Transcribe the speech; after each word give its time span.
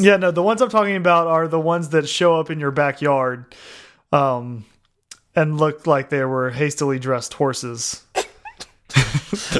Yeah, 0.04 0.16
no, 0.16 0.30
the 0.30 0.42
ones 0.42 0.60
I'm 0.62 0.70
talking 0.70 0.96
about 0.96 1.26
are 1.26 1.46
the 1.48 1.60
ones 1.60 1.90
that 1.90 2.08
show 2.08 2.38
up 2.40 2.50
in 2.50 2.58
your 2.60 2.70
backyard, 2.70 3.54
um, 4.12 4.64
and 5.36 5.58
look 5.58 5.86
like 5.86 6.08
they 6.10 6.24
were 6.24 6.50
hastily 6.50 6.98
dressed 6.98 7.34
horses. 7.34 8.02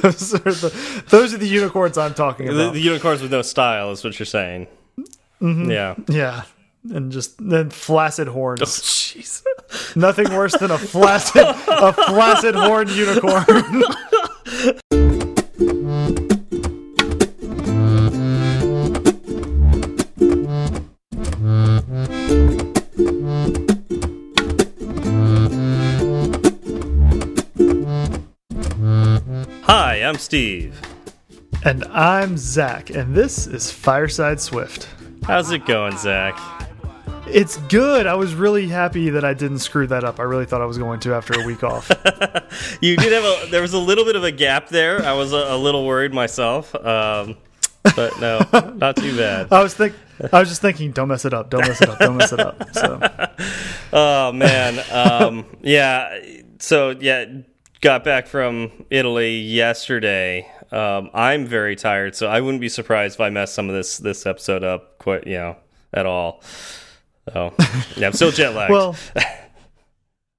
those 0.02 0.34
are 0.34 0.38
the 0.38 1.02
those 1.08 1.32
are 1.32 1.38
the 1.38 1.46
unicorns 1.46 1.96
I'm 1.96 2.14
talking 2.14 2.46
The, 2.46 2.52
about. 2.52 2.72
the 2.74 2.80
unicorns 2.80 3.22
with 3.22 3.30
no 3.30 3.42
style 3.42 3.90
is 3.92 4.02
what 4.02 4.18
you're 4.18 4.26
saying. 4.26 4.66
Mm-hmm. 5.40 5.70
Yeah. 5.70 5.94
yeah, 6.08 6.42
and 6.92 7.12
just 7.12 7.36
then 7.38 7.70
flaccid 7.70 8.28
horns. 8.28 8.60
Jeez. 8.60 9.42
Nothing 9.96 10.30
worse 10.34 10.56
than 10.58 10.70
a 10.72 10.78
flaccid 10.78 11.44
a 11.46 11.92
flaccid 11.92 12.54
horned 12.56 12.90
unicorn. 12.90 13.82
Hi, 29.72 30.02
I'm 30.02 30.16
Steve. 30.16 30.80
and 31.64 31.84
I'm 31.84 32.36
Zach, 32.36 32.90
and 32.90 33.14
this 33.14 33.46
is 33.46 33.70
Fireside 33.70 34.40
Swift. 34.40 34.88
How's 35.22 35.52
it 35.52 35.64
going, 35.64 35.96
Zach? 35.96 36.36
It's 37.28 37.56
good. 37.68 38.08
I 38.08 38.16
was 38.16 38.34
really 38.34 38.66
happy 38.66 39.10
that 39.10 39.24
I 39.24 39.32
didn't 39.32 39.60
screw 39.60 39.86
that 39.86 40.02
up. 40.02 40.18
I 40.18 40.24
really 40.24 40.44
thought 40.44 40.60
I 40.60 40.64
was 40.64 40.76
going 40.76 40.98
to 40.98 41.14
after 41.14 41.40
a 41.40 41.46
week 41.46 41.62
off. 41.62 41.88
You 42.80 42.96
did 42.96 43.12
have 43.12 43.22
a. 43.22 43.50
There 43.52 43.62
was 43.62 43.72
a 43.72 43.78
little 43.78 44.04
bit 44.04 44.16
of 44.16 44.24
a 44.24 44.32
gap 44.32 44.70
there. 44.70 45.04
I 45.04 45.12
was 45.12 45.32
a, 45.32 45.36
a 45.36 45.56
little 45.56 45.86
worried 45.86 46.12
myself, 46.12 46.74
um, 46.74 47.36
but 47.94 48.18
no, 48.18 48.40
not 48.74 48.96
too 48.96 49.16
bad. 49.16 49.52
I 49.52 49.62
was 49.62 49.72
think 49.72 49.94
I 50.32 50.40
was 50.40 50.48
just 50.48 50.62
thinking, 50.62 50.90
don't 50.90 51.06
mess 51.06 51.24
it 51.24 51.32
up, 51.32 51.48
don't 51.48 51.60
mess 51.60 51.80
it 51.80 51.88
up, 51.88 52.00
don't 52.00 52.16
mess 52.16 52.32
it 52.32 52.40
up. 52.40 52.74
So 52.74 52.98
Oh 53.92 54.32
man, 54.32 54.82
um, 54.90 55.44
yeah. 55.62 56.18
So 56.58 56.90
yeah, 56.90 57.26
got 57.80 58.04
back 58.04 58.26
from 58.26 58.70
Italy 58.90 59.38
yesterday. 59.38 60.50
Um, 60.70 61.10
I'm 61.14 61.46
very 61.46 61.76
tired, 61.76 62.14
so 62.14 62.28
I 62.28 62.40
wouldn't 62.40 62.60
be 62.60 62.68
surprised 62.68 63.16
if 63.16 63.20
I 63.20 63.30
messed 63.30 63.54
some 63.54 63.68
of 63.68 63.74
this 63.74 63.98
this 63.98 64.26
episode 64.26 64.62
up 64.62 64.98
quite, 64.98 65.26
you 65.26 65.34
know, 65.34 65.56
at 65.92 66.06
all. 66.06 66.42
So 67.32 67.52
yeah, 67.96 68.06
I'm 68.08 68.12
still 68.12 68.30
jet 68.30 68.54
lagged. 68.54 68.70
well, 68.72 68.96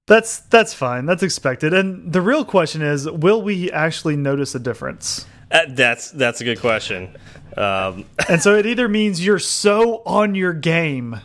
that's 0.08 0.39
that's 0.39 0.73
fine. 0.73 1.06
That's 1.06 1.23
expected. 1.23 1.73
And 1.73 2.12
the 2.12 2.22
real 2.22 2.45
question 2.45 2.81
is, 2.81 3.09
will 3.09 3.42
we 3.42 3.72
actually 3.72 4.16
notice 4.16 4.56
a 4.56 4.59
difference? 4.59 5.25
Uh, 5.52 5.66
that's 5.69 6.12
that's 6.12 6.42
a 6.42 6.44
good 6.44 6.59
question. 6.59 7.16
Um, 7.58 8.06
And 8.30 8.42
so 8.42 8.56
it 8.56 8.66
either 8.66 8.88
means 8.88 9.25
you're 9.25 9.39
so 9.39 10.02
on 10.06 10.36
your 10.36 10.53
game, 10.53 11.19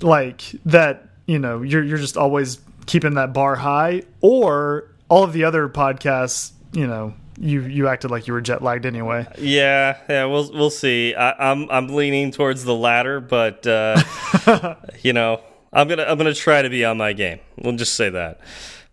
like 0.00 0.42
that, 0.66 1.08
you 1.26 1.40
know, 1.40 1.62
you're 1.62 1.82
you're 1.82 1.98
just 1.98 2.16
always 2.16 2.60
keeping 2.86 3.14
that 3.14 3.32
bar 3.32 3.56
high, 3.56 4.02
or 4.20 4.90
all 5.10 5.22
of 5.24 5.34
the 5.34 5.44
other 5.44 5.68
podcasts, 5.68 6.52
you 6.72 6.86
know, 6.86 7.12
you 7.38 7.62
you 7.62 7.88
acted 7.88 8.10
like 8.10 8.26
you 8.26 8.32
were 8.32 8.40
jet 8.40 8.62
lagged 8.62 8.86
anyway. 8.86 9.26
Yeah, 9.38 9.98
yeah, 10.08 10.24
we'll 10.24 10.50
we'll 10.52 10.70
see. 10.70 11.14
I, 11.14 11.50
I'm 11.50 11.70
I'm 11.70 11.88
leaning 11.88 12.30
towards 12.30 12.64
the 12.64 12.74
latter, 12.74 13.20
but 13.20 13.66
uh, 13.66 14.02
you 15.02 15.12
know, 15.12 15.42
I'm 15.72 15.88
gonna 15.88 16.04
I'm 16.04 16.16
gonna 16.16 16.32
try 16.34 16.62
to 16.62 16.70
be 16.70 16.84
on 16.84 16.96
my 16.96 17.12
game. 17.12 17.40
We'll 17.58 17.76
just 17.76 17.94
say 17.94 18.08
that. 18.10 18.40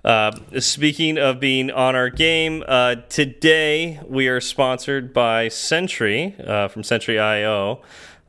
Uh, 0.05 0.31
speaking 0.59 1.17
of 1.17 1.39
being 1.39 1.69
on 1.69 1.93
our 1.95 2.09
game, 2.09 2.63
uh, 2.67 2.95
today 3.09 3.99
we 4.07 4.27
are 4.29 4.39
sponsored 4.39 5.13
by 5.13 5.49
Sentry 5.49 6.33
uh, 6.45 6.69
from 6.69 6.83
Sentry 6.83 7.19
IO. 7.19 7.81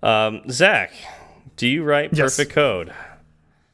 Um, 0.02 0.42
Zach, 0.50 0.92
do 1.56 1.68
you 1.68 1.84
write 1.84 2.10
Yes. 2.12 2.36
perfect 2.36 2.52
code? 2.52 2.92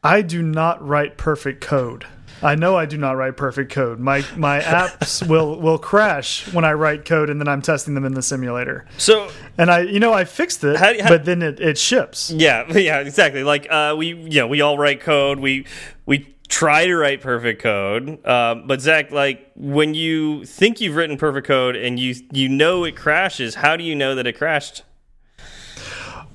I 0.02 0.20
do 0.20 0.42
not 0.42 0.86
write 0.86 1.16
perfect 1.16 1.62
code. 1.62 2.04
I 2.44 2.54
know 2.54 2.76
I 2.76 2.84
do 2.86 2.96
not 2.98 3.16
write 3.16 3.36
perfect 3.36 3.72
code. 3.72 3.98
My 3.98 4.22
my 4.36 4.60
apps 4.80 5.26
will 5.26 5.58
will 5.60 5.78
crash 5.78 6.52
when 6.52 6.64
I 6.64 6.72
write 6.74 7.04
code 7.04 7.30
and 7.30 7.40
then 7.40 7.48
I'm 7.48 7.62
testing 7.62 7.94
them 7.94 8.04
in 8.04 8.12
the 8.14 8.22
simulator. 8.22 8.84
So 8.98 9.30
And 9.58 9.70
I 9.70 9.80
you 9.80 9.98
know 9.98 10.12
I 10.12 10.24
fixed 10.24 10.62
it, 10.62 10.76
How 10.76 10.92
how- 11.02 11.08
but 11.08 11.24
then 11.24 11.42
it, 11.42 11.58
it 11.60 11.78
ships. 11.78 12.30
Yeah, 12.30 12.70
yeah, 12.76 13.00
exactly. 13.00 13.42
Like 13.42 13.66
uh, 13.70 13.94
we, 13.96 14.08
you 14.08 14.40
know, 14.40 14.46
we 14.46 14.60
all 14.60 14.76
write 14.78 15.00
code. 15.00 15.38
We 15.40 15.66
we 16.06 16.34
try 16.48 16.86
to 16.86 16.94
write 16.94 17.22
perfect 17.22 17.62
code. 17.62 18.24
Um, 18.26 18.66
but 18.66 18.80
Zach, 18.82 19.10
like 19.10 19.50
when 19.56 19.94
you 19.94 20.44
think 20.44 20.80
you've 20.80 20.94
written 20.96 21.16
perfect 21.16 21.46
code 21.46 21.74
and 21.76 21.98
you 21.98 22.14
you 22.32 22.48
know 22.50 22.84
it 22.84 22.94
crashes, 22.94 23.54
how 23.56 23.76
do 23.76 23.82
you 23.84 23.94
know 23.94 24.14
that 24.14 24.26
it 24.26 24.36
crashed? 24.36 24.82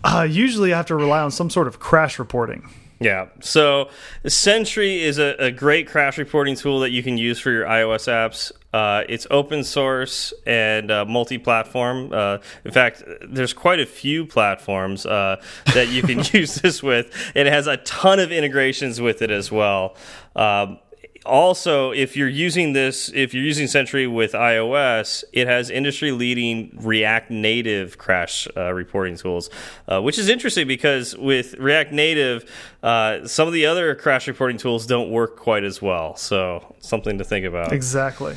Uh, 0.04 0.26
usually 0.30 0.74
I 0.74 0.78
have 0.78 0.86
to 0.88 0.96
rely 0.96 1.20
on 1.22 1.30
some 1.32 1.50
sort 1.50 1.68
of 1.68 1.80
crash 1.80 2.18
reporting. 2.20 2.68
Yeah. 3.00 3.28
So 3.40 3.90
Sentry 4.28 5.02
is 5.02 5.20
a, 5.20 5.36
a 5.40 5.52
great 5.52 5.88
crash 5.88 6.18
reporting 6.18 6.56
tool 6.56 6.82
that 6.82 6.92
you 6.92 7.02
can 7.02 7.18
use 7.18 7.40
for 7.40 7.50
your 7.50 7.66
iOS 7.66 8.10
apps. 8.10 8.52
Uh, 8.74 9.04
it's 9.08 9.26
open 9.32 9.64
source 9.64 10.34
and 10.46 10.92
uh, 10.92 11.06
multi-platform. 11.06 12.12
Uh, 12.12 12.38
in 12.66 12.72
fact, 12.72 13.02
there's 13.28 13.54
quite 13.54 13.80
a 13.80 13.86
few 13.86 14.26
platforms 14.26 15.06
uh, 15.06 15.42
that 15.74 15.88
you 15.88 16.04
can 16.04 16.20
use 16.34 16.56
this 16.56 16.84
with. 16.84 17.32
It 17.36 17.48
has 17.48 17.68
a 17.68 17.78
ton 17.78 18.20
of 18.20 18.32
integrations 18.32 19.00
with 19.00 19.22
it 19.22 19.32
as 19.32 19.50
well. 19.50 19.96
Um, 20.36 20.80
also, 21.30 21.92
if 21.92 22.18
you're 22.18 22.28
using 22.28 22.74
this, 22.74 23.10
if 23.14 23.34
you're 23.34 23.44
using 23.44 23.68
Sentry 23.68 24.08
with 24.08 24.34
iOS, 24.34 25.24
it 25.32 25.48
has 25.48 25.70
industry 25.70 26.12
leading 26.12 26.78
React 26.82 27.32
Native 27.32 27.98
crash 27.98 28.48
uh, 28.58 28.74
reporting 28.74 29.16
tools, 29.16 29.50
uh, 29.88 30.02
which 30.02 30.18
is 30.18 30.28
interesting 30.28 30.68
because 30.68 31.16
with 31.16 31.54
React 31.54 31.94
Native, 31.94 32.52
uh, 32.84 33.26
some 33.28 33.48
of 33.48 33.54
the 33.54 33.66
other 33.66 33.96
crash 33.96 34.28
reporting 34.28 34.58
tools 34.58 34.86
don't 34.86 35.12
work 35.12 35.38
quite 35.38 35.64
as 35.64 35.82
well. 35.82 36.16
So, 36.16 36.76
something 36.80 37.18
to 37.20 37.24
think 37.24 37.46
about. 37.46 37.72
Exactly. 37.72 38.36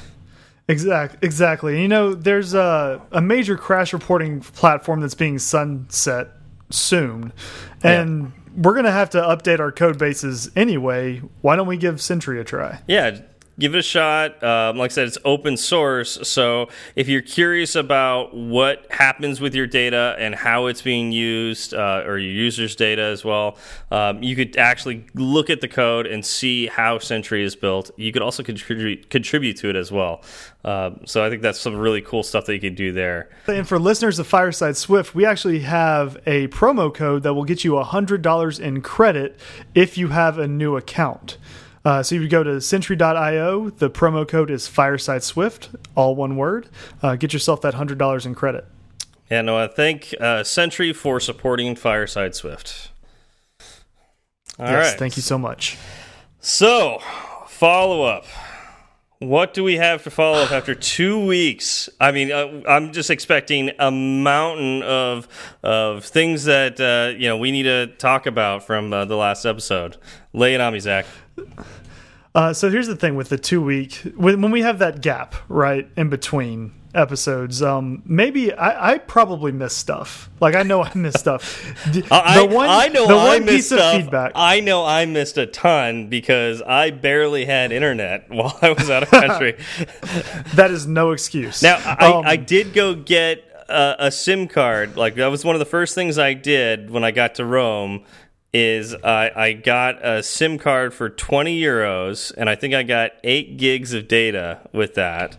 Exact, 0.69 1.25
exactly. 1.25 1.83
You 1.83 1.89
know, 1.89 2.15
there's 2.15 2.55
a, 2.55 3.03
a 3.11 3.21
major 3.21 3.57
crash 3.57 3.93
reporting 3.93 4.41
platform 4.41 5.01
that's 5.01 5.15
being 5.15 5.39
sunset 5.39 6.29
soon, 6.71 7.33
and 7.83 8.33
we're 8.57 8.75
going 8.75 8.85
to 8.85 8.93
have 8.93 9.11
to 9.11 9.19
update 9.21 9.61
our 9.61 9.73
code 9.73 9.99
bases 9.99 10.51
anyway. 10.57 11.23
Why 11.41 11.57
don't 11.57 11.67
we 11.67 11.77
give 11.77 12.01
Sentry 12.01 12.41
a 12.41 12.45
try? 12.45 12.81
Yeah, 12.87 13.19
give 13.59 13.75
it 13.75 13.79
a 13.79 13.83
shot. 13.83 14.43
Um, 14.43 14.79
like 14.79 14.91
I 14.91 14.95
said, 14.95 15.09
it's 15.09 15.19
open 15.25 15.57
source. 15.57 16.19
So 16.23 16.69
if 16.97 17.09
you're 17.09 17.23
curious 17.23 17.75
about 17.75 18.35
what 18.35 18.87
happens 18.91 19.41
with 19.41 19.55
your 19.55 19.67
data 19.67 20.17
and 20.19 20.35
how 20.35 20.67
it's 20.67 20.83
being 20.83 21.13
used, 21.13 21.75
uh, 21.75 22.03
or 22.07 22.19
your 22.19 22.33
users' 22.33 22.77
data 22.77 23.03
as 23.03 23.25
well, 23.25 23.57
um, 23.91 24.23
you 24.23 24.35
could 24.35 24.57
actually 24.57 25.05
look 25.15 25.51
at 25.51 25.61
the 25.61 25.69
code 25.69 26.07
and 26.07 26.25
see 26.25 26.67
how 26.67 26.99
Sentry 26.99 27.45
is 27.45 27.55
built. 27.57 27.91
You 27.97 28.13
could 28.13 28.23
also 28.23 28.43
contribute 28.43 29.11
contribute 29.11 29.57
to 29.59 29.69
it 29.69 29.77
as 29.77 29.93
well. 29.93 30.23
Um, 30.65 31.01
so 31.07 31.25
I 31.25 31.31
think 31.31 31.43
that's 31.43 31.59
some 31.59 31.77
really 31.77 32.01
cool 32.01 32.23
stuff 32.23 32.47
that 32.47 32.55
you 32.55 32.61
could 32.61 32.77
do 32.77 32.93
there. 32.93 33.31
And 33.47 33.67
for 33.67 33.79
listeners 33.79 34.19
of 34.19 34.27
Fireside 34.27 34.77
Swift, 34.77 35.15
we 35.15 35.27
actually 35.27 35.61
have 35.61 36.17
a 36.25 36.47
promo 36.49 36.93
code 36.93 37.25
that 37.25 37.35
will 37.35 37.45
get 37.45 37.65
you 37.65 37.73
$100 37.73 38.61
in 38.61 38.81
credit 38.81 39.41
if 39.75 39.99
you 39.99 40.09
have 40.09 40.39
a 40.39 40.47
new 40.47 40.77
account. 40.77 41.37
Uh, 41.85 42.03
so 42.03 42.15
you 42.15 42.29
go 42.29 42.43
to 42.43 42.61
Sentry.io, 42.61 43.71
the 43.71 43.91
promo 43.91 44.27
code 44.27 44.51
is 44.51 44.69
Fireside 44.69 45.23
Swift, 45.23 45.71
all 45.95 46.15
one 46.15 46.37
word. 46.37 46.69
Uh, 47.03 47.17
get 47.17 47.33
yourself 47.33 47.61
that 47.63 47.75
$100 47.75 48.27
in 48.27 48.35
credit. 48.35 48.67
And 49.29 49.51
I 49.51 49.67
thank 49.67 50.15
uh, 50.21 50.45
Sentry 50.45 50.93
for 50.93 51.19
supporting 51.19 51.75
Fireside 51.75 52.35
Swift. 52.35 52.91
All 54.59 54.67
right. 54.67 54.73
yes, 54.73 54.95
thank 54.97 55.17
you 55.17 55.23
so 55.23 55.39
much. 55.39 55.79
So, 56.39 56.99
follow 57.49 58.03
up. 58.03 58.27
What 59.19 59.55
do 59.55 59.63
we 59.63 59.77
have 59.77 60.03
to 60.03 60.11
follow 60.11 60.39
up 60.43 60.51
after 60.51 60.75
two 60.75 61.25
weeks? 61.25 61.89
I 62.01 62.11
mean, 62.11 62.33
uh, 62.33 62.61
I'm 62.69 62.93
just 62.93 63.09
expecting 63.09 63.71
a 63.79 63.91
mountain 63.91 64.83
of 64.83 65.29
of 65.63 66.05
things 66.05 66.45
that 66.45 66.81
uh, 66.81 67.17
you 67.17 67.29
know 67.29 67.37
we 67.37 67.53
need 67.53 67.63
to 67.63 67.87
talk 67.87 68.27
about 68.27 68.67
from 68.67 68.93
uh, 68.93 69.05
the 69.05 69.17
last 69.17 69.47
episode. 69.47 69.97
Lay 70.33 70.55
it 70.55 70.61
on 70.61 70.73
me, 70.73 70.81
Zach. 70.81 71.07
Uh, 72.35 72.53
so 72.53 72.71
here's 72.71 72.87
the 72.87 72.97
thing 72.97 73.15
with 73.15 73.29
the 73.29 73.37
two 73.37 73.61
week 73.61 73.95
when, 74.17 74.41
when 74.41 74.51
we 74.51 74.63
have 74.63 74.79
that 74.79 75.03
gap 75.03 75.35
right 75.49 75.89
in 75.97 76.09
between 76.09 76.73
episodes 76.95 77.63
um 77.63 78.03
maybe 78.05 78.53
i 78.55 78.93
i 78.93 78.99
probably 78.99 79.51
missed 79.53 79.79
stuff 79.79 80.29
like 80.41 80.55
i 80.55 80.63
know 80.63 80.83
i 80.83 80.95
missed 80.95 81.19
stuff 81.21 81.63
the, 81.93 82.07
I, 82.11 82.39
the 82.47 82.55
one 82.55 82.69
I 82.69 82.89
know 82.89 83.07
the 83.07 83.15
I 83.15 83.39
one 83.39 83.47
piece 83.47 83.71
of 83.73 83.79
stuff. 83.79 83.97
feedback 83.97 84.33
I 84.35 84.61
know 84.61 84.85
I 84.85 85.07
missed 85.07 85.37
a 85.39 85.47
ton 85.47 86.09
because 86.09 86.61
I 86.63 86.91
barely 86.91 87.45
had 87.47 87.73
internet 87.73 88.27
while 88.31 88.59
I 88.61 88.73
was 88.73 88.91
out 88.91 89.03
of 89.05 89.11
country. 89.11 89.53
that 90.55 90.71
is 90.71 90.87
no 90.87 91.13
excuse 91.13 91.63
Now, 91.63 91.77
I, 91.85 92.13
Um, 92.13 92.25
I 92.27 92.37
did 92.37 92.75
go 92.75 92.95
get 92.95 93.45
a, 93.69 93.97
a 94.07 94.11
SIM 94.11 94.47
card. 94.49 94.97
Like 94.97 95.15
that 95.15 95.29
was 95.29 95.45
one 95.45 95.55
of 95.55 95.61
the 95.61 95.65
first 95.67 95.95
things 95.95 96.19
I 96.19 96.35
did 96.35 96.91
when 96.91 97.05
I 97.05 97.11
got 97.11 97.37
to 97.37 97.45
Rome. 97.45 98.05
Is 98.53 98.95
I, 98.95 99.31
I 99.35 99.53
got 99.55 100.05
a 100.05 100.23
SIM 100.23 100.59
card 100.59 100.93
for 100.93 101.09
twenty 101.09 101.59
euros, 101.59 102.33
and 102.37 102.51
I 102.51 102.55
think 102.55 102.75
I 102.75 102.83
got 102.83 103.13
eight 103.25 103.57
gigs 103.57 103.95
of 103.95 104.09
data 104.09 104.61
with 104.73 104.95
that. 104.95 105.39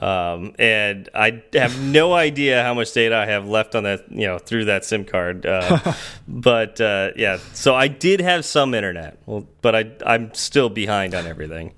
Um, 0.00 0.54
and 0.58 1.08
I 1.14 1.42
have 1.52 1.80
no 1.80 2.14
idea 2.14 2.62
how 2.62 2.74
much 2.74 2.92
data 2.92 3.16
I 3.16 3.26
have 3.26 3.46
left 3.46 3.74
on 3.74 3.84
that, 3.84 4.10
you 4.10 4.26
know, 4.26 4.38
through 4.38 4.64
that 4.66 4.84
SIM 4.84 5.04
card. 5.04 5.46
Uh, 5.46 5.94
but 6.28 6.80
uh, 6.80 7.10
yeah, 7.16 7.38
so 7.52 7.74
I 7.74 7.88
did 7.88 8.20
have 8.20 8.44
some 8.44 8.74
internet, 8.74 9.18
well, 9.26 9.46
but 9.62 9.74
I 9.74 9.90
I'm 10.04 10.34
still 10.34 10.68
behind 10.68 11.14
on 11.14 11.26
everything. 11.26 11.74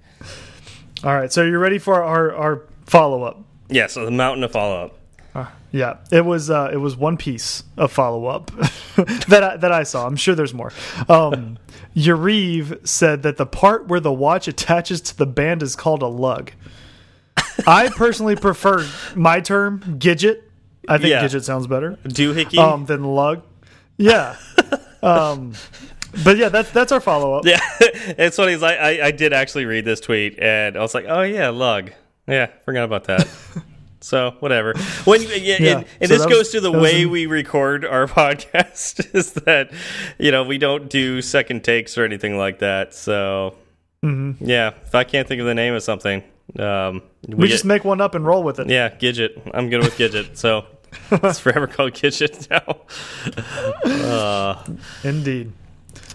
All 1.04 1.14
right, 1.14 1.32
so 1.32 1.42
you're 1.42 1.58
ready 1.58 1.78
for 1.78 2.02
our 2.02 2.34
our 2.34 2.62
follow 2.86 3.22
up. 3.22 3.42
Yeah, 3.68 3.86
so 3.86 4.04
the 4.04 4.10
mountain 4.10 4.44
of 4.44 4.52
follow 4.52 4.84
up. 4.84 4.98
Uh, 5.36 5.46
yeah, 5.72 5.96
it 6.10 6.24
was 6.24 6.48
uh, 6.50 6.70
it 6.72 6.76
was 6.78 6.96
one 6.96 7.16
piece 7.16 7.62
of 7.76 7.92
follow 7.92 8.26
up 8.26 8.46
that 9.28 9.42
I, 9.42 9.56
that 9.58 9.72
I 9.72 9.82
saw. 9.82 10.06
I'm 10.06 10.16
sure 10.16 10.34
there's 10.34 10.54
more. 10.54 10.72
Um, 11.08 11.58
Yariv 11.96 12.86
said 12.86 13.22
that 13.24 13.36
the 13.36 13.46
part 13.46 13.88
where 13.88 14.00
the 14.00 14.12
watch 14.12 14.48
attaches 14.48 15.00
to 15.02 15.16
the 15.16 15.26
band 15.26 15.62
is 15.62 15.76
called 15.76 16.02
a 16.02 16.06
lug. 16.06 16.52
I 17.66 17.88
personally 17.88 18.36
prefer 18.36 18.86
my 19.14 19.40
term 19.40 19.80
gidget. 19.98 20.42
I 20.88 20.98
think 20.98 21.10
Yeah. 21.10 21.24
gidget 21.24 21.42
sounds 21.44 21.66
better 21.66 21.98
Doohickey. 22.04 22.58
um, 22.58 22.86
than 22.86 23.02
lug. 23.04 23.42
Yeah. 23.98 24.36
um, 25.02 25.52
but 26.24 26.36
yeah, 26.38 26.48
that's 26.48 26.70
that's 26.70 26.92
our 26.92 27.00
follow 27.00 27.34
up. 27.34 27.44
yeah, 27.44 27.60
it's 27.80 28.36
funny. 28.36 28.54
I, 28.54 28.74
I 28.76 29.06
I 29.06 29.10
did 29.10 29.32
actually 29.32 29.64
read 29.66 29.84
this 29.84 30.00
tweet, 30.00 30.38
and 30.38 30.76
I 30.76 30.80
was 30.80 30.94
like, 30.94 31.04
oh 31.08 31.22
yeah, 31.22 31.48
lug. 31.50 31.90
Yeah, 32.26 32.46
forgot 32.64 32.84
about 32.84 33.04
that. 33.04 33.28
So 34.06 34.34
whatever. 34.40 34.74
When 35.04 35.20
yeah, 35.22 35.28
Yeah, 35.36 35.54
and, 35.78 35.86
and 36.00 36.08
so 36.08 36.14
this 36.14 36.22
that 36.22 36.28
goes 36.30 36.38
was- 36.38 36.50
to 36.52 36.60
the 36.60 36.70
way 36.72 37.02
in- 37.02 37.10
we 37.10 37.26
record 37.26 37.84
our 37.84 38.06
podcast 38.20 39.14
is 39.14 39.32
that 39.32 39.70
you 40.18 40.30
know 40.30 40.44
we 40.44 40.58
don't 40.58 40.88
do 40.88 41.20
second 41.22 41.64
takes 41.64 41.98
or 41.98 42.04
anything 42.04 42.38
like 42.38 42.60
that. 42.60 42.94
So 42.94 43.56
Mm-hmm. 44.04 44.44
yeah, 44.44 44.72
if 44.84 44.94
I 44.94 45.02
can't 45.04 45.26
think 45.26 45.40
of 45.40 45.46
the 45.46 45.54
name 45.54 45.74
of 45.74 45.82
something, 45.82 46.22
um, 46.60 47.02
We 47.26 47.48
just 47.48 47.64
make 47.64 47.84
one 47.84 48.00
up 48.00 48.14
and 48.14 48.24
roll 48.24 48.42
with 48.44 48.60
it. 48.60 48.68
yeah, 48.68 48.88
Gidget. 48.90 49.50
I'm 49.52 49.68
good 49.68 49.80
with 49.82 49.96
Gidget. 49.98 50.36
So 50.36 50.64
it's 51.10 51.40
forever 51.40 51.66
called 51.66 51.92
Gidget 51.94 52.48
now. 53.86 54.64
Indeed. 55.02 55.52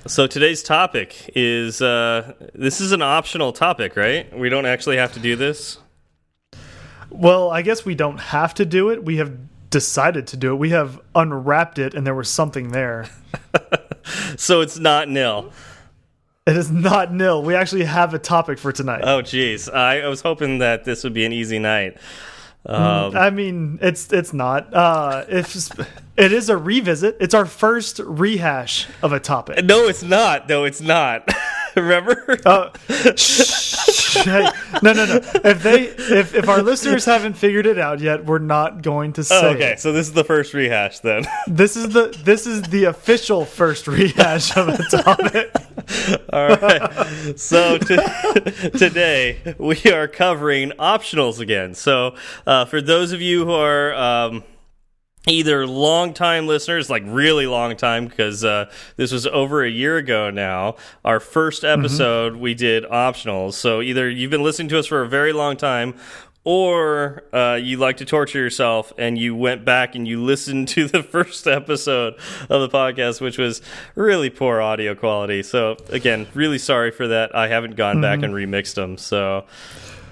So 0.08 0.26
today's 0.28 0.64
topic 0.64 1.32
is 1.36 1.82
uh, 1.82 2.34
this 2.54 2.80
is 2.82 2.92
an 2.94 3.02
optional 3.02 3.52
topic, 3.52 3.96
right? 3.98 4.32
We 4.38 4.48
don't 4.50 4.66
actually 4.66 4.98
have 4.98 5.12
to 5.14 5.20
do 5.20 5.36
this. 5.36 5.78
Well, 7.12 7.52
I 7.52 7.62
guess 7.62 7.86
we 7.86 7.94
don't 7.94 8.20
have 8.20 8.54
to 8.56 8.66
do 8.66 8.90
it. 8.90 9.04
We 9.04 9.18
have 9.18 9.38
decided 9.70 10.28
to 10.28 10.38
do 10.38 10.54
it. 10.54 10.56
We 10.56 10.70
have 10.70 11.00
unwrapped 11.14 11.78
it, 11.78 11.94
and 11.94 12.06
there 12.06 12.16
was 12.16 12.30
something 12.30 12.72
there. 12.72 13.08
So 14.38 14.62
it's 14.62 14.80
not 14.80 15.10
nil. 15.10 15.52
It 16.48 16.58
is 16.58 16.72
not 16.72 17.14
nil. 17.14 17.44
We 17.44 17.54
actually 17.56 17.84
have 17.84 18.14
a 18.14 18.20
topic 18.20 18.58
for 18.58 18.72
tonight. 18.72 19.02
Oh, 19.04 19.22
geez. 19.22 19.70
I, 19.70 20.00
I 20.00 20.08
was 20.08 20.22
hoping 20.22 20.58
that 20.58 20.86
this 20.86 21.04
would 21.04 21.14
be 21.14 21.26
an 21.26 21.32
easy 21.32 21.60
night. 21.60 21.98
Um, 22.66 23.18
I 23.18 23.32
mean, 23.32 23.80
it's 23.82 24.14
it's 24.14 24.34
not. 24.34 24.72
Uh, 24.74 25.26
it's 25.28 25.72
it 26.16 26.32
is 26.32 26.50
a 26.50 26.58
revisit. 26.58 27.18
It's 27.20 27.34
our 27.34 27.46
first 27.46 28.00
rehash 28.00 28.88
of 29.02 29.14
a 29.14 29.20
topic. 29.20 29.66
no, 29.66 29.88
it's 29.88 30.04
not. 30.04 30.48
No, 30.48 30.64
it's 30.66 30.82
not. 30.82 31.28
Remember? 31.76 32.38
Uh, 32.46 32.70
hey, 32.88 34.50
no, 34.84 34.94
no, 34.94 35.06
no. 35.06 35.22
If 35.44 35.64
they, 35.64 35.84
if 35.84 36.36
if 36.36 36.50
our 36.50 36.62
listeners 36.62 37.06
haven't 37.06 37.34
figured 37.34 37.66
it 37.66 37.80
out 37.80 38.02
yet, 38.02 38.26
we're 38.26 38.40
not 38.40 38.82
going 38.82 39.14
to 39.14 39.24
say. 39.24 39.40
Oh, 39.42 39.50
okay, 39.52 39.74
it. 39.74 39.80
so 39.80 39.94
this 39.94 40.08
is 40.08 40.14
the 40.14 40.26
first 40.26 40.54
rehash 40.54 41.00
then. 41.00 41.26
This 41.48 41.78
is 41.78 41.90
the 41.90 42.16
this 42.24 42.46
is 42.46 42.62
the 42.64 42.86
official 42.86 43.46
first 43.46 43.88
rehash 43.88 44.56
of 44.58 44.68
a 44.70 44.84
topic. 45.02 45.56
All 46.34 46.48
right. 46.48 47.40
So 47.40 47.78
to, 47.78 48.72
today 48.78 49.56
we 49.58 49.78
are 49.92 50.08
covering 50.08 50.72
optionals 50.72 51.40
again. 51.40 51.74
So 51.74 52.16
uh, 52.46 52.66
for 52.66 52.82
those 52.82 53.12
of 53.12 53.22
you 53.22 53.46
who 53.46 53.54
are 53.54 53.94
um, 53.94 54.44
either 55.28 55.68
long 55.68 56.14
time 56.14 56.48
listeners, 56.48 56.90
like 56.90 57.04
really 57.06 57.48
long 57.48 57.76
time, 57.76 58.08
because 58.08 58.44
uh, 58.44 58.72
this 58.96 59.12
was 59.12 59.28
over 59.28 59.64
a 59.64 59.70
year 59.70 59.98
ago 59.98 60.30
now. 60.30 60.76
Our 61.06 61.20
first 61.20 61.64
episode 61.64 62.36
we 62.36 62.54
did 62.54 62.84
optionals. 62.86 63.54
So 63.54 63.82
either 63.82 64.10
you've 64.10 64.32
been 64.32 64.44
listening 64.44 64.70
to 64.70 64.80
us 64.80 64.88
for 64.88 65.02
a 65.02 65.08
very 65.08 65.34
long 65.34 65.58
time. 65.58 65.96
Or 66.44 67.24
uh, 67.32 67.60
you 67.62 67.78
like 67.78 67.98
to 67.98 68.06
torture 68.06 68.40
yourself 68.40 68.92
and 68.98 69.16
you 69.16 69.36
went 69.36 69.64
back 69.64 69.94
and 69.94 70.08
you 70.08 70.24
listened 70.24 70.70
to 70.70 70.88
the 70.88 71.04
first 71.12 71.46
episode 71.46 72.16
of 72.50 72.62
the 72.62 72.70
podcast, 72.70 73.22
which 73.22 73.38
was 73.38 73.62
really 73.94 74.32
poor 74.32 74.60
audio 74.60 74.96
quality. 74.96 75.44
So, 75.44 75.78
again, 75.90 76.28
really 76.34 76.58
sorry 76.58 76.90
for 76.90 77.08
that. 77.10 77.36
I 77.36 77.48
haven't 77.48 77.76
gone 77.76 78.02
back 78.02 78.24
and 78.24 78.34
remixed 78.34 78.74
them. 78.74 78.98
So, 78.98 79.46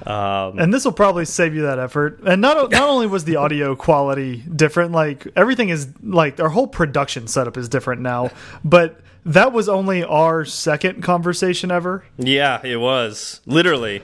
um, 0.05 0.59
and 0.59 0.73
this 0.73 0.85
will 0.85 0.91
probably 0.91 1.25
save 1.25 1.55
you 1.55 1.63
that 1.63 1.79
effort. 1.79 2.19
And 2.25 2.41
not 2.41 2.71
not 2.71 2.89
only 2.89 3.07
was 3.07 3.25
the 3.25 3.35
audio 3.35 3.75
quality 3.87 4.37
different, 4.55 4.91
like 4.91 5.27
everything 5.35 5.69
is 5.69 5.87
like 6.01 6.39
our 6.39 6.49
whole 6.49 6.67
production 6.67 7.27
setup 7.27 7.57
is 7.57 7.67
different 7.67 8.01
now, 8.01 8.29
but 8.63 8.99
that 9.25 9.51
was 9.51 9.67
only 9.67 10.03
our 10.03 10.45
second 10.45 11.03
conversation 11.03 11.71
ever. 11.71 12.05
yeah, 12.17 12.61
it 12.63 12.77
was 12.77 13.41
literally. 13.45 14.01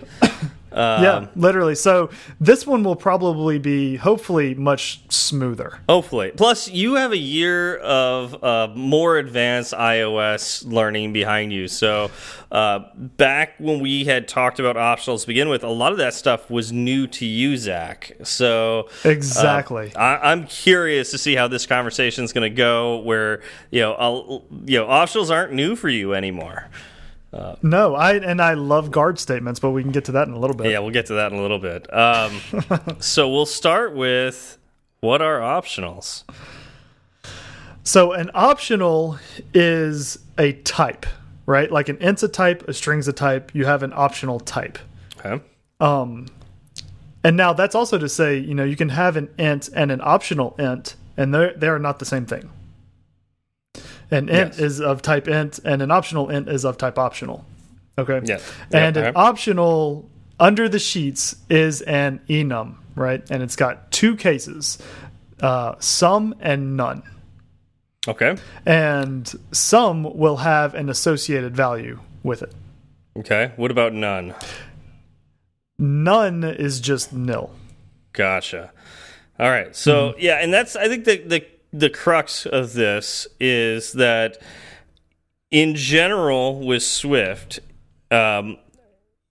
Um, 0.75 1.03
yeah, 1.03 1.27
literally. 1.37 1.73
So 1.73 2.09
this 2.39 2.67
one 2.67 2.83
will 2.83 2.97
probably 2.97 3.57
be 3.59 3.95
hopefully 3.95 4.53
much 4.55 5.01
smoother. 5.09 5.79
Hopefully. 5.87 6.31
Plus, 6.35 6.69
you 6.69 6.95
have 6.95 7.13
a 7.13 7.17
year 7.17 7.77
of 7.77 8.43
uh, 8.43 8.67
more 8.75 9.17
advanced 9.17 9.73
iOS 9.73 10.69
learning 10.69 11.13
behind 11.13 11.53
you. 11.53 11.69
So, 11.69 12.11
uh, 12.51 12.79
back 12.95 13.53
when 13.57 13.79
we 13.79 14.03
had 14.03 14.27
talked 14.27 14.59
about 14.59 14.75
optionals 14.75 15.21
to 15.21 15.27
begin 15.27 15.47
with, 15.47 15.63
a 15.63 15.69
lot 15.69 15.93
of 15.93 15.97
that 15.99 16.13
stuff 16.13 16.49
was 16.49 16.71
new 16.73 17.07
to 17.07 17.25
you, 17.25 17.55
Zach. 17.57 18.11
So, 18.23 18.89
Exactly. 19.05 19.93
uh, 19.95 19.99
I, 19.99 20.31
I'm 20.31 20.45
curious 20.45 21.09
to 21.11 21.17
see 21.17 21.35
how 21.35 21.47
this 21.47 21.65
conversation 21.65 22.25
is 22.25 22.33
going 22.33 22.49
to 22.49 22.55
go. 22.55 22.97
Where 22.97 23.41
you 23.71 23.79
know, 23.79 23.93
I'll, 23.93 24.43
you 24.65 24.77
know, 24.77 24.87
optionals 24.87 25.31
aren't 25.31 25.53
new 25.53 25.77
for 25.77 25.89
you 25.89 26.13
anymore. 26.13 26.69
No, 27.61 27.95
I 27.95 28.15
and 28.15 28.41
I 28.41 28.53
love 28.53 28.91
guard 28.91 29.19
statements, 29.19 29.59
but 29.59 29.71
we 29.71 29.81
can 29.81 29.91
get 29.91 30.05
to 30.05 30.11
that 30.13 30.27
in 30.27 30.33
a 30.33 30.39
little 30.39 30.55
bit. 30.55 30.71
Yeah, 30.71 30.79
we'll 30.79 30.91
get 30.91 31.07
to 31.07 31.13
that 31.15 31.31
in 31.31 31.37
a 31.37 31.41
little 31.41 31.59
bit. 31.59 31.91
Um, 31.93 32.39
so 32.99 33.29
we'll 33.29 33.45
start 33.45 33.95
with 33.95 34.57
what 35.01 35.21
are 35.21 35.39
optionals. 35.39 36.23
So 37.83 38.13
an 38.13 38.31
optional 38.33 39.19
is 39.53 40.17
a 40.37 40.53
type, 40.53 41.05
right? 41.45 41.71
Like 41.71 41.89
an 41.89 41.97
int's 41.97 42.23
a 42.23 42.27
type, 42.27 42.67
a 42.67 42.73
string's 42.73 43.07
a 43.07 43.13
type. 43.13 43.53
You 43.53 43.65
have 43.65 43.83
an 43.83 43.93
optional 43.95 44.39
type. 44.39 44.79
Okay. 45.19 45.43
And 47.25 47.35
now 47.35 47.53
that's 47.53 47.73
also 47.73 47.97
to 47.97 48.07
say, 48.07 48.37
you 48.37 48.53
know, 48.53 48.63
you 48.63 48.75
can 48.75 48.89
have 48.89 49.17
an 49.17 49.29
int 49.39 49.69
and 49.73 49.91
an 49.91 49.99
optional 50.03 50.55
int, 50.59 50.95
and 51.17 51.33
they're 51.33 51.53
they 51.53 51.67
are 51.67 51.79
not 51.79 51.97
the 51.97 52.05
same 52.05 52.27
thing. 52.27 52.51
An 54.15 54.29
int 54.29 54.53
Yes. 54.53 54.59
is 54.59 54.81
of 54.81 55.01
type 55.01 55.27
int, 55.27 55.59
and 55.65 55.81
an 55.81 55.91
optional 55.91 56.29
int 56.29 56.47
is 56.49 56.63
of 56.65 56.77
type 56.77 56.97
optional. 56.97 57.45
Okay. 57.97 58.21
Yeah. 58.23 58.39
And 58.73 58.95
Yeah, 58.95 59.07
an 59.07 59.13
optional 59.15 60.09
under 60.39 60.67
the 60.69 60.79
sheets 60.79 61.35
is 61.49 61.81
an 61.81 62.19
enum, 62.29 62.75
right? 62.95 63.23
And 63.29 63.41
it's 63.43 63.55
got 63.55 63.91
two 63.91 64.15
cases, 64.15 64.77
uh, 65.41 65.75
some 65.79 66.35
and 66.39 66.75
none. 66.77 67.03
Okay. 68.07 68.35
And 68.65 69.31
some 69.51 70.03
will 70.17 70.37
have 70.37 70.75
an 70.75 70.89
associated 70.89 71.55
value 71.55 71.99
with 72.23 72.41
it. 72.43 72.53
Okay. 73.17 73.51
What 73.55 73.71
about 73.71 73.93
none? 73.93 74.33
None 75.77 76.43
is 76.43 76.79
just 76.79 77.11
nil. 77.13 77.51
Gotcha. 78.13 78.71
All 79.39 79.49
right. 79.49 79.75
So 79.75 80.11
Hmm. 80.11 80.19
yeah, 80.19 80.35
and 80.41 80.53
that's 80.53 80.75
I 80.75 80.87
think 80.87 81.05
the 81.05 81.17
the 81.17 81.45
the 81.77 81.89
crux 81.89 82.45
of 82.45 82.73
this 82.73 83.27
is 83.39 83.91
that 83.93 84.41
in 85.51 85.75
general 85.75 86.65
with 86.65 86.83
Swift, 86.83 87.59
um, 88.11 88.57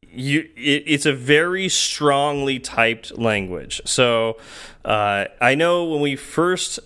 you 0.03 0.41
it, 0.57 0.85
it's 0.87 1.07
a 1.07 1.13
very 1.13 1.69
strongly 1.69 2.59
typed 2.59 3.17
language. 3.19 3.81
So 3.87 4.37
uh, 4.85 5.27
I 5.41 5.55
know 5.55 5.85
when 5.85 6.03
we 6.03 6.17
first 6.17 6.81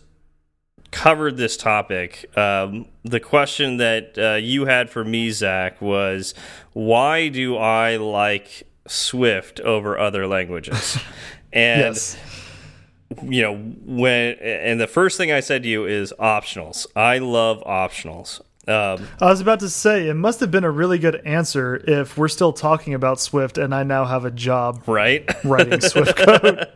covered 0.92 1.36
this 1.36 1.56
topic, 1.56 2.30
um, 2.38 2.86
the 3.02 3.20
question 3.20 3.78
that 3.78 4.16
uh, 4.16 4.34
you 4.36 4.66
had 4.66 4.90
for 4.90 5.04
me, 5.04 5.30
Zach, 5.30 5.82
was 5.82 6.34
why 6.72 7.28
do 7.28 7.56
I 7.56 7.96
like 7.96 8.62
Swift 8.86 9.58
over 9.60 9.98
other 9.98 10.26
languages? 10.26 10.98
and 11.52 11.94
yes. 11.94 12.16
You 13.22 13.42
know 13.42 13.56
when 13.56 14.34
and 14.40 14.80
the 14.80 14.86
first 14.86 15.16
thing 15.16 15.32
I 15.32 15.40
said 15.40 15.62
to 15.62 15.68
you 15.68 15.86
is 15.86 16.12
optionals. 16.18 16.86
I 16.94 17.18
love 17.18 17.62
optionals. 17.64 18.40
Um, 18.68 19.08
I 19.18 19.30
was 19.30 19.40
about 19.40 19.60
to 19.60 19.70
say 19.70 20.08
it 20.08 20.14
must 20.14 20.40
have 20.40 20.50
been 20.50 20.64
a 20.64 20.70
really 20.70 20.98
good 20.98 21.22
answer 21.24 21.76
if 21.86 22.18
we're 22.18 22.28
still 22.28 22.52
talking 22.52 22.92
about 22.92 23.18
Swift 23.18 23.56
and 23.56 23.74
I 23.74 23.82
now 23.82 24.04
have 24.04 24.26
a 24.26 24.30
job 24.30 24.82
right? 24.86 25.26
writing 25.42 25.80
Swift 25.80 26.16
code. 26.18 26.68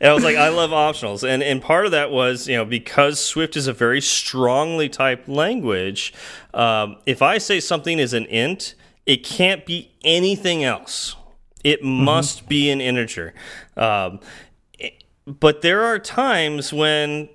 And 0.00 0.10
I 0.10 0.14
was 0.14 0.24
like, 0.24 0.36
I 0.36 0.48
love 0.48 0.70
optionals, 0.70 1.28
and 1.28 1.42
and 1.42 1.60
part 1.60 1.84
of 1.84 1.90
that 1.92 2.10
was 2.10 2.48
you 2.48 2.56
know 2.56 2.64
because 2.64 3.20
Swift 3.20 3.56
is 3.56 3.66
a 3.66 3.72
very 3.74 4.00
strongly 4.00 4.88
typed 4.88 5.28
language. 5.28 6.14
Um, 6.54 6.96
if 7.04 7.20
I 7.20 7.38
say 7.38 7.60
something 7.60 7.98
is 7.98 8.14
an 8.14 8.24
int, 8.26 8.74
it 9.04 9.24
can't 9.24 9.66
be 9.66 9.90
anything 10.04 10.64
else. 10.64 11.14
It 11.64 11.82
must 11.82 12.48
be 12.48 12.70
an 12.70 12.80
integer. 12.80 13.34
Um, 13.76 14.20
but 15.28 15.62
there 15.62 15.84
are 15.84 15.98
times 15.98 16.72
when 16.72 17.28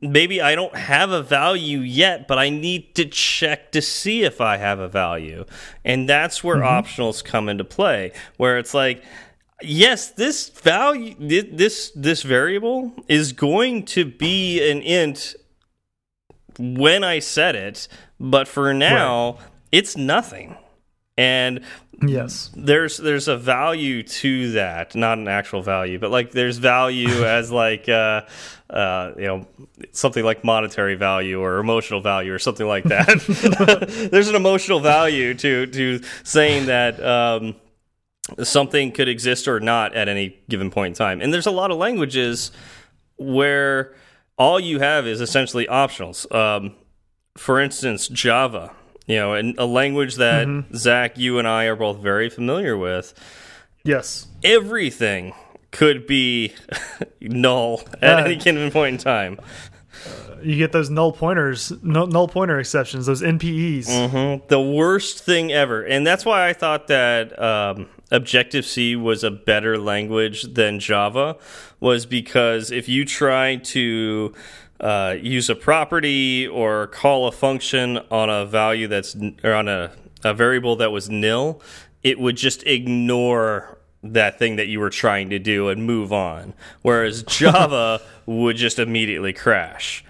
maybe 0.00 0.40
I 0.40 0.54
don't 0.54 0.76
have 0.76 1.10
a 1.10 1.22
value 1.22 1.78
yet, 1.78 2.28
but 2.28 2.38
I 2.38 2.50
need 2.50 2.94
to 2.96 3.06
check 3.06 3.72
to 3.72 3.82
see 3.82 4.22
if 4.22 4.40
I 4.40 4.58
have 4.58 4.78
a 4.78 4.88
value. 4.88 5.44
And 5.84 6.08
that's 6.08 6.44
where 6.44 6.56
mm-hmm. 6.56 7.02
optionals 7.02 7.24
come 7.24 7.48
into 7.48 7.64
play, 7.64 8.12
where 8.36 8.58
it's 8.58 8.74
like, 8.74 9.02
yes, 9.62 10.10
this 10.10 10.48
value, 10.48 11.14
this 11.18 11.90
this 11.94 12.22
variable 12.22 12.92
is 13.08 13.32
going 13.32 13.84
to 13.86 14.04
be 14.04 14.70
an 14.70 14.82
int 14.82 15.34
when 16.58 17.02
I 17.02 17.20
set 17.20 17.56
it, 17.56 17.88
but 18.18 18.46
for 18.46 18.74
now, 18.74 19.38
it's 19.72 19.96
nothing. 19.96 20.56
And 21.20 21.60
Yes. 22.06 22.50
there's 22.56 22.96
there's 22.96 23.28
a 23.28 23.36
value 23.36 24.02
to 24.02 24.52
that 24.52 24.94
not 24.94 25.18
an 25.18 25.28
actual 25.28 25.60
value 25.60 25.98
but 25.98 26.10
like 26.10 26.30
there's 26.30 26.56
value 26.56 27.24
as 27.38 27.52
like 27.52 27.90
uh 27.90 28.22
uh 28.70 29.12
you 29.18 29.26
know 29.26 29.46
something 29.92 30.24
like 30.24 30.42
monetary 30.42 30.94
value 30.94 31.38
or 31.42 31.58
emotional 31.58 32.00
value 32.00 32.32
or 32.32 32.38
something 32.38 32.66
like 32.66 32.84
that. 32.84 33.06
There's 34.10 34.28
an 34.28 34.34
emotional 34.34 34.80
value 34.80 35.34
to 35.34 35.66
to 35.66 36.00
saying 36.24 36.66
that 36.66 37.02
um 37.04 37.54
something 38.42 38.92
could 38.92 39.08
exist 39.08 39.46
or 39.46 39.60
not 39.60 39.94
at 39.94 40.08
any 40.08 40.38
given 40.48 40.70
point 40.70 40.92
in 40.92 40.94
time. 40.94 41.20
And 41.20 41.34
there's 41.34 41.46
a 41.46 41.50
lot 41.50 41.70
of 41.70 41.76
languages 41.76 42.50
where 43.16 43.94
all 44.38 44.58
you 44.58 44.78
have 44.78 45.06
is 45.06 45.20
essentially 45.20 45.66
optionals. 45.66 46.24
Um 46.34 46.74
for 47.36 47.60
instance 47.60 48.08
java 48.08 48.72
you 49.10 49.16
know 49.16 49.34
and 49.34 49.54
a 49.58 49.66
language 49.66 50.14
that 50.16 50.46
zach 50.74 51.16
you 51.18 51.38
and 51.38 51.48
i 51.48 51.64
are 51.64 51.76
both 51.76 51.98
very 51.98 52.28
familiar 52.30 52.76
with 52.76 53.12
Yes. 53.84 54.26
everything 54.44 55.32
could 55.70 56.06
be 56.06 56.52
null 57.20 57.82
at 58.02 58.18
Uh, 58.20 58.24
any 58.24 58.36
given 58.36 58.70
point 58.70 58.94
in 58.94 58.98
time. 58.98 59.38
You 60.42 60.56
get 60.56 60.72
those 60.72 60.88
null 60.90 61.12
pointers, 61.12 61.70
null, 61.82 62.26
pointer 62.28 62.58
exceptions, 62.58 63.04
those 63.06 63.22
NPEs. 63.22 63.86
Mhm. 63.88 64.48
The 64.48 64.60
worst 64.60 65.22
thing 65.22 65.52
ever, 65.52 65.82
and 65.82 66.06
that's 66.06 66.24
why 66.24 66.48
I 66.48 66.52
thought 66.54 66.86
that 66.88 67.38
um, 67.40 67.88
Objective 68.10 68.64
C 68.64 68.96
was 68.96 69.22
a 69.22 69.30
better 69.30 69.76
language 69.78 70.42
than 70.54 70.78
Java, 70.80 71.36
was 71.78 72.06
because 72.06 72.70
if 72.70 72.88
you 72.88 73.04
try 73.04 73.56
to 73.56 74.32
uh, 74.80 75.16
use 75.20 75.50
a 75.50 75.54
property 75.54 76.46
or 76.46 76.86
call 76.88 77.28
a 77.28 77.32
function 77.32 77.98
on 78.10 78.30
a 78.30 78.46
value 78.46 78.88
that's 78.88 79.16
or 79.44 79.52
on 79.52 79.68
a, 79.68 79.92
a 80.24 80.34
variable 80.34 80.76
that 80.76 80.90
was 80.90 81.10
nil, 81.10 81.60
it 82.02 82.18
would 82.18 82.36
just 82.36 82.66
ignore 82.66 83.78
that 84.02 84.38
thing 84.38 84.56
that 84.56 84.66
you 84.66 84.80
were 84.80 84.90
trying 84.90 85.28
to 85.30 85.38
do 85.38 85.68
and 85.68 85.84
move 85.84 86.12
on. 86.12 86.54
Whereas 86.82 87.22
Java 87.28 88.00
would 88.26 88.56
just 88.56 88.78
immediately 88.78 89.32
crash. 89.32 90.04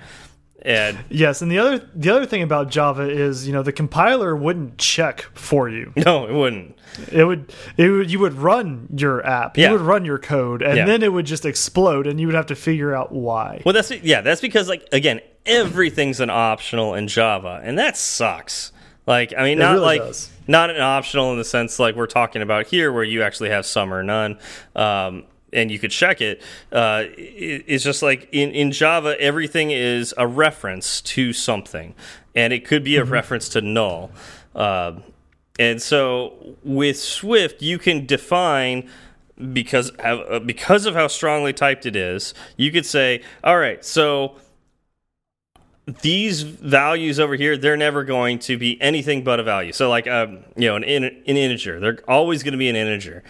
And 0.63 0.99
Yes, 1.09 1.41
and 1.43 1.51
the 1.51 1.59
other 1.59 1.79
the 1.95 2.11
other 2.11 2.27
thing 2.27 2.43
about 2.43 2.71
Java 2.71 3.09
is, 3.09 3.47
you 3.47 3.53
know, 3.53 3.63
the 3.63 3.73
compiler 3.73 4.37
wouldn't 4.37 4.77
check 4.79 5.23
for 5.35 5.69
you. 5.69 5.93
no, 6.05 6.27
it 6.27 6.33
wouldn't. 6.35 6.77
It 7.11 7.25
would 7.25 7.53
it 7.77 7.89
would 7.89 8.11
you 8.11 8.19
would 8.19 8.35
run 8.35 8.89
your 8.97 9.25
app, 9.27 9.57
Yeah. 9.57 9.69
you 9.69 9.73
would 9.73 9.81
run 9.83 10.05
your 10.05 10.19
code, 10.19 10.61
and 10.63 10.77
Yeah. 10.77 10.85
then 10.85 11.03
it 11.03 11.13
would 11.13 11.25
just 11.27 11.47
explode, 11.47 12.07
and 12.07 12.21
you 12.21 12.27
would 12.27 12.37
have 12.37 12.47
to 12.47 12.55
figure 12.57 12.95
out 12.95 13.11
why. 13.13 13.63
Well, 13.65 13.73
that's 13.73 13.91
yeah, 13.91 14.21
that's 14.21 14.41
because 14.41 14.69
like 14.69 14.87
again, 14.93 15.21
everything's 15.47 16.21
an 16.21 16.31
optional 16.31 16.95
in 16.95 17.09
Java, 17.09 17.61
and 17.65 17.79
that 17.79 17.97
sucks. 17.97 18.73
Like, 19.07 19.33
I 19.37 19.43
mean, 19.45 19.59
not 19.59 19.73
really 19.73 19.85
like 19.85 20.01
does. 20.03 20.31
not 20.47 20.71
an 20.71 20.81
optional 20.81 21.33
in 21.33 21.39
the 21.39 21.45
sense 21.45 21.79
like 21.79 21.97
we're 21.97 22.07
talking 22.07 22.43
about 22.43 22.67
here, 22.67 22.93
where 22.93 23.03
you 23.03 23.23
actually 23.23 23.49
have 23.51 23.65
some 23.67 23.93
or 23.95 24.03
none, 24.03 24.39
um, 24.77 25.25
and 25.53 25.71
you 25.71 25.79
could 25.79 25.91
check 25.91 26.21
it. 26.21 26.43
Uh, 26.73 27.05
it- 27.17 27.65
It's 27.67 27.85
just 27.85 28.03
like 28.03 28.29
in 28.33 28.51
in 28.53 28.73
Java, 28.73 29.17
everything 29.21 29.71
is 29.71 30.15
a 30.17 30.27
reference 30.27 31.01
to 31.03 31.33
something, 31.33 31.95
and 32.35 32.53
it 32.53 32.65
could 32.65 32.85
be 32.85 32.97
a 32.97 33.05
reference 33.05 33.49
to 33.51 33.61
null. 33.61 34.11
Um 34.55 35.03
and 35.59 35.83
so 35.83 36.57
with 36.65 36.99
Swift, 36.99 37.61
you 37.61 37.79
can 37.79 38.07
define 38.07 38.89
because 39.53 39.91
uh, 39.99 40.39
because 40.45 40.87
of 40.87 40.95
how 40.95 41.07
strongly 41.07 41.53
typed 41.53 41.85
it 41.87 41.97
is. 41.97 42.33
You 42.57 42.71
could 42.73 42.87
say, 42.87 43.23
all 43.45 43.59
right, 43.59 43.85
so 43.85 44.37
these 46.03 46.43
values 46.43 47.19
over 47.19 47.35
here, 47.35 47.57
they're 47.57 47.77
never 47.77 48.05
going 48.05 48.39
to 48.41 48.57
be 48.57 48.81
anything 48.81 49.25
but 49.25 49.41
a 49.41 49.43
value. 49.43 49.73
So 49.73 49.89
like 49.89 50.07
um, 50.07 50.41
you 50.57 50.69
know, 50.69 50.77
an, 50.77 50.85
in, 50.85 51.05
an 51.05 51.13
integer, 51.37 51.81
they're 51.81 51.99
always 52.07 52.43
going 52.43 52.53
to 52.53 52.59
be 52.59 52.69
an 52.69 52.77
integer. 52.77 53.23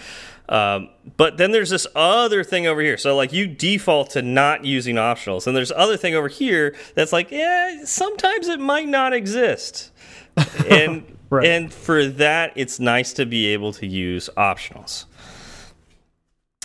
Um, 0.50 0.88
but 1.16 1.36
then 1.38 1.52
there's 1.52 1.70
this 1.70 1.86
other 1.94 2.42
thing 2.44 2.66
over 2.66 2.80
here. 2.82 2.98
So 2.98 3.16
like 3.16 3.32
you 3.32 3.46
default 3.46 4.10
to 4.10 4.22
not 4.22 4.64
using 4.64 4.96
optionals, 4.96 5.46
and 5.46 5.56
there's 5.56 5.70
other 5.72 5.96
thing 5.96 6.14
over 6.14 6.28
here 6.28 6.74
that's 6.94 7.12
like, 7.12 7.30
yeah, 7.30 7.84
sometimes 7.84 8.48
it 8.48 8.60
might 8.60 8.88
not 8.88 9.12
exist. 9.14 9.90
and 10.68 11.16
Right. 11.30 11.46
and 11.46 11.72
for 11.72 12.06
that, 12.06 12.52
it's 12.56 12.80
nice 12.80 13.12
to 13.12 13.24
be 13.24 13.46
able 13.46 13.72
to 13.74 13.86
use 13.86 14.28
optionals. 14.36 15.04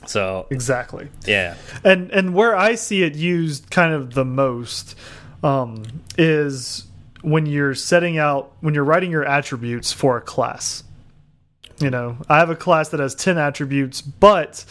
So 0.08 0.48
Exactly. 0.50 1.08
yeah, 1.28 1.56
And 1.84 2.10
and 2.10 2.34
where 2.34 2.56
I 2.56 2.74
see 2.74 3.04
it 3.04 3.14
used 3.16 3.70
kind 3.70 3.94
of 3.94 4.16
the 4.16 4.26
most 4.26 4.96
um, 5.44 5.84
is 6.18 6.86
when 7.22 7.46
you're 7.46 7.76
setting 7.76 8.18
out 8.18 8.54
when 8.62 8.74
you're 8.74 8.84
writing 8.84 9.12
your 9.12 9.24
attributes 9.26 9.92
for 9.92 10.18
a 10.18 10.22
class. 10.22 10.84
You 11.80 11.90
know, 11.90 12.18
I 12.30 12.38
have 12.40 12.50
a 12.50 12.56
class 12.56 12.90
that 12.90 13.00
has 13.00 13.14
10 13.16 13.38
attributes, 13.38 14.02
but 14.02 14.64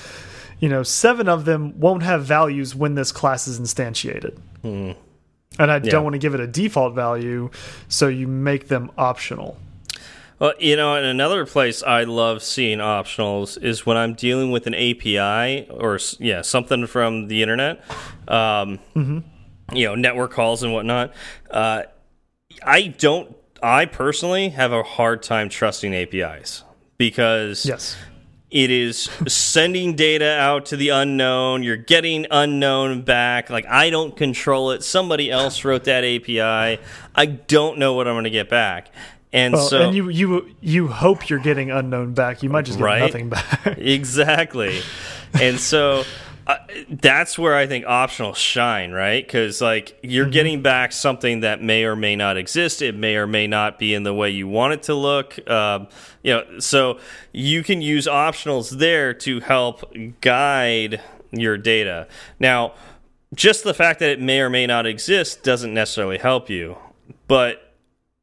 you 0.61 0.69
know, 0.69 0.83
7 0.83 1.29
of 1.29 1.45
them 1.45 1.79
won't 1.79 2.03
have 2.03 2.25
values 2.25 2.75
when 2.75 2.95
this 2.95 3.13
class 3.13 3.47
is 3.47 3.61
instantiated. 3.61 4.39
And 4.63 5.71
I 5.71 5.75
Yeah. 5.77 5.91
don't 5.91 6.03
want 6.05 6.15
to 6.15 6.19
give 6.19 6.35
it 6.35 6.41
a 6.41 6.47
default 6.47 6.95
value, 6.95 7.51
so 7.89 8.09
you 8.09 8.27
make 8.27 8.69
them 8.69 8.91
optional. 8.97 9.59
Well, 10.39 10.55
you 10.59 10.77
know, 10.77 10.97
in 10.97 11.05
another 11.05 11.45
place 11.47 11.83
I 11.83 12.05
love 12.05 12.43
seeing 12.43 12.79
optionals 12.79 13.63
is 13.63 13.85
when 13.87 13.97
I'm 13.97 14.15
dealing 14.15 14.51
with 14.51 14.67
an 14.67 14.75
API 14.75 15.69
or 15.71 15.99
yeah 16.19 16.43
something 16.43 16.87
from 16.87 17.29
the 17.29 17.43
internet, 17.43 17.83
um, 18.27 18.81
you 19.73 19.87
know, 19.87 19.95
network 19.95 20.33
calls 20.33 20.63
and 20.63 20.73
whatnot. 20.73 21.13
Uh, 21.51 21.83
I 22.65 22.89
don't. 22.89 23.37
I 23.63 23.85
personally 23.87 24.49
have 24.51 24.73
a 24.73 24.83
hard 24.83 25.23
time 25.23 25.49
trusting 25.49 25.95
APIs 25.95 26.65
because 26.99 27.65
Yes. 27.67 27.97
it 28.51 28.71
is 28.71 29.09
sending 29.27 29.95
data 29.97 30.37
out 30.39 30.67
to 30.67 30.77
the 30.77 30.91
unknown. 30.91 31.63
You're 31.63 31.77
getting 31.77 32.27
unknown 32.31 33.03
back. 33.03 33.51
Like 33.51 33.67
I 33.67 33.91
don't 33.91 34.17
control 34.17 34.71
it. 34.71 34.83
Somebody 34.83 35.31
else 35.31 35.65
wrote 35.65 35.85
that 35.85 36.05
API. 36.05 36.79
I 37.15 37.27
don't 37.27 37.79
know 37.79 37.95
what 37.95 38.07
I'm 38.07 38.15
going 38.15 38.25
to 38.25 38.31
get 38.31 38.49
back. 38.49 38.89
And 39.33 39.55
Well, 39.55 39.67
so 39.69 39.83
and 39.89 39.97
you 39.97 40.09
you 40.11 40.55
you 40.61 40.87
hope 40.89 41.29
you're 41.29 41.41
getting 41.41 41.71
unknown 41.73 42.15
back. 42.15 42.43
You 42.45 42.51
might 42.51 42.65
just 42.67 42.79
get 42.79 42.85
Right? 42.85 43.01
nothing 43.01 43.29
back. 43.29 43.67
exactly. 43.79 44.81
and 45.41 45.59
so 45.59 46.05
uh, 46.47 46.57
that's 46.91 47.39
where 47.39 47.57
I 47.57 47.67
think 47.67 47.87
optionals 47.87 48.37
shine, 48.37 48.93
right? 48.93 49.25
Because 49.25 49.61
like 49.61 49.99
you're 50.03 50.29
getting 50.29 50.63
back 50.63 50.93
something 50.93 51.41
that 51.41 51.63
may 51.63 51.85
or 51.85 51.97
may 51.97 52.17
not 52.17 52.37
exist. 52.37 52.83
It 52.83 52.95
may 52.95 53.17
or 53.17 53.27
may 53.27 53.47
not 53.47 53.79
be 53.79 53.95
in 53.95 54.03
the 54.03 54.13
way 54.13 54.31
you 54.31 54.47
want 54.47 54.75
it 54.75 54.83
to 54.85 54.95
look. 54.95 55.39
Um, 55.49 55.89
you 56.23 56.35
know, 56.35 56.59
so 56.59 56.99
you 57.33 57.63
can 57.63 57.81
use 57.81 58.07
optionals 58.07 58.79
there 58.79 59.15
to 59.15 59.41
help 59.41 59.93
guide 60.21 61.01
your 61.33 61.57
data. 61.57 62.09
Now, 62.39 62.75
just 63.35 63.65
the 63.65 63.75
fact 63.75 64.01
that 64.01 64.11
it 64.11 64.21
may 64.21 64.41
or 64.41 64.51
may 64.51 64.67
not 64.67 64.87
exist 64.87 65.43
doesn't 65.43 65.73
necessarily 65.73 66.19
help 66.19 66.51
you, 66.51 66.77
but 67.27 67.75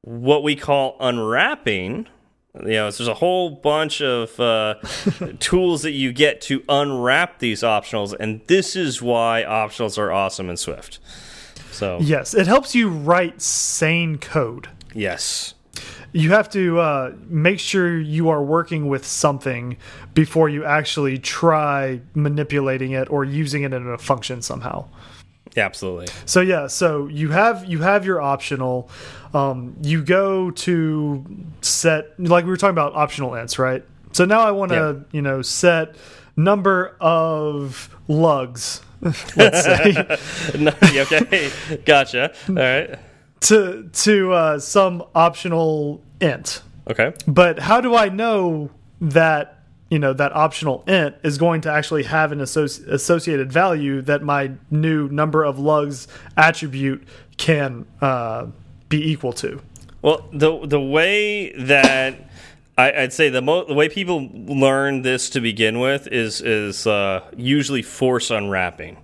what 0.01 0.43
we 0.43 0.55
call 0.55 0.95
unwrapping 0.99 2.07
you 2.55 2.73
know 2.73 2.91
there's 2.91 3.07
a 3.07 3.13
whole 3.13 3.49
bunch 3.49 4.01
of 4.01 4.37
uh, 4.39 4.75
tools 5.39 5.83
that 5.83 5.91
you 5.91 6.11
get 6.11 6.41
to 6.41 6.63
unwrap 6.67 7.39
these 7.39 7.61
optionals 7.61 8.13
and 8.19 8.41
this 8.47 8.75
is 8.75 9.01
why 9.01 9.43
optionals 9.47 9.97
are 9.97 10.11
awesome 10.11 10.49
in 10.49 10.57
swift 10.57 10.99
so 11.71 11.97
yes, 12.01 12.33
it 12.33 12.47
helps 12.47 12.75
you 12.75 12.89
write 12.89 13.41
sane 13.41 14.17
code. 14.17 14.67
yes 14.93 15.55
you 16.13 16.31
have 16.31 16.49
to 16.49 16.79
uh, 16.79 17.13
make 17.29 17.59
sure 17.59 17.99
you 17.99 18.29
are 18.29 18.43
working 18.43 18.87
with 18.87 19.05
something 19.05 19.77
before 20.13 20.49
you 20.49 20.65
actually 20.65 21.17
try 21.17 22.01
manipulating 22.13 22.91
it 22.91 23.09
or 23.09 23.23
using 23.23 23.63
it 23.63 23.73
in 23.73 23.87
a 23.87 23.97
function 23.97 24.41
somehow. 24.41 24.85
Absolutely 25.57 26.07
So 26.25 26.41
yeah, 26.41 26.67
so 26.67 27.07
you 27.07 27.29
have 27.31 27.65
you 27.65 27.79
have 27.79 28.05
your 28.05 28.21
optional. 28.21 28.89
Um, 29.33 29.75
you 29.81 30.03
go 30.03 30.51
to 30.51 31.25
set 31.61 32.19
like 32.19 32.43
we 32.45 32.51
were 32.51 32.57
talking 32.57 32.71
about 32.75 32.95
optional 32.95 33.31
ints, 33.31 33.57
right? 33.57 33.83
So 34.11 34.25
now 34.25 34.41
I 34.41 34.51
want 34.51 34.71
to 34.71 34.75
Yeah. 34.75 35.03
you 35.11 35.21
know 35.21 35.41
set 35.41 35.95
number 36.35 36.95
of 36.99 37.89
lugs, 38.07 38.81
let's 39.01 39.63
say, 39.63 39.93
No, 40.57 40.71
okay 40.83 41.51
gotcha 41.85 42.33
all 42.49 42.55
right 42.55 42.99
to 43.41 43.89
to 43.93 44.33
uh, 44.33 44.59
some 44.59 45.03
optional 45.15 46.01
int. 46.19 46.61
okay 46.89 47.13
But 47.27 47.59
how 47.59 47.79
do 47.81 47.95
I 47.95 48.09
know 48.09 48.69
that 48.99 49.60
you 49.91 49.99
know 49.99 50.13
that 50.13 50.33
optional 50.33 50.83
int 50.87 51.15
is 51.21 51.37
going 51.37 51.61
to 51.61 51.71
actually 51.71 52.03
have 52.03 52.31
an 52.31 52.39
associ 52.39 52.87
associated 52.87 53.51
value 53.51 54.01
that 54.01 54.23
my 54.23 54.51
new 54.71 55.07
number 55.09 55.43
of 55.43 55.59
lugs 55.59 56.07
attribute 56.37 57.03
can 57.37 57.85
uh, 57.99 58.47
be 58.87 59.11
equal 59.11 59.33
to. 59.33 59.61
Well, 60.01 60.27
the 60.31 60.65
the 60.65 60.79
way 60.79 61.51
that 61.51 62.29
I, 62.77 63.01
would 63.01 63.13
say 63.13 63.29
the, 63.29 63.41
the 63.41 63.73
way 63.73 63.89
people 63.89 64.29
learn 64.33 65.01
this 65.01 65.29
to 65.31 65.41
begin 65.41 65.79
with 65.79 66.07
is 66.07 66.41
is 66.41 66.87
uh, 66.87 67.29
usually 67.35 67.81
force 67.81 68.31
unwrapping. 68.31 68.97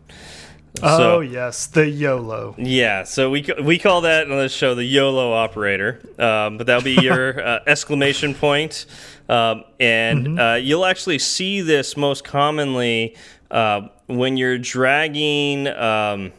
Oh 0.84 0.98
so, 0.98 1.20
yes, 1.20 1.68
the 1.68 1.88
YOLO. 1.88 2.56
Yeah, 2.58 3.04
so 3.04 3.30
we 3.30 3.46
we 3.62 3.80
call 3.80 4.02
that 4.02 4.30
on 4.30 4.38
the 4.38 4.50
show 4.50 4.76
the 4.76 4.84
YOLO 4.84 5.34
operator, 5.34 6.02
um, 6.20 6.58
but 6.58 6.68
that'll 6.68 6.84
be 6.84 6.96
your 7.02 7.42
uh, 7.42 7.60
exclamation 7.68 8.34
point, 8.34 8.86
um, 9.30 9.64
and 9.80 10.28
mm 10.28 10.36
-hmm. 10.36 10.56
uh, 10.56 10.58
you'll 10.58 10.86
actually 10.86 11.20
see 11.20 11.62
this 11.62 11.96
most 11.96 12.24
commonly 12.24 13.16
uh, 13.52 13.88
when 14.08 14.38
you're 14.38 14.58
dragging. 14.58 15.68
Um, 15.68 16.32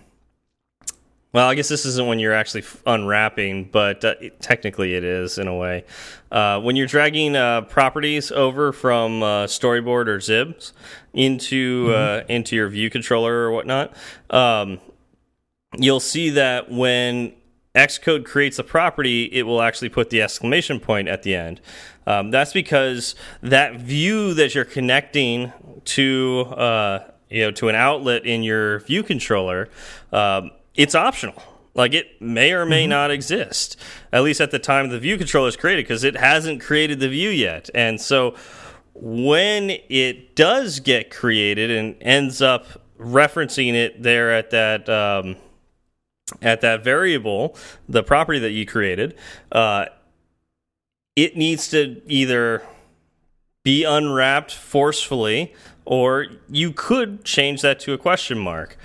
well, 1.39 1.49
I 1.49 1.55
guess 1.55 1.69
this 1.69 1.87
isn't 1.87 2.05
when 2.09 2.19
you're 2.19 2.35
actually 2.35 2.65
unwrapping, 2.85 3.67
but 3.71 4.05
uh, 4.05 4.15
it, 4.21 4.41
technically 4.41 4.97
it 4.97 5.05
is 5.05 5.39
in 5.39 5.47
a 5.47 5.55
way. 5.55 5.85
Uh, 6.33 6.61
when 6.61 6.75
you're 6.75 6.89
dragging 6.89 7.37
uh, 7.37 7.61
properties 7.61 8.33
over 8.33 8.73
from 8.73 9.23
uh, 9.23 9.47
Storyboard 9.47 10.09
or 10.09 10.19
XIBs 10.19 10.73
into 11.15 11.87
mm 11.87 11.93
-hmm. 11.93 12.25
into 12.29 12.57
your 12.57 12.69
view 12.69 12.91
controller 12.91 13.35
or 13.45 13.53
whatnot, 13.53 13.95
um, 14.31 14.81
you'll 15.79 16.01
see 16.01 16.29
that 16.31 16.73
when 16.73 17.35
Xcode 17.73 18.25
creates 18.25 18.59
a 18.59 18.65
property, 18.65 19.31
it 19.33 19.45
will 19.47 19.63
actually 19.63 19.91
put 19.91 20.11
the 20.11 20.21
exclamation 20.21 20.81
point 20.81 21.09
at 21.09 21.23
the 21.23 21.37
end. 21.37 21.61
Um, 22.05 22.33
that's 22.33 22.53
because 22.53 23.15
that 23.43 23.77
view 23.77 24.35
that 24.35 24.57
you're 24.57 24.73
connecting 24.75 25.53
to 25.85 26.47
uh, 26.57 26.99
you 27.31 27.43
know 27.45 27.53
to 27.53 27.69
an 27.69 27.77
outlet 27.77 28.27
in 28.27 28.43
your 28.43 28.81
view 28.81 29.05
controller. 29.05 29.69
Um, 30.11 30.51
it's 30.79 30.95
optional. 30.95 31.43
Like 31.75 31.93
it 31.93 32.23
may 32.23 32.53
or 32.53 32.65
may 32.65 32.85
mm 32.85 32.87
-hmm. 32.87 33.01
not 33.01 33.11
exist, 33.11 33.77
at 34.13 34.23
least 34.23 34.41
at 34.41 34.51
the 34.51 34.59
time 34.59 34.89
the 34.89 34.99
view 34.99 35.19
controller 35.19 35.49
is 35.49 35.57
created, 35.57 35.85
because 35.85 36.05
it 36.05 36.17
hasn't 36.17 36.63
created 36.63 36.99
the 37.01 37.09
view 37.09 37.31
yet. 37.31 37.69
And 37.75 38.01
so 38.01 38.35
when 38.95 39.71
it 39.89 40.35
does 40.35 40.81
get 40.81 41.11
created 41.11 41.71
and 41.71 41.97
ends 42.01 42.41
up 42.41 42.65
referencing 42.99 43.75
it 43.75 44.03
there 44.03 44.33
at 44.33 44.51
that 44.51 44.89
um, 44.89 45.37
at 46.43 46.61
that 46.61 46.85
variable, 46.85 47.57
the 47.89 48.03
property 48.03 48.41
that 48.41 48.51
you 48.51 48.65
created, 48.67 49.15
uh, 49.53 49.87
it 51.15 51.37
needs 51.37 51.69
to 51.69 52.03
either 52.07 52.63
be 53.63 53.85
unwrapped 53.85 54.53
forcefully, 54.55 55.53
or 55.85 56.27
you 56.51 56.73
could 56.73 57.25
change 57.25 57.63
that 57.63 57.81
to 57.81 57.93
a 57.93 57.99
question 57.99 58.39
mark. 58.39 58.77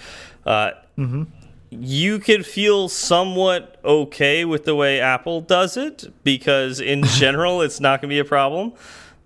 Uh, 0.46 0.72
mm 0.98 1.12
-hmm 1.12 1.43
you 1.82 2.20
could 2.20 2.46
feel 2.46 2.90
somewhat 2.90 3.80
okay 3.84 4.46
with 4.46 4.66
the 4.66 4.76
way 4.76 5.00
Apple 5.00 5.42
does 5.42 5.78
it 5.78 6.14
because 6.24 6.80
in 6.80 7.04
general 7.06 7.62
it's 7.62 7.80
not 7.80 8.02
going 8.02 8.10
to 8.10 8.14
be 8.14 8.20
a 8.20 8.26
problem. 8.26 8.74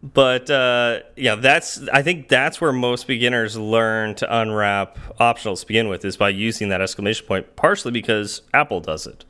But 0.04 0.50
uh, 0.50 1.00
yeah, 1.16 1.36
that's 1.36 1.88
I 1.90 2.04
think 2.04 2.28
that's 2.28 2.62
where 2.62 2.72
most 2.72 3.08
beginners 3.08 3.58
learn 3.58 4.16
to 4.16 4.42
unwrap 4.42 4.98
optionals 5.20 5.62
to 5.62 5.68
begin 5.68 5.88
with 5.88 6.06
is 6.06 6.18
by 6.18 6.30
using 6.30 6.70
that 6.70 6.82
exclamation 6.82 7.26
point, 7.26 7.56
partially 7.56 7.92
because 7.92 8.44
Apple 8.54 8.80
does 8.80 9.08
it. 9.08 9.26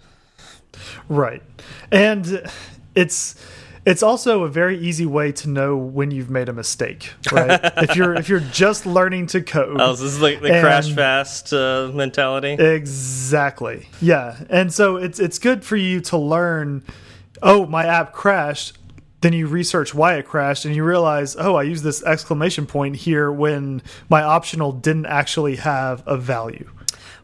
Right, 1.07 1.41
and 1.89 2.43
it's 2.95 3.35
it's 3.87 4.03
also 4.03 4.43
a 4.43 4.49
very 4.49 4.77
easy 4.77 5.05
way 5.05 5.31
to 5.31 5.49
know 5.49 5.77
when 5.77 6.11
you've 6.11 6.29
made 6.29 6.49
a 6.49 6.53
mistake, 6.53 7.13
right? 7.31 7.57
if 7.77 7.95
you're 7.95 8.13
if 8.15 8.27
you're 8.27 8.41
just 8.41 8.85
learning 8.85 9.27
to 9.27 9.41
code. 9.41 9.79
Oh, 9.79 9.91
this 9.91 10.01
is 10.01 10.21
like 10.21 10.41
the 10.41 10.49
crash 10.49 10.91
fast 10.91 11.53
uh, 11.53 11.89
mentality. 11.93 12.51
Exactly. 12.51 13.87
Yeah, 14.01 14.43
and 14.49 14.73
so 14.73 14.97
it's 14.97 15.21
it's 15.21 15.39
good 15.39 15.63
for 15.63 15.77
you 15.77 16.01
to 16.01 16.17
learn. 16.17 16.83
Oh, 17.41 17.65
my 17.65 17.85
app 17.85 18.11
crashed. 18.11 18.77
Then 19.21 19.31
you 19.31 19.47
research 19.47 19.95
why 19.95 20.15
it 20.15 20.25
crashed, 20.27 20.65
and 20.65 20.75
you 20.75 20.83
realize, 20.83 21.37
oh, 21.39 21.55
I 21.55 21.63
used 21.63 21.83
this 21.83 22.03
exclamation 22.03 22.67
point 22.67 22.97
here 22.97 23.31
when 23.31 23.81
my 24.09 24.21
optional 24.21 24.73
didn't 24.73 25.05
actually 25.05 25.55
have 25.55 26.03
a 26.05 26.17
value. 26.17 26.69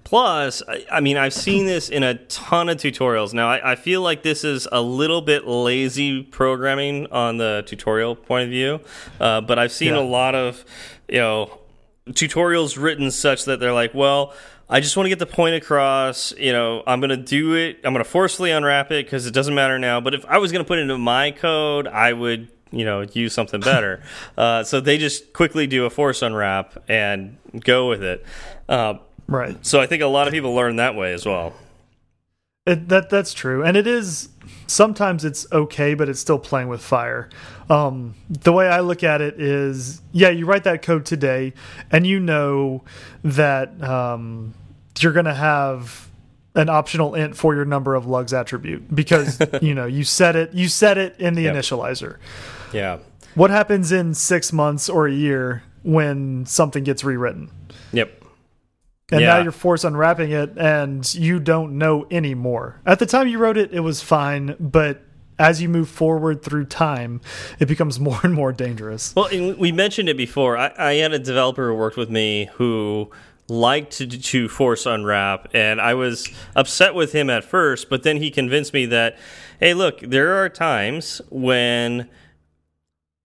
Plus, 0.04 0.62
I, 0.68 0.86
I, 0.92 1.00
mean, 1.00 1.18
I've 1.18 1.34
seen 1.34 1.66
this 1.66 1.90
in 1.90 2.04
a 2.04 2.16
ton 2.26 2.70
of 2.70 2.78
tutorials. 2.78 3.34
Now, 3.34 3.50
I, 3.50 3.72
I, 3.72 3.76
feel 3.76 4.02
like 4.02 4.22
this 4.22 4.44
is 4.44 4.68
a 4.72 4.82
little 4.82 5.22
bit 5.22 5.48
lazy 5.48 6.24
programming 6.24 7.08
on 7.08 7.38
the 7.38 7.64
tutorial 7.66 8.16
point 8.16 8.44
of 8.44 8.50
view, 8.50 8.82
uh, 9.20 9.42
but 9.42 9.58
I've 9.58 9.72
seen 9.72 9.94
yeah. 9.94 10.02
a 10.02 10.04
lot 10.04 10.36
of, 10.36 10.66
you 11.08 11.20
know, 11.20 11.58
tutorials 12.10 12.82
written 12.82 13.12
such 13.12 13.46
that 13.46 13.60
they're 13.60 13.74
like, 13.74 13.94
well, 13.94 14.34
I 14.70 14.80
just 14.80 14.98
want 14.98 15.06
to 15.06 15.10
get 15.10 15.20
the 15.20 15.26
point 15.26 15.56
across. 15.56 16.34
You 16.38 16.52
know, 16.52 16.84
I'm 16.88 17.00
going 17.00 17.10
to 17.10 17.18
do 17.18 17.56
it. 17.56 17.78
I'm 17.84 17.94
going 17.94 18.04
to 18.04 18.10
forcefully 18.10 18.52
unwrap 18.52 18.92
it 18.92 19.06
because 19.06 19.26
it 19.26 19.34
doesn't 19.34 19.54
matter 19.54 19.78
now. 19.78 20.02
But 20.02 20.14
if 20.14 20.26
I 20.26 20.38
was 20.38 20.52
going 20.52 20.64
to 20.64 20.68
put 20.68 20.80
it 20.80 20.84
into 20.84 20.98
my 20.98 21.32
code, 21.32 21.88
I 21.88 22.14
would, 22.14 22.50
you 22.72 22.86
know, 22.86 23.02
use 23.02 23.34
something 23.34 23.60
better. 23.62 24.04
uh, 24.38 24.64
so 24.64 24.80
they 24.80 24.98
just 24.98 25.34
quickly 25.34 25.68
do 25.68 25.86
a 25.86 25.90
force 25.90 26.22
unwrap 26.22 26.84
and 26.88 27.38
go 27.60 27.90
with 27.90 28.04
it. 28.04 28.26
Uh, 28.68 28.96
Right. 29.28 29.64
So 29.66 29.80
I 29.80 29.88
think 29.88 30.02
a 30.04 30.08
lot 30.08 30.28
of 30.28 30.34
people 30.34 30.54
learn 30.54 30.78
that 30.78 30.96
way 30.96 31.14
as 31.14 31.26
well. 31.26 31.54
It, 32.66 32.88
that 32.90 33.10
that's 33.10 33.34
true, 33.34 33.62
and 33.62 33.76
it 33.76 33.88
is 33.88 34.30
sometimes 34.68 35.26
it's 35.26 35.46
okay, 35.52 35.96
but 35.96 36.08
it's 36.08 36.20
still 36.22 36.40
playing 36.40 36.70
with 36.70 36.82
fire. 36.82 37.30
Um, 37.70 38.16
the 38.30 38.54
way 38.54 38.70
I 38.70 38.80
look 38.80 39.04
at 39.04 39.20
it 39.20 39.40
is, 39.40 40.02
yeah, 40.14 40.30
you 40.30 40.46
write 40.46 40.64
that 40.64 40.82
code 40.82 41.06
today, 41.06 41.54
and 41.92 42.08
you 42.08 42.22
know 42.22 42.84
that 43.24 43.82
um, 43.84 44.54
you're 45.00 45.12
going 45.12 45.26
to 45.26 45.34
have 45.34 46.10
an 46.56 46.70
optional 46.70 47.16
int 47.16 47.36
for 47.36 47.54
your 47.54 47.66
number 47.66 47.96
of 47.96 48.06
lugs 48.06 48.32
attribute 48.32 48.96
because 48.96 49.42
you 49.62 49.74
know 49.74 49.86
you 49.86 50.06
set 50.06 50.36
it 50.38 50.54
you 50.54 50.70
set 50.70 50.98
it 50.98 51.20
in 51.20 51.34
the 51.34 51.44
yep. 51.44 51.56
initializer. 51.56 52.18
Yeah. 52.72 53.00
What 53.36 53.50
happens 53.50 53.92
in 53.92 54.14
six 54.14 54.54
months 54.54 54.88
or 54.88 55.08
a 55.08 55.12
year 55.12 55.64
when 55.82 56.46
something 56.46 56.86
gets 56.86 57.04
rewritten? 57.04 57.50
Yep 57.92 58.23
and 59.14 59.22
yeah. 59.22 59.28
now 59.28 59.44
you're 59.44 59.52
forced 59.52 59.84
unwrapping 59.84 60.32
it 60.32 60.58
and 60.58 61.14
you 61.14 61.40
don't 61.40 61.78
know 61.78 62.08
anymore. 62.10 62.82
At 62.86 63.00
the 63.00 63.06
time 63.06 63.28
you 63.28 63.38
wrote 63.38 63.58
it, 63.58 63.72
it 63.72 63.82
was 63.82 64.02
fine, 64.02 64.56
but 64.60 65.04
as 65.38 65.62
you 65.62 65.70
move 65.70 65.90
forward 65.90 66.42
through 66.42 66.66
time, 66.66 67.22
it 67.60 67.68
becomes 67.68 68.00
more 68.08 68.20
and 68.24 68.34
more 68.34 68.52
dangerous. 68.52 69.14
Well, 69.16 69.30
we 69.32 69.72
mentioned 69.72 70.10
it 70.10 70.18
before. 70.18 70.58
I, 70.58 70.74
I 70.78 70.94
had 70.96 71.14
a 71.14 71.20
developer 71.20 71.70
who 71.70 71.76
worked 71.76 71.98
with 71.98 72.10
me 72.10 72.50
who 72.56 73.12
liked 73.48 73.92
to, 73.98 74.08
to 74.08 74.50
force 74.50 74.86
unwrap, 74.86 75.54
and 75.54 75.80
I 75.80 75.94
was 75.94 76.30
upset 76.56 76.96
with 76.96 77.12
him 77.12 77.30
at 77.30 77.44
first, 77.44 77.90
but 77.90 78.04
then 78.04 78.18
he 78.18 78.32
convinced 78.32 78.74
me 78.74 78.86
that, 78.88 79.18
hey, 79.60 79.74
look, 79.74 80.00
there 80.00 80.42
are 80.44 80.50
times 80.50 81.22
when 81.30 82.10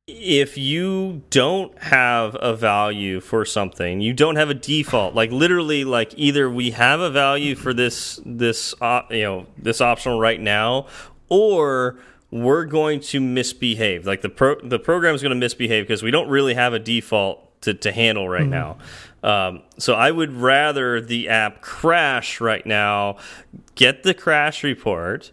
if 0.09 0.57
you 0.57 1.23
don't 1.29 1.77
have 1.83 2.35
a 2.41 2.57
value 2.57 3.21
for 3.21 3.45
something 3.45 4.01
you 4.01 4.15
don't 4.15 4.37
have 4.37 4.49
a 4.49 4.55
default 4.55 5.15
like 5.15 5.31
literally 5.31 5.85
like 5.85 6.15
either 6.17 6.49
we 6.49 6.71
have 6.71 6.99
a 6.99 7.11
value 7.11 7.55
for 7.55 7.75
this 7.75 8.19
this 8.25 8.75
uh, 8.81 9.03
you 9.11 9.23
know 9.23 9.47
this 9.59 9.83
optional 9.83 10.19
right 10.19 10.41
now 10.41 10.87
or 11.29 11.99
we're 12.31 12.65
going 12.65 12.99
to 12.99 13.21
misbehave 13.21 14.07
like 14.07 14.23
the 14.23 14.31
pro 14.31 14.59
the 14.63 14.79
program 14.79 15.15
is 15.15 15.21
going 15.21 15.31
to 15.31 15.37
misbehave 15.37 15.87
because 15.87 16.03
we 16.03 16.11
don't 16.11 16.29
really 16.31 16.55
have 16.55 16.73
a 16.73 16.79
default 16.79 17.45
to, 17.61 17.75
to 17.75 17.93
handle 17.93 18.27
right 18.31 18.47
mm 18.47 18.53
-hmm. 18.53 18.79
now 19.23 19.49
um, 19.49 19.63
so 19.77 19.93
i 19.93 20.11
would 20.11 20.33
rather 20.33 21.03
the 21.03 21.29
app 21.29 21.61
crash 21.61 22.41
right 22.41 22.65
now 22.65 23.17
get 23.75 24.05
the 24.05 24.15
crash 24.15 24.65
report 24.65 25.31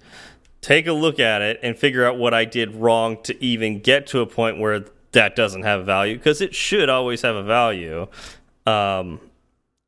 take 0.65 0.87
a 0.87 0.93
look 0.93 1.19
at 1.19 1.43
it 1.43 1.59
and 1.61 1.77
figure 1.77 2.03
out 2.03 2.17
what 2.17 2.33
I 2.33 2.43
did 2.43 2.73
wrong 2.73 3.21
to 3.21 3.43
even 3.43 3.81
get 3.81 4.07
to 4.07 4.21
a 4.21 4.25
point 4.25 4.57
where 4.57 4.85
that 5.11 5.35
doesn't 5.35 5.61
have 5.61 5.85
value 5.85 6.17
because 6.17 6.41
it 6.41 6.55
should 6.55 6.89
always 6.89 7.21
have 7.21 7.35
a 7.35 7.43
value. 7.43 8.07
Um, 8.65 9.19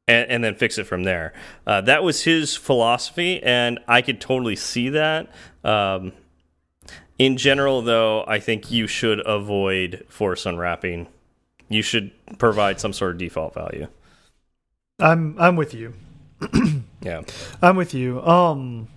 and, 0.07 0.29
and, 0.29 0.43
then 0.43 0.53
fix 0.53 0.77
it 0.77 0.83
from 0.83 1.03
there. 1.03 1.33
Uh, 1.65 1.81
that 1.81 2.03
was 2.03 2.23
his 2.23 2.55
philosophy, 2.55 3.41
and 3.41 3.79
I 3.87 4.03
could 4.03 4.21
totally 4.21 4.55
see 4.55 4.89
that. 4.89 5.33
Um, 5.63 6.13
in 7.17 7.37
general, 7.37 7.81
though, 7.81 8.23
I 8.27 8.39
think 8.39 8.69
you 8.69 8.85
should 8.85 9.19
avoid 9.25 10.05
force 10.07 10.45
unwrapping. 10.45 11.07
You 11.69 11.81
should 11.81 12.11
provide 12.37 12.79
some 12.79 12.93
sort 12.93 13.13
of 13.13 13.17
default 13.17 13.55
value. 13.55 13.87
I'm 14.99 15.35
I'm 15.39 15.55
with 15.55 15.73
you. 15.73 15.95
yeah, 17.01 17.23
I'm 17.63 17.75
with 17.75 17.95
you. 17.95 18.21
Um, 18.21 18.87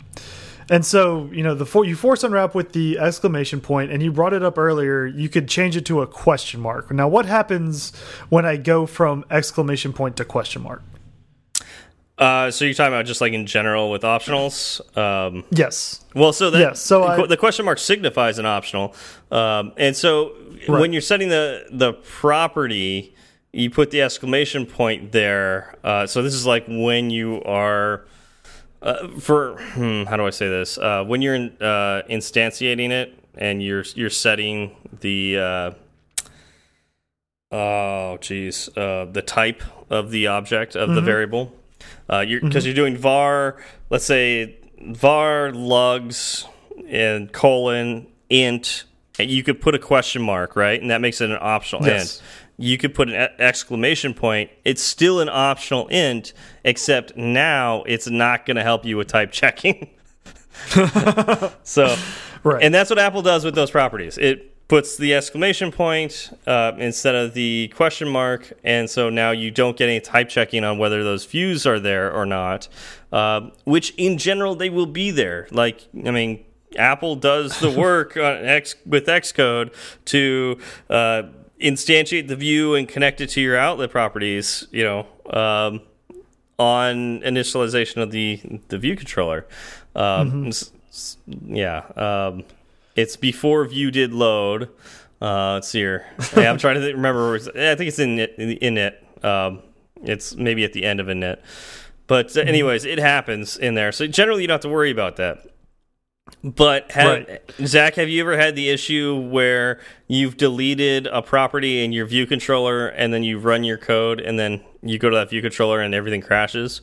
and 0.70 0.86
so, 0.86 1.28
you 1.32 1.42
know, 1.42 1.54
the 1.54 1.66
for, 1.66 1.84
you 1.84 1.96
force 1.96 2.22
unwrap 2.22 2.54
with 2.54 2.72
the 2.72 2.98
exclamation 2.98 3.60
point, 3.60 3.90
and 3.90 4.02
you 4.02 4.12
brought 4.12 4.32
it 4.32 4.44
up 4.44 4.56
earlier. 4.56 5.04
You 5.04 5.28
could 5.28 5.48
change 5.48 5.76
it 5.76 5.84
to 5.86 6.00
a 6.00 6.06
question 6.06 6.60
mark. 6.60 6.92
Now, 6.92 7.08
what 7.08 7.26
happens 7.26 7.92
when 8.28 8.46
I 8.46 8.56
go 8.56 8.86
from 8.86 9.24
exclamation 9.30 9.92
point 9.92 10.16
to 10.18 10.24
question 10.24 10.62
mark? 10.62 10.82
Uh, 12.16 12.50
so 12.50 12.64
you're 12.66 12.74
talking 12.74 12.92
about 12.92 13.06
just 13.06 13.20
like 13.20 13.32
in 13.32 13.46
general 13.46 13.90
with 13.90 14.02
optionals? 14.02 14.80
Um, 14.96 15.42
yes. 15.50 16.04
Well, 16.14 16.32
so 16.32 16.50
that 16.50 16.58
yes, 16.60 16.80
so 16.80 17.00
the, 17.00 17.06
I, 17.06 17.26
the 17.26 17.36
question 17.36 17.64
mark 17.64 17.78
signifies 17.78 18.38
an 18.38 18.46
optional, 18.46 18.94
um, 19.32 19.72
and 19.76 19.96
so 19.96 20.34
right. 20.68 20.80
when 20.80 20.92
you're 20.92 21.02
setting 21.02 21.30
the 21.30 21.64
the 21.70 21.94
property, 21.94 23.16
you 23.52 23.70
put 23.70 23.90
the 23.90 24.02
exclamation 24.02 24.66
point 24.66 25.12
there. 25.12 25.74
Uh, 25.82 26.06
so 26.06 26.22
this 26.22 26.34
is 26.34 26.46
like 26.46 26.66
when 26.68 27.10
you 27.10 27.42
are 27.42 28.04
uh, 28.82 29.08
for 29.18 29.56
hmm, 29.58 30.04
how 30.04 30.16
do 30.16 30.26
I 30.26 30.30
say 30.30 30.48
this? 30.48 30.78
Uh, 30.78 31.04
when 31.04 31.22
you're 31.22 31.34
in, 31.34 31.56
uh, 31.60 32.02
instantiating 32.08 32.90
it 32.90 33.18
and 33.34 33.62
you're 33.62 33.84
you're 33.94 34.10
setting 34.10 34.76
the 35.00 35.38
uh, 35.38 35.70
oh 37.52 38.18
geez 38.20 38.70
the 38.74 39.22
type 39.26 39.62
of 39.90 40.10
the 40.10 40.28
object 40.28 40.76
of 40.76 40.88
mm 40.88 40.92
-hmm. 40.92 40.94
the 40.94 41.00
mm-hmm. 41.00 41.06
variable 41.06 41.60
uh, 42.08 42.20
you're 42.20 42.40
because 42.40 42.64
mm 42.64 42.70
-hmm. 42.70 42.74
you're 42.74 42.74
doing 42.74 42.96
var, 42.96 43.56
let's 43.90 44.04
say 44.04 44.56
var 44.80 45.52
lugs 45.52 46.46
and 46.92 47.32
colon 47.32 48.06
int, 48.28 48.84
and 49.18 49.30
you 49.30 49.42
could 49.42 49.60
put 49.60 49.74
a 49.74 49.78
question 49.78 50.22
mark, 50.22 50.56
right? 50.56 50.80
And 50.80 50.90
that 50.90 51.00
makes 51.00 51.20
it 51.20 51.30
an 51.30 51.38
optional 51.40 51.86
yes. 51.86 52.02
int. 52.02 52.22
You 52.60 52.76
could 52.76 52.94
put 52.94 53.08
an 53.08 53.30
exclamation 53.38 54.12
point. 54.12 54.50
It's 54.66 54.82
still 54.82 55.20
an 55.20 55.30
optional 55.30 55.88
int, 55.88 56.34
except 56.62 57.16
now 57.16 57.82
it's 57.84 58.06
not 58.06 58.44
going 58.44 58.58
to 58.58 58.62
help 58.62 58.84
you 58.84 58.98
with 58.98 59.08
type 59.08 59.32
checking. 59.32 59.88
so, 61.62 61.96
right. 62.44 62.62
and 62.62 62.74
that's 62.74 62.90
what 62.90 62.98
Apple 62.98 63.22
does 63.22 63.46
with 63.46 63.54
those 63.54 63.70
properties. 63.70 64.18
It 64.18 64.68
puts 64.68 64.98
the 64.98 65.14
exclamation 65.14 65.72
point 65.72 66.36
uh, 66.46 66.72
instead 66.76 67.14
of 67.14 67.32
the 67.32 67.72
question 67.74 68.08
mark, 68.08 68.52
and 68.62 68.90
so 68.90 69.08
now 69.08 69.30
you 69.30 69.50
don't 69.50 69.78
get 69.78 69.88
any 69.88 70.00
type 70.00 70.28
checking 70.28 70.62
on 70.62 70.76
whether 70.76 71.02
those 71.02 71.24
views 71.24 71.66
are 71.66 71.80
there 71.80 72.12
or 72.12 72.26
not. 72.26 72.68
Uh, 73.10 73.48
which, 73.64 73.94
in 73.96 74.18
general, 74.18 74.54
they 74.54 74.68
will 74.68 74.84
be 74.84 75.10
there. 75.10 75.48
Like, 75.50 75.88
I 76.06 76.10
mean, 76.10 76.44
Apple 76.76 77.16
does 77.16 77.58
the 77.58 77.70
work 77.70 78.16
on 78.18 78.44
X 78.44 78.76
with 78.84 79.06
Xcode 79.06 79.74
to 80.04 80.58
uh, 80.90 81.22
instantiate 81.60 82.28
the 82.28 82.36
view 82.36 82.74
and 82.74 82.88
connect 82.88 83.20
it 83.20 83.28
to 83.30 83.40
your 83.40 83.56
outlet 83.56 83.90
properties. 83.90 84.66
You 84.70 84.84
know. 84.84 85.06
Um, 85.32 85.82
on 86.58 87.20
initialization 87.20 88.02
of 88.02 88.10
the 88.10 88.38
the 88.68 88.76
view 88.76 88.94
controller, 88.94 89.46
um, 89.94 90.30
mm 90.30 90.50
-hmm. 90.50 91.56
yeah, 91.56 91.84
um, 91.96 92.44
it's 92.94 93.16
before 93.16 93.66
View 93.68 93.90
did 93.90 94.12
load. 94.12 94.68
Uh, 95.22 95.54
let's 95.54 95.68
see 95.68 95.80
here. 95.80 96.04
Yeah, 96.36 96.50
I'm 96.50 96.58
trying 96.58 96.80
to 96.80 96.86
remember. 96.86 97.36
I 97.36 97.74
think 97.74 97.88
it's 97.88 97.98
init. 97.98 98.38
In 98.38 98.78
it. 98.78 99.02
Um, 99.22 99.62
it's 100.02 100.34
maybe 100.36 100.64
at 100.64 100.72
the 100.72 100.84
end 100.84 101.00
of 101.00 101.06
init. 101.06 101.38
But 102.06 102.26
uh, 102.26 102.40
mm-hmm. 102.40 102.48
anyways, 102.48 102.84
it 102.84 102.98
happens 102.98 103.56
in 103.56 103.74
there. 103.74 103.92
So 103.92 104.06
generally, 104.06 104.42
you 104.42 104.48
don't 104.48 104.54
have 104.54 104.68
to 104.68 104.68
worry 104.68 104.90
about 104.90 105.16
that. 105.16 105.38
But 106.42 106.92
have, 106.92 107.28
right. 107.28 107.52
Zach, 107.66 107.96
have 107.96 108.08
you 108.08 108.22
ever 108.22 108.36
had 108.36 108.56
the 108.56 108.70
issue 108.70 109.14
where 109.16 109.78
you've 110.08 110.36
deleted 110.36 111.06
a 111.06 111.20
property 111.20 111.84
in 111.84 111.92
your 111.92 112.06
view 112.06 112.26
controller 112.26 112.88
and 112.88 113.12
then 113.12 113.22
you 113.22 113.38
run 113.38 113.62
your 113.62 113.76
code 113.76 114.20
and 114.20 114.38
then 114.38 114.62
you 114.82 114.98
go 114.98 115.10
to 115.10 115.16
that 115.16 115.30
view 115.30 115.42
controller 115.42 115.80
and 115.80 115.94
everything 115.94 116.22
crashes? 116.22 116.80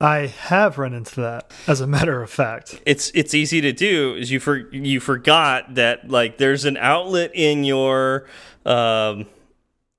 I 0.00 0.26
have 0.26 0.78
run 0.78 0.94
into 0.94 1.20
that, 1.22 1.52
as 1.66 1.80
a 1.80 1.86
matter 1.86 2.22
of 2.22 2.30
fact. 2.30 2.80
It's 2.86 3.10
it's 3.14 3.34
easy 3.34 3.60
to 3.62 3.72
do. 3.72 4.14
Is 4.14 4.30
you 4.30 4.38
for 4.38 4.72
you 4.72 5.00
forgot 5.00 5.74
that 5.74 6.08
like 6.08 6.38
there's 6.38 6.64
an 6.64 6.76
outlet 6.76 7.32
in 7.34 7.64
your 7.64 8.26
um, 8.64 9.26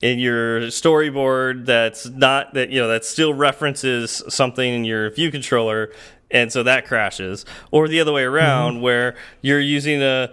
in 0.00 0.18
your 0.18 0.62
storyboard 0.62 1.66
that's 1.66 2.06
not 2.08 2.54
that 2.54 2.70
you 2.70 2.80
know 2.80 2.88
that 2.88 3.04
still 3.04 3.34
references 3.34 4.22
something 4.28 4.72
in 4.72 4.84
your 4.84 5.10
view 5.10 5.30
controller, 5.30 5.92
and 6.30 6.52
so 6.52 6.62
that 6.62 6.86
crashes. 6.86 7.44
Or 7.70 7.88
the 7.88 8.00
other 8.00 8.12
way 8.12 8.24
around, 8.24 8.72
mm 8.72 8.78
-hmm. 8.78 8.82
where 8.82 9.14
you're 9.42 9.76
using 9.76 10.02
a 10.02 10.30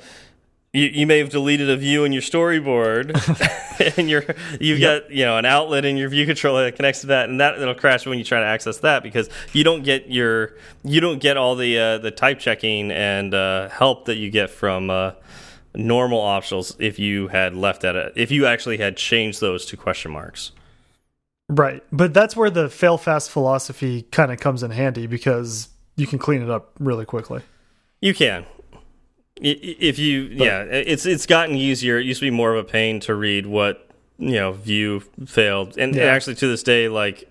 you, 0.73 0.85
you 0.93 1.07
may 1.07 1.17
have 1.17 1.29
deleted 1.29 1.69
a 1.69 1.77
view 1.77 2.05
in 2.05 2.11
your 2.13 2.21
storyboard 2.21 3.05
and 3.97 4.09
you're 4.09 4.23
you've 4.59 4.79
yep. 4.79 5.03
got 5.03 5.11
you 5.11 5.25
know 5.25 5.37
an 5.37 5.45
outlet 5.45 5.85
in 5.85 5.97
your 5.97 6.09
view 6.09 6.25
controller 6.25 6.65
that 6.65 6.75
connects 6.75 7.01
to 7.01 7.07
that 7.07 7.29
and 7.29 7.39
that 7.39 7.59
it'll 7.59 7.75
crash 7.75 8.05
when 8.05 8.17
you 8.17 8.23
try 8.23 8.39
to 8.39 8.45
access 8.45 8.77
that 8.79 9.03
because 9.03 9.29
you 9.53 9.63
don't 9.63 9.83
get 9.83 10.09
your 10.09 10.55
you 10.83 10.99
don't 10.99 11.19
get 11.19 11.37
all 11.37 11.55
the 11.55 11.77
uh, 11.77 11.97
the 11.97 12.11
type 12.11 12.39
checking 12.39 12.91
and 12.91 13.33
uh, 13.33 13.69
help 13.69 14.05
that 14.05 14.17
you 14.17 14.29
get 14.29 14.49
from 14.49 14.89
uh, 14.89 15.11
normal 15.75 16.21
optionals 16.21 16.75
if 16.79 16.97
you 16.99 17.27
had 17.27 17.55
left 17.55 17.83
at 17.83 17.95
it 17.95 18.13
if 18.15 18.31
you 18.31 18.45
actually 18.45 18.77
had 18.77 18.97
changed 18.97 19.41
those 19.41 19.65
to 19.65 19.77
question 19.77 20.11
marks 20.11 20.51
right 21.49 21.83
but 21.91 22.13
that's 22.13 22.35
where 22.35 22.49
the 22.49 22.69
fail 22.69 22.97
fast 22.97 23.29
philosophy 23.29 24.03
kind 24.11 24.31
of 24.31 24.39
comes 24.39 24.63
in 24.63 24.71
handy 24.71 25.07
because 25.07 25.69
you 25.97 26.07
can 26.07 26.17
clean 26.17 26.41
it 26.41 26.49
up 26.49 26.71
really 26.79 27.05
quickly 27.05 27.41
you 27.99 28.13
can 28.13 28.45
if 29.41 29.99
you, 29.99 30.29
but, 30.29 30.45
yeah, 30.45 30.61
it's 30.63 31.05
it's 31.05 31.25
gotten 31.25 31.55
easier. 31.55 31.99
It 31.99 32.05
used 32.05 32.19
to 32.19 32.25
be 32.25 32.31
more 32.31 32.53
of 32.53 32.65
a 32.65 32.67
pain 32.67 32.99
to 33.01 33.15
read 33.15 33.45
what 33.45 33.87
you 34.17 34.31
know 34.31 34.53
View 34.53 35.01
failed, 35.25 35.77
and 35.77 35.95
yeah. 35.95 36.05
actually 36.05 36.35
to 36.35 36.47
this 36.47 36.63
day, 36.63 36.89
like 36.89 37.29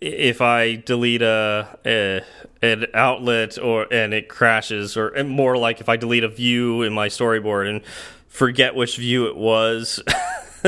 if 0.00 0.40
I 0.40 0.76
delete 0.76 1.22
a, 1.22 1.78
a, 1.86 2.20
an 2.62 2.86
outlet 2.92 3.58
or 3.58 3.86
and 3.92 4.12
it 4.12 4.28
crashes, 4.28 4.96
or 4.96 5.12
more 5.24 5.56
like 5.56 5.80
if 5.80 5.88
I 5.88 5.96
delete 5.96 6.24
a 6.24 6.28
view 6.28 6.82
in 6.82 6.92
my 6.92 7.08
storyboard 7.08 7.68
and 7.68 7.82
forget 8.28 8.74
which 8.74 8.96
view 8.96 9.26
it 9.26 9.36
was. 9.36 10.02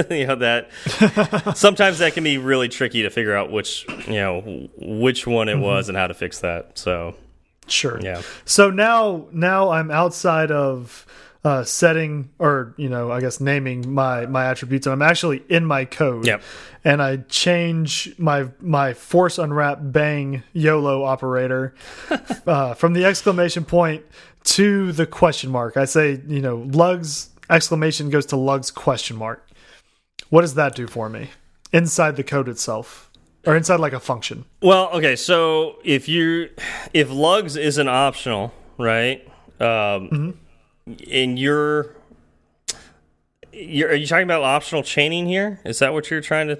you 0.11 0.27
know 0.27 0.37
that 0.37 0.71
sometimes 1.57 1.99
that 1.99 2.15
can 2.15 2.25
be 2.25 2.39
really 2.39 2.69
tricky 2.69 3.03
to 3.03 3.11
figure 3.11 3.37
out 3.37 3.51
which 3.51 3.87
you 4.07 4.15
know 4.15 4.69
which 4.77 5.27
one 5.27 5.49
it 5.49 5.55
mm 5.55 5.61
-hmm. 5.61 5.77
was 5.77 5.89
and 5.89 5.99
how 5.99 6.07
to 6.07 6.15
fix 6.15 6.41
that. 6.41 6.79
So 6.79 7.15
Sure. 7.71 8.01
Yeah. 8.03 8.23
So 8.45 8.71
now 8.71 9.27
now 9.33 9.71
I'm 9.71 9.91
outside 9.91 10.51
of 10.51 11.07
uh, 11.45 11.65
setting 11.65 12.31
or 12.39 12.75
you 12.77 12.89
know 12.89 13.13
I 13.13 13.21
guess 13.21 13.41
naming 13.41 13.93
my 13.93 14.27
my 14.27 14.47
attributes 14.47 14.87
and 14.87 14.93
I'm 14.93 15.03
actually 15.03 15.45
in 15.49 15.65
my 15.65 15.85
code. 15.85 16.27
Yep. 16.27 16.43
And 16.85 17.03
I 17.03 17.19
change 17.29 18.19
my 18.19 18.49
my 18.61 18.95
force 18.95 19.39
unwrap 19.39 19.79
bang 19.83 20.43
YOLO 20.53 21.05
operator 21.05 21.75
uh, 22.47 22.75
from 22.75 22.95
the 22.95 23.05
exclamation 23.05 23.65
point 23.65 24.05
to 24.45 24.93
the 24.93 25.07
question 25.07 25.51
mark. 25.51 25.77
I 25.77 25.85
say 25.85 26.21
you 26.27 26.41
know 26.41 26.69
lugs 26.73 27.31
exclamation 27.51 28.11
goes 28.11 28.27
to 28.27 28.37
lugs 28.37 28.71
question 28.71 29.17
mark. 29.17 29.48
What 30.31 30.43
does 30.43 30.55
that 30.55 30.75
do 30.75 30.87
for 30.87 31.09
me 31.09 31.31
inside 31.73 32.17
the 32.17 32.25
code 32.25 32.49
itself? 32.49 33.09
or 33.47 33.57
inside 33.57 33.81
like 33.81 33.95
a 33.95 34.01
function. 34.01 34.45
Well, 34.61 34.91
okay, 34.91 35.17
so 35.17 35.79
if 35.85 36.09
you 36.09 36.51
if 36.93 37.11
lugs 37.11 37.57
isn't 37.57 37.88
optional, 37.88 38.53
right? 38.77 39.27
Um, 39.61 39.69
mm 39.69 40.09
-hmm. 40.11 40.35
in 41.07 41.37
your 41.37 41.95
you're, 43.53 43.91
are 43.91 43.95
you 43.95 44.07
talking 44.07 44.25
about 44.25 44.43
optional 44.43 44.83
chaining 44.83 45.27
here? 45.27 45.61
Is 45.64 45.79
that 45.79 45.93
what 45.93 46.11
you're 46.11 46.21
trying 46.21 46.49
to? 46.49 46.59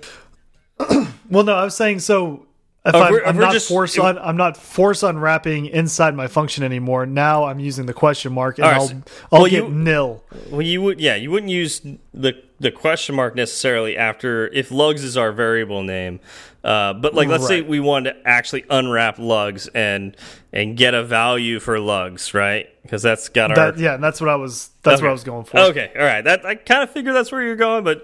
well, 1.31 1.44
no, 1.44 1.54
I 1.54 1.64
was 1.64 1.76
saying 1.76 2.00
so. 2.00 2.46
If 2.86 2.94
I'm, 2.94 3.20
I'm 3.26 3.36
not 3.36 3.52
just, 3.52 3.68
force 3.68 3.98
on, 3.98 4.18
I'm 4.18 4.36
not 4.36 4.56
force 4.56 5.02
unwrapping 5.02 5.66
inside 5.66 6.14
my 6.14 6.26
function 6.26 6.64
anymore. 6.64 7.06
Now 7.06 7.44
I'm 7.44 7.58
using 7.58 7.86
the 7.86 7.92
question 7.92 8.32
mark, 8.32 8.58
and 8.58 8.66
right, 8.66 8.76
I'll 8.76 8.90
I'll 9.32 9.42
well, 9.42 9.50
get 9.50 9.64
you, 9.64 9.68
nil. 9.68 10.24
Well, 10.50 10.62
you 10.62 10.80
would 10.82 11.00
yeah, 11.00 11.16
you 11.16 11.30
wouldn't 11.30 11.50
use 11.50 11.80
the 12.14 12.42
the 12.60 12.70
question 12.70 13.14
mark 13.14 13.34
necessarily 13.34 13.96
after 13.96 14.48
if 14.48 14.70
lugs 14.70 15.04
is 15.04 15.16
our 15.16 15.32
variable 15.32 15.82
name. 15.82 16.20
Uh, 16.64 16.92
but 16.92 17.14
like, 17.14 17.28
let's 17.28 17.42
right. 17.42 17.48
say 17.48 17.60
we 17.62 17.80
wanted 17.80 18.12
to 18.12 18.28
actually 18.28 18.64
unwrap 18.70 19.18
lugs 19.18 19.68
and 19.68 20.16
and 20.52 20.76
get 20.76 20.94
a 20.94 21.02
value 21.04 21.60
for 21.60 21.78
lugs, 21.78 22.32
right? 22.32 22.68
Because 22.82 23.02
that's 23.02 23.28
got 23.28 23.50
our 23.50 23.72
that, 23.72 23.78
yeah. 23.78 23.96
That's 23.96 24.20
what 24.20 24.30
I 24.30 24.36
was. 24.36 24.70
That's 24.82 24.96
okay. 24.96 25.04
what 25.04 25.10
I 25.10 25.12
was 25.12 25.24
going 25.24 25.44
for. 25.44 25.58
Okay, 25.58 25.92
all 25.96 26.04
right. 26.04 26.22
That 26.22 26.46
I 26.46 26.54
kind 26.54 26.82
of 26.82 26.90
figured 26.90 27.14
that's 27.14 27.30
where 27.32 27.42
you're 27.42 27.56
going, 27.56 27.84
but 27.84 27.98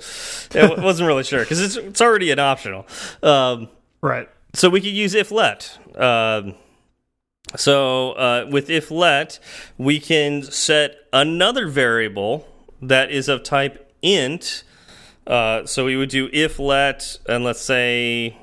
it 0.55 0.79
wasn't 0.79 1.07
really 1.07 1.25
sure 1.25 1.41
because 1.41 1.61
it's 1.61 1.77
it's 1.77 2.01
already 2.01 2.31
an 2.33 2.39
optional. 2.39 2.87
Um, 3.23 3.69
right. 4.01 4.29
So 4.55 4.71
we 4.71 4.81
could 4.81 4.93
use 4.93 5.15
if 5.15 5.31
let. 5.31 5.79
Um, 5.97 6.55
so 7.57 8.13
uh, 8.13 8.47
with 8.51 8.71
if 8.71 8.91
let, 8.91 9.39
we 9.77 10.01
can 10.01 10.43
set 10.43 10.97
another 11.13 11.69
variable 11.69 12.49
that 12.81 13.11
is 13.11 13.29
of 13.29 13.43
type 13.43 13.93
int. 14.03 14.65
Uh, 15.27 15.67
so 15.67 15.85
we 15.85 15.97
would 15.97 16.11
do 16.11 16.29
if 16.33 16.59
let, 16.59 17.19
and 17.29 17.45
let's 17.45 17.61
say 17.61 18.37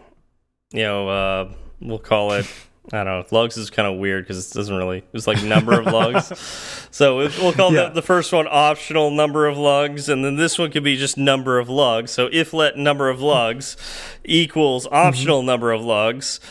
you 0.71 0.83
know, 0.83 1.09
uh, 1.09 1.53
we'll 1.79 1.99
call 1.99 2.33
it. 2.33 2.45
I 2.93 3.03
don't 3.03 3.05
know. 3.05 3.25
Lugs 3.31 3.55
is 3.55 3.69
kind 3.69 3.87
of 3.87 3.99
weird 3.99 4.25
because 4.25 4.51
it 4.51 4.53
doesn't 4.53 4.75
really. 4.75 5.03
It's 5.13 5.27
like 5.27 5.41
number 5.43 5.79
of 5.79 5.85
lugs. 5.87 6.31
So 6.93 7.17
we'll 7.19 7.53
call 7.53 7.73
yeah. 7.73 7.85
the, 7.85 7.95
the 7.95 8.01
first 8.01 8.33
one 8.33 8.47
optional 8.51 9.11
number 9.11 9.47
of 9.47 9.57
lugs, 9.57 10.09
and 10.09 10.25
then 10.25 10.35
this 10.35 10.59
one 10.59 10.71
could 10.71 10.83
be 10.83 10.97
just 10.97 11.17
number 11.17 11.57
of 11.57 11.69
lugs. 11.69 12.11
So 12.11 12.27
if 12.33 12.53
let 12.53 12.77
number 12.77 13.09
of 13.09 13.21
lugs 13.21 13.77
equals 14.25 14.87
optional 14.91 15.39
mm 15.39 15.43
-hmm. 15.43 15.51
number 15.51 15.71
of 15.71 15.81
lugs, 15.81 16.41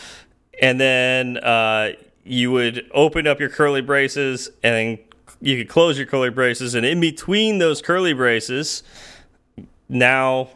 and 0.59 0.79
then 0.79 1.37
uh, 1.37 1.91
you 2.23 2.51
would 2.51 2.89
open 2.91 3.27
up 3.27 3.39
your 3.39 3.49
curly 3.49 3.81
braces, 3.81 4.49
and 4.63 4.97
you 5.41 5.57
could 5.57 5.69
close 5.69 5.99
your 5.99 6.07
curly 6.07 6.31
braces, 6.31 6.73
and 6.73 6.85
in 6.85 6.99
between 6.99 7.59
those 7.59 7.83
curly 7.83 8.13
braces, 8.13 8.83
now 9.87 10.49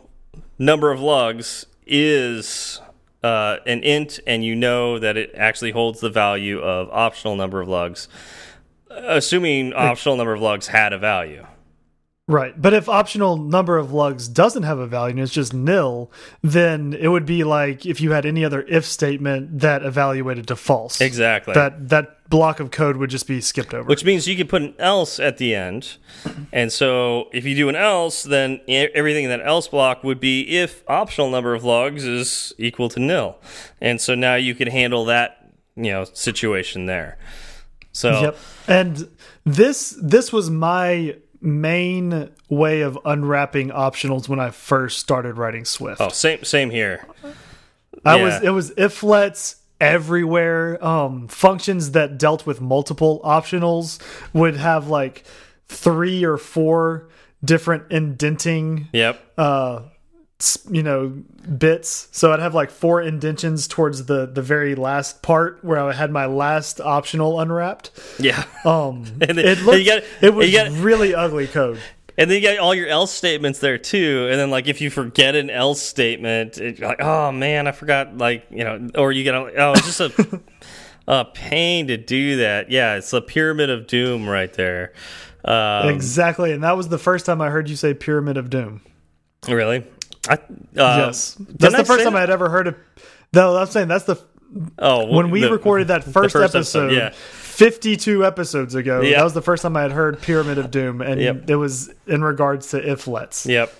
number 0.57 0.91
of 0.91 0.99
lugs 0.99 1.67
is 1.85 2.81
uh, 3.25 3.57
an 3.65 3.81
int 3.83 4.19
and 4.27 4.45
you 4.45 4.55
know 4.55 4.99
that 4.99 5.17
it 5.17 5.31
actually 5.33 5.71
holds 5.71 5.99
the 5.99 6.11
value 6.11 6.59
of 6.59 6.87
optional 6.91 7.35
number 7.35 7.59
of 7.59 7.67
lugs, 7.67 8.07
assuming 8.91 9.73
optional 9.73 10.15
number 10.15 10.33
of 10.33 10.41
lugs 10.41 10.67
had 10.67 10.93
a 10.93 10.99
value. 10.99 11.43
Right. 12.27 12.59
But 12.59 12.73
if 12.73 12.87
optional 12.87 13.37
number 13.37 13.77
of 13.77 13.91
lugs 13.91 14.27
doesn't 14.27 14.61
have 14.61 14.77
a 14.77 14.85
value 14.85 15.13
and 15.13 15.19
it's 15.21 15.33
just 15.33 15.55
nil, 15.55 16.11
then 16.43 16.93
it 16.93 17.07
would 17.07 17.25
be 17.25 17.43
like 17.43 17.87
if 17.87 17.99
you 17.99 18.11
had 18.11 18.27
any 18.27 18.45
other 18.45 18.61
if 18.67 18.85
statement 18.85 19.59
that 19.59 19.83
evaluated 19.83 20.47
to 20.49 20.55
false. 20.55 21.01
Exactly. 21.01 21.55
That 21.55 21.89
that 21.89 22.14
block 22.29 22.59
of 22.59 22.71
code 22.71 22.97
would 22.97 23.09
just 23.09 23.27
be 23.27 23.39
skipped 23.41 23.73
over. 23.73 23.87
Which 23.87 24.03
means 24.03 24.27
you 24.27 24.35
could 24.35 24.49
put 24.49 24.61
an 24.61 24.73
else 24.79 25.19
at 25.19 25.37
the 25.37 25.53
end. 25.55 25.97
And 26.51 26.71
so 26.71 27.29
if 27.31 27.45
you 27.45 27.55
do 27.55 27.69
an 27.69 27.75
else, 27.75 28.23
then 28.23 28.61
everything 28.67 29.25
in 29.25 29.29
that 29.29 29.45
else 29.45 29.67
block 29.67 30.03
would 30.03 30.19
be 30.19 30.57
if 30.57 30.83
optional 30.87 31.29
number 31.29 31.53
of 31.53 31.63
logs 31.63 32.03
is 32.03 32.53
equal 32.57 32.89
to 32.89 32.99
nil. 32.99 33.37
And 33.79 34.01
so 34.01 34.15
now 34.15 34.35
you 34.35 34.55
can 34.55 34.67
handle 34.67 35.05
that, 35.05 35.51
you 35.75 35.91
know, 35.91 36.03
situation 36.05 36.85
there. 36.85 37.17
So 37.91 38.21
Yep. 38.21 38.37
And 38.67 39.09
this 39.45 39.97
this 40.01 40.33
was 40.33 40.49
my 40.49 41.15
main 41.41 42.31
way 42.49 42.81
of 42.81 42.97
unwrapping 43.05 43.69
optionals 43.69 44.27
when 44.27 44.39
I 44.39 44.49
first 44.49 44.99
started 44.99 45.37
writing 45.37 45.63
Swift. 45.63 46.01
Oh, 46.01 46.09
same 46.09 46.43
same 46.43 46.71
here. 46.71 47.07
I 48.03 48.17
yeah. 48.17 48.23
was 48.23 48.43
it 48.43 48.49
was 48.49 48.71
iflets 48.71 49.57
everywhere. 49.85 50.83
Um, 50.85 51.27
functions 51.27 51.91
that 51.91 52.17
dealt 52.17 52.45
with 52.45 52.61
multiple 52.61 53.21
optionals 53.23 53.99
would 54.33 54.55
have 54.57 54.87
like 54.87 55.25
three 55.67 56.23
or 56.23 56.37
four 56.37 57.09
different 57.43 57.91
indenting. 57.91 58.87
Yep. 58.93 59.21
Uh, 59.37 59.81
you 60.69 60.83
know 60.83 61.07
bits 61.57 62.09
so 62.11 62.33
i'd 62.33 62.41
have 62.41 62.53
like 62.53 62.69
four 62.69 63.01
indentions 63.01 63.69
towards 63.69 64.05
the 64.05 64.25
the 64.25 64.41
very 64.41 64.75
last 64.75 65.21
part 65.21 65.63
where 65.63 65.79
i 65.79 65.93
had 65.93 66.11
my 66.11 66.25
last 66.25 66.81
optional 66.81 67.39
unwrapped 67.39 67.89
yeah 68.19 68.43
um 68.65 69.05
and 69.21 69.37
then, 69.37 69.39
it 69.39 69.61
looked 69.61 69.85
got, 69.85 70.03
it 70.21 70.33
was 70.33 70.51
got, 70.51 70.71
really 70.71 71.15
ugly 71.15 71.47
code 71.47 71.79
and 72.17 72.29
then 72.29 72.41
you 72.41 72.47
got 72.47 72.57
all 72.59 72.73
your 72.73 72.87
else 72.87 73.11
statements 73.11 73.59
there 73.59 73.77
too 73.77 74.27
and 74.29 74.39
then 74.39 74.49
like 74.49 74.67
if 74.67 74.81
you 74.81 74.89
forget 74.89 75.35
an 75.35 75.49
else 75.49 75.81
statement 75.81 76.57
it, 76.57 76.79
like 76.79 77.01
oh 77.01 77.31
man 77.31 77.67
i 77.67 77.71
forgot 77.71 78.17
like 78.17 78.45
you 78.49 78.63
know 78.63 78.89
or 78.95 79.11
you 79.11 79.23
get 79.23 79.33
oh 79.33 79.73
it's 79.75 79.97
just 79.97 79.99
a 79.99 80.41
a 81.07 81.25
pain 81.25 81.87
to 81.87 81.97
do 81.97 82.37
that 82.37 82.71
yeah 82.71 82.95
it's 82.95 83.13
a 83.13 83.21
pyramid 83.21 83.69
of 83.69 83.87
doom 83.87 84.27
right 84.27 84.53
there 84.53 84.93
um, 85.43 85.89
exactly 85.89 86.51
and 86.51 86.63
that 86.63 86.75
was 86.75 86.87
the 86.89 86.97
first 86.97 87.25
time 87.25 87.41
i 87.41 87.49
heard 87.49 87.69
you 87.69 87.75
say 87.75 87.93
pyramid 87.93 88.37
of 88.37 88.49
doom 88.49 88.81
really 89.47 89.83
I, 90.27 90.33
uh, 90.33 90.39
yes, 90.75 91.35
that's 91.37 91.75
the 91.75 91.85
first 91.85 92.03
time 92.03 92.15
I 92.15 92.19
had 92.19 92.29
ever 92.29 92.49
heard 92.49 92.67
of. 92.67 92.75
No, 93.33 93.55
I'm 93.57 93.67
saying 93.67 93.87
that's 93.87 94.05
the. 94.05 94.19
Oh, 94.79 95.05
when 95.05 95.29
we 95.31 95.41
the, 95.41 95.51
recorded 95.51 95.89
that 95.89 96.03
first, 96.03 96.33
first 96.33 96.55
episode, 96.55 96.91
episode, 96.91 96.93
yeah. 96.93 97.13
52 97.55 98.25
episodes 98.25 98.75
ago, 98.75 99.01
yep. 99.01 99.17
that 99.17 99.23
was 99.23 99.33
the 99.33 99.41
first 99.41 99.63
time 99.63 99.75
I 99.77 99.81
had 99.81 99.91
heard 99.91 100.21
Pyramid 100.21 100.57
of 100.57 100.71
Doom, 100.71 101.01
and 101.01 101.21
yep. 101.21 101.49
it 101.49 101.55
was 101.55 101.93
in 102.05 102.23
regards 102.23 102.69
to 102.69 102.81
iflets. 102.81 103.45
Yep. 103.45 103.73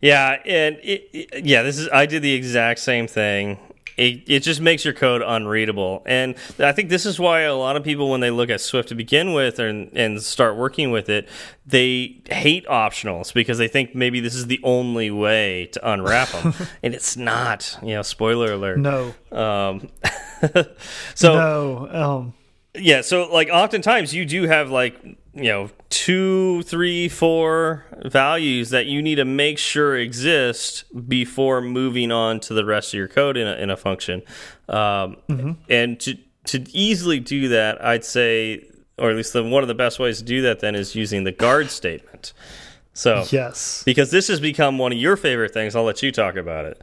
Yeah, 0.00 0.38
and 0.44 0.76
it, 0.82 1.08
it, 1.12 1.44
yeah, 1.44 1.62
this 1.62 1.78
is 1.78 1.88
I 1.92 2.06
did 2.06 2.22
the 2.22 2.32
exact 2.32 2.80
same 2.80 3.06
thing 3.06 3.58
it, 3.96 4.22
it 4.26 4.40
just 4.40 4.60
makes 4.60 4.84
your 4.84 4.94
code 4.94 5.22
unreadable. 5.24 6.02
And 6.06 6.34
I 6.58 6.72
think 6.72 6.88
this 6.88 7.06
is 7.06 7.20
why 7.20 7.40
a 7.42 7.54
lot 7.54 7.76
of 7.76 7.84
people, 7.84 8.10
when 8.10 8.20
they 8.20 8.30
look 8.30 8.50
at 8.50 8.60
Swift 8.60 8.88
to 8.88 8.94
begin 8.94 9.32
with 9.32 9.58
and, 9.58 9.90
and 9.96 10.20
start 10.22 10.56
working 10.56 10.90
with 10.90 11.08
it, 11.08 11.28
they 11.66 12.20
hate 12.28 12.66
optionals 12.66 13.32
because 13.32 13.58
they 13.58 13.68
think 13.68 13.94
maybe 13.94 14.20
this 14.20 14.34
is 14.34 14.46
the 14.46 14.60
only 14.62 15.10
way 15.10 15.66
to 15.66 15.90
unwrap 15.90 16.28
them. 16.30 16.54
and 16.82 16.94
it's 16.94 17.16
not. 17.16 17.78
You 17.82 17.94
know, 17.94 18.02
spoiler 18.02 18.52
alert. 18.52 18.78
No. 18.78 19.14
Um, 19.30 19.88
so, 21.14 21.34
no. 21.34 21.88
Um, 21.90 22.34
yeah, 22.74 23.00
so 23.00 23.32
like 23.32 23.48
oftentimes 23.50 24.14
you 24.14 24.24
do 24.24 24.44
have 24.44 24.70
like 24.70 25.00
you 25.34 25.44
know 25.44 25.70
two 25.90 26.62
three 26.62 27.08
four 27.08 27.84
values 28.04 28.70
that 28.70 28.86
you 28.86 29.02
need 29.02 29.16
to 29.16 29.24
make 29.24 29.58
sure 29.58 29.96
exist 29.96 30.84
before 31.08 31.60
moving 31.60 32.12
on 32.12 32.40
to 32.40 32.54
the 32.54 32.64
rest 32.64 32.94
of 32.94 32.98
your 32.98 33.08
code 33.08 33.36
in 33.36 33.46
a, 33.46 33.54
in 33.54 33.70
a 33.70 33.76
function. 33.76 34.22
Um, 34.68 35.16
mm 35.28 35.40
-hmm. 35.40 35.56
and 35.68 36.00
to 36.00 36.14
to 36.46 36.58
easily 36.72 37.20
do 37.20 37.48
that 37.48 37.82
i'd 37.84 38.04
say 38.04 38.60
or 38.98 39.10
at 39.10 39.16
least 39.16 39.32
the, 39.32 39.42
one 39.42 39.62
of 39.62 39.68
the 39.68 39.74
best 39.74 39.98
ways 39.98 40.18
to 40.18 40.24
do 40.24 40.42
that 40.42 40.60
then 40.60 40.74
is 40.74 40.94
using 40.94 41.24
the 41.24 41.32
guard 41.32 41.70
statement. 41.70 42.32
So 42.92 43.24
yes. 43.30 43.82
because 43.84 44.10
this 44.10 44.28
has 44.28 44.38
become 44.40 44.78
one 44.78 44.92
of 44.92 44.98
your 44.98 45.16
favorite 45.16 45.52
things 45.52 45.74
i'll 45.74 45.84
let 45.84 46.02
you 46.02 46.12
talk 46.12 46.36
about 46.36 46.64
it. 46.64 46.80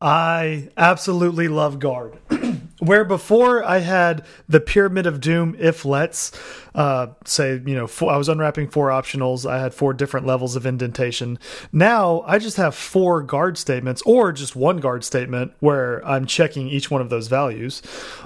I 0.00 0.70
absolutely 0.78 1.48
love 1.48 1.78
guard 1.78 2.16
where 2.80 3.04
before 3.04 3.64
I 3.64 3.78
had 3.78 4.24
the 4.48 4.60
pyramid 4.60 5.06
of 5.06 5.20
doom 5.20 5.54
if 5.58 5.84
lets 5.84 6.32
uh, 6.74 7.08
say 7.24 7.60
you 7.64 7.74
know 7.74 7.86
four, 7.86 8.12
I 8.12 8.16
was 8.16 8.28
unwrapping 8.28 8.68
four 8.68 8.88
optionals 8.88 9.48
I 9.48 9.60
had 9.60 9.74
four 9.74 9.92
different 9.92 10.26
levels 10.26 10.56
of 10.56 10.66
indentation. 10.66 11.38
Now 11.72 12.22
I 12.26 12.38
just 12.38 12.56
have 12.56 12.74
four 12.74 13.22
guard 13.22 13.58
statements 13.58 14.02
or 14.04 14.32
just 14.32 14.56
one 14.56 14.78
guard 14.78 15.04
statement 15.04 15.52
where 15.60 16.04
I'm 16.06 16.26
checking 16.26 16.68
each 16.68 16.90
one 16.90 17.00
of 17.00 17.10
those 17.10 17.28
values. 17.28 17.82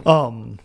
Um, 0.07 0.59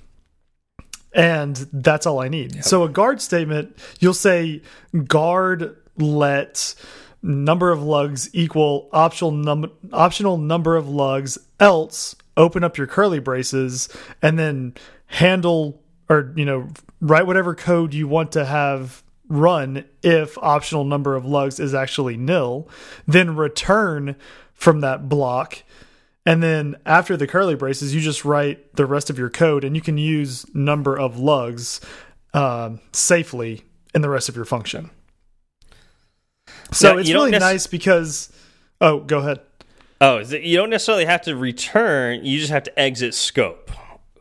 and 1.13 1.55
that's 1.73 2.05
all 2.05 2.19
I 2.19 2.29
need. 2.29 2.55
Yep. 2.55 2.63
so 2.63 2.83
a 2.83 2.89
guard 2.89 3.21
statement 3.21 3.75
you'll 3.99 4.13
say 4.13 4.61
guard 5.07 5.75
let 5.97 6.75
number 7.21 7.71
of 7.71 7.81
lugs 7.81 8.29
equal 8.33 8.89
optional 8.93 9.31
num 9.31 9.71
optional 9.91 10.37
number 10.37 10.75
of 10.75 10.87
lugs 10.87 11.37
else 11.59 12.15
open 12.39 12.63
up 12.63 12.77
your 12.77 12.87
curly 12.87 13.19
braces 13.19 13.89
and 14.23 14.39
then 14.39 14.73
handle 15.05 15.79
or 16.09 16.33
you 16.35 16.45
know 16.45 16.67
write 17.01 17.27
whatever 17.27 17.53
code 17.53 17.93
you 17.93 18.07
want 18.07 18.31
to 18.31 18.45
have 18.45 19.03
run 19.27 19.85
if 20.01 20.35
optional 20.39 20.83
number 20.83 21.15
of 21.15 21.23
lugs 21.23 21.59
is 21.59 21.75
actually 21.75 22.17
nil 22.17 22.67
then 23.05 23.35
return 23.35 24.15
from 24.53 24.81
that 24.81 25.07
block. 25.07 25.63
And 26.25 26.43
then 26.43 26.75
after 26.85 27.15
the 27.15 27.27
curly 27.27 27.55
braces 27.55 27.95
you 27.95 28.01
just 28.01 28.25
write 28.25 28.75
the 28.75 28.85
rest 28.85 29.09
of 29.09 29.17
your 29.17 29.29
code 29.29 29.63
and 29.63 29.75
you 29.75 29.81
can 29.81 29.97
use 29.97 30.45
number 30.53 30.97
of 30.97 31.17
lugs 31.17 31.79
uh, 32.33 32.71
safely 32.91 33.63
in 33.95 34.01
the 34.01 34.09
rest 34.09 34.29
of 34.29 34.35
your 34.35 34.45
function. 34.45 34.89
So 36.71 36.93
yeah, 36.93 36.99
it's 36.99 37.11
really 37.11 37.31
nice 37.31 37.67
because 37.67 38.31
oh 38.81 38.99
go 38.99 39.19
ahead 39.19 39.39
Oh, 40.01 40.19
you 40.19 40.55
don't 40.55 40.69
necessarily 40.69 41.05
have 41.05 41.21
to 41.23 41.35
return. 41.35 42.23
You 42.23 42.39
just 42.39 42.51
have 42.51 42.63
to 42.63 42.79
exit 42.79 43.13
scope. 43.13 43.69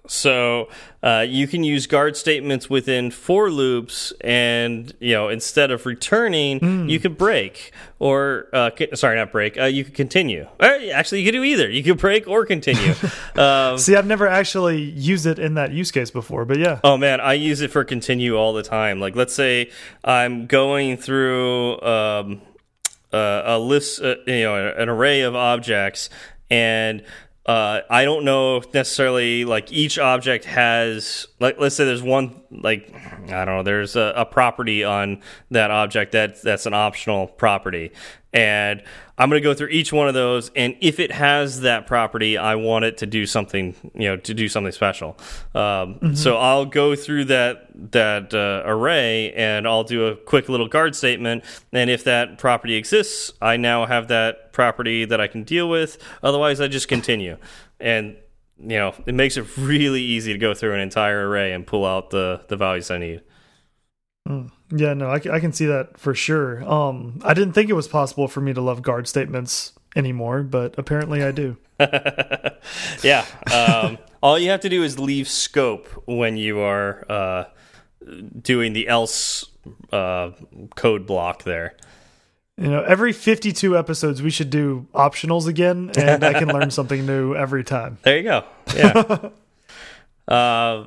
So 0.08 0.68
uh, 1.02 1.24
you 1.28 1.46
can 1.46 1.62
use 1.62 1.86
guard 1.86 2.16
statements 2.16 2.68
within 2.68 3.10
for 3.10 3.50
loops, 3.50 4.12
and 4.22 4.92
you 5.00 5.12
know 5.12 5.28
instead 5.28 5.70
of 5.70 5.86
returning, 5.86 6.60
mm. 6.60 6.90
you 6.90 6.98
could 6.98 7.16
break 7.18 7.72
or 7.98 8.48
uh, 8.52 8.70
sorry, 8.94 9.16
not 9.16 9.30
break. 9.30 9.58
Uh, 9.58 9.64
you 9.64 9.84
could 9.84 9.94
continue. 9.94 10.48
Actually, 10.60 11.20
you 11.20 11.26
could 11.26 11.36
do 11.36 11.44
either. 11.44 11.70
You 11.70 11.82
could 11.82 11.98
break 11.98 12.26
or 12.26 12.46
continue. 12.46 12.94
um, 13.36 13.78
See, 13.78 13.94
I've 13.94 14.06
never 14.06 14.26
actually 14.26 14.80
used 14.80 15.26
it 15.26 15.38
in 15.38 15.54
that 15.54 15.72
use 15.72 15.90
case 15.90 16.10
before, 16.10 16.44
but 16.44 16.58
yeah. 16.58 16.80
Oh 16.82 16.96
man, 16.96 17.20
I 17.20 17.34
use 17.34 17.60
it 17.60 17.70
for 17.70 17.84
continue 17.84 18.36
all 18.36 18.54
the 18.54 18.62
time. 18.62 19.00
Like 19.00 19.14
let's 19.14 19.34
say 19.34 19.70
I'm 20.02 20.46
going 20.46 20.96
through. 20.96 21.80
Um, 21.82 22.40
uh, 23.12 23.42
a 23.44 23.58
list, 23.58 24.02
uh, 24.02 24.16
you 24.26 24.42
know, 24.42 24.74
an 24.76 24.88
array 24.88 25.22
of 25.22 25.34
objects, 25.34 26.10
and 26.50 27.02
uh, 27.48 27.80
I 27.88 28.04
don't 28.04 28.24
know 28.24 28.62
necessarily 28.74 29.46
like 29.46 29.72
each 29.72 29.98
object 29.98 30.44
has 30.44 31.26
like 31.40 31.58
let's 31.58 31.76
say 31.76 31.86
there's 31.86 32.02
one 32.02 32.42
like 32.50 32.94
I 32.94 33.46
don't 33.46 33.56
know 33.56 33.62
there's 33.62 33.96
a, 33.96 34.12
a 34.16 34.26
property 34.26 34.84
on 34.84 35.22
that 35.50 35.70
object 35.70 36.12
that 36.12 36.42
that's 36.42 36.66
an 36.66 36.74
optional 36.74 37.26
property 37.26 37.92
and 38.32 38.82
I'm 39.16 39.30
going 39.30 39.40
to 39.42 39.44
go 39.44 39.54
through 39.54 39.68
each 39.68 39.92
one 39.92 40.06
of 40.06 40.14
those, 40.14 40.50
and 40.54 40.76
if 40.80 41.00
it 41.00 41.10
has 41.10 41.62
that 41.62 41.86
property, 41.86 42.36
I 42.36 42.54
want 42.54 42.84
it 42.84 42.98
to 42.98 43.06
do 43.06 43.26
something, 43.26 43.74
you 43.94 44.08
know, 44.08 44.16
to 44.16 44.34
do 44.34 44.48
something 44.48 44.72
special. 44.72 45.16
Um, 45.54 45.62
mm 45.62 45.98
-hmm. 46.00 46.16
So 46.16 46.36
I'll 46.36 46.66
go 46.66 46.94
through 46.94 47.24
that 47.26 47.68
that 47.92 48.34
uh, 48.34 48.62
array, 48.64 49.32
and 49.32 49.66
I'll 49.66 49.84
do 49.84 50.06
a 50.08 50.16
quick 50.16 50.48
little 50.48 50.68
guard 50.68 50.94
statement. 50.94 51.44
And 51.72 51.90
if 51.90 52.04
that 52.04 52.38
property 52.38 52.76
exists, 52.76 53.32
I 53.40 53.56
now 53.56 53.86
have 53.86 54.06
that 54.06 54.52
property 54.52 55.06
that 55.06 55.20
I 55.20 55.28
can 55.28 55.44
deal 55.44 55.68
with. 55.68 55.98
Otherwise, 56.22 56.64
I 56.64 56.68
just 56.68 56.88
continue, 56.88 57.36
and 57.80 58.16
you 58.58 58.78
know, 58.78 58.94
it 59.06 59.14
makes 59.14 59.36
it 59.36 59.44
really 59.56 60.02
easy 60.02 60.38
to 60.38 60.46
go 60.46 60.54
through 60.54 60.74
an 60.74 60.80
entire 60.80 61.28
array 61.28 61.54
and 61.54 61.66
pull 61.66 61.84
out 61.84 62.10
the 62.10 62.40
the 62.48 62.56
values 62.56 62.90
I 62.90 62.98
need. 62.98 63.22
Mm. 64.28 64.50
Yeah, 64.70 64.94
no, 64.94 65.08
I, 65.08 65.14
I 65.14 65.40
can 65.40 65.52
see 65.52 65.66
that 65.66 65.98
for 65.98 66.14
sure. 66.14 66.62
Um, 66.70 67.20
I 67.24 67.34
didn't 67.34 67.54
think 67.54 67.70
it 67.70 67.74
was 67.74 67.88
possible 67.88 68.28
for 68.28 68.40
me 68.40 68.52
to 68.52 68.60
love 68.60 68.82
guard 68.82 69.08
statements 69.08 69.72
anymore, 69.96 70.42
but 70.42 70.78
apparently 70.78 71.22
I 71.22 71.32
do. 71.32 71.56
yeah. 73.02 73.24
Um, 73.52 73.98
all 74.22 74.38
you 74.38 74.50
have 74.50 74.60
to 74.60 74.68
do 74.68 74.82
is 74.82 74.98
leave 74.98 75.28
scope 75.28 75.86
when 76.06 76.36
you 76.36 76.60
are 76.60 77.04
uh, 77.08 77.44
doing 78.40 78.74
the 78.74 78.88
else 78.88 79.46
uh, 79.92 80.32
code 80.76 81.06
block 81.06 81.44
there. 81.44 81.74
You 82.58 82.68
know, 82.68 82.82
every 82.82 83.12
52 83.12 83.78
episodes, 83.78 84.20
we 84.20 84.30
should 84.30 84.50
do 84.50 84.86
optionals 84.92 85.46
again, 85.46 85.92
and 85.96 86.24
I 86.24 86.32
can 86.32 86.48
learn 86.48 86.70
something 86.72 87.06
new 87.06 87.34
every 87.34 87.62
time. 87.62 87.98
There 88.02 88.16
you 88.16 88.24
go. 88.24 88.44
Yeah. 88.74 89.30
uh, 90.26 90.86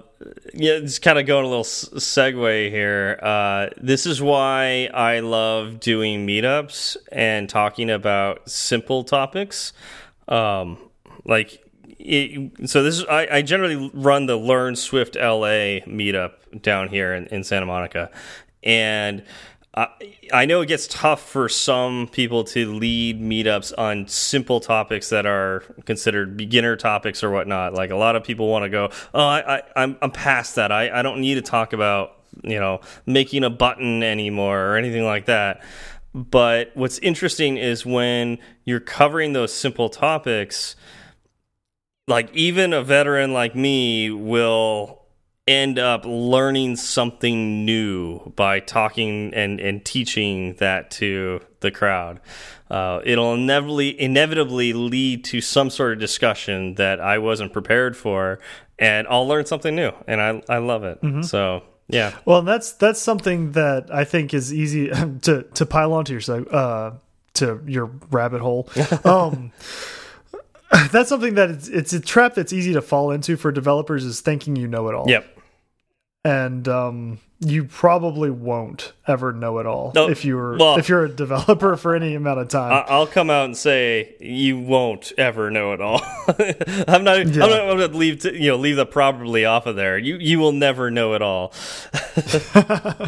yeah, 0.54 0.80
just 0.80 1.02
kind 1.02 1.20
of 1.20 1.26
going 1.26 1.46
a 1.46 1.48
little 1.48 1.64
segue 1.64 2.70
here. 2.70 3.20
Uh, 3.22 3.68
this 3.78 4.06
is 4.06 4.22
why 4.22 4.90
I 4.94 5.20
love 5.20 5.80
doing 5.80 6.26
meetups 6.28 6.98
and 7.12 7.50
talking 7.50 7.90
about 7.90 8.50
simple 8.50 9.04
topics. 9.04 9.74
Um, 10.28 10.78
like, 11.26 11.64
it, 12.00 12.70
so 12.70 12.84
this 12.84 13.00
is 13.00 13.06
I, 13.06 13.28
I, 13.32 13.42
generally 13.42 13.92
run 13.94 14.26
the 14.26 14.38
Learn 14.38 14.76
Swift 14.76 15.16
LA 15.16 15.82
meetup 15.86 16.62
down 16.62 16.90
here 16.90 17.14
in, 17.14 17.28
in 17.28 17.44
Santa 17.44 17.66
Monica, 17.66 18.10
and 18.64 19.24
I 19.74 20.46
know 20.46 20.60
it 20.62 20.66
gets 20.66 20.86
tough 20.88 21.22
for 21.30 21.48
some 21.48 22.10
people 22.12 22.44
to 22.46 22.74
lead 22.74 23.22
meetups 23.22 23.72
on 23.78 24.06
simple 24.08 24.60
topics 24.60 25.10
that 25.10 25.26
are 25.26 25.64
considered 25.86 26.36
beginner 26.36 26.76
topics 26.76 27.24
or 27.24 27.32
whatnot. 27.32 27.74
Like 27.74 27.90
a 27.90 27.96
lot 27.96 28.18
of 28.18 28.24
people 28.26 28.50
want 28.50 28.64
to 28.64 28.70
go, 28.70 28.90
oh, 29.14 29.26
I, 29.26 29.58
I, 29.58 29.62
I'm, 29.78 29.98
I'm 30.02 30.12
past 30.12 30.56
that. 30.56 30.74
I, 30.74 31.00
I 31.00 31.02
don't 31.02 31.22
need 31.22 31.36
to 31.36 31.42
talk 31.42 31.72
about 31.72 32.18
you 32.44 32.60
know 32.60 32.82
making 33.06 33.44
a 33.44 33.50
button 33.50 34.04
anymore 34.04 34.60
or 34.60 34.76
anything 34.76 35.06
like 35.06 35.26
that. 35.26 35.64
But 36.14 36.72
what's 36.74 37.00
interesting 37.00 37.56
is 37.56 37.86
when 37.86 38.40
you're 38.66 38.82
covering 38.82 39.32
those 39.32 39.54
simple 39.54 39.90
topics, 39.90 40.76
like 42.08 42.34
even 42.36 42.74
a 42.74 42.84
veteran 42.84 43.32
like 43.32 43.56
me 43.56 44.12
will 44.12 45.01
end 45.52 45.78
up 45.78 46.04
learning 46.06 46.76
something 46.78 47.66
new 47.66 48.32
by 48.36 48.60
talking 48.60 49.34
and, 49.34 49.60
and 49.60 49.84
teaching 49.84 50.56
that 50.56 50.92
to 50.92 51.42
the 51.60 51.72
crowd. 51.72 52.20
Uh, 52.70 53.02
it'll 53.04 53.34
inevitably 53.34 54.00
inevitably 54.00 54.74
lead 54.74 55.26
to 55.26 55.42
some 55.42 55.70
sort 55.70 55.94
of 55.94 56.00
discussion 56.00 56.76
that 56.76 57.02
I 57.02 57.18
wasn't 57.18 57.52
prepared 57.52 57.98
for, 57.98 58.40
and 58.80 59.06
I'll 59.10 59.28
learn 59.28 59.46
something 59.46 59.76
new, 59.76 59.92
and 60.08 60.22
I 60.22 60.42
I 60.48 60.58
love 60.60 60.84
it. 60.84 61.02
Mm 61.02 61.14
-hmm. 61.14 61.24
So 61.24 61.64
yeah. 61.88 62.14
Well, 62.26 62.42
that's 62.42 62.72
that's 62.72 63.02
something 63.02 63.52
that 63.52 63.94
I 63.94 64.06
think 64.06 64.34
is 64.34 64.54
easy 64.54 64.88
to 65.22 65.44
to 65.44 65.66
pile 65.66 65.94
onto 65.94 66.18
your 66.18 66.46
uh 66.52 66.92
to 67.34 67.62
your 67.68 67.92
rabbit 68.10 68.42
hole. 68.42 68.70
um, 69.04 69.52
that's 70.92 71.10
something 71.10 71.36
that 71.36 71.50
it's, 71.50 71.68
it's 71.68 71.94
a 71.94 72.00
trap 72.00 72.36
that's 72.36 72.54
easy 72.54 72.74
to 72.74 72.82
fall 72.82 73.12
into 73.12 73.38
for 73.38 73.52
developers 73.52 74.06
is 74.06 74.22
thinking 74.22 74.56
you 74.56 74.68
know 74.68 74.88
it 74.90 74.96
all. 74.96 75.10
Yep. 75.10 75.40
And 76.24 76.68
um, 76.68 77.20
you 77.44 77.64
probably 77.64 78.30
won't 78.30 78.94
ever 79.08 79.34
know 79.34 79.58
it 79.58 79.66
all 79.66 79.92
no, 79.96 80.08
if 80.08 80.24
you're 80.24 80.58
well, 80.58 80.78
if 80.78 80.88
you're 80.88 81.06
a 81.06 81.10
developer 81.10 81.76
for 81.76 81.96
any 81.96 82.14
amount 82.14 82.40
of 82.40 82.50
time. 82.50 82.86
I'll 82.88 83.08
come 83.08 83.32
out 83.32 83.46
and 83.46 83.58
say 83.58 84.16
you 84.20 84.60
won't 84.60 85.12
ever 85.18 85.50
know 85.50 85.74
it 85.74 85.82
all. 85.82 86.02
I'm 86.88 87.04
not. 87.04 87.26
Yeah. 87.26 87.44
I'm 87.44 87.50
not 87.50 87.66
going 87.66 87.78
to 87.80 87.98
leave 87.98 88.24
you 88.26 88.52
know 88.52 88.58
leave 88.58 88.76
the 88.76 88.86
probably 88.86 89.44
off 89.46 89.66
of 89.66 89.76
there. 89.76 89.98
You 89.98 90.18
you 90.18 90.38
will 90.38 90.52
never 90.52 90.92
know 90.92 91.14
it 91.16 91.24
all. 91.24 91.52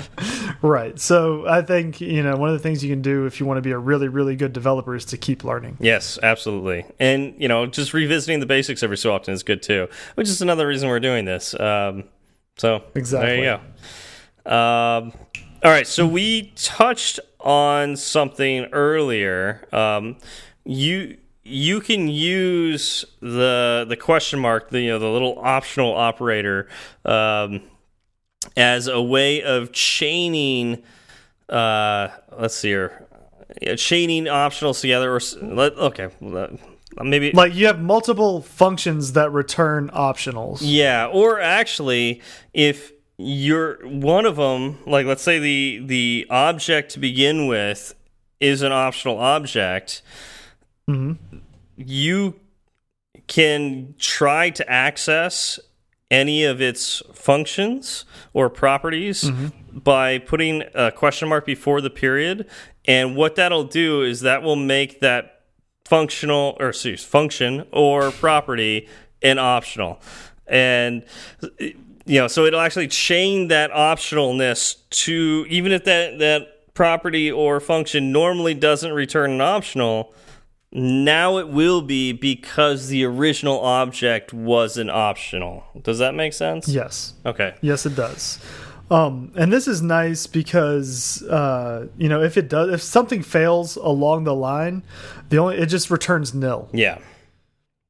right. 0.63 0.99
So 0.99 1.47
I 1.47 1.61
think 1.61 2.01
you 2.01 2.23
know 2.23 2.35
one 2.35 2.49
of 2.49 2.53
the 2.53 2.63
things 2.63 2.83
you 2.83 2.89
can 2.89 3.03
do 3.03 3.27
if 3.27 3.39
you 3.39 3.45
want 3.45 3.59
to 3.59 3.61
be 3.61 3.71
a 3.71 3.77
really 3.77 4.07
really 4.07 4.35
good 4.35 4.51
developer 4.51 4.95
is 4.95 5.05
to 5.05 5.17
keep 5.17 5.43
learning. 5.43 5.77
Yes, 5.79 6.17
absolutely. 6.23 6.85
And 6.99 7.35
you 7.37 7.47
know 7.47 7.67
just 7.67 7.93
revisiting 7.93 8.39
the 8.39 8.47
basics 8.47 8.81
every 8.81 8.97
so 8.97 9.13
often 9.13 9.31
is 9.31 9.43
good 9.43 9.61
too. 9.61 9.89
Which 10.15 10.27
is 10.27 10.41
another 10.41 10.65
reason 10.65 10.89
we're 10.89 10.99
doing 10.99 11.25
this. 11.25 11.53
Um, 11.59 12.05
so 12.57 12.83
exactly. 12.95 13.27
There 13.27 13.37
you 13.37 13.59
go. 14.45 14.51
Um, 14.51 15.13
all 15.63 15.71
right, 15.71 15.87
so 15.87 16.05
we 16.05 16.51
touched 16.55 17.19
on 17.39 17.95
something 17.95 18.65
earlier. 18.73 19.67
Um, 19.71 20.17
you 20.65 21.17
you 21.43 21.81
can 21.81 22.07
use 22.07 23.05
the 23.21 23.85
the 23.87 23.97
question 23.97 24.39
mark, 24.39 24.69
the 24.69 24.81
you 24.81 24.89
know 24.89 24.99
the 24.99 25.09
little 25.09 25.39
optional 25.39 25.93
operator, 25.93 26.67
um, 27.05 27.61
as 28.57 28.87
a 28.87 29.01
way 29.01 29.41
of 29.41 29.71
chaining. 29.71 30.83
Uh, 31.49 32.09
let's 32.37 32.55
see 32.55 32.69
here, 32.69 33.07
chaining 33.77 34.25
optionals 34.25 34.81
together. 34.81 35.15
Or 35.15 35.21
let, 35.41 35.77
okay, 35.77 36.09
maybe 37.01 37.31
like 37.31 37.53
you 37.55 37.67
have 37.67 37.79
multiple 37.81 38.41
functions 38.41 39.13
that 39.13 39.31
return 39.31 39.89
optionals. 39.89 40.59
Yeah, 40.61 41.07
or 41.07 41.39
actually, 41.39 42.21
if 42.53 42.93
you're 43.17 43.75
one 43.87 44.25
of 44.25 44.35
them 44.35 44.77
like 44.85 45.05
let's 45.05 45.21
say 45.21 45.39
the 45.39 45.81
the 45.85 46.27
object 46.29 46.91
to 46.91 46.99
begin 46.99 47.47
with 47.47 47.93
is 48.39 48.61
an 48.61 48.71
optional 48.71 49.19
object 49.19 50.01
mm 50.89 50.95
-hmm. 50.95 51.39
you 51.77 52.39
can 53.27 53.93
try 53.97 54.49
to 54.49 54.63
access 54.69 55.59
any 56.09 56.43
of 56.43 56.59
its 56.61 57.03
functions 57.13 58.05
or 58.33 58.49
properties 58.49 59.23
mm 59.23 59.35
-hmm. 59.35 59.83
by 59.83 60.19
putting 60.19 60.63
a 60.73 60.91
question 60.91 61.29
mark 61.29 61.45
before 61.45 61.81
the 61.81 61.89
period 61.89 62.45
and 62.85 63.15
what 63.15 63.35
that'll 63.35 63.69
do 63.83 64.03
is 64.03 64.19
that 64.21 64.41
will 64.41 64.57
make 64.57 64.99
that 64.99 65.32
functional 65.85 66.55
or 66.59 66.69
excuse, 66.69 67.03
function 67.03 67.65
or 67.71 68.11
property 68.11 68.87
an 69.21 69.39
optional 69.39 70.01
and 70.47 71.03
you 72.05 72.19
know, 72.19 72.27
so 72.27 72.45
it'll 72.45 72.59
actually 72.59 72.87
chain 72.87 73.47
that 73.47 73.71
optionalness 73.71 74.77
to 74.89 75.45
even 75.49 75.71
if 75.71 75.85
that 75.85 76.19
that 76.19 76.73
property 76.73 77.31
or 77.31 77.59
function 77.59 78.11
normally 78.11 78.53
doesn't 78.53 78.91
return 78.91 79.31
an 79.31 79.41
optional, 79.41 80.13
now 80.71 81.37
it 81.37 81.47
will 81.47 81.81
be 81.81 82.11
because 82.11 82.87
the 82.87 83.05
original 83.05 83.59
object 83.59 84.33
was 84.33 84.77
an 84.77 84.89
optional. 84.89 85.63
Does 85.81 85.99
that 85.99 86.15
make 86.15 86.33
sense? 86.33 86.67
Yes. 86.67 87.13
Okay. 87.25 87.53
Yes, 87.61 87.85
it 87.85 87.95
does. 87.95 88.39
Um, 88.91 89.31
and 89.35 89.51
this 89.51 89.67
is 89.67 89.81
nice 89.81 90.27
because 90.27 91.23
uh, 91.23 91.87
you 91.97 92.09
know 92.09 92.21
if 92.21 92.37
it 92.37 92.49
does 92.49 92.73
if 92.73 92.81
something 92.81 93.23
fails 93.23 93.75
along 93.75 94.25
the 94.25 94.35
line, 94.35 94.83
the 95.29 95.37
only 95.37 95.57
it 95.57 95.67
just 95.67 95.89
returns 95.89 96.33
nil. 96.33 96.69
Yeah. 96.73 96.99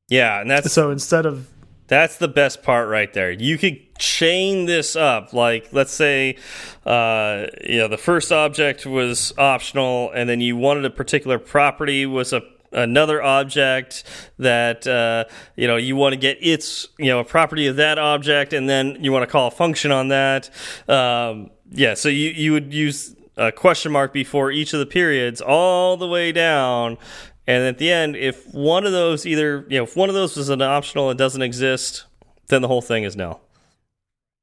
Yeah, 0.09 0.41
and 0.41 0.51
that's 0.51 0.71
so 0.71 0.91
instead 0.91 1.25
of 1.25 1.49
that's 1.87 2.17
the 2.17 2.27
best 2.27 2.63
part 2.63 2.87
right 2.89 3.11
there. 3.13 3.31
You 3.31 3.57
could 3.57 3.79
chain 3.99 4.65
this 4.65 4.95
up. 4.95 5.33
Like, 5.33 5.69
let's 5.71 5.91
say, 5.91 6.37
uh, 6.85 7.47
you 7.63 7.77
know, 7.77 7.87
the 7.87 7.97
first 7.97 8.31
object 8.31 8.85
was 8.85 9.33
optional, 9.37 10.11
and 10.11 10.29
then 10.29 10.41
you 10.41 10.55
wanted 10.55 10.85
a 10.85 10.89
particular 10.89 11.39
property 11.39 12.05
was 12.05 12.33
a 12.33 12.41
another 12.73 13.21
object 13.21 14.03
that 14.39 14.85
uh, 14.87 15.25
you 15.55 15.67
know 15.67 15.77
you 15.77 15.95
want 15.95 16.13
to 16.13 16.19
get 16.19 16.37
its 16.41 16.87
you 16.97 17.07
know 17.07 17.19
a 17.19 17.25
property 17.25 17.67
of 17.67 17.75
that 17.77 17.97
object, 17.97 18.53
and 18.53 18.69
then 18.69 18.97
you 19.01 19.11
want 19.11 19.23
to 19.23 19.31
call 19.31 19.47
a 19.47 19.51
function 19.51 19.91
on 19.91 20.09
that. 20.09 20.49
Um, 20.87 21.51
yeah, 21.71 21.93
so 21.93 22.09
you 22.09 22.29
you 22.29 22.53
would 22.53 22.73
use 22.73 23.15
a 23.37 23.51
question 23.51 23.91
mark 23.91 24.13
before 24.13 24.51
each 24.51 24.73
of 24.73 24.79
the 24.79 24.85
periods 24.85 25.41
all 25.41 25.97
the 25.97 26.07
way 26.07 26.31
down 26.31 26.97
and 27.45 27.63
at 27.63 27.77
the 27.77 27.91
end, 27.91 28.15
if 28.15 28.53
one 28.53 28.85
of 28.85 28.91
those 28.91 29.25
either, 29.25 29.65
you 29.69 29.77
know, 29.77 29.83
if 29.83 29.97
one 29.97 30.09
of 30.09 30.15
those 30.15 30.37
is 30.37 30.49
an 30.49 30.61
optional 30.61 31.09
and 31.09 31.17
doesn't 31.17 31.41
exist, 31.41 32.05
then 32.47 32.61
the 32.61 32.67
whole 32.67 32.81
thing 32.81 33.03
is 33.03 33.15
null. 33.15 33.41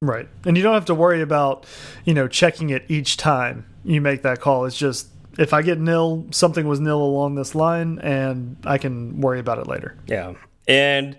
Right. 0.02 0.28
And 0.44 0.56
you 0.56 0.62
don't 0.62 0.74
have 0.74 0.86
to 0.86 0.94
worry 0.94 1.22
about, 1.22 1.66
you 2.04 2.14
know, 2.14 2.28
checking 2.28 2.70
it 2.70 2.84
each 2.88 3.16
time 3.16 3.66
you 3.84 4.00
make 4.00 4.22
that 4.22 4.40
call. 4.40 4.64
It's 4.66 4.76
just 4.76 5.08
if 5.38 5.52
I 5.52 5.62
get 5.62 5.78
nil, 5.78 6.26
something 6.30 6.66
was 6.66 6.80
nil 6.80 7.02
along 7.02 7.34
this 7.34 7.54
line 7.54 7.98
and 8.00 8.56
I 8.64 8.78
can 8.78 9.20
worry 9.20 9.40
about 9.40 9.58
it 9.58 9.66
later. 9.66 9.96
Yeah. 10.06 10.34
And 10.68 11.16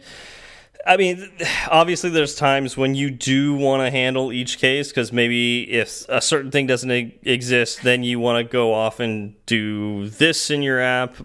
I 0.85 0.97
mean, 0.97 1.29
obviously, 1.69 2.09
there's 2.09 2.35
times 2.35 2.75
when 2.75 2.95
you 2.95 3.11
do 3.11 3.53
want 3.53 3.83
to 3.85 3.91
handle 3.91 4.31
each 4.31 4.57
case 4.57 4.89
because 4.89 5.11
maybe 5.11 5.69
if 5.71 6.07
a 6.09 6.21
certain 6.21 6.51
thing 6.51 6.67
doesn't 6.67 6.91
exist, 6.91 7.83
then 7.83 8.03
you 8.03 8.19
want 8.19 8.45
to 8.45 8.51
go 8.51 8.73
off 8.73 8.99
and 8.99 9.35
do 9.45 10.09
this 10.09 10.49
in 10.49 10.61
your 10.61 10.81
app 10.81 11.15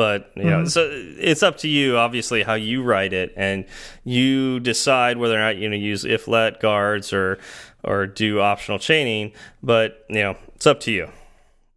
but 0.00 0.32
you 0.34 0.44
know, 0.44 0.58
mm 0.58 0.62
-hmm. 0.62 0.68
so 0.68 0.88
it's 1.18 1.42
up 1.42 1.56
to 1.58 1.68
you, 1.68 1.98
obviously, 1.98 2.42
how 2.42 2.54
you 2.54 2.82
write 2.82 3.12
it, 3.12 3.32
and 3.36 3.64
you 4.04 4.60
decide 4.60 5.14
whether 5.18 5.34
or 5.34 5.44
not 5.44 5.56
you're 5.56 5.68
going 5.68 5.80
to 5.80 5.92
use 5.92 6.04
if 6.08 6.28
let 6.28 6.60
guards 6.60 7.12
or 7.12 7.38
or 7.82 8.06
do 8.06 8.40
optional 8.40 8.78
chaining. 8.78 9.32
But 9.62 10.04
you 10.08 10.22
know, 10.22 10.36
it's 10.54 10.66
up 10.66 10.80
to 10.80 10.90
you. 10.90 11.08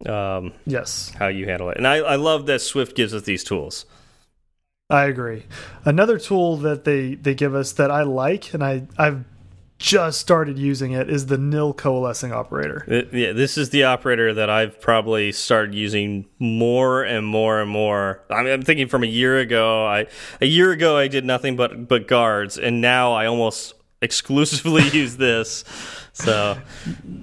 Um, 0.06 0.52
yes, 0.66 1.12
how 1.18 1.28
you 1.28 1.46
handle 1.46 1.70
it, 1.70 1.76
and 1.76 1.86
I, 1.86 1.96
I 1.96 2.16
love 2.16 2.46
that 2.46 2.60
Swift 2.60 2.96
gives 2.96 3.14
us 3.14 3.22
these 3.22 3.44
tools. 3.44 3.86
I 4.90 5.04
agree. 5.06 5.44
Another 5.84 6.18
tool 6.18 6.56
that 6.58 6.84
they 6.84 7.14
they 7.14 7.34
give 7.34 7.54
us 7.54 7.72
that 7.72 7.90
I 7.90 8.02
like, 8.02 8.52
and 8.52 8.62
I 8.62 8.86
I've 8.98 9.24
just 9.78 10.20
started 10.20 10.58
using 10.58 10.92
it 10.92 11.10
is 11.10 11.26
the 11.26 11.36
nil 11.36 11.74
coalescing 11.74 12.32
operator. 12.32 12.84
It, 12.86 13.12
yeah, 13.12 13.32
this 13.32 13.58
is 13.58 13.70
the 13.70 13.84
operator 13.84 14.32
that 14.32 14.48
I've 14.48 14.80
probably 14.80 15.32
started 15.32 15.74
using 15.74 16.26
more 16.38 17.02
and 17.02 17.26
more 17.26 17.60
and 17.60 17.70
more. 17.70 18.22
I 18.30 18.42
mean, 18.42 18.52
I'm 18.52 18.62
thinking 18.62 18.88
from 18.88 19.02
a 19.02 19.08
year 19.08 19.38
ago. 19.38 19.86
I 19.86 20.06
a 20.40 20.46
year 20.46 20.70
ago 20.70 20.96
I 20.96 21.08
did 21.08 21.24
nothing 21.24 21.56
but 21.56 21.88
but 21.88 22.06
guards, 22.06 22.58
and 22.58 22.80
now 22.80 23.12
I 23.12 23.26
almost 23.26 23.74
exclusively 24.02 24.88
use 24.90 25.16
this. 25.16 25.64
So 26.12 26.58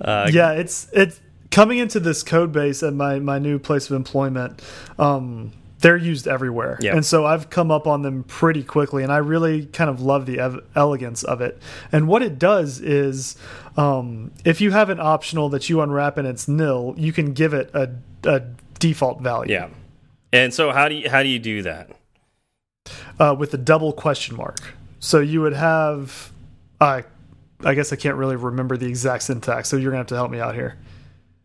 uh, 0.02 0.30
yeah, 0.32 0.52
it's 0.54 0.88
it's 0.94 1.20
coming 1.52 1.78
into 1.78 2.00
this 2.00 2.24
code 2.24 2.52
base 2.52 2.82
at 2.82 2.94
my 2.94 3.20
my 3.20 3.38
new 3.38 3.60
place 3.60 3.90
of 3.90 3.96
employment. 3.96 4.62
Um, 4.98 5.52
they're 5.80 5.98
used 5.98 6.28
everywhere. 6.28 6.78
Yeah. 6.80 6.96
And 6.96 7.06
so 7.06 7.26
I've 7.26 7.50
come 7.50 7.72
up 7.72 7.88
on 7.88 8.04
them 8.04 8.24
pretty 8.24 8.64
quickly, 8.64 9.04
and 9.04 9.12
I 9.12 9.18
really 9.18 9.66
kind 9.66 9.90
of 9.90 10.00
love 10.00 10.26
the 10.26 10.40
ev 10.40 10.60
elegance 10.76 11.24
of 11.24 11.42
it. 11.42 11.60
And 11.92 12.08
what 12.08 12.22
it 12.22 12.38
does 12.38 12.80
is, 12.80 13.36
um, 13.78 14.32
if 14.46 14.62
you 14.62 14.72
have 14.72 14.90
an 14.90 15.00
optional 15.00 15.50
that 15.50 15.70
you 15.70 15.82
unwrap 15.82 16.18
and 16.18 16.28
it's 16.28 16.48
nil, 16.48 16.94
you 16.98 17.12
can 17.12 17.34
give 17.34 17.54
it 17.54 17.72
a, 17.74 17.90
a 18.24 18.42
default 18.80 19.22
value. 19.22 19.54
Yeah. 19.54 19.70
And 20.32 20.54
so 20.54 20.72
how 20.72 20.88
do 20.88 20.96
you 20.96 21.10
how 21.10 21.24
do 21.24 21.30
you 21.30 21.40
do 21.40 21.64
that? 21.64 21.90
Uh, 23.20 23.36
with 23.38 23.52
the 23.52 23.58
double 23.58 23.92
question 23.92 24.36
mark. 24.36 24.76
So 25.00 25.20
you 25.20 25.42
would 25.42 25.54
have, 25.54 26.32
uh, 26.80 27.02
I 27.64 27.74
guess 27.74 27.92
I 27.92 27.96
can't 27.96 28.18
really 28.18 28.36
remember 28.36 28.78
the 28.78 28.86
exact 28.88 29.24
syntax, 29.24 29.68
so 29.68 29.78
you're 29.78 29.92
gonna 29.92 30.00
have 30.00 30.08
to 30.08 30.16
help 30.16 30.30
me 30.30 30.40
out 30.40 30.54
here. 30.54 30.78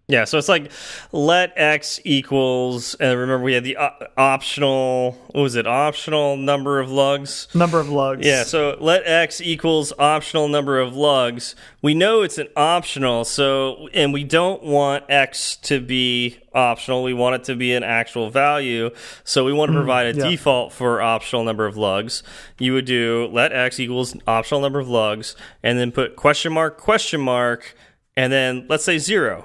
Yeah, 0.08 0.22
so 0.24 0.38
it's 0.38 0.48
like 0.48 0.70
let 1.10 1.52
x 1.56 1.98
equals, 2.04 2.94
and 3.00 3.18
remember 3.18 3.42
we 3.42 3.54
had 3.54 3.64
the 3.64 3.76
optional, 4.16 5.12
what 5.32 5.42
was 5.42 5.56
it, 5.56 5.66
optional 5.66 6.36
number 6.36 6.78
of 6.78 6.92
lugs? 6.92 7.48
Number 7.54 7.80
of 7.80 7.88
lugs. 7.88 8.24
Yeah, 8.24 8.44
so 8.44 8.76
let 8.80 9.04
x 9.04 9.40
equals 9.40 9.92
optional 9.98 10.46
number 10.46 10.78
of 10.78 10.94
lugs. 10.94 11.56
We 11.82 11.92
know 11.94 12.22
it's 12.22 12.38
an 12.38 12.46
optional, 12.56 13.24
so, 13.24 13.88
and 13.94 14.12
we 14.12 14.22
don't 14.22 14.62
want 14.62 15.02
x 15.08 15.56
to 15.62 15.80
be 15.80 16.38
optional. 16.54 17.02
We 17.02 17.12
want 17.12 17.34
it 17.34 17.44
to 17.44 17.56
be 17.56 17.74
an 17.74 17.82
actual 17.82 18.30
value. 18.30 18.90
So 19.24 19.44
we 19.44 19.52
want 19.52 19.70
to 19.72 19.74
provide 19.76 20.06
a 20.06 20.12
Mm, 20.14 20.18
yeah. 20.22 20.30
default 20.30 20.72
for 20.72 21.02
optional 21.02 21.42
number 21.42 21.66
of 21.66 21.76
lugs. 21.76 22.22
You 22.60 22.74
would 22.74 22.84
do 22.84 23.28
let 23.32 23.52
x 23.52 23.80
equals 23.80 24.14
optional 24.28 24.60
number 24.60 24.78
of 24.78 24.88
lugs, 24.88 25.34
and 25.64 25.80
then 25.80 25.90
put 25.90 26.14
question 26.14 26.52
mark, 26.52 26.78
question 26.78 27.20
mark, 27.20 27.74
and 28.16 28.32
then 28.32 28.66
let's 28.68 28.84
say 28.84 28.98
zero. 28.98 29.44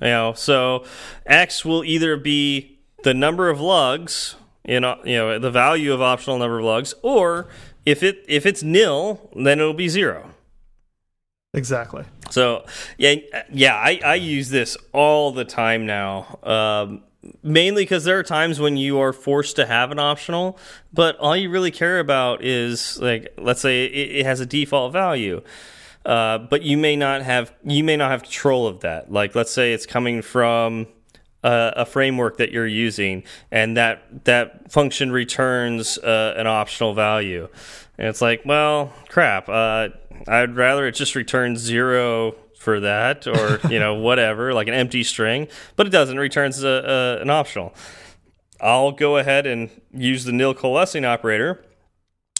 You 0.00 0.08
know, 0.08 0.32
so 0.34 0.84
x 1.26 1.64
will 1.64 1.84
either 1.84 2.16
be 2.16 2.78
the 3.02 3.14
number 3.14 3.48
of 3.48 3.60
lugs, 3.60 4.36
know, 4.80 5.00
you 5.04 5.16
know, 5.16 5.38
the 5.38 5.50
value 5.50 5.92
of 5.92 6.00
optional 6.00 6.38
number 6.38 6.58
of 6.58 6.64
lugs, 6.64 6.94
or 7.02 7.48
if 7.84 8.02
it 8.02 8.24
if 8.28 8.46
it's 8.46 8.62
nil, 8.62 9.30
then 9.34 9.58
it'll 9.60 9.74
be 9.74 9.88
zero. 9.88 10.30
Exactly. 11.54 12.04
So 12.30 12.64
yeah, 12.98 13.14
yeah, 13.50 13.74
I, 13.74 14.00
I 14.04 14.14
use 14.16 14.50
this 14.50 14.76
all 14.92 15.32
the 15.32 15.44
time 15.44 15.86
now. 15.86 16.38
Um, 16.42 17.02
mainly 17.42 17.82
because 17.82 18.04
there 18.04 18.18
are 18.18 18.22
times 18.22 18.60
when 18.60 18.76
you 18.76 19.00
are 19.00 19.12
forced 19.12 19.56
to 19.56 19.66
have 19.66 19.90
an 19.90 19.98
optional, 19.98 20.58
but 20.92 21.16
all 21.16 21.36
you 21.36 21.50
really 21.50 21.70
care 21.70 21.98
about 21.98 22.44
is 22.44 22.98
like, 23.00 23.34
let's 23.38 23.60
say 23.60 23.86
it, 23.86 24.16
it 24.16 24.26
has 24.26 24.40
a 24.40 24.46
default 24.46 24.92
value. 24.92 25.42
Uh, 26.08 26.38
but 26.38 26.62
you 26.62 26.78
may 26.78 26.96
not 26.96 27.20
have 27.20 27.52
you 27.62 27.84
may 27.84 27.94
not 27.94 28.10
have 28.10 28.22
control 28.22 28.66
of 28.66 28.80
that. 28.80 29.12
Like, 29.12 29.34
let's 29.34 29.52
say 29.52 29.74
it's 29.74 29.84
coming 29.84 30.22
from 30.22 30.86
a, 31.44 31.72
a 31.76 31.84
framework 31.84 32.38
that 32.38 32.50
you're 32.50 32.66
using, 32.66 33.24
and 33.50 33.76
that 33.76 34.24
that 34.24 34.72
function 34.72 35.12
returns 35.12 35.98
uh, 35.98 36.32
an 36.38 36.46
optional 36.46 36.94
value, 36.94 37.46
and 37.98 38.08
it's 38.08 38.22
like, 38.22 38.40
well, 38.46 38.90
crap. 39.10 39.50
Uh, 39.50 39.90
I'd 40.26 40.56
rather 40.56 40.86
it 40.86 40.92
just 40.92 41.14
returns 41.14 41.60
zero 41.60 42.34
for 42.58 42.80
that, 42.80 43.26
or 43.26 43.60
you 43.70 43.78
know, 43.78 43.92
whatever, 43.92 44.54
like 44.54 44.66
an 44.66 44.74
empty 44.74 45.04
string. 45.04 45.46
But 45.76 45.88
it 45.88 45.90
doesn't. 45.90 46.16
It 46.16 46.20
returns 46.22 46.64
a, 46.64 46.68
a, 47.18 47.20
an 47.20 47.28
optional. 47.28 47.74
I'll 48.62 48.92
go 48.92 49.18
ahead 49.18 49.46
and 49.46 49.68
use 49.92 50.24
the 50.24 50.32
nil 50.32 50.54
coalescing 50.54 51.04
operator 51.04 51.62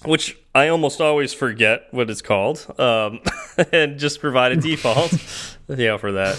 which 0.04 0.38
I 0.54 0.68
almost 0.68 1.00
always 1.00 1.34
forget 1.34 1.88
what 1.90 2.10
it's 2.10 2.22
called, 2.22 2.66
um, 2.78 3.20
and 3.72 3.98
just 3.98 4.20
provide 4.20 4.52
a 4.52 4.56
default, 4.60 5.12
you 5.68 5.76
know, 5.76 5.98
for 5.98 6.12
that. 6.12 6.38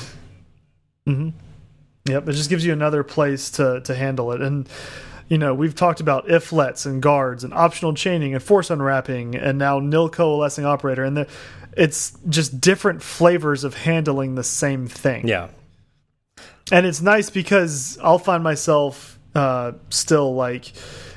Yep, 1.07 2.29
it 2.29 2.33
just 2.33 2.49
gives 2.49 2.65
you 2.65 2.73
another 2.73 3.03
place 3.03 3.49
to 3.51 3.81
to 3.81 3.95
handle 3.95 4.31
it. 4.31 4.41
And 4.41 4.67
you 5.27 5.37
know, 5.37 5.53
we've 5.53 5.75
talked 5.75 5.99
about 5.99 6.29
if 6.29 6.51
lets 6.51 6.85
and 6.85 7.01
guards 7.01 7.43
and 7.43 7.53
optional 7.53 7.93
chaining 7.93 8.33
and 8.33 8.41
force 8.41 8.69
unwrapping 8.69 9.35
and 9.35 9.59
now 9.59 9.79
nil 9.79 10.09
coalescing 10.09 10.65
operator 10.65 11.03
and 11.03 11.17
the, 11.17 11.27
it's 11.77 12.17
just 12.27 12.59
different 12.59 13.03
flavors 13.03 13.63
of 13.63 13.75
handling 13.75 14.35
the 14.35 14.43
same 14.43 14.87
thing. 14.87 15.27
Yeah, 15.27 15.49
And 16.71 16.85
it's 16.85 17.01
nice 17.01 17.29
because 17.29 17.99
I'll 18.01 18.19
find 18.19 18.43
myself 18.43 19.19
uh 19.35 19.73
still 19.89 20.33
like 20.33 20.71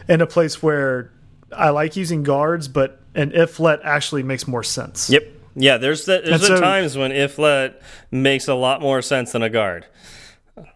in 0.09 0.21
a 0.21 0.27
place 0.27 0.63
where 0.63 1.11
I 1.57 1.71
like 1.71 1.97
using 1.97 2.23
guards, 2.23 2.69
but 2.69 3.01
an 3.15 3.33
if 3.33 3.61
let 3.61 3.81
actually 3.85 4.23
makes 4.23 4.47
more 4.49 4.63
sense. 4.63 5.11
yep, 5.11 5.25
yeah. 5.55 5.77
There's 5.79 6.05
the, 6.07 6.23
there's 6.25 6.47
so- 6.47 6.61
times 6.61 6.97
when 6.97 7.13
if 7.13 7.39
let 7.39 7.81
makes 8.11 8.49
a 8.49 8.55
lot 8.55 8.81
more 8.81 9.03
sense 9.03 9.33
than 9.33 9.43
a 9.43 9.51
guard. 9.51 9.87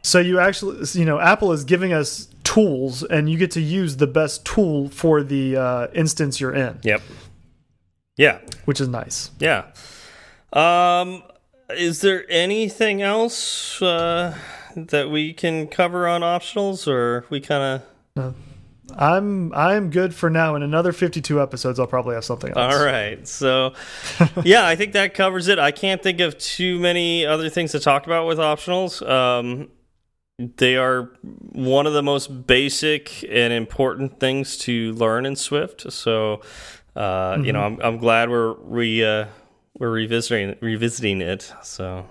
So 0.03 0.19
you 0.21 0.39
actually, 0.41 0.87
you 0.93 1.05
know, 1.05 1.19
Apple 1.21 1.53
is 1.53 1.65
giving 1.65 1.93
us 1.93 2.29
tools, 2.45 3.03
and 3.03 3.29
you 3.29 3.37
get 3.37 3.51
to 3.53 3.61
use 3.61 3.97
the 3.99 4.07
best 4.07 4.45
tool 4.47 4.89
for 4.89 5.23
the 5.23 5.57
uh, 5.57 5.87
instance 5.95 6.41
you're 6.41 6.55
in, 6.55 6.79
Yep. 6.83 7.03
Yeah, 8.17 8.39
which 8.65 8.81
is 8.81 8.89
nice. 8.89 9.31
yeah. 9.39 9.67
Um, 10.53 11.23
is 11.71 12.01
there 12.01 12.25
anything 12.31 13.03
else 13.03 13.83
uh, 13.83 14.35
that 14.75 15.11
we 15.11 15.35
can 15.35 15.67
cover 15.67 16.07
on 16.09 16.23
optionals, 16.23 16.89
or 16.89 17.27
we 17.29 17.41
kind 17.41 17.83
of? 18.17 18.35
I'm 18.95 19.53
I'm 19.53 19.91
good 19.91 20.15
for 20.15 20.31
now. 20.31 20.55
In 20.55 20.63
another 20.63 20.93
52 20.93 21.41
episodes, 21.41 21.81
I'll 21.81 21.87
probably 21.87 22.15
have 22.15 22.25
something 22.25 22.57
else. 22.57 22.75
All 22.75 22.85
right. 22.85 23.27
So, 23.27 23.75
yeah, 24.45 24.67
I 24.67 24.77
think 24.77 24.93
that 24.93 25.15
covers 25.15 25.49
it. 25.49 25.59
I 25.59 25.71
can't 25.71 26.03
think 26.03 26.21
of 26.21 26.39
too 26.39 26.79
many 26.79 27.27
other 27.27 27.49
things 27.49 27.73
to 27.73 27.81
talk 27.81 28.07
about 28.07 28.27
with 28.27 28.39
optionals. 28.39 29.07
Um, 29.09 29.69
they 30.39 30.77
are 30.77 31.11
one 31.53 31.87
of 31.87 31.95
the 31.95 32.03
most 32.03 32.47
basic 32.47 33.25
and 33.25 33.53
important 33.53 34.21
things 34.21 34.59
to 34.59 34.93
learn 34.93 35.27
in 35.27 35.35
Swift. 35.35 35.91
So, 35.93 36.43
uh, 36.95 37.39
you 37.43 37.53
know, 37.53 37.61
I'm 37.63 37.81
I'm 37.83 37.99
glad 37.99 38.31
we're 38.31 38.53
re 38.53 39.05
uh, 39.05 39.27
we're 39.79 39.91
revisiting 39.91 40.57
revisiting 40.61 41.21
it. 41.21 41.53
So, 41.63 42.07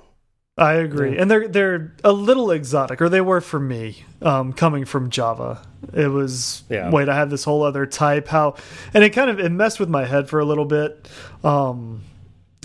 I 0.58 0.74
agree, 0.76 1.18
and 1.18 1.30
they're 1.30 1.48
they're 1.50 1.94
a 2.04 2.14
little 2.14 2.50
exotic, 2.50 3.02
or 3.02 3.10
they 3.10 3.20
were 3.20 3.42
for 3.42 3.60
me, 3.60 4.06
um, 4.22 4.54
coming 4.54 4.86
from 4.86 5.10
Java. 5.10 5.62
It 5.94 6.08
was 6.08 6.64
Yeah. 6.70 6.90
wait, 6.92 7.10
I 7.10 7.16
have 7.16 7.30
this 7.30 7.44
whole 7.44 7.62
other 7.64 7.86
type. 7.86 8.30
How, 8.30 8.56
and 8.94 9.04
it 9.04 9.10
kind 9.10 9.30
of 9.30 9.40
it 9.40 9.50
messed 9.52 9.80
with 9.82 9.90
my 9.90 10.06
head 10.06 10.30
for 10.30 10.40
a 10.40 10.46
little 10.46 10.64
bit. 10.66 11.10
Um, 11.44 12.04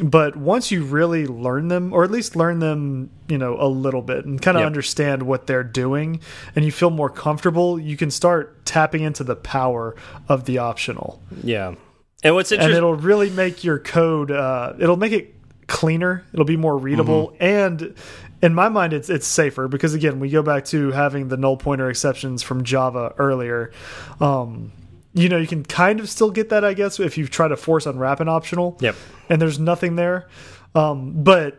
but 0.03 0.37
once 0.37 0.71
you 0.71 0.85
really 0.85 1.27
learn 1.27 1.67
them, 1.67 1.93
or 1.93 2.05
at 2.05 2.13
least 2.13 2.37
learn 2.37 2.61
them, 2.61 3.11
you 3.29 3.37
know, 3.37 3.57
a 3.61 3.67
little 3.67 4.03
bit, 4.03 4.25
and 4.25 4.41
kind 4.41 4.57
of 4.57 4.61
Yep. 4.61 4.67
understand 4.69 5.23
what 5.25 5.49
they're 5.49 5.65
doing, 5.65 6.21
and 6.55 6.65
you 6.65 6.71
feel 6.71 6.91
more 6.91 7.11
comfortable, 7.11 7.79
you 7.79 7.97
can 7.97 8.11
start 8.13 8.65
tapping 8.65 9.03
into 9.03 9.25
the 9.25 9.37
power 9.37 9.97
of 10.29 10.45
the 10.45 10.59
optional, 10.59 11.21
yeah. 11.43 11.75
And 12.23 12.35
what's 12.37 12.53
and 12.53 12.61
interesting? 12.61 12.77
it'll 12.77 12.95
really 12.95 13.31
make 13.31 13.65
your 13.65 13.79
code. 13.81 14.31
Uh, 14.31 14.75
it'll 14.79 14.97
make 14.97 15.13
it 15.13 15.35
cleaner. 15.71 16.25
It'll 16.33 16.45
be 16.45 16.57
more 16.57 16.77
readable, 16.77 17.35
and 17.41 17.95
in 18.43 18.55
my 18.55 18.69
mind, 18.69 18.93
it's 18.93 19.09
it's 19.09 19.27
safer 19.27 19.69
because 19.69 19.95
again, 19.95 20.21
we 20.21 20.29
go 20.29 20.43
back 20.43 20.65
to 20.67 20.91
having 20.91 21.29
the 21.29 21.37
null 21.37 21.57
pointer 21.57 21.89
exceptions 21.89 22.43
from 22.43 22.65
Java 22.65 23.15
earlier. 23.17 23.73
Um, 24.21 24.73
you 25.15 25.29
know, 25.29 25.39
you 25.39 25.47
can 25.47 25.65
kind 25.65 26.01
of 26.01 26.09
still 26.11 26.31
get 26.31 26.51
that, 26.51 26.65
I 26.65 26.75
guess, 26.75 27.01
if 27.01 27.17
you 27.17 27.27
try 27.27 27.49
to 27.49 27.57
force 27.57 27.87
unwrap 27.87 28.21
an 28.21 28.29
optional. 28.29 28.77
Yep. 28.81 28.97
And 29.29 29.41
there's 29.41 29.59
nothing 29.59 29.97
there, 29.97 30.29
um, 30.75 31.23
but 31.23 31.59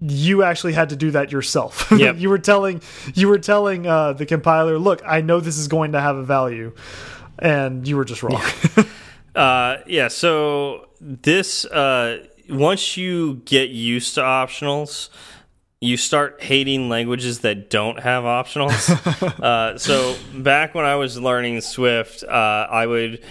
you 0.00 0.42
actually 0.42 0.72
had 0.72 0.88
to 0.88 0.96
do 0.96 1.12
that 1.12 1.30
yourself. 1.30 1.90
Yep. 1.96 2.18
you 2.18 2.30
were 2.30 2.38
telling 2.38 2.80
you 3.14 3.28
were 3.28 3.38
telling 3.38 3.86
uh, 3.86 4.14
the 4.14 4.26
compiler, 4.26 4.78
"Look, 4.78 5.02
I 5.06 5.20
know 5.20 5.40
this 5.40 5.58
is 5.58 5.68
going 5.68 5.92
to 5.92 6.00
have 6.00 6.16
a 6.16 6.24
value," 6.24 6.72
and 7.38 7.86
you 7.86 7.96
were 7.96 8.04
just 8.04 8.22
wrong. 8.22 8.42
Uh, 9.34 9.78
yeah. 9.86 10.08
So 10.08 10.88
this, 11.00 11.64
uh, 11.64 12.26
once 12.52 12.96
you 12.96 13.36
get 13.44 13.70
used 13.70 14.14
to 14.14 14.20
optionals, 14.20 15.08
you 15.80 15.96
start 15.96 16.40
hating 16.40 16.88
languages 16.88 17.40
that 17.40 17.68
don't 17.68 17.98
have 17.98 18.22
optionals. 18.22 18.88
uh, 19.42 19.76
so 19.78 20.14
back 20.34 20.74
when 20.74 20.84
I 20.84 20.94
was 20.94 21.18
learning 21.18 21.60
Swift, 21.60 22.22
uh, 22.22 22.66
I 22.70 22.86
would 22.86 23.24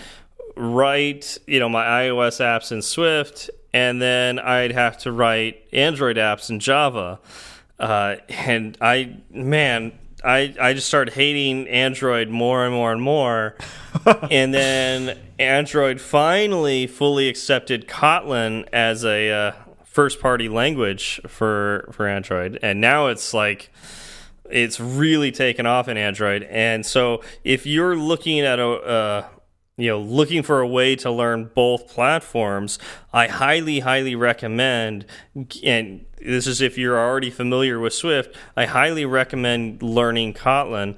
write, 0.57 1.37
you 1.47 1.59
know, 1.59 1.69
my 1.69 1.85
iOS 1.85 2.41
apps 2.41 2.71
in 2.71 2.81
Swift, 2.81 3.49
and 3.73 4.01
then 4.01 4.37
I'd 4.37 4.73
have 4.73 4.97
to 4.99 5.11
write 5.11 5.63
Android 5.71 6.17
apps 6.17 6.49
in 6.49 6.59
Java. 6.59 7.19
Uh, 7.79 8.17
and 8.29 8.77
I, 8.81 9.17
man, 9.29 9.93
I 10.23 10.53
I 10.59 10.73
just 10.73 10.87
started 10.87 11.13
hating 11.13 11.67
Android 11.67 12.29
more 12.29 12.65
and 12.65 12.73
more 12.73 12.91
and 12.91 13.01
more. 13.01 13.55
and 14.31 14.53
then 14.53 15.17
Android 15.39 15.99
finally 15.99 16.87
fully 16.87 17.27
accepted 17.27 17.87
Kotlin 17.87 18.67
as 18.71 19.03
a 19.03 19.31
uh, 19.31 19.51
first 19.83 20.19
party 20.19 20.49
language 20.49 21.21
for 21.27 21.89
for 21.91 22.07
Android, 22.07 22.59
and 22.61 22.79
now 22.79 23.07
it's 23.07 23.33
like 23.33 23.71
it's 24.49 24.79
really 24.79 25.31
taken 25.31 25.65
off 25.65 25.87
in 25.87 25.97
Android. 25.97 26.43
And 26.43 26.85
so 26.85 27.21
if 27.43 27.65
you're 27.65 27.95
looking 27.95 28.41
at 28.41 28.59
a 28.59 28.67
uh, 28.67 29.25
you 29.77 29.89
know 29.89 29.99
looking 29.99 30.43
for 30.43 30.61
a 30.61 30.67
way 30.67 30.95
to 30.97 31.11
learn 31.11 31.51
both 31.53 31.87
platforms, 31.87 32.79
I 33.13 33.27
highly 33.27 33.79
highly 33.79 34.15
recommend 34.15 35.05
and 35.63 36.05
this 36.19 36.47
is 36.47 36.61
if 36.61 36.77
you're 36.77 36.99
already 36.99 37.29
familiar 37.29 37.79
with 37.79 37.93
Swift, 37.93 38.35
I 38.55 38.65
highly 38.65 39.05
recommend 39.05 39.81
learning 39.81 40.33
Kotlin. 40.33 40.97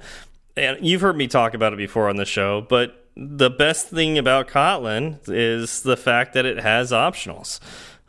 And 0.56 0.78
you've 0.86 1.00
heard 1.00 1.16
me 1.16 1.26
talk 1.26 1.54
about 1.54 1.72
it 1.72 1.76
before 1.76 2.08
on 2.08 2.16
the 2.16 2.24
show, 2.24 2.60
but 2.60 3.08
the 3.16 3.50
best 3.50 3.88
thing 3.88 4.18
about 4.18 4.48
Kotlin 4.48 5.18
is 5.28 5.82
the 5.82 5.96
fact 5.96 6.34
that 6.34 6.44
it 6.44 6.58
has 6.58 6.92
optionals. 6.92 7.60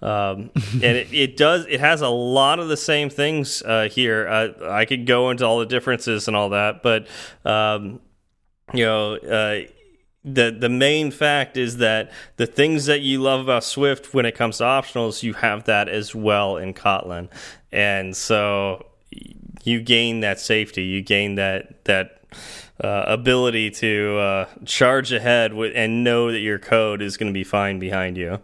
Um, 0.02 0.52
and 0.74 0.84
it, 0.84 1.14
it, 1.14 1.38
does. 1.38 1.66
It 1.68 1.80
has 1.80 2.02
a 2.02 2.10
lot 2.10 2.60
of 2.60 2.68
the 2.68 2.78
same 2.78 3.10
things 3.10 3.62
uh, 3.64 3.88
here. 3.92 4.28
Uh, 4.28 4.70
I 4.70 4.86
could 4.86 5.06
go 5.06 5.30
into 5.30 5.46
all 5.46 5.60
the 5.60 5.66
differences 5.66 6.28
and 6.28 6.36
all 6.36 6.50
that, 6.50 6.84
but 6.84 7.08
um, 7.46 8.00
you 8.74 8.86
know, 8.86 9.16
uh, 9.16 9.62
the 10.26 10.56
the 10.58 10.70
main 10.70 11.12
fact 11.12 11.56
is 11.56 11.78
that 11.78 12.12
the 12.38 12.48
things 12.48 12.88
that 12.88 13.02
you 13.02 13.22
love 13.22 13.42
about 13.42 13.64
Swift 13.64 14.14
when 14.14 14.26
it 14.26 14.36
comes 14.36 14.58
to 14.58 14.64
optionals, 14.64 15.24
you 15.24 15.34
have 15.34 15.66
that 15.66 15.88
as 15.88 16.16
well 16.16 16.58
in 16.58 16.74
Kotlin, 16.74 17.30
and 17.72 18.16
so 18.16 18.86
you 19.64 19.82
gain 19.82 20.20
that 20.22 20.40
safety. 20.40 20.84
You 20.84 21.02
gain 21.02 21.36
that 21.36 21.86
that. 21.86 22.22
Uh, 22.84 23.06
ability 23.08 23.72
to 23.72 24.18
uh, 24.18 24.46
charge 24.66 25.14
ahead 25.14 25.54
with, 25.54 25.72
and 25.78 26.04
know 26.04 26.30
that 26.30 26.40
your 26.40 26.60
code 26.60 27.02
is 27.02 27.16
going 27.16 27.30
to 27.30 27.34
be 27.34 27.46
fine 27.46 27.80
behind 27.80 28.18
you. 28.18 28.38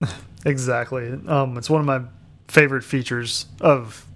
Exactly. 0.44 1.18
Um, 1.26 1.56
it's 1.56 1.70
one 1.70 1.80
of 1.80 1.86
my 1.86 2.02
favorite 2.48 2.82
features 2.82 3.46
of 3.60 4.06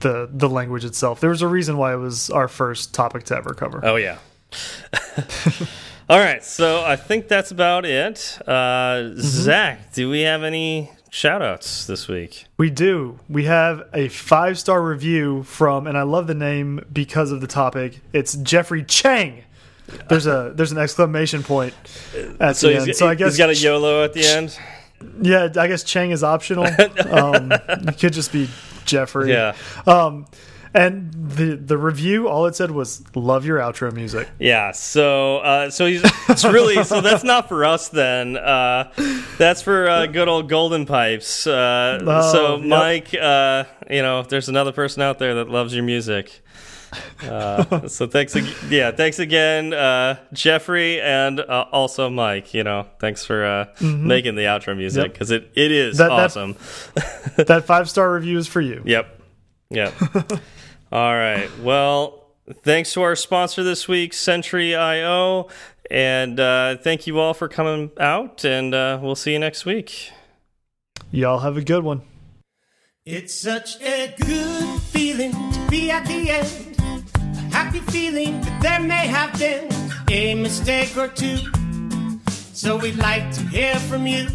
the 0.00 0.28
the 0.32 0.48
language 0.48 0.84
itself. 0.84 1.20
There 1.20 1.30
was 1.30 1.42
a 1.42 1.48
reason 1.48 1.76
why 1.76 1.92
it 1.92 1.98
was 1.98 2.30
our 2.30 2.48
first 2.48 2.94
topic 2.94 3.24
to 3.24 3.36
ever 3.36 3.54
cover. 3.54 3.80
Oh 3.82 3.96
yeah. 3.96 4.18
All 6.08 6.20
right, 6.20 6.44
so 6.44 6.84
I 6.84 6.94
think 6.94 7.26
that's 7.26 7.50
about 7.50 7.84
it. 7.84 8.38
Uh, 8.46 8.52
mm 8.52 9.14
-hmm. 9.14 9.20
Zach, 9.20 9.92
do 9.92 10.08
we 10.08 10.22
have 10.22 10.46
any 10.46 10.90
shout 11.10 11.42
outs 11.42 11.86
this 11.86 12.06
week? 12.06 12.46
We 12.56 12.70
do. 12.70 13.18
We 13.28 13.46
have 13.46 13.86
a 13.92 14.08
five 14.08 14.54
star 14.54 14.80
review 14.88 15.42
from, 15.42 15.86
and 15.86 15.96
I 15.96 16.02
love 16.02 16.26
the 16.26 16.38
name 16.38 16.84
because 16.92 17.34
of 17.34 17.40
the 17.40 17.46
topic. 17.46 18.00
It's 18.12 18.36
Jeffrey 18.42 18.84
Chang. 18.84 19.42
There's 20.08 20.26
a 20.26 20.52
there's 20.56 20.72
an 20.72 20.78
exclamation 20.78 21.42
point 21.42 21.74
at 22.38 22.56
so 22.56 22.68
the 22.68 22.76
end. 22.76 22.96
So 22.96 23.10
I 23.10 23.16
guess 23.16 23.36
he's 23.36 23.46
got 23.46 23.50
a 23.50 23.60
YOLO 23.66 24.04
at 24.04 24.12
the 24.12 24.26
end. 24.36 24.58
Yeah, 25.22 25.64
I 25.64 25.68
guess 25.68 25.84
Chang 25.84 26.12
is 26.12 26.22
optional. 26.22 26.64
um, 27.10 27.52
it 27.88 27.98
could 27.98 28.14
just 28.14 28.32
be 28.32 28.48
Jeffrey. 28.84 29.30
Yeah. 29.30 29.54
Um, 29.86 30.26
and 30.76 31.10
the 31.12 31.56
the 31.56 31.78
review, 31.78 32.28
all 32.28 32.46
it 32.46 32.54
said 32.54 32.70
was 32.70 33.02
"Love 33.14 33.46
your 33.46 33.58
outro 33.58 33.92
music." 33.92 34.28
Yeah. 34.38 34.72
So 34.72 35.38
uh, 35.38 35.70
so 35.70 35.86
he's 35.86 36.02
it's 36.28 36.44
really 36.44 36.84
so 36.84 37.00
that's 37.00 37.24
not 37.24 37.48
for 37.48 37.64
us 37.64 37.88
then. 37.88 38.36
Uh, 38.36 38.92
that's 39.38 39.62
for 39.62 39.88
uh, 39.88 40.06
good 40.06 40.28
old 40.28 40.48
Golden 40.48 40.84
Pipes. 40.86 41.46
Uh, 41.46 41.98
oh, 42.02 42.32
so 42.32 42.56
yep. 42.56 42.66
Mike, 42.66 43.14
uh, 43.14 43.64
you 43.90 44.02
know, 44.02 44.22
there's 44.22 44.48
another 44.48 44.72
person 44.72 45.02
out 45.02 45.18
there 45.18 45.36
that 45.36 45.48
loves 45.48 45.74
your 45.74 45.84
music. 45.84 46.42
Uh, 47.22 47.88
so 47.88 48.06
thanks, 48.06 48.36
yeah, 48.70 48.90
thanks 48.90 49.18
again, 49.18 49.72
uh, 49.74 50.18
Jeffrey, 50.32 51.00
and 51.00 51.40
uh, 51.40 51.66
also 51.72 52.10
Mike. 52.10 52.52
You 52.52 52.64
know, 52.64 52.86
thanks 53.00 53.24
for 53.24 53.42
mm 53.42 53.66
-hmm. 53.78 54.02
making 54.02 54.36
the 54.36 54.44
outro 54.44 54.76
music 54.76 55.12
because 55.12 55.32
yep. 55.32 55.42
it 55.54 55.64
it 55.64 55.72
is 55.72 55.96
that, 55.98 56.10
awesome. 56.10 56.54
That, 57.36 57.46
that 57.46 57.66
five 57.66 57.88
star 57.88 58.12
review 58.14 58.38
is 58.38 58.46
for 58.46 58.60
you. 58.60 58.82
Yep, 58.84 59.06
yep. 59.70 59.92
All 60.92 61.14
right. 61.14 61.50
Well, 61.60 62.24
thanks 62.62 62.92
to 62.92 63.02
our 63.02 63.16
sponsor 63.16 63.62
this 63.62 63.88
week, 63.88 64.14
Sentry.io, 64.14 65.48
and 65.90 66.40
uh, 66.40 66.76
thank 66.76 67.06
you 67.06 67.18
all 67.18 67.34
for 67.34 67.48
coming 67.48 67.90
out. 67.98 68.44
And 68.44 68.74
uh, 68.74 68.98
we'll 69.02 69.16
see 69.16 69.32
you 69.32 69.38
next 69.38 69.64
week. 69.64 70.12
Y'all 71.10 71.40
have 71.40 71.56
a 71.56 71.62
good 71.62 71.82
one. 71.82 72.02
It's 73.04 73.34
such 73.34 73.80
a 73.80 74.14
good 74.20 74.80
feeling 74.80 75.32
to 75.32 75.66
be 75.70 75.90
at 75.90 76.06
the 76.06 76.30
end 76.30 76.76
A 76.78 77.40
happy 77.52 77.80
feeling 77.80 78.40
that 78.40 78.62
there 78.62 78.80
may 78.80 79.06
have 79.06 79.38
been 79.38 79.68
a 80.10 80.34
mistake 80.34 80.96
or 80.96 81.08
two. 81.08 81.38
So 82.52 82.76
we'd 82.76 82.96
like 82.96 83.30
to 83.32 83.42
hear 83.42 83.76
from 83.76 84.06
you. 84.06 84.26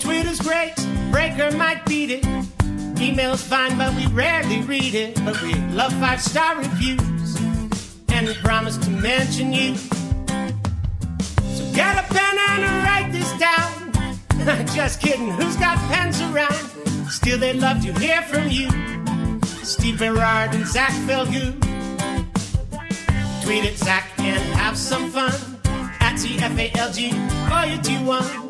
Twitter's 0.00 0.40
great, 0.40 0.74
Breaker 1.10 1.50
might 1.56 1.84
beat 1.86 2.10
it. 2.10 2.59
Email's 3.00 3.42
fine, 3.42 3.78
but 3.78 3.94
we 3.94 4.06
rarely 4.08 4.60
read 4.62 4.94
it. 4.94 5.14
But 5.24 5.40
we 5.42 5.54
love 5.72 5.92
five 5.94 6.20
star 6.20 6.58
reviews, 6.58 7.40
and 8.08 8.26
we 8.26 8.34
promise 8.34 8.76
to 8.76 8.90
mention 8.90 9.52
you. 9.52 9.74
So 9.76 11.72
get 11.74 11.96
a 11.96 12.06
pen 12.12 12.36
and 12.48 12.84
write 12.84 13.10
this 13.10 13.32
down. 13.38 14.66
Just 14.74 15.00
kidding, 15.00 15.30
who's 15.30 15.56
got 15.56 15.78
pens 15.90 16.20
around? 16.20 16.54
Still, 17.10 17.38
they'd 17.38 17.56
love 17.56 17.82
to 17.84 17.92
hear 17.98 18.20
from 18.22 18.48
you. 18.48 18.68
Steve 19.64 19.98
Berard 19.98 20.54
and 20.54 20.66
Zach 20.66 20.92
Falgout. 21.06 21.54
Tweet 23.42 23.64
at 23.64 23.78
Zach 23.78 24.10
and 24.18 24.42
have 24.54 24.76
some 24.76 25.10
fun. 25.10 25.32
At 26.00 26.16
TFALG, 26.16 27.12
OU21. 27.48 28.49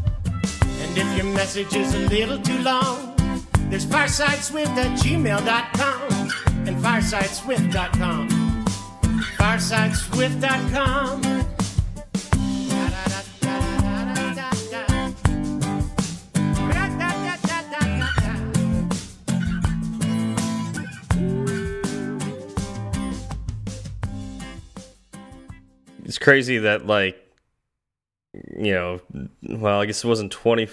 And 0.91 0.99
if 0.99 1.15
your 1.15 1.25
message 1.33 1.73
is 1.73 1.93
a 1.93 1.99
little 2.09 2.37
too 2.37 2.57
long, 2.63 3.15
there's 3.69 3.85
firesideswift 3.85 4.75
at 4.75 4.99
gmail.com 4.99 6.11
and 6.67 6.75
firesideswift.com. 6.83 8.27
Firesideswift.com. 9.37 11.21
it's 26.03 26.17
crazy 26.17 26.57
that 26.57 26.85
like 26.85 27.30
you 28.65 28.73
know, 28.73 28.99
well, 29.43 29.79
I 29.79 29.85
guess 29.85 30.03
it 30.03 30.07
wasn't 30.07 30.31
20, 30.31 30.67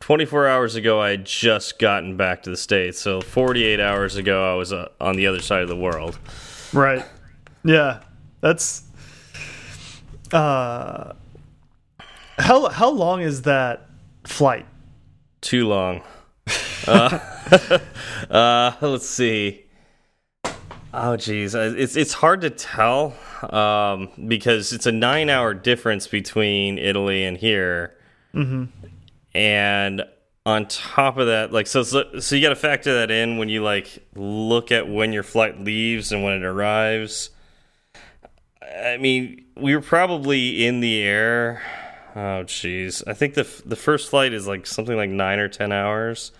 24 0.00 0.48
hours 0.48 0.74
ago. 0.74 1.00
I 1.00 1.10
had 1.10 1.24
just 1.24 1.78
gotten 1.78 2.16
back 2.16 2.42
to 2.42 2.50
the 2.50 2.56
states, 2.56 3.00
so 3.00 3.20
forty 3.20 3.64
eight 3.64 3.80
hours 3.80 4.16
ago 4.16 4.52
I 4.52 4.56
was 4.56 4.72
uh, 4.72 4.88
on 5.00 5.16
the 5.16 5.26
other 5.26 5.40
side 5.40 5.62
of 5.62 5.68
the 5.68 5.76
world. 5.76 6.18
Right. 6.72 7.04
Yeah, 7.64 8.00
that's. 8.40 8.82
Uh, 10.32 11.12
how 12.38 12.68
how 12.68 12.90
long 12.90 13.22
is 13.22 13.42
that 13.42 13.88
flight? 14.24 14.66
Too 15.40 15.68
long. 15.68 16.02
uh, 16.86 17.18
uh, 18.30 18.72
let's 18.80 19.08
see. 19.08 19.66
Oh, 20.94 21.16
geez, 21.16 21.54
it's 21.54 21.96
it's 21.96 22.12
hard 22.12 22.40
to 22.42 22.50
tell 22.50 23.14
um, 23.50 24.10
because 24.26 24.72
it's 24.72 24.86
a 24.86 24.92
nine 24.92 25.30
hour 25.30 25.54
difference 25.54 26.06
between 26.06 26.78
Italy 26.78 27.24
and 27.24 27.36
here. 27.36 27.94
Mm 28.34 28.44
-hmm. 28.44 28.68
And 29.34 30.04
on 30.44 30.66
top 30.66 31.18
of 31.18 31.26
that, 31.26 31.52
like 31.52 31.66
so, 31.66 31.82
so, 31.82 32.18
so 32.18 32.34
you 32.34 32.42
got 32.42 32.50
to 32.50 32.56
factor 32.56 32.94
that 32.94 33.10
in 33.10 33.38
when 33.38 33.48
you 33.48 33.62
like 33.62 34.04
look 34.14 34.72
at 34.72 34.88
when 34.88 35.12
your 35.12 35.22
flight 35.22 35.60
leaves 35.60 36.12
and 36.12 36.24
when 36.24 36.34
it 36.34 36.44
arrives. 36.44 37.30
I 38.62 38.96
mean, 38.96 39.44
we 39.56 39.74
were 39.74 39.82
probably 39.82 40.66
in 40.66 40.80
the 40.80 41.02
air. 41.02 41.62
Oh, 42.14 42.44
jeez, 42.44 43.02
I 43.06 43.14
think 43.14 43.34
the 43.34 43.46
the 43.64 43.76
first 43.76 44.10
flight 44.10 44.32
is 44.32 44.46
like 44.46 44.66
something 44.66 44.96
like 44.96 45.10
nine 45.10 45.38
or 45.38 45.48
ten 45.48 45.72
hours, 45.72 46.32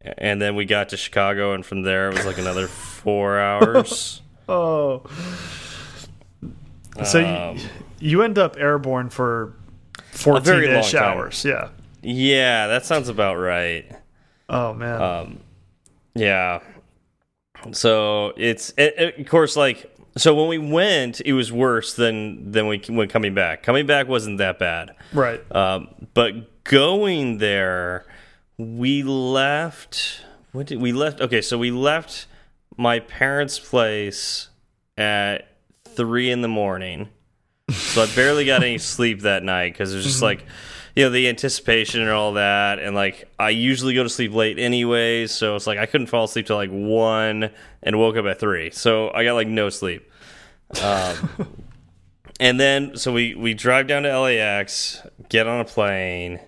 and 0.00 0.40
then 0.40 0.54
we 0.54 0.64
got 0.64 0.90
to 0.90 0.96
Chicago, 0.96 1.52
and 1.52 1.66
from 1.66 1.82
there 1.82 2.10
it 2.10 2.14
was 2.14 2.26
like 2.26 2.38
another 2.38 2.68
four 2.68 3.38
hours. 3.50 4.22
oh. 4.48 5.02
So 7.04 7.24
um, 7.24 7.56
you, 7.56 7.68
you, 8.00 8.22
end 8.22 8.38
up 8.38 8.56
airborne 8.58 9.08
for 9.10 9.54
14 10.10 10.62
ish 10.64 10.94
hours. 10.94 11.44
Yeah. 11.44 11.68
Yeah, 12.02 12.66
that 12.66 12.84
sounds 12.84 13.08
about 13.08 13.36
right. 13.36 13.90
Oh, 14.48 14.74
man. 14.74 15.00
Um, 15.00 15.40
yeah. 16.14 16.60
So 17.72 18.34
it's, 18.36 18.70
it, 18.76 18.94
it, 18.98 19.18
of 19.20 19.26
course, 19.28 19.56
like 19.56 19.92
So 20.16 20.34
when 20.34 20.48
we 20.48 20.58
went, 20.58 21.20
it 21.22 21.32
was 21.32 21.50
worse 21.50 21.94
than 21.94 22.52
than 22.52 22.66
we 22.66 22.82
when 22.88 23.08
coming 23.08 23.34
back. 23.34 23.62
Coming 23.62 23.86
back 23.86 24.08
wasn't 24.08 24.38
that 24.38 24.58
bad. 24.58 24.94
Right. 25.12 25.40
Um, 25.54 25.88
but 26.12 26.64
going 26.64 27.38
there, 27.38 28.04
we 28.58 29.02
left. 29.02 30.20
What 30.52 30.66
did 30.66 30.80
we 30.80 30.92
left? 30.92 31.20
Okay, 31.20 31.40
so 31.40 31.56
we 31.56 31.70
left 31.70 32.26
my 32.76 33.00
parents' 33.00 33.58
place 33.58 34.48
at 34.98 35.51
three 35.96 36.30
in 36.30 36.42
the 36.42 36.48
morning. 36.48 37.08
So 37.70 38.02
I 38.02 38.06
barely 38.14 38.44
got 38.44 38.62
any 38.62 38.78
sleep 38.78 39.22
that 39.22 39.42
night 39.42 39.72
because 39.72 39.92
it 39.92 39.96
was 39.96 40.04
just 40.04 40.22
like, 40.22 40.44
you 40.94 41.04
know, 41.04 41.10
the 41.10 41.28
anticipation 41.28 42.02
and 42.02 42.10
all 42.10 42.34
that. 42.34 42.78
And 42.78 42.94
like, 42.94 43.28
I 43.38 43.50
usually 43.50 43.94
go 43.94 44.02
to 44.02 44.08
sleep 44.08 44.34
late 44.34 44.58
anyways. 44.58 45.30
So 45.32 45.56
it's 45.56 45.66
like 45.66 45.78
I 45.78 45.86
couldn't 45.86 46.08
fall 46.08 46.24
asleep 46.24 46.46
till 46.46 46.56
like 46.56 46.70
one 46.70 47.50
and 47.82 47.98
woke 47.98 48.16
up 48.16 48.26
at 48.26 48.40
three. 48.40 48.70
So 48.70 49.10
I 49.12 49.24
got 49.24 49.34
like 49.34 49.48
no 49.48 49.70
sleep. 49.70 50.10
Um, 50.82 51.64
and 52.40 52.60
then, 52.60 52.96
so 52.96 53.12
we, 53.12 53.34
we 53.34 53.54
drive 53.54 53.86
down 53.86 54.02
to 54.02 54.20
LAX, 54.20 55.00
get 55.28 55.46
on 55.46 55.60
a 55.60 55.64
plane 55.64 56.40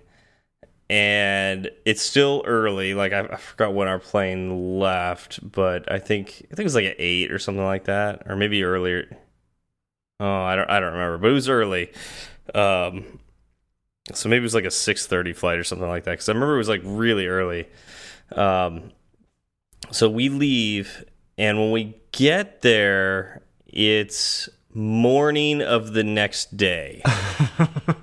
and 0.89 1.69
it's 1.85 2.01
still 2.01 2.43
early. 2.45 2.93
Like 2.93 3.13
I, 3.13 3.21
I, 3.21 3.37
forgot 3.37 3.73
when 3.73 3.87
our 3.87 3.99
plane 3.99 4.79
left, 4.79 5.39
but 5.51 5.91
I 5.91 5.99
think 5.99 6.45
I 6.51 6.55
think 6.55 6.59
it 6.59 6.63
was 6.63 6.75
like 6.75 6.85
at 6.85 6.95
eight 6.99 7.31
or 7.31 7.39
something 7.39 7.63
like 7.63 7.85
that, 7.85 8.23
or 8.27 8.35
maybe 8.35 8.63
earlier. 8.63 9.17
Oh, 10.19 10.41
I 10.43 10.55
don't 10.55 10.69
I 10.69 10.79
don't 10.79 10.93
remember, 10.93 11.17
but 11.17 11.31
it 11.31 11.33
was 11.33 11.49
early. 11.49 11.91
Um, 12.53 13.19
so 14.13 14.29
maybe 14.29 14.39
it 14.39 14.43
was 14.43 14.55
like 14.55 14.65
a 14.65 14.71
six 14.71 15.07
thirty 15.07 15.33
flight 15.33 15.57
or 15.57 15.63
something 15.63 15.87
like 15.87 16.05
that. 16.05 16.11
Because 16.11 16.29
I 16.29 16.33
remember 16.33 16.55
it 16.55 16.59
was 16.59 16.69
like 16.69 16.81
really 16.83 17.27
early. 17.27 17.67
Um, 18.31 18.91
so 19.91 20.09
we 20.09 20.29
leave, 20.29 21.05
and 21.37 21.57
when 21.59 21.71
we 21.71 21.97
get 22.11 22.61
there, 22.61 23.43
it's 23.67 24.49
morning 24.73 25.61
of 25.61 25.93
the 25.93 26.03
next 26.03 26.55
day. 26.55 27.01
right. 27.57 27.93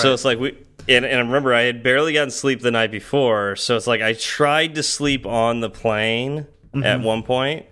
So 0.00 0.12
it's 0.12 0.24
like 0.24 0.38
we 0.38 0.56
and, 0.88 1.04
and 1.04 1.16
I 1.16 1.20
remember 1.20 1.54
I 1.54 1.62
had 1.62 1.82
barely 1.82 2.12
gotten 2.12 2.30
sleep 2.30 2.60
the 2.60 2.70
night 2.70 2.90
before, 2.90 3.56
so 3.56 3.76
it's 3.76 3.86
like 3.86 4.00
I 4.00 4.12
tried 4.12 4.74
to 4.76 4.82
sleep 4.82 5.26
on 5.26 5.60
the 5.60 5.70
plane 5.70 6.46
mm 6.72 6.82
-hmm. 6.82 6.84
at 6.84 7.00
one 7.00 7.22
point, 7.22 7.66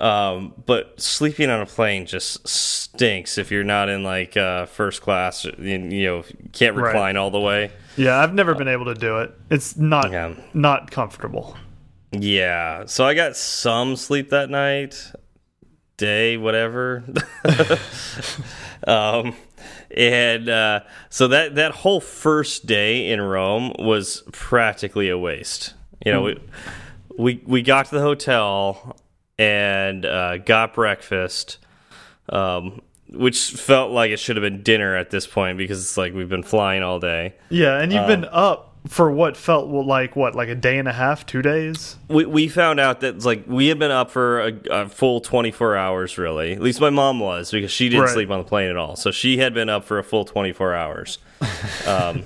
um, 0.00 0.54
but 0.66 1.00
sleeping 1.00 1.50
on 1.50 1.60
a 1.60 1.66
plane 1.66 2.06
just 2.06 2.46
stinks 2.46 3.38
if 3.38 3.50
you're 3.50 3.64
not 3.64 3.88
in 3.88 4.02
like 4.02 4.36
uh, 4.36 4.66
first 4.66 5.02
class. 5.02 5.44
You, 5.44 5.52
you 5.58 6.06
know, 6.06 6.24
can't 6.52 6.76
recline 6.76 7.14
right. 7.14 7.16
all 7.16 7.30
the 7.30 7.40
way. 7.40 7.70
Yeah, 7.96 8.18
I've 8.18 8.34
never 8.34 8.54
been 8.54 8.68
able 8.68 8.86
to 8.86 8.94
do 8.94 9.18
it. 9.18 9.32
It's 9.50 9.76
not 9.76 10.10
yeah. 10.10 10.34
not 10.52 10.90
comfortable. 10.90 11.56
Yeah, 12.12 12.86
so 12.86 13.04
I 13.04 13.14
got 13.14 13.36
some 13.36 13.96
sleep 13.96 14.30
that 14.30 14.50
night, 14.50 15.12
day, 15.96 16.36
whatever. 16.36 17.04
um, 18.86 19.34
and 19.96 20.48
uh, 20.48 20.80
so 21.08 21.28
that 21.28 21.56
that 21.56 21.72
whole 21.72 22.00
first 22.00 22.66
day 22.66 23.10
in 23.10 23.20
Rome 23.20 23.72
was 23.78 24.22
practically 24.32 25.08
a 25.08 25.18
waste. 25.18 25.74
You 26.04 26.12
know, 26.12 26.22
we 26.22 26.40
we 27.18 27.42
we 27.46 27.62
got 27.62 27.86
to 27.86 27.94
the 27.94 28.00
hotel 28.00 28.96
and 29.38 30.04
uh, 30.04 30.38
got 30.38 30.74
breakfast, 30.74 31.58
um, 32.28 32.80
which 33.08 33.50
felt 33.50 33.90
like 33.90 34.10
it 34.10 34.18
should 34.18 34.36
have 34.36 34.42
been 34.42 34.62
dinner 34.62 34.96
at 34.96 35.10
this 35.10 35.26
point 35.26 35.58
because 35.58 35.80
it's 35.80 35.96
like 35.96 36.14
we've 36.14 36.28
been 36.28 36.42
flying 36.42 36.82
all 36.82 37.00
day. 37.00 37.34
Yeah, 37.48 37.80
and 37.80 37.92
you've 37.92 38.02
um, 38.02 38.08
been 38.08 38.24
up 38.26 38.74
for 38.88 39.10
what 39.10 39.36
felt 39.36 39.68
like 39.68 40.14
what 40.14 40.34
like 40.34 40.48
a 40.48 40.54
day 40.54 40.78
and 40.78 40.86
a 40.86 40.92
half, 40.92 41.24
two 41.24 41.42
days. 41.42 41.96
We 42.08 42.26
we 42.26 42.48
found 42.48 42.80
out 42.80 43.00
that 43.00 43.24
like 43.24 43.44
we 43.46 43.68
had 43.68 43.78
been 43.78 43.90
up 43.90 44.10
for 44.10 44.40
a, 44.40 44.52
a 44.70 44.88
full 44.88 45.20
twenty 45.20 45.50
four 45.50 45.76
hours. 45.76 46.18
Really, 46.18 46.52
at 46.52 46.60
least 46.60 46.80
my 46.80 46.90
mom 46.90 47.20
was 47.20 47.50
because 47.50 47.70
she 47.70 47.88
didn't 47.88 48.02
right. 48.02 48.12
sleep 48.12 48.30
on 48.30 48.38
the 48.38 48.44
plane 48.44 48.68
at 48.68 48.76
all. 48.76 48.96
So 48.96 49.10
she 49.10 49.38
had 49.38 49.54
been 49.54 49.68
up 49.68 49.84
for 49.84 49.98
a 49.98 50.04
full 50.04 50.24
twenty 50.24 50.52
four 50.52 50.74
hours. 50.74 51.18
um, 51.86 52.24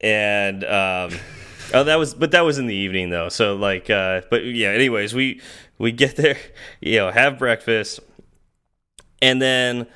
and 0.00 0.64
um, 0.64 1.12
oh, 1.74 1.84
that 1.84 1.98
was 1.98 2.14
but 2.14 2.30
that 2.30 2.42
was 2.42 2.58
in 2.58 2.66
the 2.66 2.74
evening 2.74 3.10
though. 3.10 3.28
So 3.28 3.54
like, 3.54 3.90
uh, 3.90 4.22
but 4.30 4.44
yeah. 4.44 4.70
Anyways, 4.70 5.14
we 5.14 5.40
we 5.78 5.92
get 5.92 6.16
there, 6.16 6.38
you 6.80 6.96
know, 6.96 7.10
have 7.10 7.38
breakfast, 7.38 8.00
and 9.20 9.40
then 9.40 9.86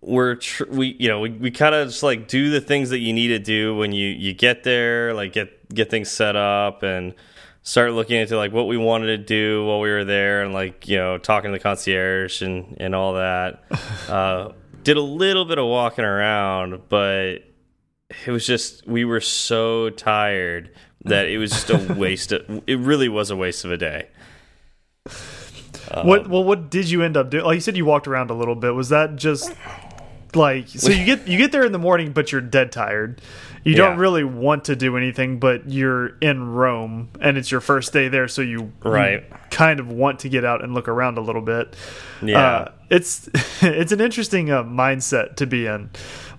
we're 0.00 0.38
we 0.68 0.94
you 1.00 1.08
know 1.08 1.20
we, 1.20 1.30
we 1.30 1.50
kind 1.50 1.74
of 1.74 1.88
just 1.88 2.02
like 2.02 2.28
do 2.28 2.50
the 2.50 2.60
things 2.60 2.90
that 2.90 3.00
you 3.00 3.12
need 3.12 3.28
to 3.28 3.38
do 3.38 3.74
when 3.74 3.92
you 3.92 4.08
you 4.08 4.32
get 4.32 4.62
there 4.62 5.12
like 5.14 5.32
get 5.32 5.68
get 5.74 5.90
things 5.90 6.08
set 6.08 6.36
up 6.36 6.84
and 6.84 7.12
start 7.62 7.92
looking 7.92 8.20
into 8.20 8.36
like 8.36 8.52
what 8.52 8.68
we 8.68 8.76
wanted 8.76 9.06
to 9.06 9.18
do 9.18 9.66
while 9.66 9.80
we 9.80 9.90
were 9.90 10.04
there 10.04 10.42
and 10.42 10.54
like 10.54 10.86
you 10.86 10.96
know 10.96 11.18
talking 11.18 11.50
to 11.50 11.58
the 11.58 11.62
concierge 11.62 12.40
and 12.42 12.76
and 12.80 12.94
all 12.94 13.14
that. 13.14 13.62
Uh, 14.08 14.52
did 14.84 14.96
a 14.96 15.02
little 15.02 15.44
bit 15.44 15.58
of 15.58 15.66
walking 15.66 16.04
around 16.04 16.80
but 16.88 17.38
it 18.24 18.30
was 18.30 18.46
just 18.46 18.86
we 18.86 19.04
were 19.04 19.20
so 19.20 19.90
tired 19.90 20.70
that 21.04 21.26
it 21.26 21.38
was 21.38 21.50
just 21.50 21.70
a 21.70 21.94
waste 21.98 22.30
of, 22.30 22.62
it 22.68 22.78
really 22.78 23.08
was 23.08 23.30
a 23.30 23.36
waste 23.36 23.64
of 23.64 23.72
a 23.72 23.76
day 23.76 24.06
um, 25.90 26.06
what 26.06 26.28
well 26.28 26.44
what 26.44 26.70
did 26.70 26.90
you 26.90 27.02
end 27.02 27.16
up 27.16 27.30
doing? 27.30 27.44
Like 27.44 27.56
you 27.56 27.60
said 27.60 27.76
you 27.76 27.84
walked 27.84 28.08
around 28.08 28.30
a 28.30 28.34
little 28.34 28.54
bit. 28.54 28.74
Was 28.74 28.88
that 28.90 29.16
just 29.16 29.52
like 30.34 30.68
so 30.68 30.90
you 30.90 31.04
get 31.04 31.26
you 31.26 31.38
get 31.38 31.52
there 31.52 31.64
in 31.64 31.72
the 31.72 31.78
morning 31.78 32.12
but 32.12 32.32
you're 32.32 32.40
dead 32.40 32.72
tired. 32.72 33.20
You 33.64 33.72
yeah. 33.72 33.78
don't 33.78 33.98
really 33.98 34.22
want 34.22 34.64
to 34.66 34.76
do 34.76 34.96
anything 34.96 35.40
but 35.40 35.68
you're 35.68 36.16
in 36.18 36.50
rome 36.50 37.10
and 37.20 37.36
it's 37.36 37.50
your 37.50 37.60
first 37.60 37.92
day 37.92 38.08
there 38.08 38.28
so 38.28 38.40
you, 38.42 38.72
right. 38.84 39.24
you 39.28 39.36
kind 39.50 39.80
of 39.80 39.90
want 39.90 40.20
to 40.20 40.28
get 40.28 40.44
out 40.44 40.62
and 40.62 40.72
look 40.72 40.86
around 40.86 41.18
a 41.18 41.20
little 41.20 41.42
bit. 41.42 41.74
Yeah. 42.22 42.38
Uh, 42.38 42.72
it's 42.90 43.28
it's 43.62 43.90
an 43.90 44.00
interesting 44.00 44.50
uh, 44.50 44.62
mindset 44.62 45.36
to 45.36 45.46
be 45.46 45.66
in. 45.66 45.90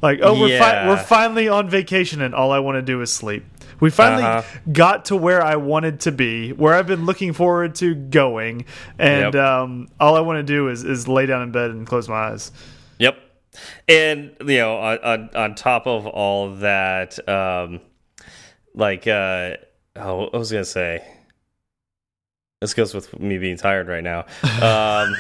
Like 0.02 0.20
oh 0.22 0.40
we're 0.40 0.50
yeah. 0.50 0.88
we're 0.88 0.98
finally 0.98 1.50
on 1.50 1.70
vacation 1.70 2.22
and 2.22 2.36
all 2.36 2.52
i 2.52 2.60
want 2.60 2.76
to 2.76 2.84
do 2.84 3.02
is 3.02 3.12
sleep 3.12 3.44
we 3.80 3.90
finally 3.92 4.24
uh 4.24 4.42
-huh. 4.42 4.74
got 4.74 5.06
to 5.06 5.16
where 5.16 5.44
I 5.44 5.56
wanted 5.56 6.00
to 6.02 6.12
be, 6.12 6.54
where 6.58 6.80
I've 6.80 6.88
been 6.88 7.06
looking 7.06 7.34
forward 7.34 7.76
to 7.76 7.96
going, 7.96 8.66
and 9.00 9.34
yep. 9.34 9.36
um, 9.36 9.88
all 10.00 10.16
I 10.16 10.22
want 10.22 10.48
to 10.48 10.54
do 10.54 10.70
is 10.70 10.84
is 10.84 11.08
lay 11.08 11.26
down 11.26 11.44
in 11.44 11.52
bed 11.52 11.72
and 11.72 11.88
close 11.88 12.10
my 12.10 12.32
eyes. 12.32 12.52
Yep, 13.00 13.16
and 13.88 14.32
you 14.40 14.58
know, 14.58 14.78
on 14.78 15.30
on, 15.36 15.56
top 15.56 15.88
of 15.88 16.06
all 16.08 16.56
that, 16.56 17.20
um, 17.28 17.80
like, 18.74 19.08
uh, 19.08 19.58
oh, 19.96 20.30
I 20.34 20.38
was 20.38 20.52
gonna 20.52 20.66
say. 20.66 21.02
This 22.62 22.74
goes 22.74 22.96
with 22.96 23.20
me 23.20 23.38
being 23.38 23.58
tired 23.58 23.88
right 23.88 24.04
now. 24.04 24.26
Um, 24.62 25.16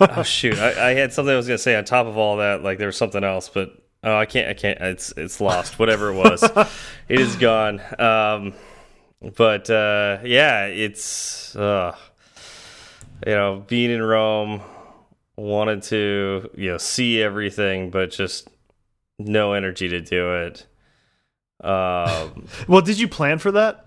oh 0.00 0.24
shoot, 0.24 0.58
I, 0.58 0.90
I, 0.90 0.94
had 0.94 1.12
something 1.12 1.32
I 1.32 1.36
was 1.36 1.46
gonna 1.46 1.58
say 1.58 1.76
on 1.76 1.84
top 1.84 2.08
of 2.08 2.16
all 2.18 2.38
that. 2.38 2.64
Like 2.64 2.78
there 2.78 2.88
was 2.88 2.96
something 2.96 3.22
else, 3.22 3.48
but 3.48 3.85
oh, 4.06 4.16
I 4.16 4.24
can't. 4.24 4.48
I 4.48 4.54
can't. 4.54 4.80
It's 4.80 5.12
it's 5.16 5.40
lost. 5.40 5.78
Whatever 5.78 6.10
it 6.10 6.16
was, 6.16 6.42
it 7.08 7.20
is 7.20 7.36
gone. 7.36 7.82
Um, 7.98 8.54
but 9.36 9.68
uh, 9.68 10.18
yeah, 10.24 10.66
it's 10.66 11.54
uh, 11.56 11.94
you 13.26 13.34
know 13.34 13.64
being 13.66 13.90
in 13.90 14.02
Rome 14.02 14.62
wanted 15.36 15.82
to 15.84 16.50
you 16.54 16.70
know 16.70 16.78
see 16.78 17.20
everything, 17.20 17.90
but 17.90 18.10
just 18.10 18.48
no 19.18 19.52
energy 19.52 19.88
to 19.88 20.00
do 20.00 20.34
it. 20.34 20.66
Um, 21.62 22.46
well, 22.68 22.80
did 22.80 22.98
you 22.98 23.08
plan 23.08 23.38
for 23.38 23.52
that? 23.52 23.82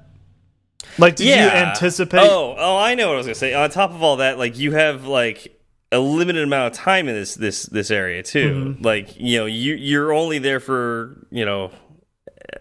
Like, 0.97 1.15
did 1.15 1.27
yeah. 1.27 1.43
you 1.43 1.67
anticipate? 1.67 2.21
Oh, 2.21 2.55
oh, 2.57 2.77
I 2.77 2.95
know 2.95 3.07
what 3.07 3.15
I 3.15 3.17
was 3.17 3.25
gonna 3.25 3.35
say. 3.35 3.53
On 3.53 3.69
top 3.69 3.91
of 3.91 4.03
all 4.03 4.17
that, 4.17 4.37
like 4.37 4.57
you 4.57 4.73
have 4.73 5.05
like 5.05 5.58
a 5.91 5.99
limited 5.99 6.43
amount 6.43 6.73
of 6.73 6.79
time 6.79 7.07
in 7.07 7.15
this 7.15 7.35
this 7.35 7.63
this 7.63 7.91
area 7.91 8.23
too. 8.23 8.53
Mm 8.53 8.75
-hmm. 8.75 8.85
Like 8.85 9.13
you 9.17 9.39
know, 9.39 9.45
you 9.45 9.75
you're 9.75 10.13
only 10.13 10.39
there 10.39 10.59
for 10.59 11.17
you 11.31 11.45
know 11.45 11.71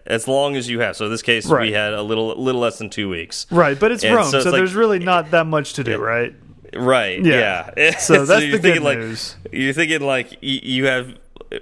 as 0.05 0.27
long 0.27 0.55
as 0.55 0.69
you 0.69 0.79
have. 0.79 0.95
So 0.95 1.05
in 1.05 1.11
this 1.11 1.21
case, 1.21 1.45
right. 1.47 1.69
we 1.69 1.73
had 1.73 1.93
a 1.93 2.01
little 2.01 2.35
little 2.41 2.61
less 2.61 2.77
than 2.77 2.89
two 2.89 3.09
weeks. 3.09 3.45
Right, 3.51 3.79
but 3.79 3.91
it's 3.91 4.03
and 4.03 4.15
Rome, 4.15 4.29
so, 4.29 4.37
it's 4.37 4.43
so 4.43 4.51
like, 4.51 4.59
there's 4.59 4.75
really 4.75 4.99
not 4.99 5.31
that 5.31 5.45
much 5.45 5.73
to 5.73 5.83
do, 5.83 5.91
yeah. 5.91 5.97
right? 5.97 6.35
Right. 6.75 7.25
Yeah. 7.25 7.71
yeah. 7.77 7.97
So 7.97 8.13
that's 8.25 8.45
so 8.45 8.51
the 8.51 8.59
good 8.59 8.81
like, 8.81 8.99
news. 8.99 9.35
You're 9.51 9.73
thinking 9.73 10.01
like 10.01 10.37
you 10.41 10.85
have 10.85 11.15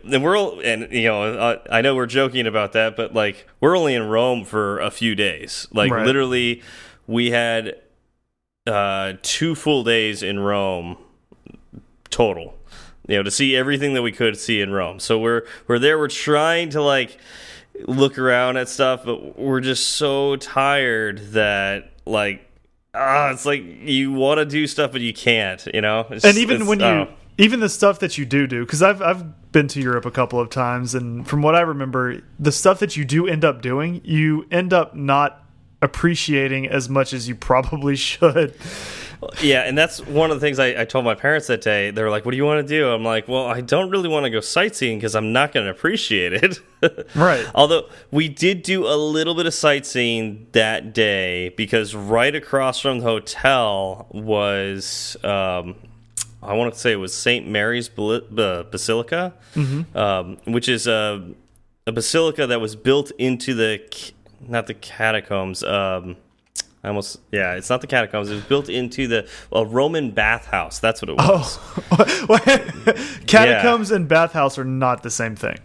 the 0.03 0.19
world, 0.19 0.61
and 0.63 0.91
you 0.91 1.07
know, 1.07 1.59
I 1.69 1.81
know 1.81 1.95
we're 1.95 2.07
joking 2.07 2.47
about 2.47 2.73
that, 2.73 2.95
but 2.95 3.13
like 3.13 3.47
we're 3.61 3.77
only 3.77 3.95
in 3.95 4.07
Rome 4.07 4.43
for 4.43 4.79
a 4.79 4.91
few 4.91 5.15
days. 5.15 5.67
Like 5.71 5.91
right. 5.91 6.05
literally, 6.05 6.61
we 7.07 7.31
had 7.31 7.75
uh, 8.65 9.13
two 9.21 9.55
full 9.55 9.83
days 9.83 10.23
in 10.23 10.39
Rome 10.39 10.97
total. 12.09 12.55
You 13.07 13.17
know, 13.17 13.23
to 13.23 13.31
see 13.31 13.55
everything 13.55 13.93
that 13.93 14.01
we 14.01 14.11
could 14.11 14.37
see 14.37 14.59
in 14.61 14.71
Rome. 14.71 14.99
So 14.99 15.17
we're 15.17 15.45
we're 15.67 15.79
there. 15.79 15.97
We're 15.97 16.09
trying 16.09 16.69
to 16.71 16.81
like 16.81 17.17
look 17.85 18.17
around 18.17 18.57
at 18.57 18.67
stuff, 18.69 19.05
but 19.05 19.39
we're 19.39 19.61
just 19.61 19.89
so 19.89 20.35
tired 20.35 21.19
that 21.31 21.91
like 22.05 22.47
ah, 22.93 23.31
it's 23.31 23.45
like 23.45 23.63
you 23.63 24.11
want 24.11 24.39
to 24.39 24.45
do 24.45 24.67
stuff 24.67 24.91
but 24.91 25.01
you 25.01 25.13
can't, 25.13 25.65
you 25.73 25.81
know. 25.81 26.05
It's, 26.09 26.25
and 26.25 26.37
even 26.37 26.67
when 26.67 26.79
you, 26.79 26.85
oh. 26.85 27.09
even 27.37 27.59
the 27.59 27.69
stuff 27.69 27.99
that 27.99 28.17
you 28.17 28.25
do 28.25 28.47
do, 28.47 28.65
because 28.65 28.81
I've 28.81 29.01
I've 29.01 29.51
been 29.51 29.67
to 29.69 29.81
Europe 29.81 30.05
a 30.05 30.11
couple 30.11 30.39
of 30.39 30.49
times, 30.49 30.95
and 30.95 31.27
from 31.27 31.41
what 31.41 31.55
I 31.55 31.61
remember, 31.61 32.21
the 32.39 32.51
stuff 32.51 32.79
that 32.79 32.97
you 32.97 33.05
do 33.05 33.27
end 33.27 33.45
up 33.45 33.61
doing, 33.61 34.01
you 34.03 34.45
end 34.51 34.73
up 34.73 34.95
not 34.95 35.43
appreciating 35.81 36.67
as 36.67 36.89
much 36.89 37.13
as 37.13 37.27
you 37.27 37.35
probably 37.35 37.95
should. 37.95 38.55
yeah, 39.41 39.61
and 39.61 39.77
that's 39.77 40.05
one 40.05 40.31
of 40.31 40.39
the 40.39 40.45
things 40.45 40.59
I, 40.59 40.81
I 40.81 40.85
told 40.85 41.05
my 41.05 41.15
parents 41.15 41.47
that 41.47 41.61
day. 41.61 41.91
They 41.91 42.03
were 42.03 42.09
like, 42.09 42.25
"What 42.25 42.31
do 42.31 42.37
you 42.37 42.45
want 42.45 42.65
to 42.65 42.67
do?" 42.67 42.89
I'm 42.89 43.03
like, 43.03 43.27
"Well, 43.27 43.45
I 43.45 43.61
don't 43.61 43.89
really 43.89 44.09
want 44.09 44.25
to 44.25 44.29
go 44.29 44.39
sightseeing 44.39 44.97
because 44.97 45.15
I'm 45.15 45.33
not 45.33 45.53
going 45.53 45.65
to 45.65 45.71
appreciate 45.71 46.33
it." 46.33 46.59
Right. 47.15 47.43
Although 47.55 47.89
we 48.11 48.29
did 48.29 48.61
do 48.61 48.85
a 48.85 48.93
little 48.95 49.33
bit 49.33 49.47
of 49.47 49.53
sightseeing 49.55 50.45
that 50.51 50.93
day 50.93 51.49
because 51.57 51.95
right 51.95 52.35
across 52.35 52.79
from 52.79 52.99
the 52.99 53.05
hotel 53.05 54.05
was, 54.11 55.17
um, 55.23 55.75
I 56.43 56.53
want 56.53 56.73
to 56.75 56.79
say 56.79 56.91
it 56.91 56.97
was 56.97 57.15
St. 57.15 57.47
Mary's 57.47 57.89
Bali- 57.89 58.21
uh, 58.37 58.61
Basilica, 58.63 59.33
um, 59.95 60.37
which 60.45 60.69
is 60.69 60.85
a, 60.85 61.27
a 61.87 61.91
basilica 61.91 62.45
that 62.45 62.61
was 62.61 62.75
built 62.75 63.09
into 63.17 63.55
the, 63.55 63.81
not 64.39 64.67
the 64.67 64.75
catacombs. 64.75 65.63
Um, 65.63 66.15
I 66.83 66.89
almost, 66.89 67.19
yeah, 67.31 67.55
it's 67.55 67.69
not 67.69 67.81
the 67.81 67.87
catacombs. 67.87 68.29
It 68.29 68.35
was 68.35 68.43
built 68.43 68.69
into 68.69 69.07
the 69.07 69.27
a 69.51 69.65
Roman 69.65 70.11
bathhouse. 70.11 70.79
That's 70.79 71.01
what 71.01 71.09
it 71.09 71.17
was. 71.17 71.59
Oh, 71.89 72.39
catacombs 73.25 73.91
and 73.91 74.07
bathhouse 74.07 74.57
are 74.57 74.65
not 74.65 75.03
the 75.03 75.09
same 75.09 75.35
thing. 75.35 75.57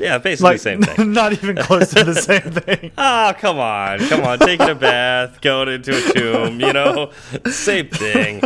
Yeah, 0.00 0.18
basically 0.18 0.54
the 0.54 0.58
same 0.58 0.82
thing. 0.82 1.12
not 1.12 1.32
even 1.32 1.56
close 1.56 1.90
to 1.90 2.04
the 2.04 2.14
same 2.14 2.40
thing. 2.62 2.92
Oh, 2.96 3.34
come 3.38 3.58
on. 3.58 3.98
Come 4.08 4.22
on. 4.22 4.38
Taking 4.38 4.68
a 4.68 4.74
bath, 4.74 5.40
going 5.40 5.68
into 5.68 5.96
a 5.96 6.12
tomb, 6.12 6.60
you 6.60 6.72
know, 6.72 7.10
same 7.50 7.88
thing. 7.88 8.42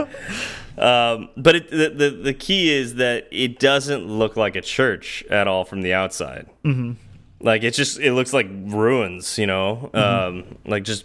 Um, 0.76 1.28
but 1.36 1.54
it, 1.54 1.70
the, 1.70 1.90
the, 1.90 2.10
the 2.10 2.34
key 2.34 2.72
is 2.72 2.96
that 2.96 3.28
it 3.30 3.60
doesn't 3.60 4.06
look 4.06 4.36
like 4.36 4.56
a 4.56 4.60
church 4.60 5.24
at 5.30 5.46
all 5.46 5.64
from 5.64 5.82
the 5.82 5.94
outside. 5.94 6.46
Mm 6.64 6.74
-hmm. 6.74 6.94
Like, 7.40 7.66
it 7.66 7.76
just, 7.76 8.00
it 8.00 8.12
looks 8.12 8.32
like 8.32 8.48
ruins, 8.66 9.38
you 9.38 9.46
know, 9.46 9.90
um, 9.92 10.44
like 10.64 10.84
just, 10.84 11.04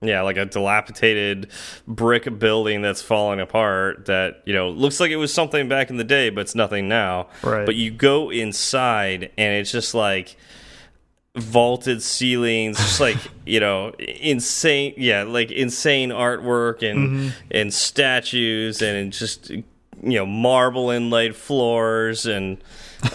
yeah, 0.00 0.22
like 0.22 0.36
a 0.36 0.44
dilapidated 0.46 1.50
brick 1.86 2.38
building 2.38 2.82
that's 2.82 3.02
falling 3.02 3.40
apart 3.40 4.06
that, 4.06 4.42
you 4.44 4.54
know, 4.54 4.70
looks 4.70 5.00
like 5.00 5.10
it 5.10 5.16
was 5.16 5.32
something 5.32 5.68
back 5.68 5.90
in 5.90 5.96
the 5.96 6.04
day, 6.04 6.30
but 6.30 6.42
it's 6.42 6.54
nothing 6.54 6.88
now. 6.88 7.28
Right. 7.42 7.66
But 7.66 7.74
you 7.74 7.90
go 7.90 8.30
inside 8.30 9.30
and 9.36 9.54
it's 9.54 9.72
just 9.72 9.94
like, 9.94 10.36
vaulted 11.36 12.02
ceilings 12.02 12.78
just 12.78 13.00
like 13.00 13.16
you 13.46 13.60
know 13.60 13.92
insane 14.00 14.92
yeah 14.96 15.22
like 15.22 15.52
insane 15.52 16.08
artwork 16.10 16.82
and 16.82 17.32
and 17.52 17.72
statues 17.72 18.82
and 18.82 19.12
just 19.12 19.50
you 19.50 19.64
know 20.02 20.26
marble 20.26 20.90
inlaid 20.90 21.36
floors 21.36 22.26
and 22.26 22.58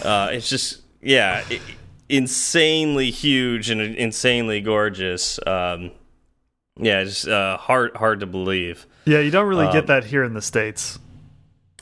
uh 0.03 0.29
it's 0.31 0.47
just 0.47 0.81
yeah 1.01 1.43
i 1.49 1.59
insanely 2.07 3.09
huge 3.09 3.69
and 3.69 3.81
insanely 3.81 4.61
gorgeous 4.61 5.37
um 5.45 5.91
yeah 6.77 7.03
just 7.03 7.27
uh 7.27 7.57
hard 7.57 7.95
hard 7.95 8.19
to 8.21 8.25
believe. 8.25 8.85
Yeah, 9.05 9.19
you 9.19 9.31
don't 9.31 9.47
really 9.47 9.65
Um, 9.67 9.73
get 9.73 9.87
that 9.87 10.05
here 10.05 10.23
in 10.23 10.33
the 10.33 10.41
states. 10.41 10.97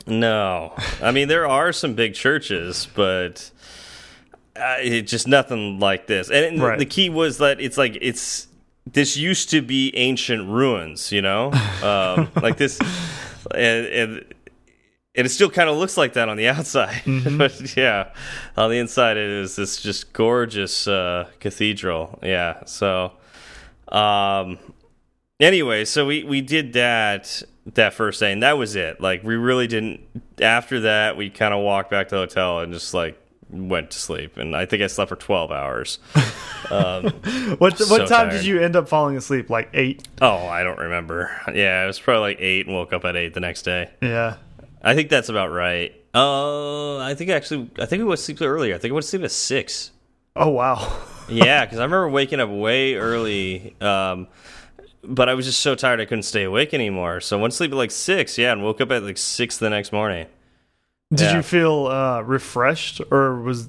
no. 0.07 0.73
I 1.01 1.11
mean 1.11 1.27
there 1.27 1.47
are 1.47 1.71
some 1.71 1.93
big 1.93 2.13
churches 2.13 2.87
but 2.95 3.51
uh, 4.55 4.75
it 4.81 5.03
just 5.03 5.27
nothing 5.27 5.79
like 5.79 6.07
this. 6.07 6.29
And 6.29 6.61
Right. 6.61 6.77
the 6.79 6.85
key 6.85 7.09
was 7.09 7.37
that 7.37 7.61
it's 7.61 7.77
like 7.77 7.97
it's 8.01 8.47
this 8.91 9.15
used 9.15 9.49
to 9.51 9.61
be 9.61 9.95
ancient 9.95 10.49
ruins 10.49 11.11
you 11.11 11.21
know? 11.21 11.51
Um, 11.83 12.29
like 12.41 12.57
this 12.57 12.79
and, 13.55 13.85
and 13.87 14.25
and 15.13 15.25
it 15.27 15.29
still 15.29 15.49
kind 15.49 15.69
of 15.69 15.75
looks 15.77 15.97
like 15.97 16.13
that 16.13 16.29
on 16.29 16.37
the 16.37 16.47
outside. 16.47 17.01
But 17.37 17.77
yeah 17.77 18.11
on 18.57 18.69
the 18.71 18.77
inside 18.79 19.17
it 19.17 19.29
is 19.29 19.55
this 19.55 19.81
just 19.81 20.11
gorgeous 20.13 20.87
uh, 20.87 21.27
cathedral. 21.39 22.19
Yeah 22.23 22.65
so 22.65 23.11
um 23.89 24.57
anyway 25.41 25.83
so 25.83 26.05
we 26.05 26.23
we 26.23 26.39
did 26.41 26.73
that 26.73 27.41
that 27.73 27.93
first 27.93 28.19
day 28.21 28.31
and 28.31 28.41
that 28.43 28.57
was 28.57 28.75
it 28.75 29.01
like 29.01 29.23
we 29.23 29.35
really 29.35 29.67
didn't 29.67 29.99
after 30.41 30.79
that 30.81 31.17
we 31.17 31.29
kind 31.29 31.53
of 31.53 31.61
walked 31.61 31.89
back 31.91 32.07
to 32.07 32.15
the 32.15 32.21
hotel 32.21 32.59
and 32.59 32.71
just 32.73 32.93
like 32.93 33.17
went 33.49 33.91
to 33.91 33.99
sleep 33.99 34.37
and 34.37 34.55
i 34.55 34.65
think 34.65 34.81
i 34.81 34.87
slept 34.87 35.09
for 35.09 35.15
12 35.17 35.51
hours 35.51 35.99
What 36.69 37.59
what 37.59 37.77
so 37.77 37.97
time 37.97 38.07
tired. 38.07 38.31
did 38.31 38.45
you 38.45 38.61
end 38.61 38.75
up 38.77 38.87
falling 38.87 39.17
asleep? 39.17 39.49
Like 39.49 39.69
eight? 39.73 40.07
oh 40.21 40.47
i 40.47 40.63
don't 40.63 40.79
remember 40.79 41.29
yeah 41.53 41.83
it 41.83 41.87
was 41.87 41.99
probably 41.99 42.31
like 42.31 42.37
8 42.39 42.67
and 42.67 42.75
woke 42.75 42.93
up 42.93 43.03
at 43.05 43.15
8 43.17 43.33
the 43.33 43.39
next 43.41 43.63
day 43.63 43.89
Yeah. 44.01 44.37
i 44.81 44.95
think 44.95 45.09
that's 45.09 45.27
about 45.29 45.51
right 45.51 45.93
uh 46.15 46.97
i 46.99 47.13
think 47.13 47.29
actually 47.29 47.69
i 47.79 47.85
think 47.85 47.99
we 47.99 48.05
went 48.05 48.19
to 48.19 48.23
sleep 48.23 48.41
earlier 48.41 48.75
i 48.75 48.77
think 48.77 48.91
i 48.91 48.93
went 48.93 49.03
to 49.03 49.09
sleep 49.09 49.23
at 49.23 49.31
6 49.31 49.91
Oh 50.33 50.47
wow. 50.49 50.97
yeah, 51.27 51.65
because 51.65 51.77
I 51.79 51.83
remember 51.83 52.07
waking 52.07 52.39
up 52.39 52.49
way 52.49 52.95
early, 52.95 53.75
um, 53.81 54.27
but 55.04 55.30
I 55.30 55.34
was 55.34 55.45
just 55.45 55.60
so 55.62 55.76
tired 55.76 55.99
I 56.02 56.06
couldn't 56.06 56.24
stay 56.24 56.43
awake 56.43 56.74
anymore. 56.74 57.22
So 57.22 57.38
I 57.38 57.41
went 57.41 57.52
to 57.54 57.58
sleep 57.58 57.72
at 57.72 57.78
like 57.78 57.91
six, 57.91 58.38
yeah, 58.38 58.52
and 58.52 58.64
woke 58.64 58.82
up 58.82 58.91
at 58.91 59.04
like 59.04 59.18
six 59.18 59.58
the 59.58 59.70
next 59.70 59.91
morning. 59.91 60.28
Did 61.14 61.22
Yeah. 61.32 61.36
you 61.38 61.41
feel 61.43 61.88
uh, 61.88 62.22
refreshed, 62.22 63.02
or 63.12 63.41
was 63.41 63.68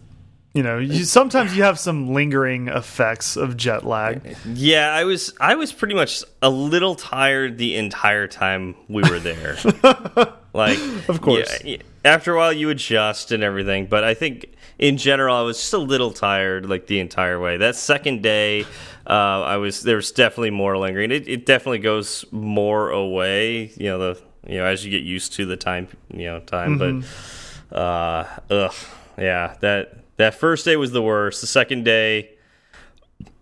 you 0.55 0.62
know? 0.62 0.78
You, 0.78 1.05
sometimes 1.05 1.57
you 1.57 1.62
have 1.64 1.78
some 1.78 2.12
lingering 2.12 2.68
effects 2.68 3.37
of 3.37 3.57
jet 3.57 3.85
lag. 3.87 4.37
Yeah, 4.55 4.93
I 4.95 5.05
was 5.05 5.33
I 5.41 5.55
was 5.57 5.72
pretty 5.72 5.95
much 5.95 6.22
a 6.43 6.51
little 6.51 6.95
tired 6.95 7.59
the 7.59 7.76
entire 7.76 8.28
time 8.28 8.74
we 8.89 9.03
were 9.03 9.18
there. 9.18 9.57
like, 10.53 10.78
Of 11.09 11.20
course. 11.20 11.64
yeah, 11.64 11.78
after 12.05 12.35
a 12.35 12.37
while 12.37 12.53
you 12.53 12.68
adjust 12.70 13.33
and 13.33 13.43
everything, 13.43 13.87
but 13.87 14.05
I 14.05 14.14
think 14.14 14.55
in 14.78 14.97
general 14.99 15.35
I 15.37 15.43
was 15.43 15.59
just 15.59 15.72
a 15.72 15.78
little 15.78 16.12
tired 16.12 16.68
like 16.68 16.87
the 16.87 17.01
entire 17.01 17.41
way. 17.41 17.57
That 17.57 17.74
second 17.76 18.22
day, 18.22 18.66
uh, 19.07 19.42
I 19.42 19.57
was 19.57 19.82
there 19.82 19.96
was 19.96 20.12
definitely 20.12 20.50
more 20.50 20.76
lingering. 20.78 21.11
It, 21.11 21.28
it 21.28 21.46
definitely 21.46 21.78
goes 21.78 22.24
more 22.30 22.90
away. 22.90 23.72
You 23.76 23.86
know 23.86 23.98
the 23.98 24.22
you 24.46 24.59
know 24.59 24.64
as 24.64 24.84
you 24.84 24.90
get 24.90 25.03
used 25.03 25.32
to 25.34 25.46
the 25.46 25.57
time 25.57 25.88
you 26.12 26.24
know 26.24 26.40
time, 26.40 26.78
but 26.78 27.76
uh, 27.76 28.26
ugh, 28.50 28.74
yeah 29.18 29.57
that 29.61 30.16
that 30.16 30.34
first 30.34 30.64
day 30.64 30.76
was 30.76 30.92
the 30.92 31.03
worst. 31.03 31.40
The 31.40 31.46
second 31.46 31.84
day. 31.84 32.30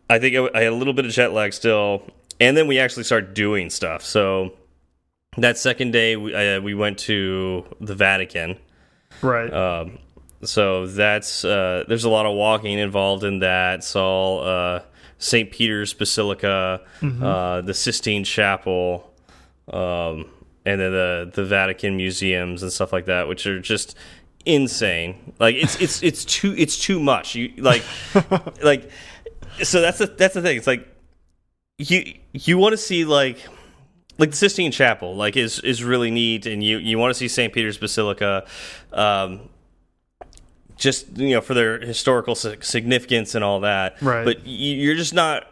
I 0.09 0.19
think 0.19 0.35
I, 0.37 0.59
I 0.59 0.63
had 0.63 0.73
a 0.73 0.77
little 0.77 0.93
bit 0.93 1.05
of 1.05 1.13
jet 1.13 1.33
lag 1.33 1.53
still, 1.53 2.03
and 2.41 2.57
then 2.57 2.67
we 2.67 2.81
actually 2.81 3.05
started 3.05 3.33
doing 3.33 3.71
stuff. 3.71 4.05
So 4.05 4.55
that 5.37 5.57
second 5.57 5.93
day, 5.93 6.17
we, 6.17 6.35
uh, 6.35 6.61
we 6.61 6.75
went 6.75 6.99
to 7.01 7.65
the 7.81 7.95
Vatican. 7.95 8.59
Right. 9.23 9.53
Um, 9.53 9.99
so 10.43 10.87
that's 10.87 11.45
uh, 11.45 11.85
there's 11.87 12.05
a 12.05 12.11
lot 12.11 12.27
of 12.27 12.35
walking 12.35 12.79
involved 12.79 13.25
in 13.25 13.41
that. 13.41 13.85
Saw 13.85 14.39
uh, 14.39 14.83
St. 15.21 15.51
Peter's 15.53 15.93
Basilica, 15.93 16.81
uh, 17.23 17.61
the 17.61 17.75
Sistine 17.75 18.25
Chapel, 18.25 19.13
um, 19.73 20.27
and 20.65 20.81
then 20.81 20.91
the 20.93 21.31
the 21.33 21.45
Vatican 21.45 21.97
museums 21.97 22.63
and 22.63 22.73
stuff 22.73 22.93
like 22.93 23.05
that, 23.05 23.29
which 23.29 23.47
are 23.47 23.61
just 23.61 23.97
insane. 24.47 25.35
Like 25.39 25.55
it's 25.57 25.81
it's 25.81 26.03
it's 26.03 26.25
too 26.25 26.55
it's 26.57 26.79
too 26.79 26.99
much. 26.99 27.35
You 27.35 27.53
like 27.59 27.85
like 28.63 28.91
so 29.63 29.81
that's 29.81 29.99
the 29.99 30.07
that's 30.07 30.35
the 30.35 30.43
thing. 30.43 30.57
It's 30.57 30.67
like 30.67 30.89
you 31.79 32.15
you 32.33 32.57
want 32.57 32.73
to 32.73 32.79
see 32.79 33.05
like 33.05 33.39
like 34.17 34.31
the 34.31 34.37
Sistine 34.37 34.73
Chapel 34.73 35.15
like 35.15 35.37
is 35.37 35.61
is 35.61 35.85
really 35.85 36.11
neat, 36.11 36.47
and 36.47 36.65
you 36.65 36.79
you 36.79 36.99
want 36.99 37.11
to 37.11 37.19
see 37.19 37.29
St. 37.29 37.53
Peter's 37.53 37.79
Basilica. 37.79 38.47
Um, 38.93 39.51
just 40.81 41.17
you 41.17 41.35
know 41.35 41.41
for 41.41 41.55
their 41.55 41.79
historical 41.79 42.35
significance 42.35 43.35
and 43.37 43.45
all 43.45 43.61
that, 43.61 44.01
Right. 44.03 44.25
But 44.25 44.47
you're 44.47 44.97
just 44.97 45.15
not 45.15 45.47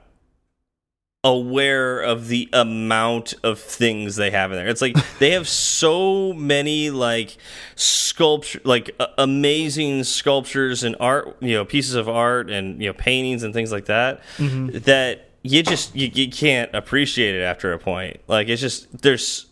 aware 1.25 2.01
of 2.01 2.29
the 2.29 2.49
amount 2.53 3.35
of 3.43 3.59
things 3.59 4.17
they 4.17 4.31
have 4.31 4.51
in 4.53 4.57
there. 4.57 4.69
It's 4.69 4.81
like 4.81 4.97
they 5.19 5.33
have 5.33 5.47
so 5.49 6.33
many 6.33 6.91
like 6.91 7.37
sculpture 7.77 8.61
like 8.65 8.91
uh, 8.99 9.09
amazing 9.19 10.05
sculptures 10.05 10.83
and 10.83 10.97
art, 10.99 11.37
you 11.41 11.55
know, 11.55 11.65
pieces 11.65 11.95
of 11.95 12.09
art 12.09 12.51
and 12.51 12.81
you 12.81 12.89
know 12.89 12.95
paintings 12.95 13.43
and 13.43 13.55
things 13.55 13.71
like 13.71 13.85
that 13.87 14.23
that 14.39 15.29
you 15.43 15.63
just 15.63 15.95
you, 15.95 16.11
you 16.13 16.31
can't 16.31 16.75
appreciate 16.75 17.35
it 17.35 17.43
after 17.43 17.73
a 17.73 17.79
point. 17.79 18.21
Like 18.27 18.49
it's 18.49 18.63
just 18.63 19.03
there's 19.03 19.47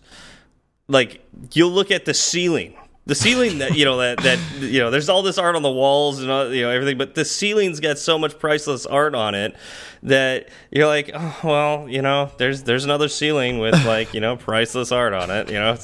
like 0.88 1.24
you'll 1.52 1.70
look 1.70 1.90
at 1.90 2.04
the 2.06 2.14
ceiling 2.14 2.76
the 3.06 3.14
ceiling 3.14 3.58
that 3.58 3.76
you 3.76 3.84
know 3.84 3.98
that 3.98 4.18
that 4.18 4.38
you 4.58 4.80
know 4.80 4.90
there's 4.90 5.08
all 5.08 5.22
this 5.22 5.38
art 5.38 5.54
on 5.54 5.62
the 5.62 5.70
walls 5.70 6.20
and 6.20 6.30
all, 6.30 6.52
you 6.52 6.62
know 6.62 6.70
everything 6.70 6.98
but 6.98 7.14
the 7.14 7.24
ceiling's 7.24 7.80
got 7.80 7.98
so 7.98 8.18
much 8.18 8.38
priceless 8.38 8.84
art 8.84 9.14
on 9.14 9.34
it 9.34 9.54
that 10.02 10.48
you're 10.70 10.86
like 10.86 11.10
oh 11.14 11.38
well 11.44 11.88
you 11.88 12.02
know 12.02 12.30
there's 12.38 12.64
there's 12.64 12.84
another 12.84 13.08
ceiling 13.08 13.58
with 13.58 13.74
like 13.86 14.12
you 14.12 14.20
know 14.20 14.36
priceless 14.36 14.90
art 14.90 15.12
on 15.12 15.30
it 15.30 15.48
you 15.48 15.54
know 15.54 15.74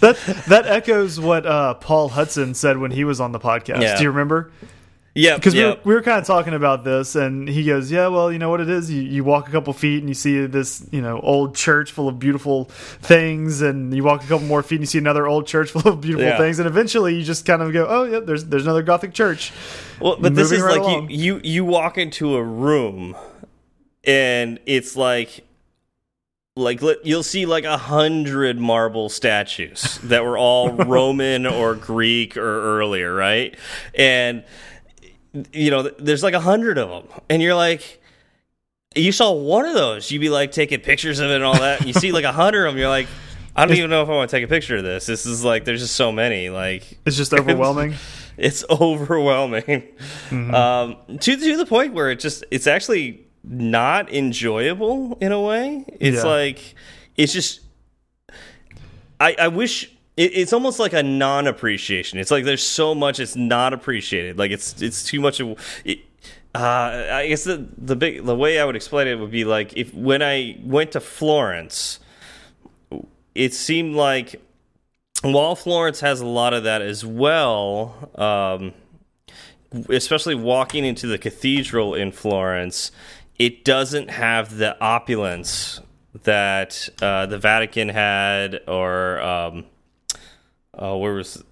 that 0.00 0.44
that 0.46 0.66
echoes 0.66 1.18
what 1.18 1.46
uh, 1.46 1.74
Paul 1.74 2.10
Hudson 2.10 2.54
said 2.54 2.78
when 2.78 2.90
he 2.90 3.04
was 3.04 3.20
on 3.20 3.32
the 3.32 3.40
podcast. 3.40 3.82
Yeah. 3.82 3.96
Do 3.96 4.02
you 4.02 4.10
remember? 4.10 4.50
Yeah 5.18 5.34
Because 5.36 5.54
we, 5.54 5.60
yeah 5.60 5.70
were, 5.70 5.80
we 5.84 5.94
were 5.94 6.02
kind 6.02 6.18
of 6.20 6.26
talking 6.26 6.54
about 6.54 6.84
this, 6.84 7.14
and 7.16 7.48
he 7.48 7.64
goes, 7.64 7.90
"Yeah, 7.90 8.06
well, 8.08 8.30
you 8.32 8.38
know 8.38 8.50
what 8.50 8.60
it 8.60 8.68
is. 8.70 8.90
You, 8.90 9.02
you 9.02 9.24
walk 9.24 9.48
a 9.48 9.50
couple 9.50 9.72
feet, 9.72 9.98
and 10.00 10.08
you 10.08 10.14
see 10.14 10.46
this, 10.46 10.86
you 10.90 11.02
know, 11.02 11.18
old 11.20 11.54
church 11.54 11.92
full 11.92 12.08
of 12.08 12.18
beautiful 12.18 12.64
things, 12.66 13.60
and 13.60 13.94
you 13.94 14.04
walk 14.04 14.22
a 14.24 14.26
couple 14.26 14.46
more 14.46 14.62
feet, 14.62 14.76
and 14.76 14.82
you 14.82 14.86
see 14.86 14.98
another 14.98 15.26
old 15.26 15.46
church 15.46 15.70
full 15.74 15.86
of 15.92 16.00
beautiful 16.00 16.26
Yeah. 16.26 16.38
things, 16.38 16.58
and 16.58 16.68
eventually 16.68 17.16
you 17.16 17.24
just 17.24 17.44
kind 17.44 17.62
of 17.62 17.72
go, 17.72 17.86
"Oh, 17.88 18.04
yeah, 18.04 18.20
there's 18.20 18.44
there's 18.46 18.64
another 18.64 18.82
Gothic 18.82 19.12
church." 19.12 19.52
Well, 20.00 20.16
but 20.20 20.34
this 20.34 20.52
is 20.52 20.60
right 20.62 20.72
like 20.78 20.80
along. 20.80 21.10
you, 21.10 21.36
you 21.36 21.40
you 21.44 21.64
walk 21.64 21.98
into 21.98 22.36
a 22.36 22.42
room 22.42 23.16
and 24.04 24.60
it's 24.66 24.96
like 24.96 25.44
like 26.56 26.80
you'll 27.04 27.22
see 27.22 27.46
like 27.46 27.64
a 27.64 27.76
hundred 27.78 28.58
marble 28.58 29.08
statues 29.08 29.98
that 30.02 30.24
were 30.24 30.36
all 30.36 30.72
Roman 30.72 31.46
or 31.46 31.74
Greek 31.74 32.36
or 32.36 32.78
earlier, 32.80 33.14
right? 33.14 33.56
And 33.94 34.44
you 35.52 35.70
know, 35.70 35.82
there's 35.82 36.22
like 36.22 36.34
a 36.34 36.40
hundred 36.40 36.78
of 36.78 36.88
them, 36.88 37.20
and 37.28 37.42
you're 37.42 37.54
like, 37.54 38.02
you 38.94 39.12
saw 39.12 39.32
one 39.32 39.64
of 39.64 39.74
those, 39.74 40.10
you'd 40.10 40.20
be 40.20 40.30
like 40.30 40.50
taking 40.52 40.80
pictures 40.80 41.18
of 41.20 41.30
it 41.30 41.36
and 41.36 41.44
all 41.44 41.58
that. 41.58 41.78
And 41.80 41.86
you 41.86 41.92
see 41.94 42.10
like 42.12 42.24
a 42.24 42.32
hundred 42.32 42.66
of 42.66 42.72
them, 42.72 42.78
you're 42.78 42.88
like, 42.88 43.06
I 43.54 43.66
don't 43.66 43.76
even 43.76 43.90
know 43.90 44.02
if 44.02 44.08
I 44.08 44.12
want 44.12 44.30
to 44.30 44.36
take 44.36 44.44
a 44.44 44.48
picture 44.48 44.76
of 44.76 44.82
this. 44.84 45.06
This 45.06 45.26
is 45.26 45.44
like, 45.44 45.64
there's 45.64 45.80
just 45.80 45.94
so 45.96 46.10
many. 46.12 46.48
Like, 46.50 46.98
It's 47.04 47.16
just 47.16 47.32
overwhelming. 47.38 47.94
it's 48.36 48.64
overwhelming 48.70 49.82
um, 50.30 50.96
to 51.20 51.36
to 51.36 51.56
the 51.56 51.66
point 51.66 51.92
where 51.92 52.10
it 52.10 52.20
just 52.20 52.44
it's 52.50 52.66
actually 52.66 53.26
not 53.44 54.12
enjoyable 54.12 55.18
in 55.20 55.32
a 55.32 55.40
way. 55.40 55.84
It's 56.00 56.18
Yeah. 56.18 56.30
like 56.30 56.74
it's 57.16 57.32
just 57.32 57.60
I 59.20 59.34
I 59.38 59.48
wish 59.48 59.90
it, 60.18 60.32
it's 60.34 60.52
almost 60.52 60.78
like 60.78 60.92
a 60.92 61.02
non 61.02 61.46
appreciation. 61.46 62.18
It's 62.18 62.30
like 62.30 62.44
there's 62.44 62.62
so 62.62 62.94
much 62.94 63.20
it's 63.20 63.36
not 63.36 63.72
appreciated. 63.72 64.36
Like 64.36 64.50
it's 64.50 64.82
it's 64.82 65.04
too 65.04 65.20
much 65.20 65.40
of 65.40 65.56
it. 65.84 66.00
Uh, 66.54 67.06
I 67.12 67.28
guess 67.28 67.44
the 67.44 67.66
the 67.78 67.94
big 67.94 68.24
the 68.24 68.34
way 68.34 68.58
I 68.58 68.64
would 68.64 68.76
explain 68.76 69.06
it 69.06 69.14
would 69.14 69.30
be 69.30 69.44
like 69.44 69.76
if 69.76 69.94
when 69.94 70.20
I 70.20 70.58
went 70.62 70.92
to 70.92 71.00
Florence, 71.00 72.00
it 73.34 73.54
seemed 73.54 73.94
like 73.94 74.42
while 75.22 75.54
Florence 75.54 76.00
has 76.00 76.20
a 76.20 76.26
lot 76.26 76.52
of 76.52 76.64
that 76.64 76.82
as 76.82 77.06
well, 77.06 78.10
um, 78.16 78.74
especially 79.88 80.34
walking 80.34 80.84
into 80.84 81.06
the 81.06 81.18
cathedral 81.18 81.94
in 81.94 82.10
Florence, 82.10 82.90
it 83.38 83.64
doesn't 83.64 84.10
have 84.10 84.56
the 84.56 84.80
opulence 84.80 85.80
that 86.24 86.88
uh, 87.00 87.26
the 87.26 87.38
Vatican 87.38 87.88
had, 87.88 88.60
or 88.66 89.20
um, 89.20 89.64
uh, 90.78 90.96
where 90.96 91.14
was 91.14 91.42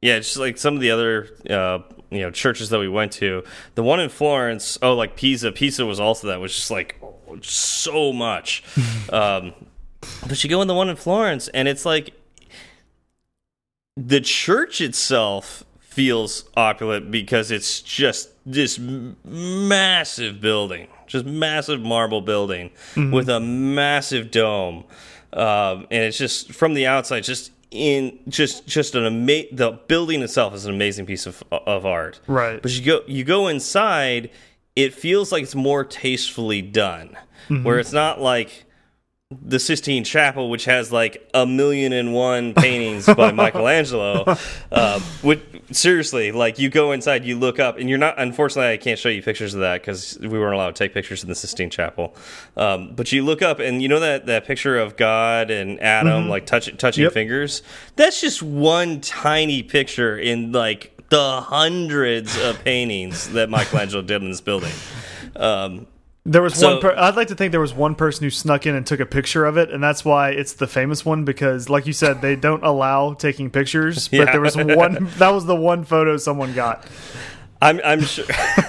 yeah, 0.00 0.18
just 0.18 0.36
like 0.36 0.58
some 0.58 0.74
of 0.74 0.80
the 0.80 0.90
other 0.90 1.28
uh, 1.50 1.80
you 2.10 2.20
know 2.20 2.30
churches 2.30 2.70
that 2.70 2.78
we 2.78 2.88
went 2.88 3.12
to. 3.12 3.42
The 3.74 3.82
one 3.82 4.00
in 4.00 4.08
Florence, 4.08 4.78
oh, 4.82 4.94
like 4.94 5.16
Pisa. 5.16 5.50
Pisa 5.50 5.84
was 5.84 5.98
also 5.98 6.28
that 6.28 6.40
was 6.40 6.54
just 6.54 6.70
like 6.70 7.00
so 7.42 8.12
much. 8.12 8.62
um, 9.12 9.54
but 10.26 10.42
you 10.42 10.50
go 10.50 10.62
in 10.62 10.68
the 10.68 10.74
one 10.74 10.88
in 10.88 10.96
Florence, 10.96 11.48
and 11.48 11.66
it's 11.66 11.84
like 11.84 12.12
the 13.96 14.20
church 14.20 14.80
itself 14.80 15.64
feels 15.80 16.48
opulent 16.56 17.10
because 17.10 17.50
it's 17.50 17.82
just 17.82 18.30
this 18.46 18.78
massive 18.78 20.40
building, 20.40 20.86
just 21.08 21.26
massive 21.26 21.80
marble 21.80 22.20
building 22.20 22.70
with 22.94 23.28
a 23.28 23.40
massive 23.40 24.30
dome, 24.30 24.84
um, 25.32 25.88
and 25.90 26.04
it's 26.04 26.18
just 26.18 26.52
from 26.52 26.74
the 26.74 26.86
outside, 26.86 27.24
just 27.24 27.50
in 27.70 28.18
just 28.28 28.66
just 28.66 28.94
an 28.94 29.04
ama- 29.04 29.50
the 29.52 29.78
building 29.88 30.22
itself 30.22 30.54
is 30.54 30.64
an 30.64 30.74
amazing 30.74 31.06
piece 31.06 31.26
of 31.26 31.42
of 31.50 31.84
art. 31.84 32.20
Right. 32.26 32.60
But 32.62 32.72
you 32.72 32.84
go 32.84 33.00
you 33.06 33.24
go 33.24 33.48
inside, 33.48 34.30
it 34.76 34.94
feels 34.94 35.32
like 35.32 35.42
it's 35.42 35.54
more 35.54 35.84
tastefully 35.84 36.62
done, 36.62 37.16
mm-hmm. 37.48 37.64
where 37.64 37.78
it's 37.78 37.92
not 37.92 38.20
like 38.20 38.64
the 39.30 39.58
Sistine 39.58 40.04
Chapel, 40.04 40.48
which 40.48 40.64
has 40.64 40.90
like 40.90 41.28
a 41.34 41.44
million 41.44 41.92
and 41.92 42.14
one 42.14 42.54
paintings 42.56 43.04
by 43.04 43.30
Michelangelo. 43.30 44.24
Uh, 44.72 45.00
which, 45.20 45.40
seriously, 45.70 46.32
like 46.32 46.58
you 46.58 46.70
go 46.70 46.92
inside, 46.92 47.26
you 47.26 47.38
look 47.38 47.58
up, 47.58 47.76
and 47.76 47.90
you're 47.90 47.98
not. 47.98 48.18
Unfortunately, 48.18 48.72
I 48.72 48.78
can't 48.78 48.98
show 48.98 49.10
you 49.10 49.22
pictures 49.22 49.52
of 49.52 49.60
that 49.60 49.82
because 49.82 50.16
we 50.18 50.28
weren't 50.30 50.54
allowed 50.54 50.74
to 50.76 50.82
take 50.84 50.94
pictures 50.94 51.22
in 51.22 51.28
the 51.28 51.34
Sistine 51.34 51.68
Chapel. 51.68 52.16
Um, 52.56 52.94
but 52.94 53.12
you 53.12 53.22
look 53.22 53.42
up, 53.42 53.58
and 53.58 53.82
you 53.82 53.88
know 53.88 54.00
that 54.00 54.24
that 54.26 54.46
picture 54.46 54.78
of 54.78 54.96
God 54.96 55.50
and 55.50 55.78
Adam 55.82 56.30
like 56.30 56.46
touch, 56.46 56.74
touching 56.78 57.04
Yep. 57.04 57.12
fingers. 57.12 57.62
That's 57.96 58.22
just 58.22 58.42
one 58.42 59.02
tiny 59.02 59.62
picture 59.62 60.16
in 60.18 60.52
like 60.52 60.94
the 61.10 61.42
hundreds 61.42 62.38
of 62.40 62.64
paintings 62.64 63.28
that 63.30 63.50
Michelangelo 63.50 64.02
did 64.02 64.22
in 64.22 64.30
this 64.30 64.40
building. 64.40 64.72
Um, 65.36 65.86
There 66.30 66.42
was 66.42 66.54
So- 66.54 66.72
one. 66.72 66.80
Per 66.80 66.94
I'd 66.96 67.16
like 67.16 67.28
to 67.28 67.34
think 67.34 67.52
there 67.52 67.60
was 67.60 67.72
one 67.72 67.94
person 67.94 68.22
who 68.24 68.30
snuck 68.30 68.66
in 68.66 68.74
and 68.74 68.86
took 68.86 69.00
a 69.00 69.06
picture 69.06 69.46
of 69.46 69.56
it, 69.56 69.70
and 69.70 69.82
that's 69.82 70.04
why 70.04 70.30
it's 70.30 70.52
the 70.52 70.66
famous 70.66 71.04
one. 71.04 71.24
Because, 71.24 71.70
like 71.70 71.86
you 71.86 71.92
said, 71.94 72.20
they 72.20 72.36
don't 72.36 72.62
allow 72.62 73.14
taking 73.14 73.48
pictures. 73.50 74.08
But 74.12 74.16
Yeah. 74.18 74.32
there 74.32 74.40
was 74.42 74.56
one. 74.56 75.08
That 75.18 75.30
was 75.30 75.46
the 75.46 75.56
one 75.56 75.84
photo 75.84 76.16
someone 76.18 76.52
got. 76.54 76.84
I'm 77.62 77.80
I'm 77.84 78.02
sure. 78.02 78.26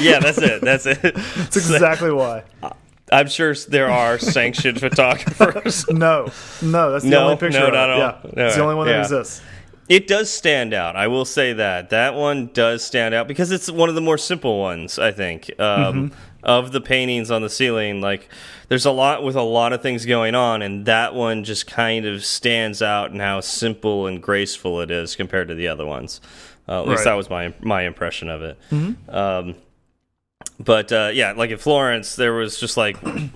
yeah, 0.00 0.18
that's 0.20 0.38
it. 0.38 0.60
That's 0.62 0.86
it. 0.86 1.00
That's 1.02 1.56
exactly 1.56 2.12
why. 2.12 2.42
I'm 3.12 3.28
sure 3.28 3.54
there 3.68 3.88
are 3.90 4.18
sanctioned 4.18 4.80
photographers. 4.80 5.88
No, 5.88 6.30
no, 6.60 6.90
that's 6.92 7.04
the 7.04 7.10
No, 7.10 7.24
only 7.24 7.36
picture. 7.36 7.60
no, 7.60 7.70
not 7.70 7.74
it. 7.74 7.76
at 7.76 7.90
all. 7.90 7.98
Yeah, 7.98 8.30
No, 8.36 8.46
it's 8.46 8.56
the 8.56 8.62
only 8.62 8.74
one 8.74 8.86
yeah. 8.86 8.94
that 8.94 9.02
exists. 9.04 9.40
It 9.88 10.06
does 10.06 10.28
stand 10.30 10.74
out. 10.74 10.96
I 10.96 11.06
will 11.06 11.24
say 11.24 11.54
that 11.54 11.88
that 11.88 12.14
one 12.14 12.50
does 12.52 12.84
stand 12.84 13.14
out 13.14 13.26
because 13.26 13.50
it's 13.50 13.70
one 13.70 13.88
of 13.88 13.94
the 13.94 14.02
more 14.02 14.18
simple 14.18 14.60
ones. 14.60 14.98
I 14.98 15.12
think 15.12 15.50
um, 15.58 16.12
of 16.42 16.72
the 16.72 16.80
paintings 16.80 17.30
on 17.30 17.42
the 17.42 17.50
ceiling. 17.50 18.00
Like, 18.00 18.28
there's 18.68 18.86
a 18.86 18.90
lot 18.90 19.22
with 19.22 19.36
a 19.36 19.42
lot 19.42 19.72
of 19.72 19.82
things 19.82 20.06
going 20.06 20.34
on, 20.34 20.62
and 20.62 20.86
that 20.86 21.14
one 21.14 21.44
just 21.44 21.66
kind 21.66 22.06
of 22.06 22.24
stands 22.24 22.82
out 22.82 23.12
in 23.12 23.20
how 23.20 23.40
simple 23.40 24.06
and 24.06 24.22
graceful 24.22 24.80
it 24.80 24.90
is 24.90 25.16
compared 25.16 25.48
to 25.48 25.54
the 25.54 25.68
other 25.68 25.86
ones. 25.86 26.20
Uh, 26.68 26.82
at 26.82 26.88
least 26.88 27.04
that 27.04 27.14
was 27.14 27.30
my 27.30 27.54
my 27.60 27.82
impression 27.82 28.28
of 28.28 28.42
it. 28.42 28.58
Um, 29.08 29.54
but 30.60 30.92
uh, 30.92 31.10
yeah, 31.14 31.32
like 31.32 31.50
in 31.50 31.58
Florence, 31.58 32.16
there 32.16 32.34
was 32.34 32.58
just 32.58 32.76
like 32.76 33.00
you 33.04 33.30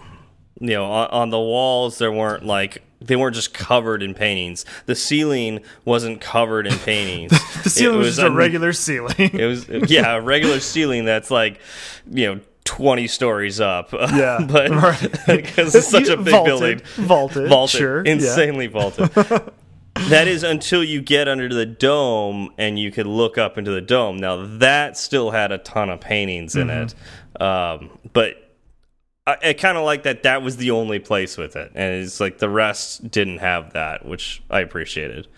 know 0.60 0.84
on, 0.84 1.08
on 1.08 1.30
the 1.30 1.40
walls 1.40 1.98
there 1.98 2.12
weren't 2.12 2.44
like 2.44 2.82
they 3.00 3.16
weren't 3.16 3.34
just 3.34 3.54
covered 3.54 4.02
in 4.02 4.14
paintings. 4.14 4.64
The 4.86 4.94
ceiling 4.94 5.60
wasn't 5.84 6.20
covered 6.20 6.66
in 6.66 6.78
paintings. 6.78 7.32
The 7.62 7.70
ceiling 7.70 7.94
It 7.94 7.98
was, 7.98 8.16
just 8.16 8.26
a 8.26 8.30
regular 8.30 8.72
ceiling. 8.72 9.14
It 9.18 9.46
was 9.46 9.68
yeah, 9.88 10.16
a 10.16 10.20
regular 10.20 10.58
ceiling 10.72 11.04
that's 11.04 11.30
like 11.30 11.60
you 12.10 12.34
know. 12.34 12.40
20 12.64 13.06
stories 13.08 13.60
up. 13.60 13.92
Yeah, 14.12 14.40
but 14.48 14.70
because 15.26 15.74
it's 15.74 15.88
such 15.88 16.08
a 16.08 16.16
big 16.16 16.32
vaulted, 16.32 16.46
building. 16.46 16.80
Vaulted, 16.96 17.48
Vaulted. 17.48 17.78
sure, 17.80 18.04
yeah. 18.04 18.12
Insanely 18.12 18.66
vaulted. 18.66 19.10
that 20.08 20.26
is 20.28 20.42
until 20.42 20.82
you 20.82 21.00
get 21.02 21.28
under 21.28 21.48
the 21.48 21.66
dome 21.66 22.50
and 22.58 22.78
you 22.78 22.90
could 22.90 23.06
look 23.06 23.36
up 23.38 23.58
into 23.58 23.70
the 23.70 23.80
dome. 23.80 24.16
Now, 24.16 24.46
that 24.58 24.96
still 24.96 25.30
had 25.30 25.52
a 25.52 25.58
ton 25.58 25.90
of 25.90 26.00
paintings 26.00 26.56
in 26.56 26.68
Mm-hmm. 26.68 26.94
it. 27.36 27.42
Um, 27.42 27.98
but 28.12 28.36
I, 29.26 29.36
I 29.42 29.52
kind 29.54 29.76
of 29.78 29.84
like 29.84 30.02
that 30.04 30.22
that 30.24 30.42
was 30.42 30.56
the 30.56 30.70
only 30.72 30.98
place 30.98 31.36
with 31.36 31.56
it. 31.56 31.72
And 31.74 32.02
it's 32.02 32.20
like 32.20 32.38
the 32.38 32.48
rest 32.50 33.10
didn't 33.10 33.38
have 33.38 33.72
that, 33.72 34.04
which 34.04 34.42
I 34.50 34.60
appreciated. 34.60 35.28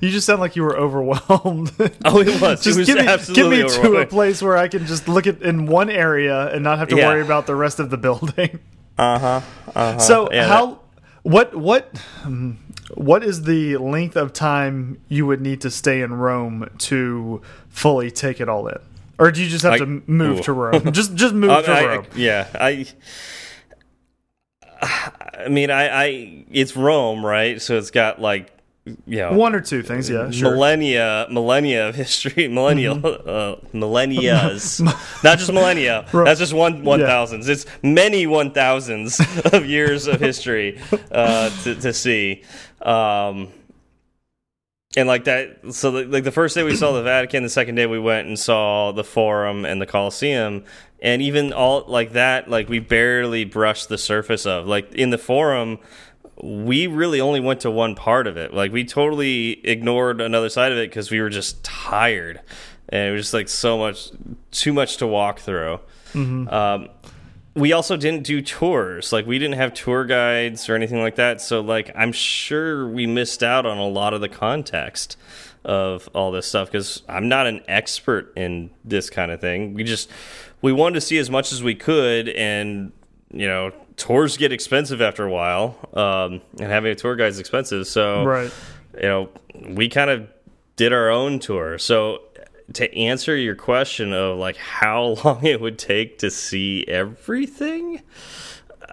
You 0.00 0.10
just 0.10 0.26
sound 0.26 0.40
like 0.40 0.56
you 0.56 0.62
were 0.62 0.76
overwhelmed. 0.76 1.70
Oh, 2.04 2.20
it 2.20 2.40
was. 2.40 2.62
just 2.64 2.76
it 2.76 2.80
was 2.80 2.86
give 2.86 2.96
me, 2.98 3.34
give 3.34 3.48
me 3.50 3.82
to 3.82 3.96
a 4.02 4.06
place 4.06 4.42
where 4.42 4.56
I 4.56 4.68
can 4.68 4.86
just 4.86 5.08
look 5.08 5.26
at 5.26 5.42
in 5.42 5.66
one 5.66 5.90
area 5.90 6.52
and 6.54 6.62
not 6.64 6.78
have 6.78 6.88
to 6.88 6.96
Yeah. 6.96 7.08
worry 7.08 7.22
about 7.22 7.46
the 7.46 7.54
rest 7.54 7.78
of 7.80 7.90
the 7.90 7.96
building. 7.96 8.58
Uh 8.96 9.18
huh. 9.18 9.26
Uh 9.74 9.94
-huh. 9.94 10.00
So 10.00 10.28
Yeah, 10.32 10.48
how 10.48 10.78
what 11.22 11.54
what 11.54 11.84
um, 12.24 12.58
what 12.94 13.24
is 13.24 13.42
the 13.42 13.76
length 13.76 14.16
of 14.16 14.32
time 14.32 14.96
you 15.08 15.26
would 15.26 15.40
need 15.40 15.60
to 15.60 15.70
stay 15.70 16.00
in 16.02 16.12
Rome 16.12 16.68
to 16.88 17.40
fully 17.70 18.10
take 18.10 18.42
it 18.42 18.48
all 18.48 18.68
in, 18.68 18.78
or 19.18 19.30
do 19.32 19.40
you 19.40 19.48
just 19.50 19.64
have 19.64 19.74
I- 19.76 19.78
to 19.84 19.86
move 20.06 20.36
ooh. 20.38 20.42
to 20.42 20.52
Rome? 20.52 20.92
just 20.92 21.14
just 21.14 21.34
move 21.42 21.50
I- 21.58 21.62
to 21.66 21.72
I- 21.72 21.86
Rome. 21.86 22.04
yeah, 22.16 22.46
I. 22.70 22.86
I 24.82 25.48
mean, 25.48 25.70
I, 25.70 25.88
I, 26.04 26.44
it's 26.50 26.76
Rome, 26.76 27.24
right? 27.24 27.60
So 27.60 27.78
it's 27.78 27.90
got 27.90 28.20
like, 28.20 28.52
you 28.84 29.16
know, 29.16 29.32
One 29.32 29.54
or 29.54 29.62
two 29.62 29.82
things, 29.82 30.10
yeah, 30.10 30.30
sure. 30.30 30.50
Millennia, 30.50 31.26
millennia 31.30 31.88
of 31.88 31.94
history, 31.94 32.48
millennial, 32.48 32.98
uh, 33.06 33.56
millennias, 33.72 34.80
not 35.24 35.38
just 35.38 35.52
millennia. 35.52 36.06
That's 36.12 36.38
just 36.38 36.52
one 36.52 36.84
one 36.84 37.00
thousands. 37.00 37.48
It's 37.48 37.64
many 37.82 38.26
one 38.26 38.52
thousands 38.52 39.20
of 39.52 39.64
years 39.64 40.06
of 40.06 40.20
history 40.20 40.80
uh, 41.10 41.48
to 41.62 41.74
to 41.76 41.92
see. 41.94 42.42
Um, 42.82 43.48
and 44.96 45.08
like 45.08 45.24
that, 45.24 45.74
so 45.74 45.90
the, 45.90 46.04
like 46.04 46.24
the 46.24 46.30
first 46.30 46.54
day 46.54 46.62
we 46.62 46.76
saw 46.76 46.92
the 46.92 47.02
Vatican, 47.02 47.42
the 47.42 47.48
second 47.48 47.74
day 47.74 47.86
we 47.86 47.98
went 47.98 48.28
and 48.28 48.38
saw 48.38 48.92
the 48.92 49.02
Forum 49.02 49.64
and 49.64 49.80
the 49.80 49.86
Colosseum, 49.86 50.62
and 51.00 51.22
even 51.22 51.52
all 51.52 51.84
like 51.88 52.12
that, 52.12 52.48
like 52.50 52.68
we 52.68 52.80
barely 52.80 53.44
brushed 53.44 53.88
the 53.88 53.98
surface 53.98 54.46
of. 54.46 54.66
Like 54.66 54.92
in 54.92 55.10
the 55.10 55.18
Forum, 55.18 55.78
we 56.42 56.86
really 56.86 57.20
only 57.20 57.40
went 57.40 57.60
to 57.60 57.70
one 57.70 57.94
part 57.94 58.26
of 58.26 58.36
it. 58.36 58.52
Like 58.52 58.72
we 58.72 58.84
totally 58.84 59.64
ignored 59.66 60.20
another 60.20 60.48
side 60.48 60.72
of 60.72 60.78
it 60.78 60.90
because 60.90 61.10
we 61.10 61.20
were 61.20 61.30
just 61.30 61.62
tired, 61.62 62.40
and 62.88 63.08
it 63.08 63.12
was 63.12 63.22
just 63.22 63.34
like 63.34 63.48
so 63.48 63.78
much, 63.78 64.10
too 64.50 64.72
much 64.72 64.96
to 64.98 65.06
walk 65.06 65.40
through. 65.40 65.80
Um, 66.48 66.88
we 67.54 67.72
also 67.72 67.96
didn't 67.96 68.24
do 68.24 68.42
tours. 68.42 69.12
Like 69.12 69.26
we 69.26 69.38
didn't 69.38 69.54
have 69.56 69.74
tour 69.74 70.04
guides 70.04 70.68
or 70.68 70.74
anything 70.74 71.00
like 71.00 71.16
that. 71.16 71.40
So 71.40 71.60
like 71.60 71.90
I'm 71.94 72.12
sure 72.12 72.88
we 72.88 73.06
missed 73.06 73.42
out 73.42 73.64
on 73.64 73.78
a 73.78 73.86
lot 73.86 74.12
of 74.12 74.20
the 74.20 74.28
context 74.28 75.16
of 75.64 76.08
all 76.14 76.30
this 76.30 76.46
stuff 76.46 76.70
because 76.70 77.02
I'm 77.08 77.28
not 77.28 77.46
an 77.46 77.62
expert 77.68 78.32
in 78.36 78.70
this 78.84 79.08
kind 79.08 79.30
of 79.30 79.40
thing. 79.40 79.74
We 79.74 79.84
just 79.84 80.10
we 80.62 80.72
wanted 80.72 80.94
to 80.94 81.00
see 81.00 81.18
as 81.18 81.30
much 81.30 81.52
as 81.52 81.62
we 81.62 81.74
could 81.74 82.28
and 82.28 82.92
you 83.32 83.46
know 83.46 83.72
tours 83.96 84.36
get 84.36 84.52
expensive 84.52 85.00
after 85.00 85.24
a 85.24 85.30
while, 85.30 85.76
um, 85.94 86.40
and 86.60 86.70
having 86.70 86.90
a 86.92 86.94
tour 86.94 87.16
guide 87.16 87.28
is 87.28 87.38
expensive. 87.38 87.86
So, 87.86 88.24
Right. 88.24 88.50
you 88.94 89.02
know, 89.02 89.28
we 89.68 89.88
kind 89.88 90.10
of 90.10 90.26
did 90.76 90.92
our 90.92 91.10
own 91.10 91.38
tour. 91.38 91.78
So, 91.78 92.22
to 92.72 92.92
answer 92.96 93.36
your 93.36 93.54
question 93.54 94.12
of 94.12 94.38
like 94.38 94.56
how 94.56 95.16
long 95.24 95.44
it 95.44 95.60
would 95.60 95.78
take 95.78 96.18
to 96.20 96.30
see 96.30 96.84
everything, 96.88 98.00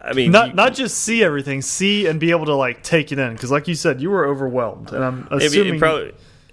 I 0.03 0.13
mean, 0.13 0.31
Not 0.31 0.49
you- 0.49 0.53
not 0.55 0.73
just 0.73 0.97
see 0.99 1.23
everything, 1.23 1.61
see 1.61 2.07
and 2.07 2.19
be 2.19 2.31
able 2.31 2.45
to 2.47 2.55
like 2.55 2.83
take 2.83 3.11
it 3.11 3.19
in. 3.19 3.33
Because 3.33 3.51
like 3.51 3.67
you 3.67 3.75
said, 3.75 4.01
you 4.01 4.09
were 4.09 4.25
overwhelmed, 4.27 4.91
and 4.91 5.03
I'm 5.03 5.27
assuming 5.31 5.67
it'd 5.69 5.79
probably. 5.79 6.11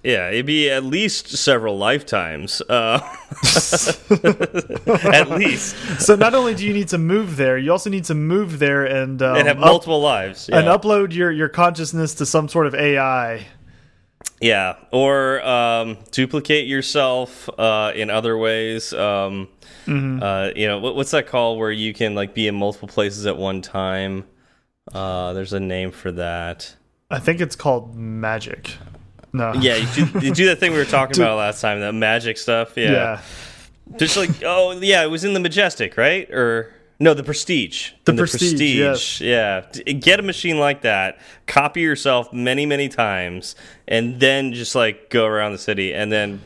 Yeah, 0.09 0.29
it'd 0.31 0.47
be 0.47 0.71
at 0.71 0.85
least 0.85 1.29
several 1.37 1.77
lifetimes. 1.77 2.63
Uh, 2.63 2.99
at 5.13 5.29
least. 5.31 5.77
so. 6.01 6.15
Not 6.17 6.35
only 6.35 6.55
do 6.55 6.67
you 6.67 6.73
need 6.73 6.89
to 6.89 6.99
move 6.99 7.37
there, 7.37 7.59
you 7.59 7.71
also 7.73 7.91
need 7.91 8.05
to 8.05 8.15
move 8.15 8.59
there 8.59 8.85
and 8.85 9.21
um, 9.23 9.37
And 9.37 9.49
have 9.49 9.59
multiple 9.59 10.01
lives. 10.01 10.49
and 10.49 10.67
upload 10.67 11.13
your 11.13 11.31
your 11.31 11.49
consciousness 11.49 12.15
to 12.15 12.27
some 12.27 12.49
sort 12.49 12.67
of 12.67 12.75
AI. 12.75 13.47
Yeah, 14.41 14.77
or 14.93 15.43
um, 15.47 15.99
duplicate 16.11 16.67
yourself 16.67 17.49
uh, 17.59 17.93
in 17.95 18.11
other 18.11 18.37
ways. 18.39 18.93
Um, 18.93 19.49
Mm-hmm. 19.87 20.23
uh, 20.23 20.51
you 20.55 20.67
know, 20.69 20.79
what, 20.81 20.97
what's 20.97 21.13
that 21.13 21.29
called 21.29 21.59
where 21.59 21.71
you 21.73 21.95
can 21.95 22.15
like 22.15 22.35
be 22.35 22.47
in 22.47 22.55
multiple 22.55 22.89
places 22.89 23.25
at 23.25 23.39
one 23.39 23.63
time? 23.63 24.25
Uh, 24.93 25.33
there's 25.33 25.55
a 25.55 25.61
name 25.61 25.93
for 25.93 26.13
that. 26.13 26.75
I 27.11 27.19
think 27.21 27.41
it's 27.41 27.57
called 27.57 27.97
magic. 27.97 28.77
No. 29.33 29.53
Yeah, 29.55 29.77
you 29.77 30.07
do, 30.07 30.27
you 30.27 30.33
do 30.33 30.47
that 30.47 30.59
thing 30.59 30.73
we 30.73 30.79
were 30.79 30.85
talking 30.85 31.17
about 31.23 31.37
last 31.37 31.61
time, 31.61 31.81
that 31.81 31.93
magic 31.93 32.39
stuff. 32.39 32.77
Yeah. 32.77 33.21
Yeah. 33.91 33.97
just 33.97 34.17
like 34.17 34.31
oh 34.45 34.73
yeah, 34.73 35.03
it 35.03 35.09
was 35.09 35.25
in 35.25 35.35
the 35.35 35.41
Majestic, 35.41 35.97
right? 35.97 36.31
Or 36.31 36.73
no, 37.01 37.15
the 37.15 37.23
Prestige. 37.23 37.93
The 38.05 38.13
In 38.13 38.19
Prestige, 38.19 38.61
yes. 38.61 39.21
Yeah, 39.21 39.61
get 40.01 40.19
a 40.19 40.23
machine 40.23 40.59
like 40.59 40.83
that, 40.83 41.19
copy 41.47 41.81
yourself 41.81 42.33
many 42.33 42.67
many 42.67 42.89
times, 42.89 43.55
and 43.87 44.19
then 44.19 44.53
just 44.53 44.75
like 44.75 45.11
go 45.11 45.27
around 45.27 45.53
the 45.53 45.59
city, 45.59 45.95
and 45.95 46.11
then 46.11 46.41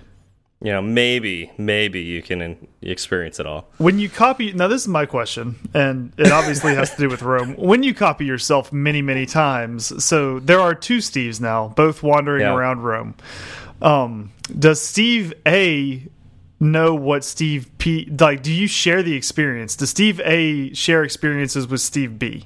you 0.62 0.70
know 0.72 0.80
maybe 0.80 1.50
maybe 1.58 2.00
you 2.00 2.22
can 2.22 2.66
experience 2.80 3.40
it 3.40 3.46
all. 3.46 3.68
When 3.78 3.98
you 3.98 4.08
copy, 4.08 4.52
now 4.52 4.68
this 4.68 4.82
is 4.82 4.88
my 4.88 5.06
question, 5.06 5.56
and 5.74 6.12
it 6.16 6.30
obviously 6.30 6.74
has 6.74 6.90
to 6.94 6.96
do 6.98 7.08
with 7.08 7.22
Rome. 7.22 7.54
When 7.58 7.82
you 7.82 7.94
copy 7.94 8.24
yourself 8.24 8.72
many, 8.72 9.02
many 9.02 9.26
times, 9.26 10.04
so 10.04 10.38
there 10.40 10.60
are 10.60 10.74
two 10.74 10.98
Steves 10.98 11.40
now, 11.40 11.68
both 11.76 12.02
wandering 12.02 12.42
Yeah. 12.42 12.54
around 12.54 12.82
Rome. 12.82 13.14
Um, 13.80 14.30
does 14.58 14.80
Steve 14.80 15.34
A 15.46 16.06
know 16.60 16.94
what 16.94 17.24
Steve 17.24 17.68
P 17.78 18.08
like? 18.18 18.42
Do 18.42 18.52
you 18.52 18.68
share 18.68 19.02
the 19.02 19.14
experience? 19.16 19.74
Does 19.74 19.90
Steve 19.90 20.20
A 20.24 20.72
share 20.74 21.02
experiences 21.02 21.66
with 21.66 21.80
Steve 21.80 22.18
B? 22.18 22.44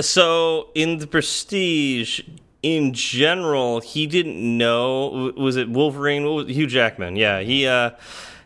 So 0.00 0.68
in 0.74 0.96
the 0.98 1.06
Prestige, 1.06 2.22
in 2.62 2.92
general, 2.92 3.80
he 3.80 4.06
didn't 4.06 4.36
know. 4.58 5.32
Was 5.36 5.56
it 5.56 5.70
Wolverine? 5.70 6.24
Was, 6.24 6.48
Hugh 6.48 6.66
Jackman. 6.66 7.16
Yeah, 7.16 7.40
he 7.40 7.66
uh, 7.66 7.90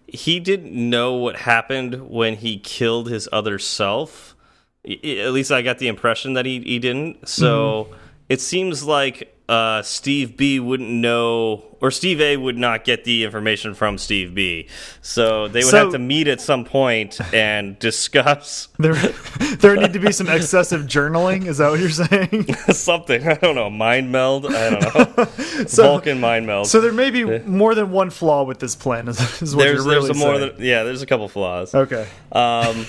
he 0.06 0.40
didn't 0.40 0.72
know 0.72 1.14
what 1.14 1.36
happened 1.36 2.08
when 2.08 2.36
he 2.36 2.58
killed 2.58 3.08
his 3.08 3.28
other 3.32 3.58
self. 3.58 4.36
At 4.84 5.32
least 5.32 5.50
I 5.50 5.62
got 5.62 5.78
the 5.78 5.88
impression 5.88 6.34
that 6.34 6.46
he 6.46 6.60
he 6.60 6.78
didn't. 6.78 7.28
So 7.28 7.88
it 8.28 8.40
seems 8.40 8.84
like 8.84 9.33
uh, 9.48 9.82
Steve 9.82 10.36
B 10.38 10.58
wouldn't 10.58 10.88
know, 10.88 11.76
or 11.82 11.90
Steve 11.90 12.18
A 12.20 12.38
would 12.38 12.56
not 12.56 12.82
get 12.84 13.04
the 13.04 13.24
information 13.24 13.74
from 13.74 13.98
Steve 13.98 14.34
B. 14.34 14.68
So 15.02 15.48
they 15.48 15.58
would 15.60 15.66
So- 15.68 15.76
have 15.84 15.92
to 15.92 15.98
meet 15.98 16.28
at 16.28 16.40
some 16.40 16.64
point 16.64 17.20
and 17.34 17.78
discuss 17.78 18.68
There, 18.78 18.94
there 19.58 19.76
need 19.76 19.92
to 19.92 19.98
be 19.98 20.12
some 20.12 20.28
excessive 20.30 20.82
journaling. 20.86 21.46
Is 21.46 21.58
that 21.58 21.68
what 21.70 21.78
you're 21.80 21.90
saying? 21.90 22.54
something. 22.72 23.26
I 23.28 23.34
don't 23.34 23.54
know. 23.54 23.68
Mind 23.68 24.10
meld. 24.10 24.46
I 24.46 24.70
don't 24.70 25.16
know. 25.18 25.24
Vulcan 25.66 26.20
mind 26.20 26.46
meld. 26.46 26.66
So 26.68 26.80
there 26.80 26.92
may 26.92 27.10
be 27.10 27.24
more 27.40 27.74
than 27.74 27.90
one 27.90 28.08
flaw 28.08 28.44
with 28.44 28.60
this 28.60 28.74
plan. 28.74 29.08
Is, 29.08 29.20
is 29.42 29.54
what 29.54 29.64
there's 29.64 29.84
you're 29.84 29.92
really 29.94 30.06
there's 30.08 30.16
a 30.16 30.24
more 30.26 30.36
saying. 30.38 30.56
than 30.56 30.64
yeah. 30.64 30.84
There's 30.84 31.02
a 31.02 31.06
couple 31.06 31.28
flaws. 31.28 31.74
Okay. 31.74 32.06
Um, 32.32 32.86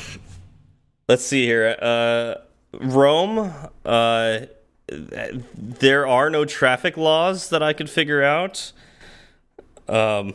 let's 1.09 1.25
see 1.25 1.45
here. 1.45 1.75
Uh, 1.81 2.35
Rome. 2.79 3.53
Uh, 3.83 4.39
there 4.87 6.07
are 6.07 6.29
no 6.29 6.45
traffic 6.45 6.97
laws 6.97 7.49
that 7.49 7.63
I 7.63 7.73
could 7.73 7.89
figure 7.89 8.23
out. 8.23 8.71
Um, 9.87 10.33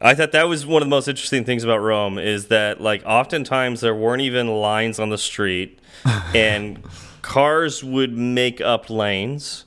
I 0.00 0.14
thought 0.14 0.32
that 0.32 0.44
was 0.44 0.64
one 0.64 0.80
of 0.82 0.86
the 0.86 0.90
most 0.90 1.08
interesting 1.08 1.44
things 1.44 1.62
about 1.62 1.78
Rome 1.78 2.18
is 2.18 2.48
that 2.48 2.80
like 2.80 3.02
oftentimes 3.04 3.80
there 3.80 3.94
weren't 3.94 4.22
even 4.22 4.48
lines 4.48 4.98
on 4.98 5.10
the 5.10 5.18
street, 5.18 5.78
and 6.34 6.82
cars 7.22 7.84
would 7.84 8.16
make 8.16 8.60
up 8.60 8.88
lanes, 8.88 9.66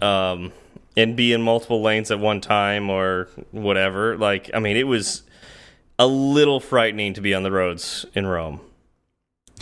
um, 0.00 0.52
and 0.96 1.16
be 1.16 1.32
in 1.34 1.42
multiple 1.42 1.82
lanes 1.82 2.10
at 2.10 2.18
one 2.18 2.40
time 2.40 2.88
or 2.88 3.28
whatever. 3.50 4.16
Like 4.16 4.50
I 4.54 4.58
mean, 4.58 4.76
it 4.76 4.86
was 4.86 5.22
a 5.98 6.06
little 6.06 6.58
frightening 6.58 7.12
to 7.14 7.20
be 7.20 7.34
on 7.34 7.42
the 7.42 7.52
roads 7.52 8.06
in 8.14 8.26
Rome. 8.26 8.60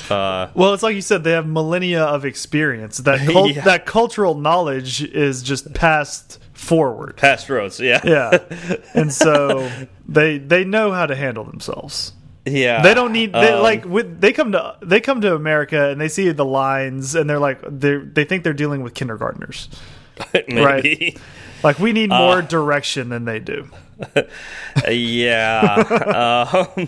Uh, 0.09 0.49
Well, 0.55 0.73
it's 0.75 0.83
like 0.85 0.95
you 0.95 1.01
said; 1.03 1.25
they 1.25 1.33
have 1.33 1.47
millennia 1.47 2.05
of 2.05 2.25
experience. 2.25 2.99
That 2.99 3.27
cult 3.33 3.53
Yeah. 3.55 3.65
that 3.65 3.87
cultural 3.87 4.35
knowledge 4.37 5.03
is 5.03 5.43
just 5.43 5.73
passed 5.75 6.39
forward. 6.53 7.17
past 7.17 7.49
roads, 7.51 7.81
yeah, 7.81 8.01
Yeah, 8.05 8.39
and 8.95 9.13
so 9.13 9.69
they 10.07 10.39
they 10.39 10.65
know 10.65 10.93
how 10.93 11.07
to 11.07 11.17
handle 11.17 11.43
themselves. 11.45 12.13
yeah. 12.45 12.83
They 12.83 12.95
don't 12.95 13.13
need 13.13 13.33
they, 13.33 13.53
Um, 13.53 13.63
like 13.63 13.85
with, 13.85 14.21
they 14.21 14.33
come 14.33 14.53
to 14.53 14.77
they 14.83 15.01
come 15.01 15.21
to 15.23 15.35
America 15.35 15.89
and 15.91 16.01
they 16.01 16.09
see 16.09 16.31
the 16.33 16.45
lines 16.45 17.15
and 17.15 17.29
they're 17.29 17.39
like 17.39 17.61
they 17.67 17.97
they 17.97 18.25
think 18.25 18.45
they're 18.45 18.53
dealing 18.53 18.83
with 18.83 18.95
kindergartners. 18.95 19.69
maybe. 20.49 21.17
Like 21.63 21.79
we 21.79 21.93
need 21.93 22.11
Uh. 22.13 22.19
more 22.19 22.43
direction 22.43 23.09
than 23.09 23.25
they 23.25 23.39
do. 23.41 23.69
yeah. 24.89 26.47
um, 26.77 26.87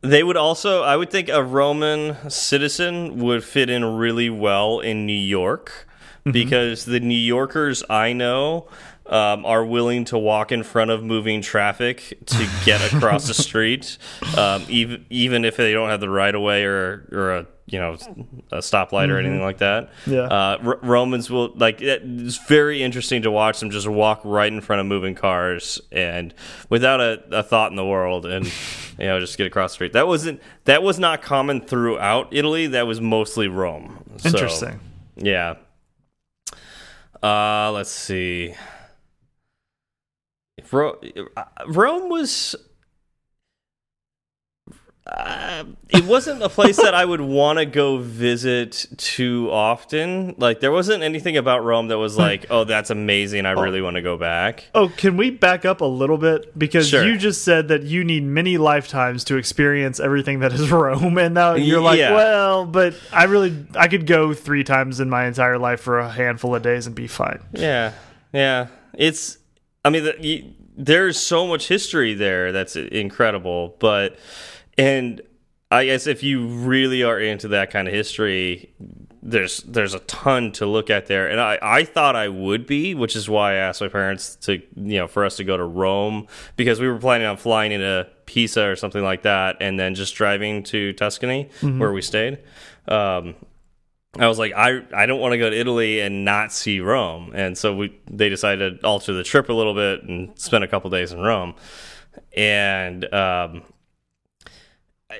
they 0.00 0.22
would 0.22 0.36
also, 0.36 0.82
I 0.82 0.96
would 0.96 1.10
think, 1.10 1.28
a 1.28 1.42
Roman 1.42 2.30
citizen 2.30 3.18
would 3.18 3.44
fit 3.44 3.68
in 3.68 3.84
really 3.96 4.30
well 4.30 4.80
in 4.80 5.06
New 5.06 5.12
York 5.12 5.86
because 6.24 6.84
the 6.84 7.00
New 7.00 7.18
Yorkers 7.18 7.82
I 7.88 8.12
know. 8.12 8.68
Um, 9.10 9.46
are 9.46 9.64
willing 9.64 10.04
to 10.04 10.18
walk 10.18 10.52
in 10.52 10.62
front 10.62 10.90
of 10.90 11.02
moving 11.02 11.40
traffic 11.40 12.18
to 12.26 12.48
get 12.66 12.92
across 12.92 13.26
the 13.26 13.32
street, 13.42 13.96
um, 14.36 14.66
even 14.68 15.06
even 15.08 15.46
if 15.46 15.56
they 15.56 15.72
don't 15.72 15.88
have 15.88 16.00
the 16.00 16.10
right 16.10 16.34
of 16.34 16.42
way 16.42 16.64
or 16.64 17.08
or 17.10 17.30
a 17.30 17.46
you 17.72 17.78
know 17.78 17.94
a 18.50 18.58
stoplight 18.58 19.10
or 19.10 19.18
anything 19.18 19.42
like 19.42 19.58
that. 19.58 19.90
Yeah. 20.06 20.22
Uh, 20.22 20.58
R 20.64 20.78
Romans 20.82 21.30
will 21.30 21.52
like 21.54 21.80
it's 21.80 22.36
very 22.48 22.82
interesting 22.82 23.22
to 23.22 23.30
watch 23.30 23.60
them 23.60 23.70
just 23.70 23.86
walk 23.88 24.20
right 24.24 24.52
in 24.52 24.60
front 24.60 24.80
of 24.80 24.86
moving 24.86 25.14
cars 25.14 25.80
and 25.92 26.34
without 26.68 27.00
a, 27.00 27.22
a 27.30 27.42
thought 27.42 27.70
in 27.70 27.76
the 27.76 27.84
world 27.84 28.26
and 28.26 28.46
you 28.98 29.06
know 29.06 29.20
just 29.20 29.36
get 29.36 29.46
across 29.46 29.72
the 29.72 29.74
street. 29.74 29.92
That 29.92 30.06
wasn't 30.06 30.40
that 30.64 30.82
was 30.82 30.98
not 30.98 31.22
common 31.22 31.60
throughout 31.60 32.28
Italy. 32.32 32.66
That 32.68 32.86
was 32.86 33.00
mostly 33.00 33.48
Rome. 33.48 34.02
So, 34.18 34.30
Interesting. 34.30 34.80
yeah. 35.16 35.54
Uh, 37.22 37.72
let's 37.72 37.90
see. 37.90 38.54
Ro 40.70 40.98
uh, 41.36 41.44
Rome 41.66 42.08
was. 42.08 42.54
Uh, 45.08 45.64
it 45.88 46.04
wasn't 46.04 46.42
a 46.42 46.48
place 46.50 46.76
that 46.76 46.92
I 46.94 47.02
would 47.02 47.22
want 47.22 47.58
to 47.58 47.64
go 47.64 47.96
visit 47.96 48.84
too 48.98 49.48
often. 49.50 50.34
Like 50.36 50.60
there 50.60 50.70
wasn't 50.70 51.02
anything 51.02 51.38
about 51.38 51.64
Rome 51.64 51.88
that 51.88 51.96
was 51.98 52.18
like, 52.18 52.44
"Oh, 52.50 52.64
that's 52.64 52.90
amazing! 52.90 53.46
I 53.46 53.52
really 53.52 53.80
want 53.80 53.96
to 53.96 54.02
go 54.02 54.18
back." 54.18 54.64
Oh, 54.74 54.88
can 54.90 55.16
we 55.16 55.30
back 55.30 55.64
up 55.64 55.80
a 55.80 55.86
little 55.86 56.18
bit 56.18 56.58
because 56.58 56.90
Sure. 56.90 57.04
you 57.06 57.16
just 57.16 57.42
said 57.42 57.68
that 57.68 57.84
you 57.84 58.04
need 58.04 58.22
many 58.22 58.58
lifetimes 58.58 59.24
to 59.24 59.36
experience 59.36 59.98
everything 59.98 60.40
that 60.40 60.52
is 60.52 60.70
Rome, 60.70 61.16
and 61.16 61.32
now 61.32 61.54
you're 61.54 61.80
like, 61.80 61.98
Yeah. 61.98 62.14
well, 62.14 62.66
but 62.66 62.94
I 63.10 63.24
really 63.24 63.66
I 63.76 63.88
could 63.88 64.06
go 64.06 64.34
three 64.34 64.62
times 64.62 65.00
in 65.00 65.08
my 65.08 65.26
entire 65.26 65.56
life 65.58 65.80
for 65.80 65.98
a 65.98 66.10
handful 66.10 66.54
of 66.54 66.62
days 66.62 66.86
and 66.86 66.94
be 66.94 67.06
fine. 67.06 67.40
Yeah, 67.52 67.92
yeah. 68.32 68.66
It's. 68.94 69.38
I 69.84 69.90
mean, 69.90 70.04
the, 70.04 70.16
you, 70.20 70.52
there's 70.76 71.16
so 71.18 71.46
much 71.46 71.66
history 71.68 72.12
there 72.12 72.52
that's 72.52 72.76
incredible, 72.76 73.74
but 73.78 74.18
and 74.78 75.20
I 75.70 75.84
guess 75.84 76.06
if 76.06 76.22
you 76.22 76.46
really 76.46 77.02
are 77.02 77.20
into 77.20 77.48
that 77.48 77.70
kind 77.70 77.86
of 77.88 77.94
history, 77.94 78.72
there's 79.22 79.58
there's 79.64 79.92
a 79.92 79.98
ton 80.00 80.52
to 80.52 80.66
look 80.66 80.88
at 80.88 81.06
there, 81.06 81.28
and 81.28 81.40
I 81.40 81.58
I 81.60 81.84
thought 81.84 82.16
I 82.16 82.28
would 82.28 82.66
be, 82.66 82.94
which 82.94 83.14
is 83.14 83.28
why 83.28 83.52
I 83.52 83.56
asked 83.56 83.80
my 83.80 83.88
parents 83.88 84.36
to 84.36 84.54
you 84.76 84.98
know 84.98 85.08
for 85.08 85.24
us 85.24 85.36
to 85.36 85.44
go 85.44 85.56
to 85.56 85.64
Rome 85.64 86.26
because 86.56 86.80
we 86.80 86.88
were 86.88 86.98
planning 86.98 87.26
on 87.26 87.36
flying 87.36 87.72
into 87.72 88.08
Pisa 88.24 88.64
or 88.64 88.76
something 88.76 89.02
like 89.02 89.22
that, 89.22 89.56
and 89.60 89.78
then 89.78 89.94
just 89.94 90.14
driving 90.14 90.62
to 90.64 90.92
Tuscany 90.94 91.50
where 91.78 91.92
we 91.92 92.00
stayed. 92.00 92.38
Um, 92.86 93.34
I 94.18 94.26
was 94.26 94.38
like, 94.38 94.54
I 94.56 94.82
I 94.94 95.04
don't 95.04 95.20
want 95.20 95.32
to 95.32 95.38
go 95.38 95.50
to 95.50 95.56
Italy 95.56 96.00
and 96.00 96.24
not 96.24 96.50
see 96.50 96.80
Rome, 96.80 97.32
and 97.34 97.58
so 97.58 97.74
we 97.76 98.00
they 98.10 98.30
decided 98.30 98.80
to 98.80 98.86
alter 98.86 99.12
the 99.12 99.24
trip 99.24 99.50
a 99.50 99.52
little 99.52 99.74
bit 99.74 100.04
and 100.04 100.38
spend 100.38 100.64
a 100.64 100.68
couple 100.68 100.88
days 100.88 101.12
in 101.12 101.20
Rome, 101.20 101.54
and 102.34 103.04
um, 103.12 103.64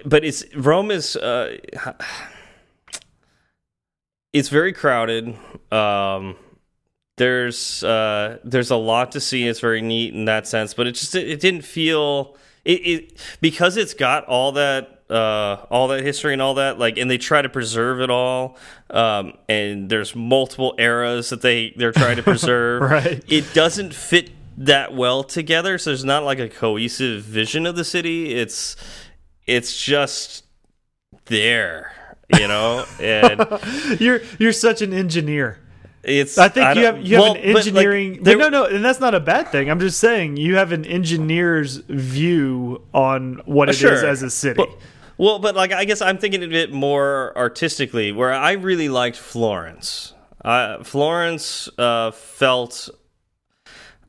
but 0.05 0.24
it's 0.24 0.45
Rome 0.55 0.91
is 0.91 1.16
uh, 1.16 1.57
it's 4.32 4.49
very 4.49 4.72
crowded. 4.72 5.36
Um, 5.72 6.36
there's 7.16 7.82
uh, 7.82 8.39
there's 8.45 8.70
a 8.70 8.76
lot 8.76 9.12
to 9.12 9.20
see. 9.20 9.47
It's 9.47 9.61
very 9.61 9.80
neat 9.82 10.14
in 10.14 10.26
that 10.26 10.47
sense, 10.47 10.74
but 10.74 10.86
it 10.86 10.93
just 10.93 11.14
it, 11.14 11.28
it 11.28 11.41
didn't 11.41 11.62
feel 11.62 12.36
it, 12.64 12.80
it 12.86 13.36
because 13.41 13.76
it's 13.76 13.95
got 13.95 14.24
all 14.26 14.53
that 14.53 15.03
uh, 15.11 15.64
all 15.70 15.89
that 15.89 16.03
history 16.03 16.32
and 16.34 16.43
all 16.43 16.55
that 16.55 16.78
like 16.78 16.99
and 16.99 17.11
they 17.11 17.18
try 17.18 17.41
to 17.41 17.49
preserve 17.49 18.01
it 18.01 18.11
all 18.11 18.59
um, 18.91 19.32
and 19.49 19.89
there's 19.89 20.14
multiple 20.14 20.74
eras 20.78 21.30
that 21.30 21.41
they 21.41 21.72
they're 21.76 21.93
trying 21.93 22.16
to 22.16 22.22
preserve 22.34 22.82
Right. 22.82 23.24
it 23.26 23.55
doesn't 23.55 23.95
fit 23.95 24.30
that 24.59 24.93
well 24.95 25.24
together 25.24 25.78
so 25.78 25.89
there's 25.91 26.05
not 26.05 26.24
like 26.24 26.39
a 26.39 26.49
cohesive 26.49 27.22
vision 27.22 27.64
of 27.64 27.74
the 27.74 27.84
city 27.84 28.34
it's 28.34 28.76
it's 29.49 29.80
just 29.82 30.44
there 31.24 31.92
you 32.38 32.46
know 32.46 32.84
and 33.01 33.46
You're 34.01 34.20
you're 34.38 34.53
such 34.53 34.82
an 34.82 34.92
engineer. 34.92 35.59
it's 36.03 36.36
I 36.38 36.49
think 36.49 36.76
you 36.76 36.84
have 36.84 37.03
you 37.05 37.16
have 37.16 37.22
well, 37.22 37.34
an 37.34 37.40
but, 37.40 37.55
like, 37.55 37.66
engineering. 37.66 38.22
there- 38.22 38.36
no, 38.36 38.49
no, 38.51 38.64
and 38.66 38.84
that's 38.84 39.01
not 39.01 39.14
a 39.14 39.20
bad 39.20 39.49
thing. 39.49 39.70
I'm 39.70 39.80
just 39.80 39.99
saying 39.99 40.36
you 40.36 40.57
have 40.57 40.70
an 40.72 40.84
engineer's 40.84 41.76
view 41.88 42.82
on 42.94 43.40
what 43.46 43.68
it 43.68 43.72
is 43.72 43.78
Sure. 43.78 44.07
as 44.07 44.22
a 44.22 44.30
city. 44.30 44.59
Well, 44.59 44.76
well, 45.16 45.38
but 45.38 45.57
like 45.57 45.72
I 45.72 45.84
guess 45.84 46.01
I'm 46.01 46.18
thinking 46.18 46.44
of 46.44 46.53
it 46.53 46.72
more 46.72 47.32
artistically, 47.36 48.12
where 48.12 48.32
I 48.32 48.53
really 48.53 48.88
liked 48.88 49.16
Florence. 49.16 50.12
Uh, 50.44 50.84
Florence 50.84 51.68
uh, 51.78 52.11
felt. 52.12 52.88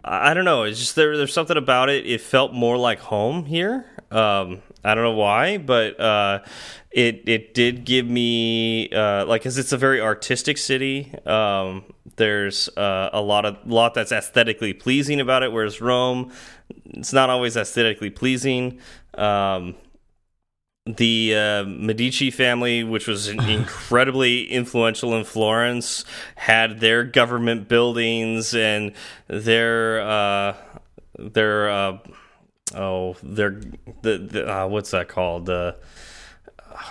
I 0.03 0.31
I 0.31 0.33
don't 0.35 0.45
know. 0.45 0.63
It's 0.63 0.79
just 0.79 0.95
there. 0.95 1.17
There's 1.17 1.33
something 1.33 1.57
about 1.57 1.89
it. 1.89 2.05
It 2.05 2.21
felt 2.21 2.53
more 2.53 2.77
like 2.77 2.99
home 2.99 3.45
here. 3.45 3.85
Um, 4.11 4.61
I 4.83 4.95
don't 4.95 5.03
know 5.03 5.11
why, 5.11 5.57
but 5.57 5.99
uh, 5.99 6.39
it 6.91 7.23
it 7.27 7.53
did 7.53 7.85
give 7.85 8.05
me 8.05 8.89
uh, 8.89 9.25
like 9.25 9.41
because 9.41 9.57
it's 9.57 9.71
a 9.71 9.77
very 9.77 10.01
artistic 10.01 10.57
city. 10.57 11.13
Um, 11.25 11.83
there's 12.15 12.69
uh, 12.77 13.09
a 13.11 13.21
lot 13.21 13.45
of 13.45 13.57
lot 13.65 13.93
that's 13.93 14.11
aesthetically 14.11 14.73
pleasing 14.73 15.19
about 15.19 15.43
it, 15.43 15.51
whereas 15.51 15.81
Rome, 15.81 16.31
it's 16.85 17.13
not 17.13 17.29
always 17.29 17.57
aesthetically 17.57 18.09
pleasing. 18.09 18.79
Um, 19.15 19.75
the 20.85 21.35
uh, 21.35 21.63
Medici 21.65 22.31
family, 22.31 22.83
which 22.83 23.07
was 23.07 23.27
incredibly 23.27 24.49
influential 24.49 25.15
in 25.15 25.23
Florence, 25.23 26.05
had 26.35 26.79
their 26.79 27.03
government 27.03 27.67
buildings 27.67 28.53
and 28.53 28.93
their 29.27 30.01
uh, 30.01 30.55
their 31.17 31.69
uh, 31.69 31.97
oh 32.75 33.15
their 33.23 33.61
the, 34.01 34.17
the 34.17 34.51
uh, 34.51 34.67
what's 34.67 34.91
that 34.91 35.07
called? 35.07 35.45
The 35.45 35.75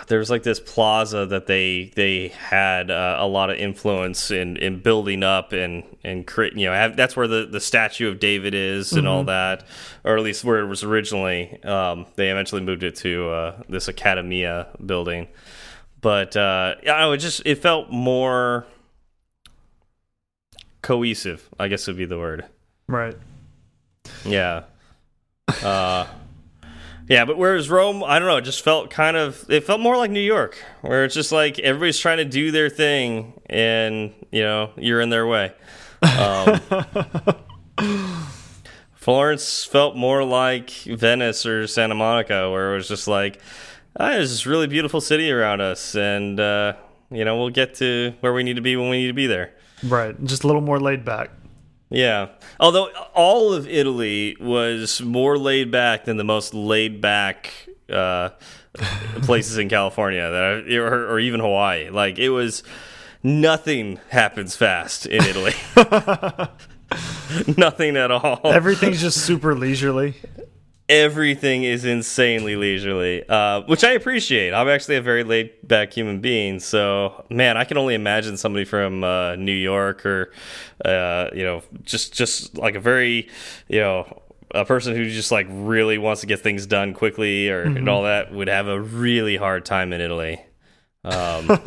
there 0.06 0.18
was 0.18 0.30
like 0.30 0.42
this 0.42 0.60
plaza 0.60 1.26
that 1.26 1.46
they 1.46 1.92
they 1.94 2.28
had 2.28 2.90
uh, 2.90 3.16
a 3.18 3.26
lot 3.26 3.50
of 3.50 3.56
influence 3.56 4.30
in 4.30 4.56
in 4.56 4.80
building 4.80 5.22
up 5.22 5.52
and 5.52 5.84
and 6.04 6.26
cre- 6.26 6.44
you 6.44 6.66
know 6.66 6.72
have, 6.72 6.96
that's 6.96 7.16
where 7.16 7.26
the 7.28 7.46
the 7.46 7.60
statue 7.60 8.08
of 8.08 8.20
David 8.20 8.54
is 8.54 8.92
and 8.92 9.08
all 9.08 9.24
that 9.24 9.64
or 10.04 10.16
at 10.16 10.22
least 10.22 10.44
where 10.44 10.60
it 10.60 10.66
was 10.66 10.84
originally. 10.84 11.62
Um, 11.64 12.06
they 12.16 12.30
eventually 12.30 12.62
moved 12.62 12.82
it 12.82 12.96
to 12.96 13.30
uh, 13.30 13.62
this 13.68 13.88
Academia 13.88 14.68
building. 14.84 15.28
But 16.00 16.36
uh, 16.36 16.76
I 16.80 16.84
don't 16.84 17.00
know 17.00 17.12
it 17.12 17.18
just 17.18 17.42
it 17.44 17.56
felt 17.56 17.90
more 17.90 18.66
cohesive 20.82 21.48
I 21.58 21.68
guess 21.68 21.86
would 21.86 21.96
be 21.96 22.04
the 22.04 22.18
word. 22.18 22.44
Right. 22.86 23.16
yeah. 24.24 24.64
Uh 25.62 26.06
Yeah, 27.08 27.24
but 27.24 27.38
whereas 27.38 27.70
Rome, 27.70 28.04
I 28.04 28.18
don't 28.18 28.28
know, 28.28 28.36
it 28.36 28.42
just 28.42 28.62
felt 28.62 28.90
kind 28.90 29.16
of 29.16 29.44
it 29.48 29.64
felt 29.64 29.80
more 29.80 29.96
like 29.96 30.10
New 30.10 30.20
York, 30.20 30.62
where 30.82 31.04
it's 31.04 31.14
just 31.14 31.32
like 31.32 31.58
everybody's 31.58 31.98
trying 31.98 32.18
to 32.18 32.24
do 32.24 32.50
their 32.50 32.68
thing 32.68 33.40
and, 33.46 34.12
you 34.30 34.42
know, 34.42 34.70
you're 34.76 35.00
in 35.00 35.10
their 35.10 35.26
way. 35.26 35.52
Um 36.02 36.60
Florence 38.94 39.64
felt 39.64 39.96
more 39.96 40.22
like 40.22 40.70
Venice 40.70 41.46
or 41.46 41.66
Santa 41.66 41.94
Monica, 41.94 42.50
where 42.50 42.72
it 42.72 42.76
was 42.76 42.88
just 42.88 43.08
like, 43.08 43.40
ah, 43.98 44.10
there's 44.10 44.30
this 44.30 44.44
really 44.44 44.66
beautiful 44.66 45.00
city 45.00 45.30
around 45.32 45.62
us, 45.62 45.94
and 45.94 46.38
uh, 46.38 46.74
you 47.10 47.24
know, 47.24 47.38
we'll 47.38 47.48
get 47.48 47.74
to 47.76 48.12
where 48.20 48.34
we 48.34 48.42
need 48.42 48.56
to 48.56 48.60
be 48.60 48.76
when 48.76 48.90
we 48.90 48.98
need 48.98 49.06
to 49.06 49.14
be 49.14 49.26
there. 49.26 49.52
Right. 49.82 50.22
Just 50.24 50.44
a 50.44 50.46
little 50.46 50.60
more 50.60 50.78
laid 50.78 51.04
back. 51.06 51.30
Yeah. 51.90 52.28
Although 52.60 52.88
all 53.14 53.52
of 53.52 53.68
Italy 53.68 54.36
was 54.40 55.00
more 55.00 55.38
laid 55.38 55.70
back 55.70 56.04
than 56.04 56.16
the 56.16 56.24
most 56.24 56.54
laid 56.54 57.00
back 57.00 57.52
uh, 57.90 58.30
places 59.22 59.58
in 59.58 59.68
California 59.68 60.30
that 60.30 60.42
I, 60.70 60.74
or, 60.76 61.12
or 61.12 61.18
even 61.20 61.40
Hawaii. 61.40 61.90
Like 61.90 62.18
it 62.18 62.30
was 62.30 62.62
nothing 63.22 63.98
happens 64.10 64.56
fast 64.56 65.06
in 65.06 65.22
Italy. 65.24 65.54
nothing 67.56 67.96
at 67.96 68.10
all. 68.10 68.40
Everything's 68.44 69.00
just 69.00 69.24
super 69.24 69.54
leisurely. 69.54 70.14
Everything 70.88 71.64
is 71.64 71.84
insanely 71.84 72.56
leisurely, 72.56 73.28
uh, 73.28 73.60
which 73.62 73.84
I 73.84 73.90
appreciate. 73.90 74.54
I'm 74.54 74.68
actually 74.68 74.96
a 74.96 75.02
very 75.02 75.22
laid 75.22 75.52
back 75.66 75.92
human 75.92 76.20
being, 76.20 76.60
so 76.60 77.26
man, 77.28 77.58
I 77.58 77.64
can 77.64 77.76
only 77.76 77.94
imagine 77.94 78.38
somebody 78.38 78.64
from 78.64 79.04
uh, 79.04 79.36
New 79.36 79.52
York 79.52 80.06
or 80.06 80.32
uh, 80.84 81.28
you 81.34 81.44
know, 81.44 81.62
just 81.82 82.14
just 82.14 82.56
like 82.56 82.74
a 82.74 82.80
very 82.80 83.28
you 83.68 83.80
know 83.80 84.22
a 84.54 84.64
person 84.64 84.94
who 84.94 85.10
just 85.10 85.30
like 85.30 85.46
really 85.50 85.98
wants 85.98 86.22
to 86.22 86.26
get 86.26 86.40
things 86.40 86.66
done 86.66 86.94
quickly 86.94 87.50
or 87.50 87.64
and 87.64 87.86
all 87.86 88.04
that 88.04 88.32
would 88.32 88.48
have 88.48 88.66
a 88.66 88.80
really 88.80 89.36
hard 89.36 89.66
time 89.66 89.92
in 89.92 90.00
Italy. 90.00 90.40
Um, 91.04 91.60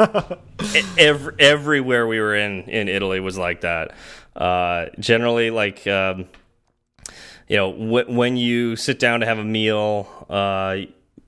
every, 0.98 1.36
everywhere 1.38 2.08
we 2.08 2.20
were 2.20 2.36
in 2.36 2.64
in 2.64 2.88
Italy 2.88 3.20
was 3.20 3.38
like 3.38 3.62
that. 3.62 3.92
Uh, 4.36 4.88
generally, 5.00 5.52
like. 5.52 5.86
Um, 5.86 6.26
you 7.52 7.58
know, 7.58 7.74
wh 7.74 8.10
when 8.10 8.38
you 8.38 8.78
sit 8.78 8.98
down 8.98 9.20
to 9.20 9.26
have 9.26 9.38
a 9.38 9.44
meal, 9.44 10.08
uh, 10.30 10.78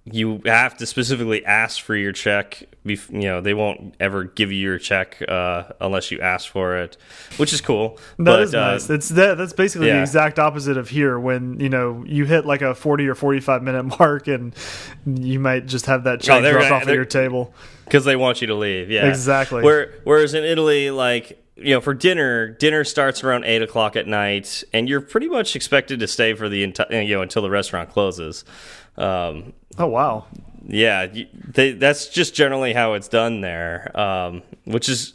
you 0.06 0.42
have 0.46 0.78
to 0.78 0.86
specifically 0.86 1.46
ask 1.46 1.82
for 1.82 1.98
your 1.98 2.14
check. 2.14 2.64
Bef 2.86 3.10
you 3.10 3.28
know, 3.28 3.42
they 3.42 3.54
won't 3.54 3.96
ever 4.00 4.24
give 4.24 4.50
you 4.50 4.60
your 4.60 4.80
check 4.80 5.22
uh, 5.28 5.64
unless 5.82 6.12
you 6.12 6.22
ask 6.22 6.50
for 6.50 6.78
it, 6.78 6.96
which 7.36 7.52
is 7.52 7.60
cool. 7.60 7.98
That 8.20 8.24
but, 8.26 8.42
is 8.42 8.56
uh, 8.56 8.72
nice. 8.72 8.90
It's 8.90 9.10
that. 9.10 9.38
That's 9.38 9.52
basically 9.52 9.90
the 9.90 10.00
exact 10.00 10.40
opposite 10.40 10.78
of 10.78 10.88
here. 10.88 11.20
When 11.20 11.60
you 11.60 11.68
know 11.68 12.06
you 12.08 12.24
hit 12.24 12.46
like 12.46 12.62
a 12.62 12.74
forty 12.74 13.06
or 13.06 13.16
forty-five 13.16 13.62
minute 13.62 13.84
mark, 14.00 14.30
and 14.30 14.56
you 15.06 15.42
might 15.42 15.66
just 15.66 15.88
have 15.88 16.06
that 16.06 16.22
check 16.22 16.42
Oh, 16.42 16.52
dropped 16.54 16.72
off 16.72 16.88
at 16.88 16.94
your 16.94 17.04
table. 17.04 17.54
because 17.84 18.06
they 18.06 18.16
want 18.16 18.40
you 18.40 18.48
to 18.48 18.56
leave. 18.56 18.90
Yeah, 18.90 19.10
Exactly. 19.10 19.62
Where 19.62 19.94
whereas 20.06 20.34
in 20.34 20.46
Italy, 20.46 20.90
like 20.90 21.43
you 21.56 21.74
know, 21.76 21.82
for 21.82 21.94
dinner, 21.94 22.50
dinner 22.50 22.84
starts 22.84 23.24
around 23.24 23.44
eight 23.46 23.62
o'clock 23.62 23.96
at 23.96 24.08
night, 24.08 24.64
and 24.74 24.90
you're 24.90 25.02
pretty 25.02 25.28
much 25.28 25.56
expected 25.56 26.00
to 26.00 26.08
stay 26.08 26.34
for 26.34 26.50
the 26.50 26.64
entire 26.64 27.02
you 27.02 27.16
know 27.16 27.22
until 27.22 27.42
the 27.42 27.50
restaurant 27.50 27.90
closes. 27.90 28.44
Um, 28.98 29.54
Oh 29.78 29.88
wow. 29.88 30.26
yeah, 30.68 31.08
they, 31.34 31.72
that's 31.74 32.08
just 32.10 32.36
generally 32.36 32.74
how 32.74 32.94
it's 32.94 33.08
done 33.08 33.42
there, 33.42 33.92
um, 34.00 34.44
which 34.66 34.88
is 34.90 35.14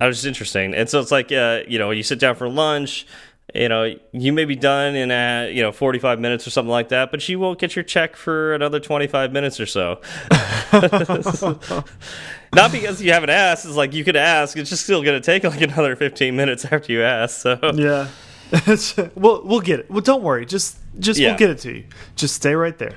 I 0.00 0.06
was 0.06 0.16
just 0.18 0.26
interesting. 0.26 0.74
And 0.74 0.88
so 0.88 1.00
it's 1.00 1.10
like 1.10 1.30
uh, 1.32 1.60
you 1.68 1.78
know, 1.78 1.90
you 1.90 2.02
sit 2.02 2.18
down 2.18 2.34
for 2.36 2.48
lunch. 2.48 3.06
You 3.54 3.68
know, 3.68 3.94
you 4.12 4.32
may 4.32 4.44
be 4.44 4.56
done 4.56 4.94
in 4.94 5.10
uh, 5.10 5.48
you 5.50 5.62
know 5.62 5.72
forty 5.72 5.98
five 5.98 6.20
minutes 6.20 6.46
or 6.46 6.50
something 6.50 6.70
like 6.70 6.88
that, 6.90 7.10
but 7.10 7.28
you 7.28 7.38
won't 7.38 7.58
get 7.58 7.74
your 7.76 7.82
check 7.82 8.16
for 8.16 8.54
another 8.54 8.80
twenty 8.80 9.06
five 9.06 9.32
minutes 9.32 9.58
or 9.60 9.66
so. 9.66 10.00
Not 12.52 12.72
because 12.72 13.00
you 13.00 13.12
haven't 13.12 13.30
asked. 13.30 13.64
It's 13.64 13.76
like 13.76 13.92
you 13.94 14.04
could 14.04 14.16
ask. 14.16 14.56
It's 14.56 14.70
just 14.70 14.84
still 14.84 15.02
going 15.02 15.20
to 15.20 15.24
take 15.24 15.44
like 15.44 15.60
another 15.60 15.94
fifteen 15.96 16.36
minutes 16.36 16.64
after 16.64 16.92
you 16.92 17.02
ask. 17.02 17.40
So 17.40 17.58
Yeah. 17.74 18.08
we'll 19.14 19.42
we'll 19.44 19.60
get 19.60 19.80
it. 19.80 19.90
Well, 19.90 20.00
don't 20.00 20.22
worry. 20.22 20.44
Just 20.46 20.76
just 20.98 21.20
Yeah. 21.20 21.28
we'll 21.30 21.38
get 21.38 21.50
it 21.50 21.58
to 21.60 21.72
you. 21.76 21.84
Just 22.16 22.34
stay 22.34 22.54
right 22.54 22.76
there. 22.78 22.96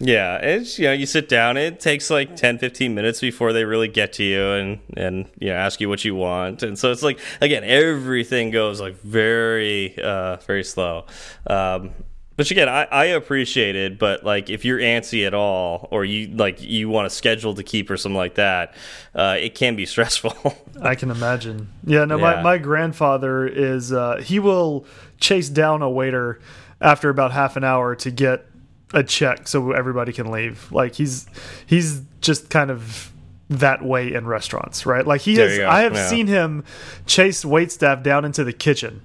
Yeah, 0.00 0.36
it's 0.36 0.78
you 0.78 0.86
know 0.86 0.92
you 0.92 1.06
sit 1.06 1.28
down. 1.28 1.56
It 1.56 1.80
takes 1.80 2.08
like 2.08 2.36
10, 2.36 2.58
15 2.58 2.94
minutes 2.94 3.20
before 3.20 3.52
they 3.52 3.64
really 3.64 3.88
get 3.88 4.12
to 4.14 4.24
you 4.24 4.52
and 4.52 4.78
and 4.96 5.28
you 5.40 5.48
know 5.48 5.54
ask 5.56 5.80
you 5.80 5.88
what 5.88 6.04
you 6.04 6.14
want. 6.14 6.62
And 6.62 6.78
so 6.78 6.92
it's 6.92 7.02
like 7.02 7.18
again 7.40 7.64
everything 7.64 8.50
goes 8.50 8.80
like 8.80 8.96
very 9.02 9.98
uh, 10.00 10.36
very 10.46 10.62
slow. 10.64 11.06
Um, 11.48 11.90
which 12.36 12.52
again 12.52 12.68
I, 12.68 12.84
I 12.84 13.04
appreciate 13.06 13.74
it, 13.74 13.98
but 13.98 14.22
like 14.24 14.48
if 14.48 14.64
you're 14.64 14.78
antsy 14.78 15.26
at 15.26 15.34
all 15.34 15.88
or 15.90 16.04
you 16.04 16.28
like 16.28 16.62
you 16.62 16.88
want 16.88 17.08
a 17.08 17.10
schedule 17.10 17.54
to 17.56 17.64
keep 17.64 17.90
or 17.90 17.96
something 17.96 18.16
like 18.16 18.36
that, 18.36 18.74
uh, 19.16 19.36
it 19.40 19.56
can 19.56 19.74
be 19.74 19.84
stressful. 19.94 20.54
I 20.80 20.94
can 20.94 21.10
imagine. 21.10 21.68
Yeah, 21.84 22.04
no, 22.04 22.16
Yeah. 22.16 22.36
my, 22.36 22.42
my 22.42 22.58
grandfather 22.58 23.44
is 23.48 23.92
uh 23.92 24.18
he 24.18 24.38
will 24.38 24.86
chase 25.18 25.48
down 25.48 25.82
a 25.82 25.90
waiter 25.90 26.38
after 26.80 27.08
about 27.08 27.32
half 27.32 27.56
an 27.56 27.64
hour 27.64 27.96
to 27.96 28.12
get 28.12 28.46
a 28.94 29.02
check 29.04 29.46
so 29.48 29.72
everybody 29.72 30.12
can 30.12 30.30
leave. 30.30 30.70
Like 30.72 30.94
he's 30.94 31.26
he's 31.66 32.00
just 32.20 32.50
kind 32.50 32.70
of 32.70 33.12
that 33.50 33.82
way 33.84 34.12
in 34.12 34.26
restaurants, 34.26 34.84
right? 34.86 35.06
Like 35.06 35.20
he 35.22 35.34
There 35.36 35.48
has. 35.48 35.58
I 35.60 35.80
have 35.82 35.94
Yeah. 35.94 36.06
seen 36.08 36.26
him 36.26 36.64
chase 37.06 37.44
wait 37.44 37.72
staff 37.72 38.02
down 38.02 38.24
into 38.24 38.44
the 38.44 38.52
kitchen 38.52 39.02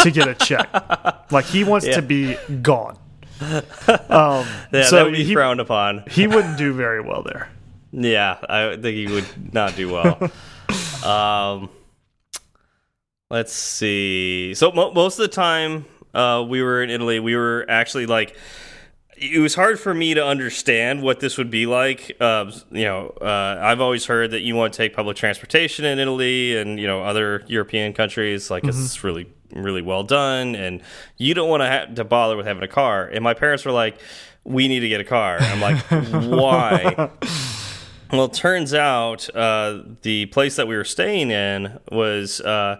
to 0.00 0.10
get 0.10 0.28
a 0.28 0.34
check. 0.34 0.68
like 1.32 1.44
he 1.46 1.64
wants 1.64 1.86
Yeah. 1.86 1.96
to 1.96 2.02
be 2.02 2.36
gone. 2.62 2.98
Um 3.40 4.46
yeah, 4.72 4.84
so 4.84 4.96
that 4.96 5.04
would 5.04 5.12
be 5.12 5.24
he, 5.24 5.34
frowned 5.34 5.60
upon. 5.60 6.04
he 6.10 6.26
wouldn't 6.26 6.56
do 6.56 6.72
very 6.72 7.00
well 7.00 7.22
there. 7.22 7.48
Yeah, 7.92 8.38
I 8.48 8.76
think 8.76 8.96
he 8.96 9.06
would 9.08 9.52
not 9.54 9.76
do 9.76 9.92
well. 9.92 10.30
Um, 11.04 11.68
let's 13.30 13.52
see. 13.52 14.54
So 14.54 14.72
mo 14.72 14.92
most 14.92 15.18
of 15.18 15.22
the 15.22 15.28
time 15.34 15.84
uh, 16.14 16.42
we 16.48 16.62
were 16.62 16.82
in 16.82 16.88
Italy, 16.88 17.20
we 17.20 17.36
were 17.36 17.66
actually 17.68 18.06
like 18.06 18.36
it 19.16 19.40
was 19.40 19.54
hard 19.54 19.78
for 19.78 19.94
me 19.94 20.14
to 20.14 20.24
understand 20.24 21.02
what 21.02 21.20
this 21.20 21.38
would 21.38 21.50
be 21.50 21.66
like. 21.66 22.16
Uh, 22.20 22.50
you 22.70 22.84
know, 22.84 23.08
uh, 23.20 23.58
I've 23.60 23.80
always 23.80 24.06
heard 24.06 24.32
that 24.32 24.40
you 24.40 24.54
want 24.54 24.72
to 24.72 24.76
take 24.76 24.94
public 24.94 25.16
transportation 25.16 25.84
in 25.84 25.98
Italy 25.98 26.56
and 26.56 26.78
you 26.78 26.86
know 26.86 27.02
other 27.02 27.44
European 27.46 27.92
countries, 27.92 28.50
like 28.50 28.64
mm 28.64 28.70
-hmm. 28.70 28.84
it's 28.84 29.04
really 29.04 29.26
really 29.52 29.82
well 29.82 30.02
done, 30.02 30.56
and 30.56 30.80
you 31.16 31.34
don't 31.34 31.48
want 31.48 31.62
to 31.62 31.66
have 31.66 31.94
to 31.94 32.04
bother 32.04 32.36
with 32.36 32.46
having 32.46 32.62
a 32.62 32.68
car. 32.68 33.06
And 33.14 33.22
my 33.22 33.34
parents 33.34 33.64
were 33.64 33.84
like, 33.84 33.98
"We 34.44 34.68
need 34.68 34.80
to 34.80 34.88
get 34.88 35.00
a 35.00 35.04
car." 35.04 35.38
I'm 35.40 35.60
like, 35.60 35.78
"Why?" 36.40 37.10
well, 38.10 38.24
it 38.24 38.34
turns 38.34 38.72
out 38.74 39.28
uh, 39.34 39.82
the 40.02 40.26
place 40.26 40.56
that 40.56 40.68
we 40.68 40.76
were 40.76 40.86
staying 40.86 41.30
in 41.30 41.78
was 41.90 42.40
uh, 42.40 42.76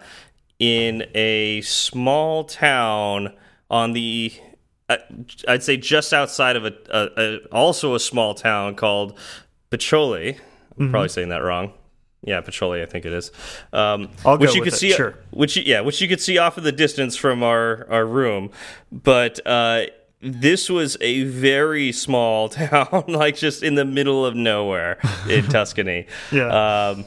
in 0.59 1.05
a 1.15 1.61
small 1.63 2.45
town 2.45 3.33
on 3.69 3.93
the 3.93 4.33
I'd 5.49 5.63
say 5.63 5.77
just 5.77 6.13
outside 6.13 6.57
of 6.57 6.65
a, 6.65 6.73
a, 6.91 7.09
a 7.17 7.39
also 7.53 7.95
a 7.95 8.01
small 8.01 8.35
town 8.35 8.75
called 8.75 9.19
Peccioli. 9.71 10.29
I'm 10.29 10.35
mm 10.35 10.87
-hmm. 10.87 10.91
probably 10.91 11.09
saying 11.09 11.31
that 11.31 11.43
wrong. 11.43 11.73
Yeah, 12.27 12.43
Peccioli, 12.43 12.83
I 12.83 12.87
think 12.87 13.05
it 13.05 13.13
is. 13.13 13.31
Um, 13.73 14.09
which 14.39 14.55
you 14.55 14.63
could 14.63 14.73
it. 14.73 14.79
see, 14.79 14.93
sure. 14.93 15.15
which 15.31 15.57
yeah, 15.57 15.85
which 15.85 16.01
you 16.01 16.09
could 16.09 16.21
see 16.21 16.39
off 16.39 16.57
of 16.57 16.65
the 16.65 16.73
distance 16.73 17.19
from 17.19 17.43
our 17.43 17.87
our 17.91 18.07
room, 18.07 18.51
but. 18.91 19.41
Uh, 19.47 19.87
this 20.27 20.71
was 20.71 20.97
a 21.03 21.25
very 21.25 21.93
small 21.93 22.49
town, 22.61 23.05
like 23.09 23.37
just 23.37 23.63
in 23.63 23.75
the 23.75 23.85
middle 23.85 24.25
of 24.25 24.35
nowhere 24.35 24.97
in 25.29 25.45
Tuscany. 25.51 26.07
yeah. 26.33 26.49
Um, 26.91 27.05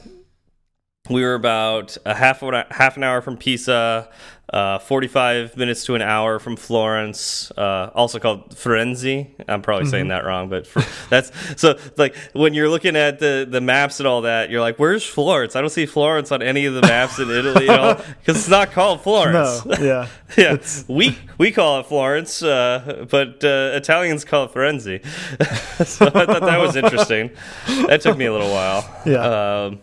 we 1.09 1.23
were 1.23 1.33
about 1.33 1.97
a 2.05 2.13
half 2.13 2.41
half 2.69 2.97
an 2.97 3.03
hour 3.03 3.21
from 3.21 3.37
Pisa, 3.37 4.09
uh, 4.53 4.79
45 4.79 5.57
minutes 5.57 5.83
to 5.85 5.95
an 5.95 6.01
hour 6.01 6.39
from 6.39 6.55
Florence, 6.55 7.51
uh, 7.57 7.91
also 7.93 8.17
called 8.17 8.55
Firenze. 8.55 9.27
I'm 9.47 9.61
probably 9.61 9.83
mm 9.83 9.87
-hmm. 9.87 9.91
saying 9.91 10.07
that 10.09 10.23
wrong, 10.23 10.49
but 10.49 10.65
for, 10.65 10.83
that's 11.09 11.31
so 11.55 11.75
like 11.97 12.15
when 12.33 12.53
you're 12.53 12.69
looking 12.69 12.95
at 12.95 13.19
the 13.19 13.45
the 13.49 13.59
maps 13.61 13.99
and 13.99 14.07
all 14.07 14.21
that, 14.21 14.49
you're 14.49 14.65
like, 14.65 14.79
"Where's 14.79 15.05
Florence? 15.05 15.57
I 15.57 15.61
don't 15.61 15.73
see 15.73 15.85
Florence 15.85 16.35
on 16.35 16.41
any 16.41 16.67
of 16.67 16.73
the 16.81 16.87
maps 16.87 17.19
in 17.19 17.29
Italy 17.29 17.67
because 17.67 18.39
it's 18.39 18.49
not 18.49 18.71
called 18.71 19.01
Florence." 19.01 19.65
No, 19.65 19.85
yeah, 19.85 20.07
yeah. 20.37 20.53
It's... 20.53 20.85
We 20.87 21.17
we 21.37 21.51
call 21.51 21.79
it 21.79 21.85
Florence, 21.87 22.45
uh, 22.45 23.05
but 23.09 23.43
uh, 23.43 23.81
Italians 23.81 24.25
call 24.25 24.45
it 24.45 24.51
Firenze. 24.53 25.01
so 25.85 26.05
I 26.05 26.25
thought 26.25 26.45
that 26.51 26.59
was 26.59 26.75
interesting. 26.75 27.31
that 27.87 28.01
took 28.01 28.17
me 28.17 28.25
a 28.25 28.31
little 28.31 28.51
while. 28.51 28.83
Yeah. 29.05 29.65
Um, 29.65 29.79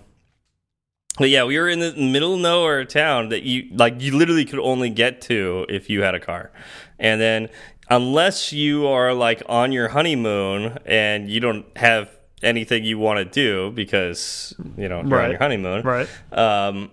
but 1.18 1.30
yeah, 1.30 1.44
we 1.44 1.58
were 1.58 1.68
in 1.68 1.78
the 1.78 1.94
middle 1.94 2.34
of 2.34 2.40
nowhere 2.40 2.84
town 2.84 3.28
that 3.28 3.44
you 3.44 3.68
like 3.72 4.00
you 4.00 4.16
literally 4.16 4.44
could 4.44 4.58
only 4.58 4.90
get 4.90 5.20
to 5.22 5.64
if 5.68 5.88
you 5.88 6.02
had 6.02 6.14
a 6.14 6.20
car. 6.20 6.50
And 6.98 7.20
then 7.20 7.48
unless 7.88 8.52
you 8.52 8.86
are 8.86 9.14
like 9.14 9.42
on 9.46 9.70
your 9.70 9.88
honeymoon 9.88 10.78
and 10.84 11.30
you 11.30 11.40
don't 11.40 11.66
have 11.76 12.10
anything 12.42 12.84
you 12.84 12.98
want 12.98 13.18
to 13.18 13.24
do 13.24 13.70
because 13.72 14.54
you 14.76 14.88
know 14.88 15.00
you're 15.02 15.10
right. 15.10 15.24
on 15.24 15.30
your 15.30 15.38
honeymoon, 15.38 15.82
right? 15.82 16.08
Um, 16.32 16.90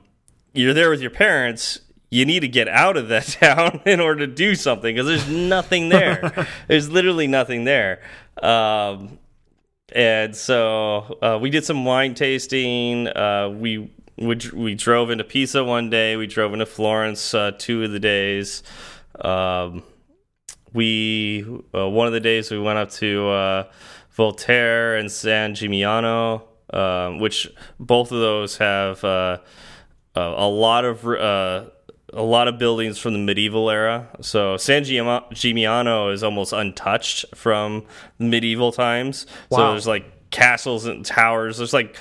you're 0.53 0.73
there 0.73 0.89
with 0.89 1.01
your 1.01 1.11
parents. 1.11 1.79
You 2.11 2.25
need 2.25 2.41
to 2.41 2.47
get 2.47 2.67
out 2.67 2.97
of 2.97 3.07
that 3.07 3.25
town 3.41 3.81
in 3.85 3.99
order 3.99 4.27
to 4.27 4.33
do 4.33 4.53
something 4.53 4.93
because 4.93 5.07
there's 5.07 5.29
nothing 5.29 5.89
there. 5.89 6.47
there's 6.67 6.89
literally 6.89 7.27
nothing 7.27 7.63
there. 7.63 8.01
Um, 8.41 9.17
and 9.93 10.35
so 10.35 11.17
uh, 11.21 11.39
we 11.41 11.49
did 11.49 11.65
some 11.65 11.85
wine 11.85 12.13
tasting. 12.13 13.07
Uh, 13.07 13.49
we 13.49 13.89
we, 14.21 14.37
we 14.53 14.75
drove 14.75 15.09
into 15.09 15.23
Pisa 15.23 15.63
one 15.63 15.89
day. 15.89 16.15
We 16.15 16.27
drove 16.27 16.53
into 16.53 16.65
Florence 16.65 17.33
uh, 17.33 17.51
two 17.57 17.83
of 17.83 17.91
the 17.91 17.99
days. 17.99 18.63
Um, 19.19 19.83
we 20.73 21.45
uh, 21.75 21.89
one 21.89 22.07
of 22.07 22.13
the 22.13 22.19
days 22.19 22.49
we 22.51 22.59
went 22.59 22.79
up 22.79 22.91
to 22.91 23.27
uh, 23.27 23.63
Volterra 24.17 24.99
and 24.99 25.11
San 25.11 25.53
Gimignano, 25.53 26.43
um, 26.73 27.19
which 27.19 27.49
both 27.79 28.11
of 28.11 28.19
those 28.19 28.57
have 28.57 29.03
uh, 29.03 29.39
a 30.15 30.47
lot 30.47 30.85
of 30.85 31.05
uh, 31.05 31.65
a 32.13 32.23
lot 32.23 32.47
of 32.47 32.57
buildings 32.57 32.97
from 32.97 33.13
the 33.13 33.19
medieval 33.19 33.69
era. 33.69 34.07
So 34.21 34.57
San 34.57 34.83
Gimignano 34.83 36.13
is 36.13 36.23
almost 36.23 36.53
untouched 36.53 37.25
from 37.35 37.85
medieval 38.19 38.71
times. 38.71 39.25
Wow. 39.49 39.57
So 39.57 39.71
there's 39.71 39.87
like 39.87 40.29
castles 40.29 40.85
and 40.85 41.05
towers. 41.05 41.57
There's 41.57 41.73
like 41.73 41.97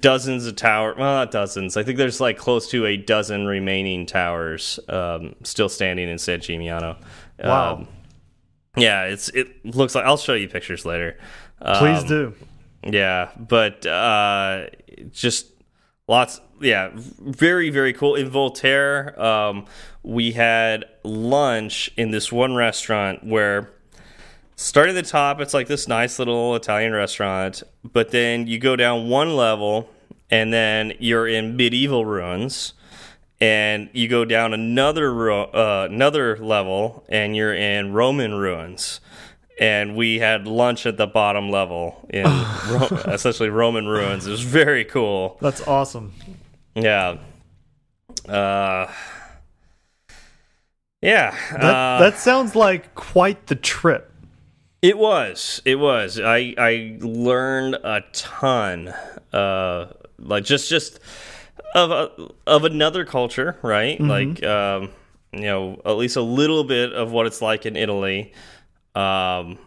dozens 0.00 0.46
of 0.46 0.56
towers. 0.56 0.96
Well, 0.98 1.14
not 1.14 1.30
dozens. 1.30 1.76
I 1.76 1.82
think 1.82 1.98
there's 1.98 2.20
like 2.20 2.36
close 2.36 2.68
to 2.70 2.86
a 2.86 2.96
dozen 2.96 3.46
remaining 3.46 4.06
towers 4.06 4.80
um, 4.88 5.34
still 5.44 5.68
standing 5.68 6.08
in 6.08 6.18
San 6.18 6.40
Gimignano. 6.40 6.96
Wow. 7.42 7.74
Um, 7.74 7.88
yeah, 8.76 9.04
it's 9.04 9.28
it 9.30 9.64
looks 9.64 9.94
like 9.94 10.04
I'll 10.04 10.16
show 10.16 10.34
you 10.34 10.48
pictures 10.48 10.84
later. 10.84 11.18
Um, 11.60 11.78
Please 11.78 12.04
do. 12.04 12.34
Yeah, 12.84 13.30
but 13.36 13.84
uh, 13.86 14.66
just 15.10 15.46
lots. 16.06 16.40
Yeah, 16.60 16.90
very 16.94 17.70
very 17.70 17.92
cool. 17.92 18.14
In 18.14 18.30
Volterra, 18.30 19.16
um, 19.18 19.66
we 20.02 20.32
had 20.32 20.84
lunch 21.04 21.90
in 21.96 22.10
this 22.10 22.32
one 22.32 22.54
restaurant 22.54 23.24
where 23.24 23.70
start 24.58 24.88
at 24.88 24.94
the 24.94 25.02
top 25.02 25.40
it's 25.40 25.54
like 25.54 25.68
this 25.68 25.86
nice 25.86 26.18
little 26.18 26.56
italian 26.56 26.92
restaurant 26.92 27.62
but 27.92 28.10
then 28.10 28.46
you 28.46 28.58
go 28.58 28.74
down 28.74 29.08
one 29.08 29.36
level 29.36 29.88
and 30.30 30.52
then 30.52 30.92
you're 30.98 31.28
in 31.28 31.56
medieval 31.56 32.04
ruins 32.04 32.74
and 33.40 33.88
you 33.92 34.08
go 34.08 34.24
down 34.24 34.52
another 34.52 35.30
uh, 35.30 35.84
another 35.84 36.36
level 36.38 37.04
and 37.08 37.36
you're 37.36 37.54
in 37.54 37.92
roman 37.92 38.34
ruins. 38.34 39.00
And 39.60 39.96
we 39.96 40.20
had 40.20 40.46
lunch 40.46 40.86
at 40.86 40.96
the 40.96 41.06
bottom 41.06 41.50
level 41.50 42.06
in 42.10 42.24
Ro 42.70 42.86
essentially 43.06 43.48
roman 43.48 43.86
ruins. 43.86 44.26
It 44.26 44.30
was 44.30 44.42
very 44.42 44.84
cool. 44.84 45.36
That's 45.40 45.66
awesome. 45.66 46.12
Yeah. 46.74 47.18
Uh 48.28 48.92
yeah 51.00 51.30
that, 51.52 51.62
uh, 51.62 51.98
that 52.00 52.18
sounds 52.18 52.56
like 52.56 52.92
quite 52.96 53.46
the 53.46 53.54
trip 53.54 54.07
it 54.82 54.98
was. 54.98 55.62
It 55.64 55.76
was. 55.76 56.20
I 56.20 56.54
I 56.58 56.98
learned 57.00 57.74
a 57.74 58.02
ton. 58.12 58.88
Uh, 59.32 59.92
like 60.18 60.44
just 60.44 60.68
just 60.68 61.00
of 61.74 61.90
a, 61.90 62.10
of 62.46 62.64
another 62.64 63.04
culture, 63.04 63.56
right? 63.62 63.98
Mm 63.98 64.06
-hmm. 64.06 64.10
Like 64.10 64.46
um, 64.46 64.90
you 65.32 65.46
know, 65.46 65.80
at 65.84 65.96
least 65.96 66.16
a 66.16 66.22
little 66.22 66.64
bit 66.64 66.92
of 66.92 67.10
what 67.12 67.26
it's 67.26 67.42
like 67.42 67.68
in 67.68 67.76
Italy. 67.76 68.32
Um, 68.94 69.58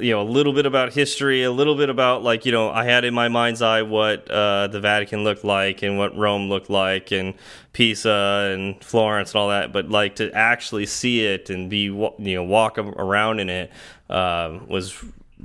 you 0.00 0.12
know 0.12 0.22
a 0.22 0.28
little 0.28 0.52
bit 0.52 0.66
about 0.66 0.92
history, 0.92 1.42
a 1.42 1.50
little 1.50 1.74
bit 1.74 1.90
about 1.90 2.22
like 2.22 2.46
you 2.46 2.52
know 2.52 2.70
I 2.70 2.84
had 2.84 3.04
in 3.04 3.14
my 3.14 3.28
mind's 3.28 3.62
eye 3.62 3.82
what 3.82 4.30
uh, 4.30 4.66
the 4.68 4.80
Vatican 4.80 5.24
looked 5.24 5.44
like 5.44 5.82
and 5.82 5.98
what 5.98 6.16
Rome 6.16 6.48
looked 6.48 6.70
like 6.70 7.12
and 7.12 7.34
Pisa 7.72 8.50
and 8.54 8.82
Florence 8.82 9.32
and 9.32 9.40
all 9.40 9.48
that, 9.48 9.72
but 9.72 9.88
like 9.88 10.16
to 10.16 10.32
actually 10.32 10.86
see 10.86 11.24
it 11.24 11.50
and 11.50 11.68
be 11.68 11.82
you 11.82 12.14
know 12.18 12.44
walk 12.44 12.78
around 12.78 13.40
in 13.40 13.50
it 13.50 13.70
uh, 14.10 14.58
was 14.68 15.04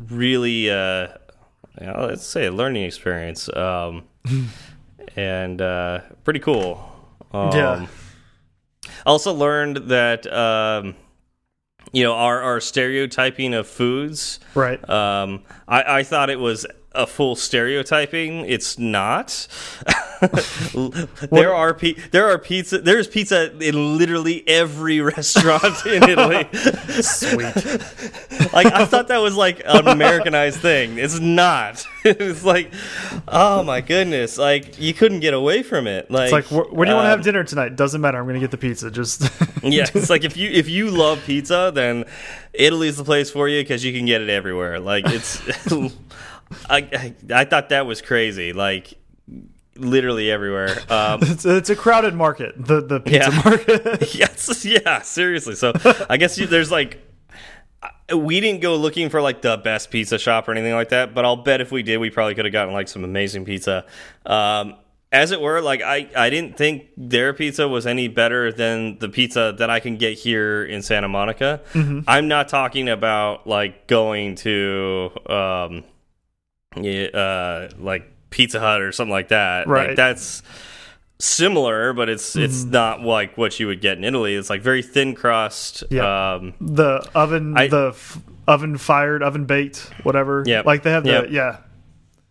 really 0.10 0.70
uh, 0.70 1.08
you 1.80 1.88
know, 1.88 2.06
let's 2.08 2.26
say 2.26 2.46
a 2.46 2.52
learning 2.52 2.84
experience 2.84 3.50
um, 3.56 4.04
and 5.16 5.62
uh, 5.62 6.02
pretty 6.24 6.40
cool. 6.40 6.90
Um, 7.32 7.52
yeah. 7.52 7.88
Also 9.06 9.34
learned 9.34 9.78
that. 9.90 10.32
Um, 10.32 10.96
you 11.92 12.04
know 12.04 12.14
our 12.14 12.42
our 12.42 12.60
stereotyping 12.60 13.54
of 13.54 13.68
foods. 13.68 14.40
Right. 14.56 14.88
Um, 14.90 15.44
I 15.68 16.00
I 16.00 16.04
thought 16.04 16.30
it 16.30 16.40
was 16.40 16.66
a 16.94 17.08
full 17.08 17.36
stereotyping. 17.36 18.46
It's 18.46 18.78
not. 18.78 19.48
there 21.32 21.54
are 21.54 21.78
there 22.12 22.30
are 22.30 22.38
pizza. 22.38 22.78
There's 22.80 23.08
pizza 23.08 23.52
in 23.58 23.98
literally 23.98 24.48
every 24.48 25.02
restaurant 25.02 25.86
in 25.86 26.04
Italy. 26.04 26.48
Sweet. 27.02 27.56
like 28.54 28.68
I 28.68 28.86
thought 28.86 29.08
that 29.10 29.20
was 29.22 29.36
like 29.36 29.62
an 29.66 29.88
Americanized 29.88 30.60
thing. 30.60 30.98
It's 30.98 31.20
not. 31.20 31.86
it's 32.06 32.44
like, 32.44 32.72
oh 33.28 33.64
my 33.64 33.82
goodness! 33.82 34.38
Like 34.38 34.80
you 34.80 34.94
couldn't 34.94 35.20
get 35.20 35.34
away 35.34 35.64
from 35.64 35.88
it. 35.88 36.10
Like, 36.10 36.26
it's 36.26 36.34
like 36.34 36.46
where, 36.52 36.72
where 36.72 36.86
do 36.86 36.92
you 36.92 36.98
um, 36.98 37.04
want 37.04 37.06
to 37.06 37.10
have 37.10 37.24
dinner 37.24 37.44
tonight? 37.44 37.76
Doesn't 37.76 38.00
matter. 38.00 38.18
I'm 38.18 38.26
going 38.26 38.36
to 38.36 38.42
get 38.42 38.52
the 38.52 38.58
pizza. 38.58 38.92
Just 38.92 39.22
yeah. 39.64 39.86
It's 39.94 40.10
like 40.10 40.24
if 40.24 40.38
you 40.38 40.50
if 40.50 40.70
you 40.70 40.90
love 40.90 41.24
pizza, 41.26 41.72
then 41.74 42.06
Italy's 42.54 42.98
the 42.98 43.04
place 43.04 43.30
for 43.30 43.50
you 43.50 43.62
because 43.62 43.84
you 43.84 43.94
can 43.94 44.06
get 44.06 44.22
it 44.22 44.30
everywhere. 44.30 44.80
Like 44.80 45.06
it's. 45.08 45.42
I, 46.70 46.78
I, 46.78 47.16
I 47.34 47.46
thought 47.46 47.70
that 47.70 47.88
was 47.88 48.02
crazy. 48.02 48.54
Like 48.54 48.94
literally 49.78 50.32
everywhere. 50.32 50.78
Um, 50.94 51.20
it's, 51.24 51.46
it's, 51.46 51.70
a 51.70 51.76
crowded 51.76 52.14
market. 52.14 52.54
The 52.56 52.82
the 52.82 53.00
pizza 53.00 53.32
yeah. 53.32 53.42
market. 53.44 54.14
yes, 54.16 54.64
yeah, 54.64 55.02
seriously. 55.02 55.56
So 55.56 55.74
I 56.08 56.18
guess 56.18 56.38
you, 56.38 56.46
there's 56.46 56.70
like 56.70 57.00
we 58.14 58.40
didn't 58.40 58.62
go 58.62 58.76
looking 58.76 59.10
for 59.10 59.22
like 59.22 59.42
the 59.42 59.58
best 59.58 59.90
pizza 59.90 60.20
shop 60.20 60.48
or 60.48 60.52
anything 60.52 60.74
like 60.74 60.90
that, 60.90 61.16
but 61.16 61.26
I'll 61.26 61.38
bet 61.38 61.62
if 61.62 61.72
we 61.72 61.82
did, 61.84 61.98
we 61.98 62.10
probably 62.10 62.36
could 62.36 62.46
have 62.46 62.52
gotten 62.52 62.74
like 62.74 62.88
some 62.88 63.04
amazing 63.04 63.46
pizza. 63.46 63.86
Um, 64.26 64.76
as 65.12 65.32
it 65.32 65.40
were, 65.40 65.62
like 65.62 65.82
I, 65.82 66.10
I 66.16 66.30
didn't 66.30 66.58
think 66.58 66.90
their 66.98 67.34
pizza 67.34 67.68
was 67.68 67.86
any 67.88 68.08
better 68.08 68.52
than 68.52 68.98
the 69.00 69.10
pizza 69.10 69.56
that 69.58 69.70
I 69.70 69.80
can 69.80 69.98
get 69.98 70.18
here 70.18 70.64
in 70.64 70.82
Santa 70.82 71.08
Monica. 71.08 71.62
Mm-hmm. 71.74 72.02
I'm 72.08 72.28
not 72.28 72.50
talking 72.50 72.90
about 72.90 73.48
like 73.48 73.88
going 73.88 74.36
to 74.38 75.12
um, 75.28 75.84
yeah, 76.76 77.06
uh, 77.06 77.70
like 77.78 78.12
Pizza 78.34 78.60
Hut 78.60 78.82
or 78.82 78.92
something 78.92 79.12
like 79.12 79.28
that. 79.28 79.68
Right. 79.68 79.90
Like, 79.90 79.96
that's 79.96 80.42
similar, 81.20 81.94
but 81.94 82.10
it's 82.10 82.36
it's 82.36 82.62
Mm-hmm. 82.64 82.72
not 82.72 83.02
like 83.02 83.38
what 83.38 83.60
you 83.60 83.68
would 83.68 83.80
get 83.82 83.98
in 83.98 84.04
Italy. 84.04 84.36
It's 84.36 84.50
like 84.50 84.62
very 84.62 84.82
thin 84.82 85.14
crust. 85.16 85.84
Yeah. 85.90 86.34
Um, 86.36 86.54
the 86.60 87.08
oven, 87.16 87.56
I- 87.58 87.68
the 87.68 87.90
f 87.90 88.18
oven 88.48 88.78
fired, 88.78 89.24
oven 89.24 89.46
baked, 89.46 89.90
whatever. 90.04 90.44
Yeah. 90.46 90.64
Like 90.66 90.84
they 90.84 90.92
have 90.92 91.04
the 91.04 91.12
Yep. 91.12 91.28
yeah. 91.30 91.58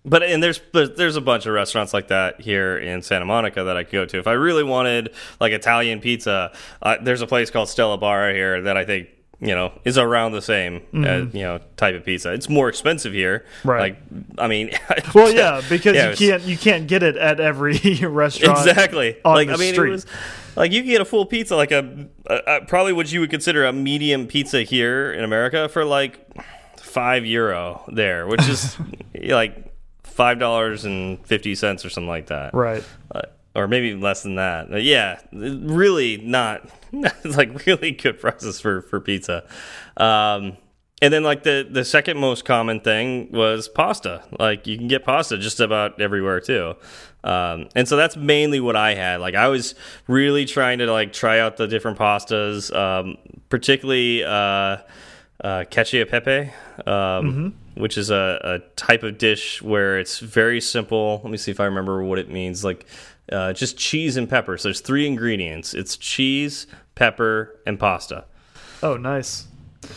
But 0.05 0.25
and 0.25 0.43
there's 0.43 0.59
but 0.59 0.97
there's 0.97 1.15
a 1.17 1.21
bunch 1.21 1.47
of 1.47 1.55
restaurants 1.55 1.95
like 1.95 2.09
that 2.09 2.41
here 2.41 2.77
in 2.77 3.03
Santa 3.03 3.25
Monica 3.25 3.63
that 3.65 3.77
I 3.77 3.85
could 3.85 3.93
go 3.93 4.05
to 4.07 4.19
if 4.19 4.27
I 4.27 4.33
really 4.33 4.65
wanted 4.65 5.15
like 5.41 5.53
Italian 5.53 6.01
pizza. 6.01 6.53
Uh, 6.83 6.97
there's 7.01 7.23
a 7.23 7.27
place 7.27 7.51
called 7.51 7.69
Stella 7.69 7.97
Barra 7.99 8.33
here 8.35 8.63
that 8.63 8.77
I 8.77 8.85
think 8.85 9.07
you 9.43 9.55
know 9.55 9.73
is 9.85 9.99
around 9.99 10.33
the 10.33 10.41
same 10.41 10.81
as, 11.05 11.35
you 11.35 11.43
know 11.43 11.59
type 11.77 11.95
of 11.97 12.05
pizza. 12.05 12.33
It's 12.33 12.49
more 12.49 12.69
expensive 12.69 13.13
here. 13.13 13.45
Mm-hmm. 13.59 13.69
Right. 13.69 13.81
Like 13.81 13.97
I 14.39 14.47
mean. 14.49 14.71
Well, 15.15 15.31
yeah, 15.35 15.61
because 15.69 15.95
Yeah, 15.97 16.05
you 16.05 16.09
was- 16.11 16.19
can't 16.19 16.43
you 16.45 16.57
can't 16.57 16.87
get 16.87 17.03
it 17.03 17.17
at 17.17 17.41
every 17.41 17.77
restaurant. 18.03 18.59
Exactly. 18.59 19.17
on 19.25 19.35
like 19.35 19.49
the 19.49 19.55
I 19.55 19.57
mean, 19.57 19.75
street. 19.75 19.89
it 19.89 19.93
was 19.93 20.07
like 20.57 20.71
you 20.73 20.81
could 20.83 20.89
get 20.89 21.01
a 21.01 21.05
full 21.05 21.27
pizza, 21.27 21.57
like 21.57 21.73
a, 21.73 22.07
a, 22.27 22.35
a 22.47 22.65
probably 22.67 22.93
what 22.93 23.11
you 23.13 23.21
would 23.21 23.31
consider 23.31 23.65
a 23.67 23.73
medium 23.73 24.27
pizza 24.27 24.63
here 24.63 25.13
in 25.13 25.25
America 25.25 25.69
for 25.69 25.85
like 25.85 26.21
five 26.79 27.27
euro 27.27 27.83
there, 27.93 28.27
which 28.27 28.47
is 28.49 28.77
like 29.15 29.73
five 30.05 30.39
dollars 30.39 30.85
and 30.85 31.25
fifty 31.27 31.55
cents 31.55 31.85
or 31.85 31.91
something 31.91 32.09
like 32.09 32.27
that, 32.27 32.55
Right. 32.55 32.85
Uh, 33.15 33.23
or 33.55 33.67
maybe 33.67 33.95
less 33.95 34.23
than 34.23 34.37
that. 34.37 34.73
Uh, 34.73 34.77
yeah, 34.77 35.21
really 35.33 36.19
not 36.19 36.69
like 37.25 37.67
really 37.67 37.93
good 37.93 38.21
prices 38.21 38.61
for 38.61 38.83
for 38.83 39.01
pizza. 39.01 39.45
Um, 39.97 40.57
and 41.01 41.13
then 41.13 41.25
like 41.25 41.43
the 41.43 41.67
the 41.69 41.85
second 41.85 42.19
most 42.19 42.45
common 42.45 42.81
thing 42.81 43.31
was 43.33 43.69
pasta. 43.69 44.23
Like 44.39 44.67
you 44.67 44.79
can 44.79 44.89
get 44.89 45.05
pasta 45.05 45.39
just 45.39 45.59
about 45.59 46.01
everywhere 46.01 46.41
too. 46.41 46.75
Um, 47.25 47.69
and 47.75 47.89
so 47.89 47.97
that's 47.97 48.17
mainly 48.17 48.61
what 48.61 48.77
I 48.77 48.95
had. 48.95 49.21
Like 49.21 49.35
I 49.35 49.49
was 49.49 49.75
really 50.07 50.45
trying 50.45 50.79
to 50.79 50.91
like 50.91 51.13
try 51.13 51.41
out 51.41 51.57
the 51.57 51.67
different 51.67 51.99
pastas, 51.99 52.75
um, 52.75 53.17
particularly 53.49 54.23
uh, 54.23 54.29
uh, 55.43 55.65
cacio 55.71 56.03
e 56.03 56.05
pepe, 56.05 56.53
um, 56.87 57.55
which 57.75 57.97
is 57.97 58.11
a, 58.11 58.41
a 58.45 58.59
type 58.77 59.03
of 59.03 59.19
dish 59.19 59.63
where 59.63 59.99
it's 59.99 60.19
very 60.19 60.61
simple. 60.61 61.21
Let 61.25 61.31
me 61.31 61.39
see 61.39 61.51
if 61.51 61.59
I 61.59 61.65
remember 61.65 62.03
what 62.05 62.19
it 62.19 62.29
means. 62.29 62.65
Like 62.65 62.87
uh, 63.31 63.53
just 63.53 63.77
cheese 63.77 64.17
and 64.17 64.29
pepper. 64.29 64.57
So 64.57 64.69
there's 64.69 64.81
three 64.81 65.07
ingredients. 65.07 65.75
It's 65.75 65.97
cheese, 65.97 66.67
pepper, 66.95 67.59
and 67.67 67.79
pasta. 67.79 68.25
Oh, 68.83 68.97
nice. 68.97 69.47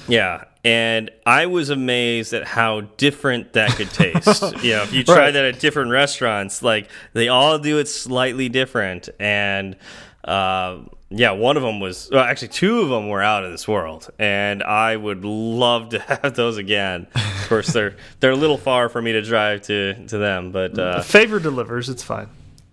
Yeah, 0.08 0.46
and 0.64 1.12
I 1.26 1.46
was 1.46 1.70
amazed 1.70 2.34
at 2.34 2.46
how 2.46 2.82
different 2.98 3.54
that 3.54 3.72
could 3.72 3.90
taste. 3.92 4.42
you 4.64 4.72
know, 4.74 4.84
if 4.84 4.94
you 4.94 5.04
try 5.04 5.16
Right. 5.18 5.32
that 5.32 5.46
at 5.46 5.60
different 5.60 5.92
restaurants, 5.92 6.64
like 6.64 6.90
they 7.14 7.28
all 7.28 7.60
do 7.60 7.78
it 7.78 7.88
slightly 7.88 8.50
different. 8.50 9.10
And 9.20 9.76
uh, 10.24 10.80
yeah, 11.12 11.32
one 11.32 11.56
of 11.56 11.62
them 11.62 11.80
was 11.80 12.10
well, 12.12 12.24
actually 12.24 12.48
two 12.48 12.80
of 12.82 12.90
them 12.90 13.10
were 13.10 13.22
out 13.22 13.44
of 13.46 13.52
this 13.52 13.68
world, 13.68 14.10
and 14.18 14.64
I 14.64 14.96
would 14.98 15.24
love 15.24 15.90
to 15.90 16.00
have 16.24 16.36
those 16.36 16.58
again. 16.58 17.06
Of 17.14 17.46
course, 17.48 17.68
they're 17.72 17.96
they're 18.20 18.32
a 18.32 18.36
little 18.36 18.58
far 18.58 18.90
for 18.90 19.02
me 19.04 19.12
to 19.14 19.22
drive 19.22 19.62
to 19.64 20.08
to 20.08 20.18
them, 20.18 20.52
but 20.52 20.80
uh, 20.80 21.02
Favor 21.04 21.40
delivers. 21.40 21.90
It's 21.90 22.04
fine. 22.04 22.28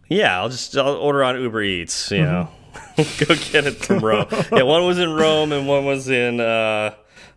yeah, 0.09 0.41
I'll 0.41 0.49
just 0.49 0.75
I'll 0.79 0.95
order 0.97 1.23
on 1.23 1.39
Uber 1.39 1.63
Eats. 1.63 2.11
You 2.11 2.23
know, 2.23 2.49
go 2.97 3.35
get 3.53 3.67
it 3.67 3.77
from 3.85 3.99
Rome. 4.01 4.27
yeah, 4.53 4.63
one 4.63 4.85
was 4.87 4.99
in 4.99 5.13
Rome 5.13 5.53
and 5.53 5.67
one 5.69 5.85
was 5.85 6.09
in 6.09 6.41
uh, 6.41 6.95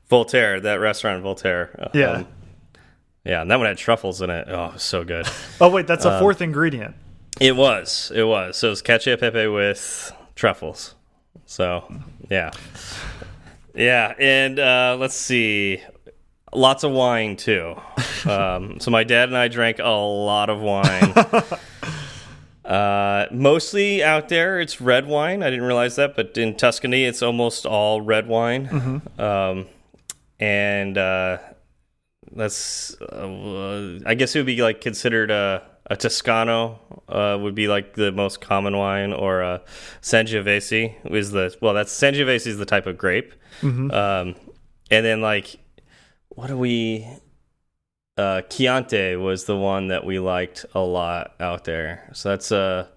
Volterra, 0.09 0.61
that 0.63 0.75
restaurant 0.79 1.17
in 1.19 1.23
Volterra. 1.23 1.69
Um, 1.79 1.89
Yeah. 1.93 2.23
yeah, 3.23 3.41
and 3.41 3.49
that 3.51 3.57
one 3.57 3.67
had 3.67 3.77
truffles 3.77 4.21
in 4.21 4.29
it. 4.29 4.47
Oh, 4.49 4.71
it 4.75 4.79
so 4.81 5.03
good. 5.03 5.27
Oh 5.61 5.69
wait, 5.69 5.87
that's 5.87 6.05
Um, 6.05 6.13
a 6.13 6.19
fourth 6.19 6.41
ingredient. 6.41 6.95
it 7.39 7.55
was. 7.55 8.11
It 8.13 8.23
was. 8.23 8.57
So 8.57 8.67
it 8.67 8.69
was 8.71 8.81
cacio 8.81 9.19
pepe 9.19 9.47
with 9.47 10.11
truffles. 10.35 10.95
So 11.45 11.83
yeah, 12.29 12.51
yeah, 13.73 14.13
and 14.19 14.59
uh, 14.59 14.97
let's 14.99 15.15
see. 15.15 15.81
Lots 16.53 16.83
of 16.83 16.91
wine 16.91 17.35
too. 17.37 17.75
Um, 18.25 18.79
so 18.79 18.89
my 18.89 19.03
dad 19.03 19.29
and 19.29 19.37
I 19.37 19.49
drank 19.49 19.77
a 19.77 19.83
lot 19.87 20.49
of 20.49 20.59
wine. 20.59 21.13
Uh, 22.65 23.27
mostly 23.31 24.03
out 24.03 24.29
there, 24.29 24.59
it's 24.59 24.81
red 24.81 25.05
wine. 25.05 25.43
I 25.43 25.49
didn't 25.51 25.65
realize 25.65 25.95
that, 25.97 26.15
but 26.15 26.37
in 26.37 26.55
Tuscany, 26.55 27.03
it's 27.03 27.21
almost 27.21 27.65
all 27.65 28.01
red 28.01 28.27
wine. 28.27 29.01
Um, 29.19 29.67
and 30.39 30.97
uh, 30.97 31.37
that's, 32.31 32.99
uh, 33.01 33.99
I 34.05 34.15
guess 34.15 34.35
it 34.35 34.39
would 34.39 34.45
be 34.47 34.61
like 34.61 34.81
considered 34.81 35.29
a, 35.31 35.61
a 35.85 35.95
Toscano 35.95 36.79
uh, 37.07 37.37
would 37.39 37.53
be 37.53 37.67
like 37.67 37.93
the 37.93 38.11
most 38.11 38.41
common 38.41 38.75
wine, 38.75 39.13
or 39.13 39.41
a 39.41 39.61
Sangiovese 40.01 40.95
is 41.11 41.29
the 41.31 41.55
well, 41.61 41.75
that's 41.75 41.93
Sangiovese 41.93 42.47
is 42.47 42.57
the 42.57 42.65
type 42.65 42.87
of 42.87 42.97
grape. 42.97 43.33
Um, 43.91 44.35
and 44.89 45.05
then 45.05 45.21
like, 45.21 45.55
what 46.29 46.47
do 46.47 46.57
we? 46.57 47.07
Uh, 48.17 48.41
Chianti 48.43 49.15
was 49.15 49.45
the 49.45 49.57
one 49.57 49.87
that 49.87 50.05
we 50.05 50.19
liked 50.19 50.65
a 50.73 50.79
lot 50.79 51.35
out 51.39 51.65
there. 51.65 52.09
So 52.13 52.29
that's 52.29 52.51
a 52.51 52.89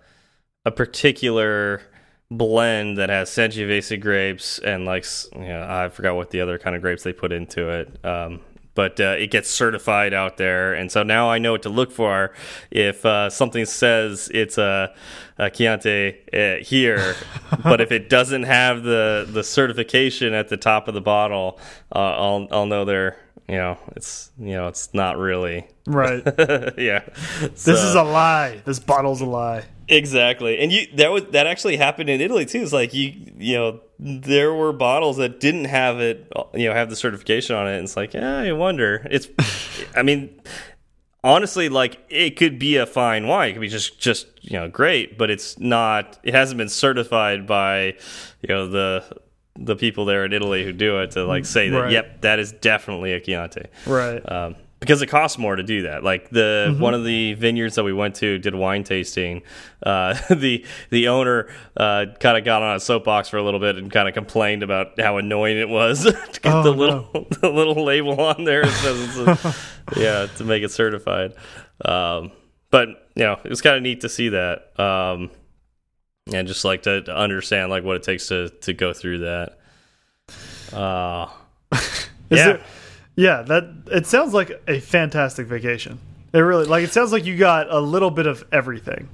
a 0.65 0.71
particular 0.71 1.83
blend 2.31 2.99
that 2.99 3.09
has 3.09 3.31
Sangiovese 3.31 3.99
grapes 4.01 4.59
and 4.59 4.85
like 4.85 5.07
you 5.35 5.41
know, 5.41 5.67
I 5.69 5.89
forgot 5.89 6.15
what 6.15 6.31
the 6.31 6.41
other 6.41 6.59
kind 6.59 6.77
of 6.77 6.83
grapes 6.83 7.03
they 7.03 7.13
put 7.13 7.33
into 7.33 7.69
it. 7.71 8.05
Um, 8.05 8.41
but 8.75 9.01
uh, 9.01 9.17
it 9.19 9.33
gets 9.33 9.51
certified 9.51 10.15
out 10.15 10.37
there, 10.37 10.73
and 10.73 10.93
so 10.93 11.03
now 11.03 11.29
I 11.29 11.39
know 11.39 11.51
what 11.51 11.63
to 11.63 11.69
look 11.69 11.91
for 11.91 12.33
if 12.71 13.05
uh, 13.05 13.29
something 13.29 13.65
says 13.65 14.31
it's 14.33 14.57
a, 14.57 14.95
a 15.37 15.51
Chianti 15.51 16.15
uh, 16.33 16.63
here, 16.63 17.17
but 17.65 17.81
if 17.81 17.91
it 17.91 18.09
doesn't 18.09 18.45
have 18.45 18.85
the 18.85 19.29
the 19.29 19.43
certification 19.43 20.33
at 20.33 20.47
the 20.47 20.57
top 20.57 20.87
of 20.87 20.95
the 20.95 21.01
bottle, 21.01 21.59
uh, 21.93 21.99
I'll 21.99 22.47
I'll 22.53 22.67
know 22.67 22.85
they're 22.85 23.17
you 23.49 23.57
know 23.57 23.79
it's 23.97 24.31
you 24.39 24.55
know 24.55 24.69
it's 24.69 24.93
not 24.95 25.17
really 25.19 25.67
Right. 25.89 26.23
yeah. 26.79 27.03
This 27.41 27.67
is 27.67 27.95
a 27.95 28.03
lie. 28.03 28.61
This 28.65 28.79
bottle's 28.79 29.23
a 29.23 29.27
lie. 29.27 29.65
Exactly, 29.89 30.59
and 30.59 30.71
you 30.71 30.87
that 30.97 31.11
was 31.11 31.25
that 31.31 31.47
actually 31.47 31.79
happened 31.79 32.11
in 32.11 32.21
Italy 32.21 32.45
too. 32.45 32.61
It's 32.61 32.75
like 32.75 32.93
you 32.93 33.15
you 33.39 33.55
know 33.57 33.81
there 33.99 34.53
were 34.53 34.73
bottles 34.75 35.17
that 35.17 35.41
didn't 35.41 35.65
have 35.65 35.99
it, 35.99 36.31
you 36.55 36.69
know, 36.69 36.75
have 36.75 36.91
the 36.91 36.97
certification 36.97 37.57
on 37.57 37.67
it. 37.67 37.77
And 37.77 37.85
it's 37.85 37.97
like, 37.97 38.15
yeah, 38.15 38.39
I 38.39 38.53
wonder. 38.53 39.07
It's, 39.11 39.29
I 39.97 40.03
mean, 40.03 40.41
honestly, 41.25 41.71
like 41.71 42.05
it 42.11 42.37
could 42.37 42.59
be 42.59 42.77
a 42.77 42.85
fine 42.85 43.27
wine. 43.27 43.51
It 43.51 43.53
could 43.55 43.63
be 43.63 43.69
just 43.69 43.99
just 43.99 44.27
you 44.43 44.59
know 44.59 44.69
great, 44.69 45.17
but 45.17 45.31
it's 45.31 45.59
not. 45.59 46.19
It 46.23 46.35
hasn't 46.35 46.59
been 46.59 46.69
certified 46.69 47.47
by 47.47 47.97
you 48.43 48.49
know 48.49 48.69
the 48.69 49.05
the 49.61 49.77
people 49.77 50.05
there 50.05 50.25
in 50.25 50.33
Italy 50.33 50.65
who 50.65 50.73
do 50.73 51.01
it 51.01 51.11
to 51.13 51.25
like 51.25 51.45
say 51.45 51.69
that 51.69 51.79
Right. 51.81 51.93
yep, 51.93 52.21
that 52.23 52.39
is 52.39 52.53
definitely 52.53 53.13
a 53.13 53.21
Chianti 53.21 53.67
Right. 53.87 54.21
um, 54.31 54.55
because 54.81 55.03
it 55.03 55.09
costs 55.09 55.37
more 55.39 55.57
to 55.57 55.65
do 55.65 55.83
that. 55.83 56.05
Like 56.05 56.31
the 56.31 56.77
one 56.79 56.95
of 56.95 57.03
the 57.05 57.35
vineyards 57.35 57.75
that 57.75 57.83
we 57.83 57.93
went 57.93 58.15
to 58.17 58.39
did 58.39 58.55
wine 58.55 58.85
tasting. 58.85 59.43
Uh, 59.83 60.15
the 60.31 60.65
the 60.91 61.09
owner 61.09 61.49
uh, 61.77 62.07
kind 62.21 62.39
of 62.39 62.45
got 62.45 62.63
on 62.63 62.77
a 62.77 62.81
soapbox 62.81 63.29
for 63.29 63.39
a 63.39 63.43
little 63.43 63.59
bit 63.59 63.77
and 63.77 63.91
kind 63.91 64.07
of 64.07 64.15
complained 64.15 64.63
about 64.63 65.01
how 65.01 65.17
annoying 65.17 65.57
it 65.59 65.69
was 65.69 66.05
to 66.33 66.41
get 66.41 66.53
Oh, 66.55 66.63
the 66.63 66.71
no. 66.73 66.77
little 66.79 67.27
the 67.41 67.51
little 67.51 67.85
label 67.85 68.21
on 68.21 68.45
there 68.45 68.65
says 68.67 69.19
it's 69.19 69.45
a, 69.45 69.55
yeah 70.01 70.27
to 70.37 70.45
make 70.45 70.63
it 70.63 70.71
certified. 70.71 71.33
Um, 71.85 72.31
but 72.71 72.89
you 73.17 73.25
know 73.25 73.41
it 73.43 73.49
was 73.51 73.61
kind 73.61 73.77
of 73.77 73.83
neat 73.83 74.03
to 74.03 74.09
see 74.09 74.29
that. 74.29 74.79
Um, 74.79 75.31
and 76.33 76.47
just 76.49 76.65
like 76.65 76.83
to, 76.83 77.03
to 77.03 77.17
understand 77.17 77.71
like 77.71 77.85
what 77.85 77.97
it 77.97 78.03
takes 78.03 78.29
to 78.29 78.49
to 78.49 78.73
go 78.73 78.93
through 78.93 79.19
that. 79.19 79.59
Uh, 80.73 81.29
yeah. 81.73 81.79
there- 82.31 82.61
yeah, 83.17 83.43
that 83.43 83.65
it 83.91 84.07
sounds 84.07 84.33
like 84.33 84.53
a 84.69 84.79
fantastic 84.79 85.49
vacation. 85.49 85.99
It 86.33 86.39
really 86.39 86.67
like 86.67 86.85
it 86.85 86.93
sounds 86.93 87.11
like 87.11 87.25
you 87.25 87.37
got 87.37 87.69
a 87.69 87.81
little 87.81 88.11
bit 88.11 88.27
of 88.29 88.45
everything. 88.53 89.09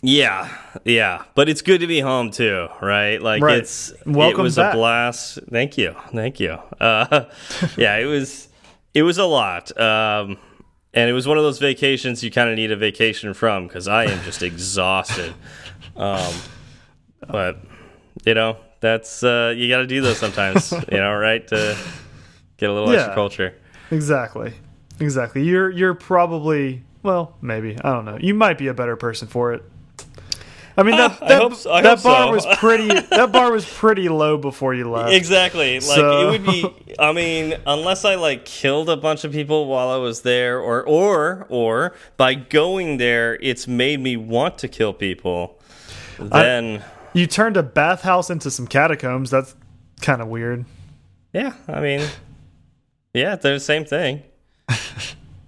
Yeah, 0.00 0.48
yeah, 0.84 1.24
but 1.34 1.48
it's 1.48 1.60
good 1.60 1.80
to 1.80 1.88
be 1.88 1.98
home 1.98 2.30
too, 2.30 2.68
right? 2.80 3.20
Like 3.20 3.42
Right. 3.42 3.58
it's 3.58 3.92
Welcome 4.06 4.40
it 4.40 4.42
was 4.44 4.54
back. 4.56 4.74
a 4.74 4.76
blast. 4.76 5.40
Thank 5.50 5.76
you, 5.76 5.96
thank 6.12 6.38
you. 6.38 6.56
Uh, 6.78 7.24
yeah, 7.76 7.96
it 7.96 8.04
was 8.04 8.46
it 8.94 9.02
was 9.02 9.18
a 9.18 9.24
lot, 9.24 9.76
um, 9.80 10.36
and 10.94 11.10
it 11.10 11.12
was 11.14 11.26
one 11.26 11.36
of 11.36 11.42
those 11.42 11.58
vacations 11.58 12.22
you 12.22 12.30
kind 12.30 12.48
of 12.48 12.54
need 12.54 12.70
a 12.70 12.76
vacation 12.76 13.34
from 13.34 13.66
because 13.66 13.88
I 13.88 14.04
am 14.04 14.22
just 14.22 14.40
exhausted. 14.44 15.34
Um, 15.96 16.32
but 17.26 17.58
you 18.24 18.34
know 18.34 18.56
that's 18.80 19.22
uh, 19.22 19.52
you 19.56 19.68
got 19.68 19.78
to 19.78 19.86
do 19.86 20.00
those 20.00 20.18
sometimes, 20.18 20.70
you 20.92 20.98
know, 20.98 21.14
right? 21.14 21.46
To 21.48 21.76
get 22.56 22.70
a 22.70 22.72
little 22.72 22.90
Yeah. 22.92 22.98
extra 22.98 23.14
culture. 23.14 23.54
Exactly. 23.90 24.52
Exactly. 25.00 25.42
You're 25.44 25.70
you're 25.70 25.94
probably 25.94 26.82
well, 27.02 27.36
maybe. 27.40 27.76
I 27.82 27.92
don't 27.92 28.04
know. 28.04 28.18
You 28.20 28.34
might 28.34 28.58
be 28.58 28.66
a 28.68 28.74
better 28.74 28.96
person 28.96 29.28
for 29.28 29.52
it. 29.52 29.62
I 30.76 30.84
mean 30.84 30.96
that 30.96 31.20
I 31.22 31.28
that, 31.28 31.42
hope 31.42 31.54
so- 31.54 31.72
I 31.72 31.82
that 31.82 32.02
bar 32.04 32.28
so. 32.28 32.32
was 32.32 32.56
pretty 32.58 32.86
that 33.10 33.32
bar 33.32 33.50
was 33.50 33.64
pretty 33.64 34.08
low 34.08 34.36
before 34.38 34.74
you 34.74 34.88
left. 34.88 35.12
Exactly. 35.12 35.74
Like 35.74 35.82
So- 35.82 36.28
it 36.28 36.30
would 36.30 36.46
be. 36.46 36.94
I 37.00 37.12
mean, 37.12 37.54
unless 37.66 38.04
I 38.04 38.14
like 38.16 38.44
killed 38.44 38.88
a 38.88 38.96
bunch 38.96 39.24
of 39.24 39.32
people 39.32 39.66
while 39.66 39.88
I 39.88 39.96
was 39.96 40.22
there, 40.22 40.60
or 40.60 40.84
or 40.86 41.46
or 41.48 41.94
by 42.16 42.34
going 42.34 42.98
there, 42.98 43.36
it's 43.40 43.66
made 43.66 43.98
me 44.00 44.16
want 44.16 44.58
to 44.58 44.68
kill 44.68 44.92
people. 44.92 45.58
Then, 46.20 46.82
You 47.12 47.26
turned 47.26 47.56
a 47.56 47.62
bathhouse 47.62 48.30
into 48.30 48.50
some 48.50 48.66
catacombs. 48.66 49.30
That's 49.30 49.54
kind 50.00 50.20
of 50.22 50.28
weird. 50.28 50.64
yeah. 51.32 51.54
I 51.66 51.80
mean, 51.80 52.06
yeah, 53.14 53.36
they're 53.36 53.54
the 53.54 53.60
same 53.60 53.84
thing. 53.84 54.22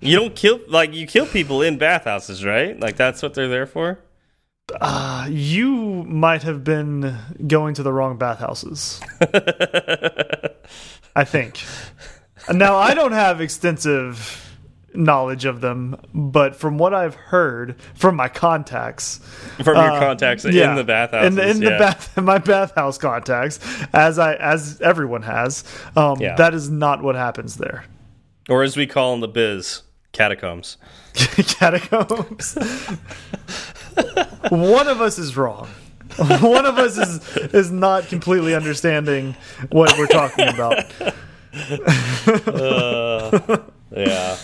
You 0.03 0.17
don't 0.17 0.35
kill 0.35 0.61
like 0.67 0.95
you 0.95 1.07
kill 1.07 1.27
people 1.27 1.61
in 1.61 1.77
bathhouses, 1.77 2.43
right? 2.43 2.79
Like 2.81 2.97
that's 2.97 3.23
what 3.23 3.35
they're 3.35 3.49
there 3.49 3.67
for. 3.67 3.99
Uh, 4.81 5.27
you 5.31 6.05
might 6.05 6.43
have 6.43 6.65
been 6.65 7.19
going 7.47 7.75
to 7.75 7.83
the 7.83 7.93
wrong 7.93 8.17
bathhouses. 8.17 9.01
I 11.15 11.25
think. 11.25 11.63
Now, 12.51 12.77
I 12.77 12.95
don't 12.95 13.13
have 13.13 13.41
extensive 13.41 14.50
knowledge 14.95 15.45
of 15.45 15.61
them, 15.61 15.97
but 16.13 16.57
from 16.57 16.77
what 16.79 16.93
I've 16.93 17.15
heard 17.15 17.77
from 17.95 18.17
my 18.17 18.29
contacts, 18.29 19.19
From 19.63 19.77
your 19.77 19.91
uh, 19.93 20.01
contacts 20.01 20.45
yeah, 20.45 20.71
in 20.71 20.77
the 20.77 20.85
bathhouse, 20.85 21.27
in, 21.27 21.35
the- 21.37 21.49
in 21.49 21.63
yeah. 21.63 21.71
the 21.71 21.79
bath, 21.79 22.17
my 22.21 22.39
bathhouse 22.39 22.99
contacts, 22.99 23.61
as 23.93 24.19
I 24.19 24.35
as 24.35 24.81
everyone 24.81 25.23
has, 25.23 25.65
um, 25.97 26.19
Yeah. 26.21 26.35
that 26.37 26.55
is 26.55 26.69
not 26.71 27.03
what 27.03 27.15
happens 27.15 27.57
there. 27.57 27.85
or 28.49 28.63
as 28.65 28.77
we 28.77 28.87
call 28.87 29.15
in 29.15 29.21
the 29.21 29.29
biz, 29.29 29.83
catacombs. 30.13 30.77
Catacombs. 31.15 32.55
One 34.51 34.89
of 34.89 35.01
us 35.01 35.19
is 35.19 35.37
wrong. 35.37 35.69
One 36.41 36.67
of 36.67 36.79
us 36.79 36.97
is 36.99 37.37
is 37.55 37.71
not 37.71 38.09
completely 38.09 38.55
understanding 38.55 39.37
what 39.71 39.97
we're 39.99 40.07
talking 40.09 40.49
about. 40.49 40.85
Uh, 42.47 43.59
yeah. 43.97 44.37